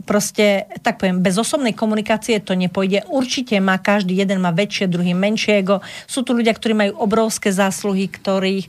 proste, 0.03 0.67
tak 0.83 0.99
poviem, 0.99 1.23
bez 1.23 1.39
osobnej 1.39 1.71
komunikácie 1.71 2.43
to 2.43 2.51
nepôjde. 2.51 3.07
Určite 3.07 3.55
má 3.63 3.79
každý 3.79 4.19
jeden 4.19 4.43
má 4.43 4.51
väčšie, 4.51 4.91
druhý 4.91 5.15
menšie 5.15 5.63
ego. 5.63 5.79
Sú 6.03 6.27
tu 6.27 6.35
ľudia, 6.35 6.51
ktorí 6.51 6.75
majú 6.75 6.99
obrovské 6.99 7.55
zásluhy, 7.55 8.11
ktorých 8.11 8.67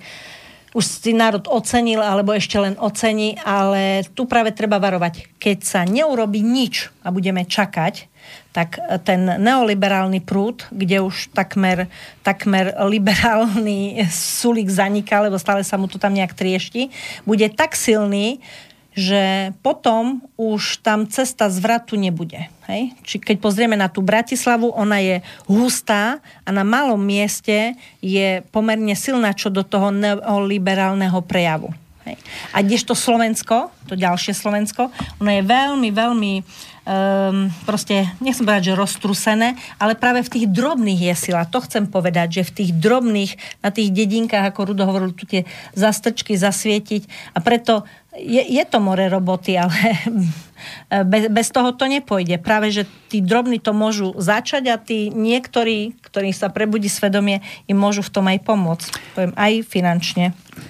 už 0.74 0.84
si 0.86 1.14
národ 1.14 1.46
ocenil 1.50 2.02
alebo 2.02 2.34
ešte 2.34 2.58
len 2.58 2.74
ocení, 2.78 3.38
ale 3.46 4.06
tu 4.14 4.26
práve 4.26 4.50
treba 4.50 4.82
varovať. 4.82 5.38
Keď 5.38 5.58
sa 5.62 5.86
neurobi 5.86 6.42
nič 6.42 6.90
a 7.06 7.14
budeme 7.14 7.46
čakať, 7.46 8.10
tak 8.50 8.78
ten 9.02 9.38
neoliberálny 9.38 10.22
prúd, 10.22 10.66
kde 10.70 11.02
už 11.02 11.34
takmer, 11.34 11.90
takmer 12.22 12.74
liberálny 12.86 14.02
sulík 14.38 14.70
zaniká, 14.70 15.22
lebo 15.26 15.38
stále 15.42 15.66
sa 15.66 15.74
mu 15.74 15.90
to 15.90 15.98
tam 15.98 16.14
nejak 16.14 16.34
triešti, 16.34 16.90
bude 17.26 17.46
tak 17.54 17.74
silný, 17.78 18.42
že 18.94 19.50
potom 19.60 20.22
už 20.38 20.78
tam 20.80 21.10
cesta 21.10 21.50
zvratu 21.50 21.98
nebude. 21.98 22.46
Hej? 22.70 22.94
Či 23.02 23.18
keď 23.18 23.36
pozrieme 23.42 23.74
na 23.74 23.90
tú 23.90 24.00
Bratislavu, 24.00 24.70
ona 24.70 25.02
je 25.02 25.20
hustá 25.50 26.22
a 26.46 26.48
na 26.54 26.62
malom 26.62 27.02
mieste 27.02 27.74
je 27.98 28.40
pomerne 28.54 28.94
silná 28.94 29.34
čo 29.34 29.50
do 29.50 29.66
toho 29.66 29.90
neoliberálneho 29.90 31.18
prejavu. 31.26 31.74
Hej? 32.06 32.16
A 32.54 32.62
kdežto 32.62 32.94
Slovensko, 32.94 33.74
to 33.90 33.98
ďalšie 33.98 34.30
Slovensko, 34.30 34.94
ono 35.18 35.30
je 35.32 35.42
veľmi, 35.42 35.88
veľmi 35.90 36.32
um, 36.84 37.48
proste, 37.64 38.04
nechcem 38.20 38.44
povedať, 38.44 38.72
že 38.72 38.78
roztrusené, 38.78 39.56
ale 39.80 39.96
práve 39.96 40.20
v 40.22 40.32
tých 40.32 40.46
drobných 40.52 41.00
je 41.12 41.14
sila. 41.16 41.48
To 41.48 41.64
chcem 41.64 41.88
povedať, 41.88 42.40
že 42.40 42.48
v 42.48 42.54
tých 42.62 42.70
drobných, 42.76 43.32
na 43.64 43.72
tých 43.72 43.90
dedinkách, 43.90 44.52
ako 44.52 44.72
Rudo 44.72 44.84
hovoril, 44.84 45.16
tu 45.16 45.24
tie 45.24 45.48
zastrčky 45.72 46.36
zasvietiť 46.36 47.34
a 47.34 47.38
preto 47.40 47.88
je, 48.18 48.42
je 48.42 48.64
to 48.64 48.78
more 48.78 49.08
roboty, 49.10 49.58
ale 49.58 49.74
bez, 51.12 51.28
bez 51.30 51.48
toho 51.50 51.74
to 51.74 51.90
nepôjde. 51.90 52.38
Práve, 52.38 52.70
že 52.70 52.86
tí 53.10 53.18
drobní 53.18 53.58
to 53.58 53.74
môžu 53.74 54.14
začať 54.16 54.64
a 54.70 54.76
tí 54.78 55.10
niektorí, 55.10 55.98
ktorí 55.98 56.30
sa 56.30 56.50
prebudí 56.50 56.86
svedomie, 56.86 57.42
im 57.66 57.78
môžu 57.78 58.06
v 58.06 58.12
tom 58.14 58.24
aj 58.30 58.38
pomôcť. 58.46 58.88
Poviem, 59.18 59.34
aj 59.34 59.52
finančne. 59.66 60.24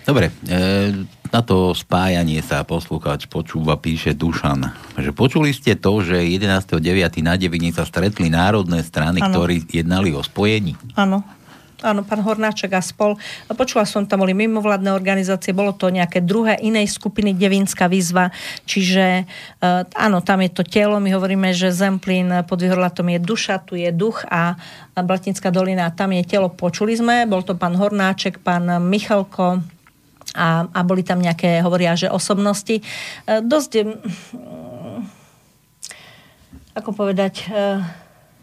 Dobre, 0.09 0.33
e, 0.49 1.05
na 1.29 1.41
to 1.45 1.77
spájanie 1.77 2.41
sa 2.41 2.65
poslúchač 2.65 3.29
počúva, 3.29 3.77
píše 3.77 4.17
Dušan, 4.17 4.65
že 4.97 5.11
počuli 5.13 5.53
ste 5.53 5.77
to, 5.77 6.01
že 6.01 6.25
11.9. 6.25 6.81
na 7.21 7.37
Devini 7.37 7.75
sa 7.75 7.85
stretli 7.85 8.33
národné 8.33 8.81
strany, 8.81 9.21
ano. 9.21 9.37
ktorí 9.37 9.69
jednali 9.69 10.17
o 10.17 10.25
spojení? 10.25 10.79
Áno 10.97 11.44
áno, 11.83 12.07
pán 12.07 12.21
Hornáček 12.23 12.71
a 12.77 12.85
spol. 12.85 13.19
Počula 13.51 13.89
som, 13.89 14.07
tam 14.07 14.23
boli 14.23 14.37
mimovládne 14.37 14.95
organizácie, 14.95 15.57
bolo 15.57 15.75
to 15.75 15.91
nejaké 15.91 16.23
druhé 16.23 16.61
inej 16.63 16.95
skupiny 16.95 17.35
Devinská 17.35 17.91
výzva, 17.91 18.31
čiže 18.69 19.25
uh, 19.25 19.83
áno, 19.97 20.23
tam 20.23 20.45
je 20.45 20.51
to 20.53 20.63
telo, 20.63 21.03
my 21.03 21.11
hovoríme, 21.11 21.51
že 21.51 21.75
Zemplín 21.75 22.31
pod 22.47 22.63
Vyhorlatom 22.63 23.11
je 23.11 23.19
duša, 23.19 23.65
tu 23.65 23.75
je 23.75 23.91
duch 23.91 24.23
a 24.31 24.55
Blatinská 24.95 25.51
dolina, 25.51 25.91
tam 25.91 26.15
je 26.15 26.23
telo, 26.23 26.53
počuli 26.53 26.95
sme, 26.95 27.27
bol 27.27 27.43
to 27.43 27.59
pán 27.59 27.75
Hornáček, 27.75 28.39
pán 28.45 28.69
Michalko, 28.85 29.65
a, 30.35 30.67
a 30.67 30.81
boli 30.83 31.07
tam 31.07 31.23
nejaké, 31.23 31.63
hovoria, 31.63 31.95
že 31.95 32.11
osobnosti. 32.11 32.83
Uh, 33.25 33.39
dosť, 33.39 33.71
um, 33.87 35.07
ako 36.75 36.91
povedať, 36.91 37.47
uh, 37.55 37.79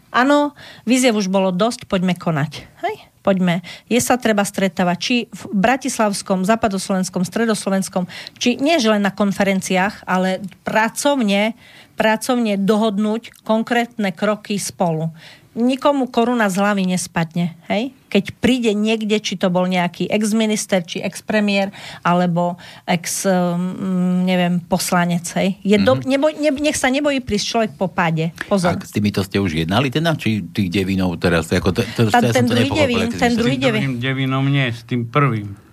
áno, 0.08 0.56
výziev 0.88 1.20
už 1.20 1.28
bolo 1.28 1.52
dosť, 1.52 1.84
poďme 1.84 2.16
konať. 2.16 2.64
Hej? 2.80 3.11
Poďme. 3.22 3.62
Je 3.86 4.02
sa 4.02 4.18
treba 4.18 4.42
stretávať, 4.42 4.96
či 4.98 5.16
v 5.30 5.42
Bratislavskom, 5.54 6.42
Západoslovenskom, 6.42 7.22
Stredoslovenskom, 7.22 8.10
či 8.34 8.58
nie 8.58 8.82
že 8.82 8.90
len 8.90 9.06
na 9.06 9.14
konferenciách, 9.14 10.02
ale 10.10 10.42
pracovne, 10.66 11.54
pracovne 11.94 12.58
dohodnúť 12.58 13.46
konkrétne 13.46 14.10
kroky 14.10 14.58
spolu 14.58 15.14
nikomu 15.52 16.08
koruna 16.08 16.48
z 16.48 16.56
hlavy 16.60 16.88
nespadne. 16.88 17.56
Hej? 17.68 17.92
Keď 18.08 18.24
príde 18.40 18.72
niekde, 18.72 19.20
či 19.20 19.36
to 19.36 19.48
bol 19.48 19.68
nejaký 19.68 20.08
ex-minister, 20.08 20.84
či 20.84 21.00
ex-premiér, 21.04 21.72
alebo 22.04 22.56
ex, 22.88 23.24
um, 23.28 24.24
neviem, 24.24 24.60
poslanec. 24.64 25.24
Hej? 25.36 25.60
Je 25.60 25.76
mm-hmm. 25.76 25.86
do, 25.86 25.92
neboj, 26.08 26.32
ne, 26.40 26.50
nech 26.56 26.76
sa 26.76 26.88
nebojí 26.88 27.20
prísť 27.20 27.46
človek 27.48 27.70
po 27.76 27.88
páde. 27.88 28.32
Pozor. 28.48 28.76
A 28.76 28.84
s 28.84 28.92
týmito 28.92 29.20
ste 29.24 29.40
už 29.40 29.64
jednali 29.64 29.92
teda? 29.92 30.16
Či 30.16 30.44
tých 30.52 30.68
devinov 30.72 31.20
teraz? 31.20 31.52
Ako 31.52 31.72
to, 31.72 31.84
to, 31.96 32.08
to, 32.08 32.32
ten, 32.32 32.48
druhý 32.48 32.68
devín, 32.72 33.08
ten 33.12 33.32
druhý 33.36 33.56
devín. 33.60 34.00
devinom 34.00 34.44
nie, 34.48 34.72
s 34.72 34.84
tým 34.88 35.08
prvým. 35.08 35.71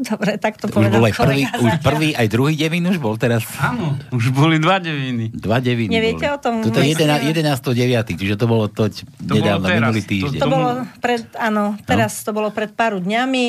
Dobre, 0.00 0.40
tak 0.40 0.56
to 0.56 0.72
povedal 0.72 0.96
už 0.96 0.96
bol 0.96 1.04
aj 1.04 1.14
prvý, 1.14 1.42
už 1.44 1.72
prvý, 1.84 2.08
aj 2.16 2.26
druhý 2.32 2.54
devín 2.56 2.88
už 2.88 2.96
bol 2.96 3.20
teraz? 3.20 3.44
Áno, 3.60 4.00
už 4.08 4.32
boli 4.32 4.56
dva 4.56 4.80
deviny. 4.80 5.28
Dva 5.28 5.60
deviny 5.60 5.92
Neviete 5.92 6.24
boli. 6.24 6.36
o 6.36 6.38
tom? 6.40 6.54
Toto 6.64 6.80
je 6.80 6.96
11. 6.96 7.36
9. 7.36 8.16
Čiže 8.16 8.34
to 8.40 8.46
bolo 8.48 8.72
to, 8.72 8.88
to 8.88 9.32
nedávno, 9.36 9.68
bolo 9.68 9.76
minulý 9.76 10.00
týždeň. 10.00 10.40
To, 10.40 10.44
to 10.48 10.48
bolo 10.48 10.70
pred, 11.04 11.22
áno, 11.36 11.76
no. 11.76 11.84
teraz 11.84 12.16
no. 12.16 12.24
to 12.24 12.30
bolo 12.32 12.48
pred 12.48 12.72
pár 12.72 12.96
dňami. 12.96 13.44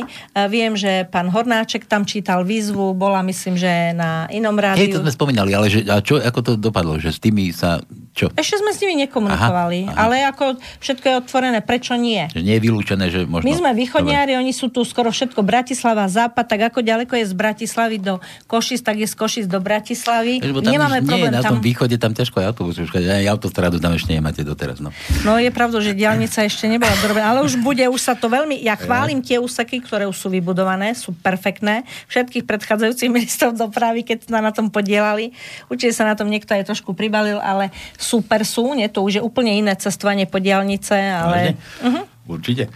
Viem, 0.51 0.75
že 0.75 1.07
pán 1.07 1.31
Hornáček 1.31 1.87
tam 1.87 2.03
čítal 2.03 2.43
výzvu, 2.43 2.91
bola 2.91 3.23
myslím, 3.23 3.55
že 3.55 3.95
na 3.95 4.27
inom 4.27 4.55
rádiu. 4.59 4.91
Hej, 4.91 4.99
to 4.99 5.03
sme 5.07 5.11
spomínali, 5.15 5.55
ale 5.55 5.71
že, 5.71 5.87
a 5.87 6.03
čo, 6.03 6.19
ako 6.19 6.39
to 6.43 6.51
dopadlo? 6.59 6.99
Že 6.99 7.09
s 7.15 7.19
tými 7.23 7.55
sa 7.55 7.79
čo? 8.11 8.27
Ešte 8.35 8.59
sme 8.59 8.75
s 8.75 8.77
nimi 8.83 9.07
nekomunikovali, 9.07 9.87
aha, 9.87 9.93
aha. 9.95 10.01
ale 10.03 10.15
ako 10.27 10.59
všetko 10.83 11.05
je 11.07 11.15
otvorené, 11.23 11.59
prečo 11.63 11.95
nie? 11.95 12.27
Že 12.35 12.43
nie 12.43 12.55
je 12.59 12.61
vylúčené, 12.61 13.05
že 13.07 13.23
možno... 13.23 13.47
My 13.47 13.55
sme 13.55 13.71
východniari, 13.71 14.35
oni 14.35 14.51
sú 14.51 14.67
tu 14.67 14.83
skoro 14.83 15.15
všetko 15.15 15.39
Bratislava, 15.47 16.11
Západ, 16.11 16.43
tak 16.43 16.61
ako 16.67 16.83
ďaleko 16.83 17.15
je 17.15 17.25
z 17.31 17.33
Bratislavy 17.33 18.03
do 18.03 18.19
Košic, 18.51 18.83
tak 18.83 18.99
je 18.99 19.07
z 19.07 19.15
Košic 19.15 19.45
do 19.47 19.63
Bratislavy. 19.63 20.43
Tam 20.43 20.59
Nemáme 20.59 20.99
problém 21.07 21.31
nie, 21.31 21.39
na 21.39 21.43
tom 21.43 21.59
tam... 21.59 21.63
východe 21.63 21.95
tam 21.95 22.11
ťažko 22.11 22.43
je 22.43 22.45
autobus, 22.51 22.75
už 22.83 22.91
aj 22.99 23.25
autostradu 23.31 23.79
tam 23.79 23.95
ešte 23.95 24.11
nemáte 24.11 24.43
doteraz. 24.43 24.83
No, 24.83 24.91
no 25.23 25.39
je 25.39 25.47
pravda, 25.47 25.79
že 25.79 25.95
diálnica 25.95 26.43
ešte 26.43 26.67
nebola 26.67 26.91
dobrá, 26.99 27.31
ale 27.31 27.47
už 27.47 27.63
bude, 27.63 27.87
už 27.87 28.01
sa 28.01 28.13
to 28.19 28.27
veľmi... 28.27 28.59
Ja 28.59 28.75
chválim 28.75 29.23
tie 29.23 29.39
úseky, 29.39 29.79
ktoré 29.79 30.03
už 30.03 30.19
sú 30.19 30.27
vybudované, 30.27 30.91
sú 30.99 31.15
perfektné. 31.15 31.87
Všetkých 32.11 32.43
predchádzajúcich 32.43 33.07
ministrov 33.07 33.55
dopravy, 33.55 34.03
keď 34.03 34.27
sa 34.27 34.43
na 34.43 34.51
tom 34.51 34.67
podielali. 34.67 35.31
Určite 35.71 35.95
sa 35.95 36.03
na 36.03 36.19
tom 36.19 36.27
niekto 36.27 36.51
aj 36.51 36.67
trošku 36.67 36.91
pribalil, 36.91 37.39
ale 37.39 37.71
super 38.01 38.41
sú, 38.43 38.73
nie? 38.73 38.89
To 38.89 39.05
už 39.05 39.13
je 39.17 39.21
úplne 39.21 39.53
iné 39.53 39.77
cestovanie 39.77 40.25
po 40.25 40.41
diálnice, 40.41 40.97
ale... 40.97 41.55
Uh-huh. 41.79 42.03
Určite. 42.27 42.67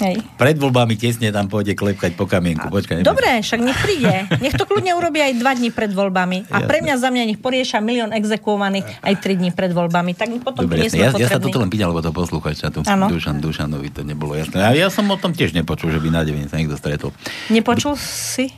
Hej. 0.00 0.16
Pred 0.40 0.56
voľbami 0.56 0.96
tesne 0.96 1.28
tam 1.28 1.44
pôjde 1.44 1.76
klepkať 1.76 2.16
po 2.16 2.24
kamienku. 2.24 2.72
Počkaj, 2.72 3.04
Dobre, 3.04 3.44
však 3.44 3.60
nech 3.60 3.76
príde. 3.84 4.24
Nech 4.40 4.56
to 4.56 4.64
kľudne 4.64 4.96
urobí 4.96 5.20
aj 5.20 5.36
dva 5.36 5.52
dní 5.52 5.68
pred 5.68 5.92
voľbami. 5.92 6.48
A 6.48 6.64
pre 6.64 6.80
mňa 6.80 6.94
za 6.96 7.12
mňa 7.12 7.28
nech 7.28 7.40
porieša 7.40 7.84
milión 7.84 8.08
exekuovaných 8.16 8.88
aj 9.04 9.14
tri 9.20 9.36
dní 9.36 9.52
pred 9.52 9.76
voľbami. 9.76 10.16
Tak 10.16 10.40
potom 10.40 10.64
Dobre. 10.64 10.88
Ja, 10.88 11.12
ja 11.12 11.28
sa 11.28 11.36
toto 11.36 11.60
len 11.60 11.68
pýtal, 11.68 11.92
lebo 11.92 12.00
to 12.00 12.16
poslúchača 12.16 12.72
tu. 12.72 12.80
Dušan, 12.80 13.44
Dušanovi 13.44 13.92
to 13.92 14.00
nebolo 14.00 14.32
jasné. 14.32 14.64
A 14.64 14.72
ja 14.72 14.88
som 14.88 15.04
o 15.04 15.16
tom 15.20 15.36
tiež 15.36 15.52
nepočul, 15.52 15.92
že 15.92 16.00
by 16.00 16.08
na 16.08 16.24
devín 16.24 16.48
sa 16.48 16.56
niekto 16.56 16.80
stretol. 16.80 17.12
Nepočul 17.52 17.92
si? 18.00 18.56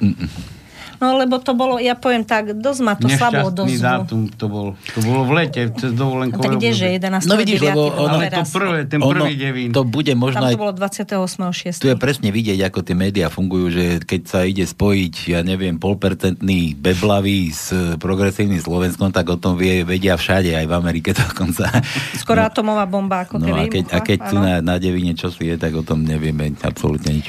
No 1.03 1.19
lebo 1.19 1.35
to 1.37 1.51
bolo, 1.53 1.77
ja 1.77 1.93
poviem 1.93 2.23
tak, 2.23 2.55
dosť 2.55 2.81
ma 2.81 2.95
to 2.95 3.11
slabo 3.11 3.51
odozvu. 3.51 3.75
dátum 3.75 4.31
to 4.31 4.47
bol. 4.47 4.67
To 4.95 5.01
bolo 5.03 5.27
v 5.27 5.33
lete, 5.35 5.67
cez 5.75 5.91
dovolenkové 5.91 6.47
Tak 6.47 6.53
kdeže, 6.55 6.87
obdobie. 6.89 7.03
11. 7.19 7.27
No 7.27 7.35
vidíš, 7.35 7.59
lebo 7.61 7.81
ono- 7.91 8.15
Ale 8.15 8.31
to 8.31 8.43
prvé, 8.47 8.79
ten 8.87 9.01
prvý 9.03 9.35
devín. 9.35 9.69
to 9.69 9.83
bude 9.83 10.15
možno 10.15 10.39
Tam 10.39 10.47
aj 10.47 10.55
to 10.55 10.63
bolo 10.63 10.73
28.6. 10.73 11.83
Tu 11.83 11.89
je 11.89 11.99
presne 11.99 12.31
vidieť, 12.31 12.63
ako 12.63 12.79
tie 12.81 12.95
médiá 12.95 13.27
fungujú, 13.27 13.67
že 13.69 13.85
keď 13.99 14.21
sa 14.23 14.41
ide 14.43 14.63
spojiť, 14.63 15.15
ja 15.29 15.43
neviem, 15.43 15.75
polpercentný 15.75 16.79
beblavý 16.79 17.51
s 17.51 17.69
progresívnym 17.99 18.59
Slovenskom, 18.59 19.11
tak 19.11 19.27
o 19.27 19.37
tom 19.37 19.59
vie, 19.59 19.83
vedia 19.83 20.15
všade, 20.15 20.55
aj 20.55 20.65
v 20.65 20.73
Amerike 20.73 21.11
dokonca. 21.19 21.67
Skoro 22.15 22.47
atomová 22.47 22.87
bomba, 22.87 23.27
ako 23.27 23.43
No 23.43 23.51
a 23.51 23.67
keby 23.67 23.67
keď, 23.69 23.85
a 23.91 23.99
keď 23.99 24.19
tu 24.23 24.37
na, 24.37 24.63
na 24.63 24.79
devine 24.79 25.13
čo 25.13 25.29
si 25.29 25.51
je, 25.51 25.59
tak 25.59 25.75
o 25.75 25.83
tom 25.83 26.07
nevieme 26.07 26.55
absolútne 26.63 27.19
nič. 27.19 27.27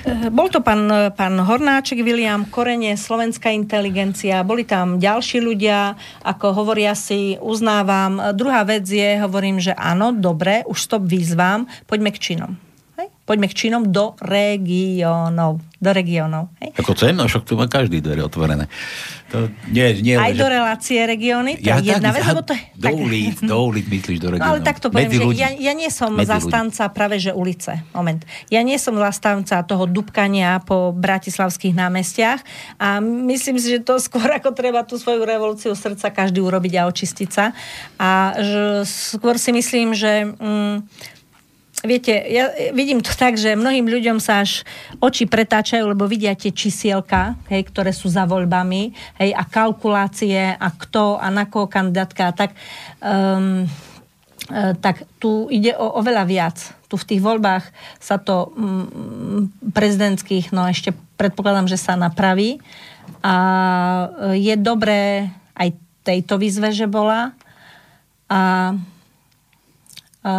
Eh, 0.00 0.32
Bol 0.32 0.48
to 0.48 0.64
pán, 0.64 0.88
pán 1.12 1.34
Hornáček, 1.36 2.00
William 2.00 2.48
Korene, 2.48 2.96
slovenská 2.96 3.52
inteligencia, 3.52 4.40
boli 4.40 4.64
tam 4.64 4.96
ďalší 4.96 5.44
ľudia, 5.44 5.98
ako 6.24 6.56
hovoria 6.56 6.96
si, 6.96 7.36
uznávam. 7.36 8.32
Druhá 8.32 8.64
vec 8.64 8.88
je, 8.88 9.20
hovorím, 9.20 9.60
že 9.60 9.76
áno, 9.76 10.16
dobre, 10.16 10.64
už 10.64 10.78
stop 10.88 11.04
výzvam, 11.04 11.68
poďme 11.84 12.16
k 12.16 12.22
činom. 12.22 12.69
Hej? 13.00 13.08
Poďme 13.24 13.46
k 13.46 13.54
činom 13.56 13.82
do 13.86 14.12
regiónov. 14.20 15.58
Do 15.74 15.90
regiónov. 15.90 16.52
Hej? 16.60 16.76
Ako 16.76 16.92
chcem, 16.92 17.12
no 17.12 17.24
však 17.24 17.42
tu 17.42 17.54
má 17.54 17.64
každý 17.64 17.98
dvere 17.98 18.20
otvorené. 18.20 18.68
To 19.28 19.46
nie, 19.66 19.94
nie, 20.02 20.12
Aj 20.12 20.28
že- 20.28 20.36
do 20.36 20.46
relácie 20.46 20.98
regióny, 21.00 21.54
to 21.56 21.70
je 21.70 21.88
jedna 21.88 22.10
vec, 22.10 22.26
lebo 22.26 22.42
to 22.42 22.50
je... 22.50 22.62
do 22.74 22.88
ulic, 22.92 23.38
do 23.40 23.56
ulic 23.62 23.86
myslíš 23.86 24.18
do 24.18 24.26
No, 24.26 24.32
regionov. 24.34 24.50
ale 24.50 24.60
takto 24.60 24.90
poviem, 24.90 25.06
Medzi 25.06 25.16
že 25.16 25.24
ľudí. 25.24 25.38
ja, 25.38 25.48
ja 25.54 25.72
nie 25.72 25.86
som 25.88 26.10
Medzi 26.10 26.26
ľudí. 26.26 26.34
zastanca 26.34 26.82
práve 26.90 27.16
že 27.16 27.30
ulice. 27.30 27.72
Moment. 27.92 28.20
Ja 28.48 28.60
nie 28.60 28.74
som 28.74 28.98
zastanca 28.98 29.62
toho 29.62 29.86
dubkania 29.86 30.58
po 30.60 30.90
bratislavských 30.90 31.72
námestiach 31.72 32.42
a 32.76 32.98
myslím 33.00 33.56
si, 33.56 33.72
že 33.72 33.80
to 33.80 33.96
skôr 33.96 34.26
ako 34.28 34.50
treba 34.50 34.82
tú 34.82 34.98
svoju 34.98 35.22
revolúciu 35.22 35.72
srdca 35.72 36.10
každý 36.10 36.42
urobiť 36.42 36.76
a 36.76 36.90
očistiť 36.90 37.28
sa. 37.30 37.54
A 37.96 38.34
že 38.36 38.62
skôr 38.84 39.38
si 39.38 39.48
myslím, 39.50 39.94
že... 39.94 40.26
Mm, 40.34 40.90
Viete, 41.80 42.12
ja 42.12 42.52
vidím 42.76 43.00
to 43.00 43.08
tak, 43.16 43.40
že 43.40 43.56
mnohým 43.56 43.88
ľuďom 43.88 44.20
sa 44.20 44.44
až 44.44 44.68
oči 45.00 45.24
pretáčajú, 45.24 45.88
lebo 45.88 46.04
vidia 46.04 46.36
tie 46.36 46.52
čísielka, 46.52 47.40
hej, 47.48 47.64
ktoré 47.72 47.96
sú 47.96 48.12
za 48.12 48.28
voľbami, 48.28 48.92
hej, 49.16 49.30
a 49.32 49.48
kalkulácie, 49.48 50.60
a 50.60 50.68
kto, 50.76 51.16
a 51.16 51.32
na 51.32 51.48
koho 51.48 51.66
kandidátka, 51.66 52.28
a 52.28 52.36
tak... 52.36 52.52
Um, 53.00 53.64
E, 54.50 54.74
tak 54.82 55.06
tu 55.22 55.46
ide 55.46 55.78
o 55.78 56.02
oveľa 56.02 56.24
viac. 56.26 56.58
Tu 56.90 56.98
v 56.98 57.06
tých 57.06 57.22
voľbách 57.22 57.70
sa 58.02 58.18
to 58.18 58.50
mm, 58.50 59.70
prezidentských, 59.70 60.50
no 60.50 60.66
ešte 60.66 60.90
predpokladám, 61.14 61.70
že 61.70 61.78
sa 61.78 61.94
napraví. 61.94 62.58
A 63.22 63.36
e, 64.34 64.42
je 64.42 64.54
dobré 64.58 65.30
aj 65.54 65.76
tejto 66.02 66.42
výzve, 66.42 66.74
že 66.74 66.90
bola. 66.90 67.30
A 68.26 68.74
e, 70.18 70.34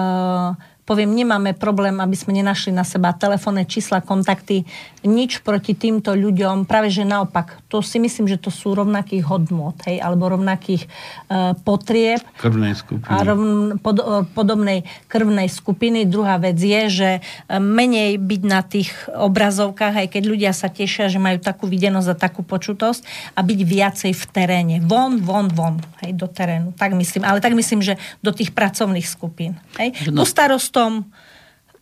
poviem, 0.86 1.14
nemáme 1.14 1.54
problém, 1.54 1.98
aby 2.00 2.16
sme 2.18 2.34
nenašli 2.34 2.74
na 2.74 2.82
seba 2.82 3.14
telefónne 3.14 3.68
čísla, 3.68 4.02
kontakty, 4.02 4.66
nič 5.02 5.42
proti 5.42 5.74
týmto 5.74 6.14
ľuďom, 6.14 6.66
práve 6.70 6.94
že 6.94 7.06
naopak, 7.06 7.62
to 7.70 7.82
si 7.82 7.98
myslím, 7.98 8.30
že 8.30 8.38
to 8.38 8.54
sú 8.54 8.74
rovnakých 8.78 9.26
hodnot, 9.26 9.84
hej, 9.90 10.02
alebo 10.02 10.30
rovnakých 10.32 10.86
uh, 10.86 11.54
potrieb 11.62 12.22
Krvnej 12.38 12.74
skupiny. 12.78 13.10
a 13.10 13.16
rovn, 13.26 13.78
pod, 13.82 13.98
e, 14.02 14.24
podobnej 14.32 14.86
krvnej 15.12 15.50
skupiny. 15.50 16.06
Druhá 16.06 16.38
vec 16.38 16.58
je, 16.58 16.82
že 16.90 17.10
e, 17.18 17.22
menej 17.58 18.18
byť 18.18 18.42
na 18.46 18.62
tých 18.66 18.90
obrazovkách, 19.10 20.06
aj 20.06 20.08
keď 20.12 20.24
ľudia 20.26 20.52
sa 20.54 20.70
tešia, 20.70 21.10
že 21.10 21.22
majú 21.22 21.42
takú 21.42 21.66
videnosť 21.66 22.10
a 22.14 22.16
takú 22.16 22.42
počutosť 22.46 23.34
a 23.36 23.40
byť 23.42 23.60
viacej 23.62 24.12
v 24.14 24.24
teréne. 24.30 24.76
Von, 24.86 25.22
von, 25.22 25.50
von, 25.50 25.76
hej, 26.06 26.14
do 26.14 26.30
terénu. 26.30 26.74
Tak 26.78 26.94
myslím. 26.98 27.26
Ale 27.26 27.42
tak 27.42 27.54
myslím, 27.54 27.82
že 27.82 27.98
do 28.22 28.34
tých 28.34 28.54
pracovných 28.54 29.06
skupín. 29.06 29.58
Hej. 29.78 29.98
No. 30.10 30.22
No. 30.22 30.30
Starostom 30.72 31.12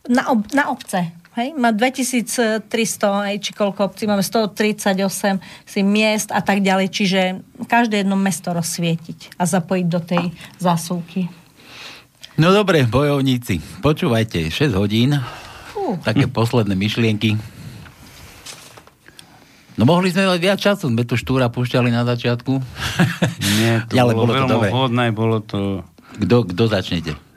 na, 0.10 0.34
ob, 0.34 0.50
na 0.58 0.74
obce. 0.74 1.14
Hej, 1.38 1.54
má 1.56 1.70
2300, 1.72 2.66
hej, 3.30 3.38
či 3.40 3.52
koľko 3.54 3.94
obcí, 3.94 4.10
máme 4.10 4.26
138 4.26 5.40
si 5.64 5.80
miest 5.86 6.34
a 6.34 6.42
tak 6.42 6.66
ďalej, 6.66 6.90
čiže 6.90 7.22
každé 7.70 8.04
jedno 8.04 8.18
mesto 8.20 8.52
rozsvietiť 8.52 9.38
a 9.38 9.46
zapojiť 9.46 9.86
do 9.88 10.02
tej 10.04 10.24
zásuvky. 10.58 11.30
No 12.36 12.52
dobre, 12.52 12.84
bojovníci, 12.90 13.62
počúvajte, 13.80 14.50
6 14.52 14.74
hodín, 14.76 15.16
Fú. 15.72 15.96
také 16.02 16.26
posledné 16.28 16.76
myšlienky. 16.76 17.38
No 19.80 19.88
mohli 19.88 20.12
sme 20.12 20.28
mať 20.28 20.40
viac 20.44 20.60
času, 20.60 20.92
sme 20.92 21.08
tu 21.08 21.16
štúra 21.16 21.48
púšťali 21.48 21.88
na 21.88 22.04
začiatku. 22.04 22.52
Nie, 23.64 23.88
to 23.88 23.96
Ale 24.02 24.12
bolo, 24.12 24.28
bolo 24.28 24.34
to 24.34 24.36
veľmi 24.36 24.52
dobre. 24.52 24.70
vhodné, 24.76 25.06
bolo 25.16 25.38
to... 25.40 25.88
Kto, 26.20 26.44
kto 26.52 26.64
začnete? 26.68 27.29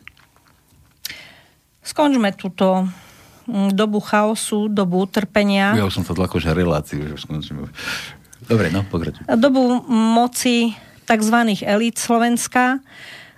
Skončme 1.83 2.31
túto 2.39 2.87
mm, 3.51 3.75
dobu 3.75 3.99
chaosu, 3.99 4.71
dobu 4.71 5.03
utrpenia. 5.03 5.75
Ja 5.75 5.87
už 5.87 6.03
som 6.03 6.07
sa 6.07 6.15
tlako, 6.15 6.39
že 6.39 6.55
reláciu, 6.55 7.03
už 7.11 7.27
skončíme. 7.27 7.67
Dobre, 8.47 8.71
no, 8.71 8.87
pokračuj. 8.87 9.27
dobu 9.39 9.83
moci 9.91 10.75
tzv. 11.07 11.37
elít 11.63 11.99
Slovenska. 11.99 12.79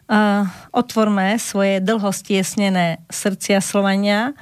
Uh, 0.05 0.45
otvorme 0.69 1.41
svoje 1.41 1.81
dlho 1.81 2.13
stiesnené 2.13 3.01
srdcia 3.09 3.65
Slovania. 3.65 4.37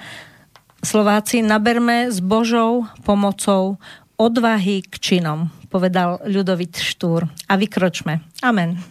Slováci, 0.83 1.39
naberme 1.39 2.11
s 2.11 2.19
Božou 2.19 2.91
pomocou 3.07 3.79
odvahy 4.19 4.83
k 4.83 4.95
činom, 4.99 5.55
povedal 5.71 6.19
Ľudovit 6.27 6.83
Štúr. 6.83 7.31
A 7.47 7.55
vykročme. 7.55 8.27
Amen. 8.43 8.83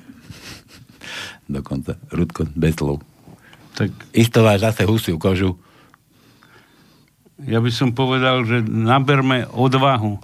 Dokonca. 1.51 1.99
Rudko, 2.15 2.47
bez 2.55 2.79
slov. 2.79 3.03
Tak 3.75 3.89
Isto 4.11 4.43
máš 4.43 4.63
zase 4.63 4.83
husiu 4.83 5.15
kožu. 5.15 5.55
ja 7.41 7.57
by 7.57 7.71
som 7.73 7.95
povedal, 7.95 8.45
že 8.45 8.61
naberme 8.65 9.49
odvahu 9.49 10.21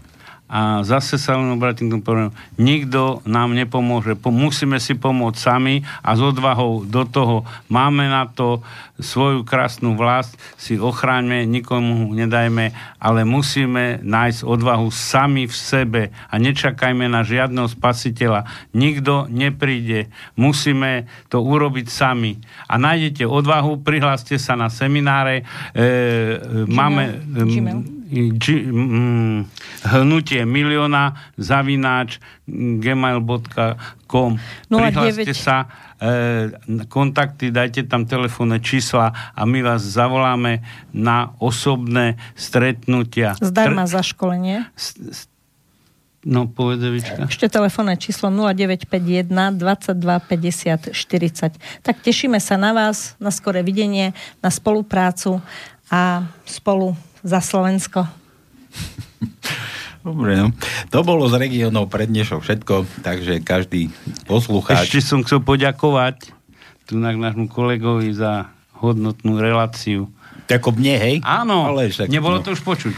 a 0.47 0.79
zase 0.87 1.19
sa 1.19 1.35
len 1.35 1.51
obratím 1.51 1.91
k 1.91 1.99
tomu 1.99 2.03
povedom, 2.07 2.31
nikto 2.55 3.19
nám 3.27 3.51
nepomôže, 3.51 4.15
po, 4.15 4.31
musíme 4.31 4.79
si 4.79 4.95
pomôcť 4.95 5.35
sami 5.35 5.83
a 5.99 6.15
s 6.15 6.21
odvahou 6.23 6.87
do 6.87 7.03
toho 7.03 7.43
máme 7.67 8.07
na 8.07 8.31
to 8.31 8.63
svoju 8.95 9.43
krásnu 9.43 9.93
vlast, 9.99 10.39
si 10.55 10.79
ochráňme, 10.79 11.43
nikomu 11.43 12.15
nedajme, 12.15 12.71
ale 12.97 13.21
musíme 13.27 13.99
nájsť 14.01 14.47
odvahu 14.47 14.87
sami 14.89 15.45
v 15.45 15.55
sebe 15.55 16.01
a 16.31 16.33
nečakajme 16.39 17.05
na 17.05 17.21
žiadneho 17.27 17.67
spasiteľa. 17.67 18.47
Nikto 18.71 19.27
nepríde, 19.27 20.09
musíme 20.39 21.11
to 21.27 21.43
urobiť 21.43 21.91
sami. 21.91 22.39
A 22.71 22.79
nájdete 22.79 23.27
odvahu, 23.27 23.83
prihláste 23.83 24.39
sa 24.39 24.55
na 24.55 24.71
semináre, 24.71 25.43
e, 25.75 25.83
e, 25.83 25.85
máme... 26.65 27.21
Gmail. 27.35 27.96
G, 28.13 28.45
mm, 28.71 29.45
hnutie 29.83 30.47
milióna 30.47 31.19
zavináč 31.35 32.23
gmail.com 32.79 34.31
09. 34.71 34.71
Prihláste 34.71 35.33
sa, 35.35 35.67
e, 35.99 36.87
kontakty, 36.87 37.51
dajte 37.51 37.83
tam 37.83 38.07
telefónne 38.07 38.63
čísla 38.63 39.11
a 39.35 39.41
my 39.43 39.59
vás 39.59 39.83
zavoláme 39.83 40.63
na 40.95 41.35
osobné 41.43 42.15
stretnutia. 42.39 43.35
Zdarma 43.43 43.83
za 43.83 43.99
školenie. 43.99 44.71
No, 46.27 46.47
povede 46.47 46.91
Vička. 46.91 47.23
Ešte 47.23 47.47
telefónne 47.47 47.95
číslo 47.95 48.27
0951 48.31 49.31
22 49.31 50.91
50 50.91 50.91
40. 50.91 51.55
Tak 51.83 51.95
tešíme 52.03 52.39
sa 52.39 52.59
na 52.59 52.75
vás, 52.75 53.15
na 53.19 53.31
skoré 53.31 53.63
videnie, 53.63 54.11
na 54.43 54.51
spoluprácu 54.51 55.39
a 55.87 56.27
spolu 56.43 56.99
za 57.27 57.43
Slovensko. 57.43 58.07
Dobre, 60.07 60.39
no. 60.39 60.55
To 60.95 61.03
bolo 61.03 61.27
z 61.27 61.35
regiónov 61.35 61.91
pred 61.91 62.07
dnešou 62.07 62.39
všetko, 62.39 63.03
takže 63.03 63.43
každý 63.43 63.91
poslucháč... 64.23 64.87
Ešte 64.87 65.03
som 65.03 65.19
chcel 65.27 65.43
poďakovať 65.43 66.31
tu 66.87 66.95
na 66.95 67.11
nášmu 67.11 67.51
kolegovi 67.51 68.15
za 68.15 68.47
hodnotnú 68.79 69.35
reláciu. 69.35 70.07
Ako 70.47 70.71
mne, 70.71 70.95
hej? 70.95 71.15
Áno, 71.27 71.67
Ale 71.67 71.91
však, 71.91 72.07
nebolo 72.07 72.39
no. 72.39 72.43
to 72.47 72.55
už 72.55 72.63
počuť. 72.63 72.95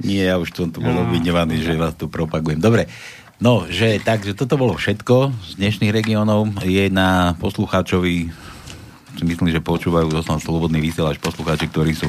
Nie, 0.00 0.32
ja 0.32 0.40
už 0.40 0.56
som 0.56 0.72
tu 0.72 0.80
bol 0.80 0.96
No. 0.96 1.04
obviňovaný, 1.04 1.60
že 1.60 1.76
vás 1.76 1.92
tu 1.92 2.08
propagujem. 2.08 2.56
Dobre, 2.56 2.88
no, 3.36 3.68
že 3.68 4.00
takže 4.00 4.32
toto 4.32 4.56
bolo 4.56 4.80
všetko 4.80 5.36
z 5.44 5.50
dnešných 5.60 5.92
regiónov. 5.92 6.56
Je 6.64 6.88
na 6.88 7.36
poslucháčovi 7.36 8.32
si 9.16 9.24
myslím, 9.24 9.48
že 9.52 9.60
počúvajú 9.60 10.08
dosť 10.08 10.40
slobodný 10.40 10.80
vysielač 10.80 11.20
poslucháči, 11.20 11.68
ktorí 11.68 11.92
sú 11.92 12.08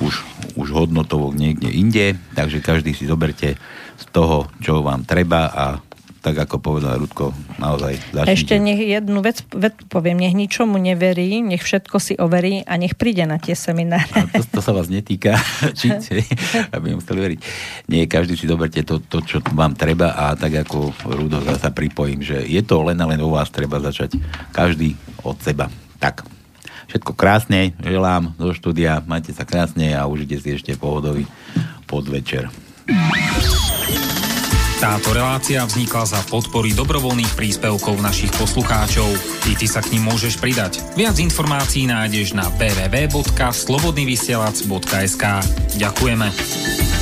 už, 0.00 0.24
už 0.56 0.68
hodnotovo 0.72 1.34
niekde 1.34 1.68
inde, 1.68 2.16
takže 2.32 2.64
každý 2.64 2.96
si 2.96 3.04
zoberte 3.04 3.58
z 4.00 4.04
toho, 4.14 4.48
čo 4.62 4.80
vám 4.80 5.04
treba 5.04 5.52
a 5.52 5.66
tak 6.22 6.38
ako 6.38 6.62
povedal 6.62 7.02
Rudko, 7.02 7.34
naozaj 7.58 7.98
začnite. 8.14 8.30
Ešte 8.30 8.54
nech 8.62 8.78
jednu 8.78 9.18
vec, 9.26 9.42
vec 9.58 9.74
poviem, 9.90 10.22
nech 10.22 10.38
ničomu 10.38 10.78
neverí, 10.78 11.42
nech 11.42 11.66
všetko 11.66 11.98
si 11.98 12.14
overí 12.14 12.62
a 12.62 12.78
nech 12.78 12.94
príde 12.94 13.26
na 13.26 13.42
tie 13.42 13.58
semináre. 13.58 14.30
to, 14.30 14.46
to 14.46 14.60
sa 14.62 14.70
vás 14.70 14.86
netýka, 14.86 15.34
či, 15.78 15.90
aby 16.70 16.94
museli 16.94 17.18
veriť. 17.18 17.40
Nie, 17.90 18.06
každý 18.06 18.38
si 18.38 18.46
zoberte 18.46 18.86
to, 18.86 19.02
to, 19.02 19.18
čo 19.26 19.42
vám 19.50 19.74
treba 19.74 20.14
a 20.14 20.38
tak 20.38 20.62
ako 20.62 20.94
Rudo 21.10 21.42
sa 21.58 21.74
pripojím, 21.74 22.22
že 22.22 22.38
je 22.46 22.62
to 22.62 22.86
len 22.86 23.02
a 23.02 23.06
len 23.10 23.18
u 23.18 23.34
vás 23.34 23.50
treba 23.50 23.82
začať 23.82 24.14
každý 24.54 24.94
od 25.26 25.42
seba. 25.42 25.66
Tak, 25.98 26.22
všetko 26.92 27.16
krásne, 27.16 27.72
želám 27.80 28.36
do 28.36 28.52
štúdia, 28.52 29.00
majte 29.08 29.32
sa 29.32 29.48
krásne 29.48 29.96
a 29.96 30.04
užite 30.04 30.36
si 30.36 30.52
ešte 30.52 30.76
pohodový 30.76 31.24
podvečer. 31.88 32.52
Táto 34.82 35.14
relácia 35.14 35.62
vznikla 35.64 36.04
za 36.04 36.18
podpory 36.26 36.74
dobrovoľných 36.74 37.38
príspevkov 37.38 38.02
našich 38.02 38.34
poslucháčov. 38.34 39.06
I 39.46 39.54
ty 39.54 39.70
sa 39.70 39.78
k 39.78 39.94
ním 39.94 40.10
môžeš 40.10 40.42
pridať. 40.42 40.82
Viac 40.98 41.22
informácií 41.22 41.86
nájdeš 41.86 42.34
na 42.34 42.50
www.slobodnyvysielac.sk 42.58 45.24
Ďakujeme. 45.78 47.01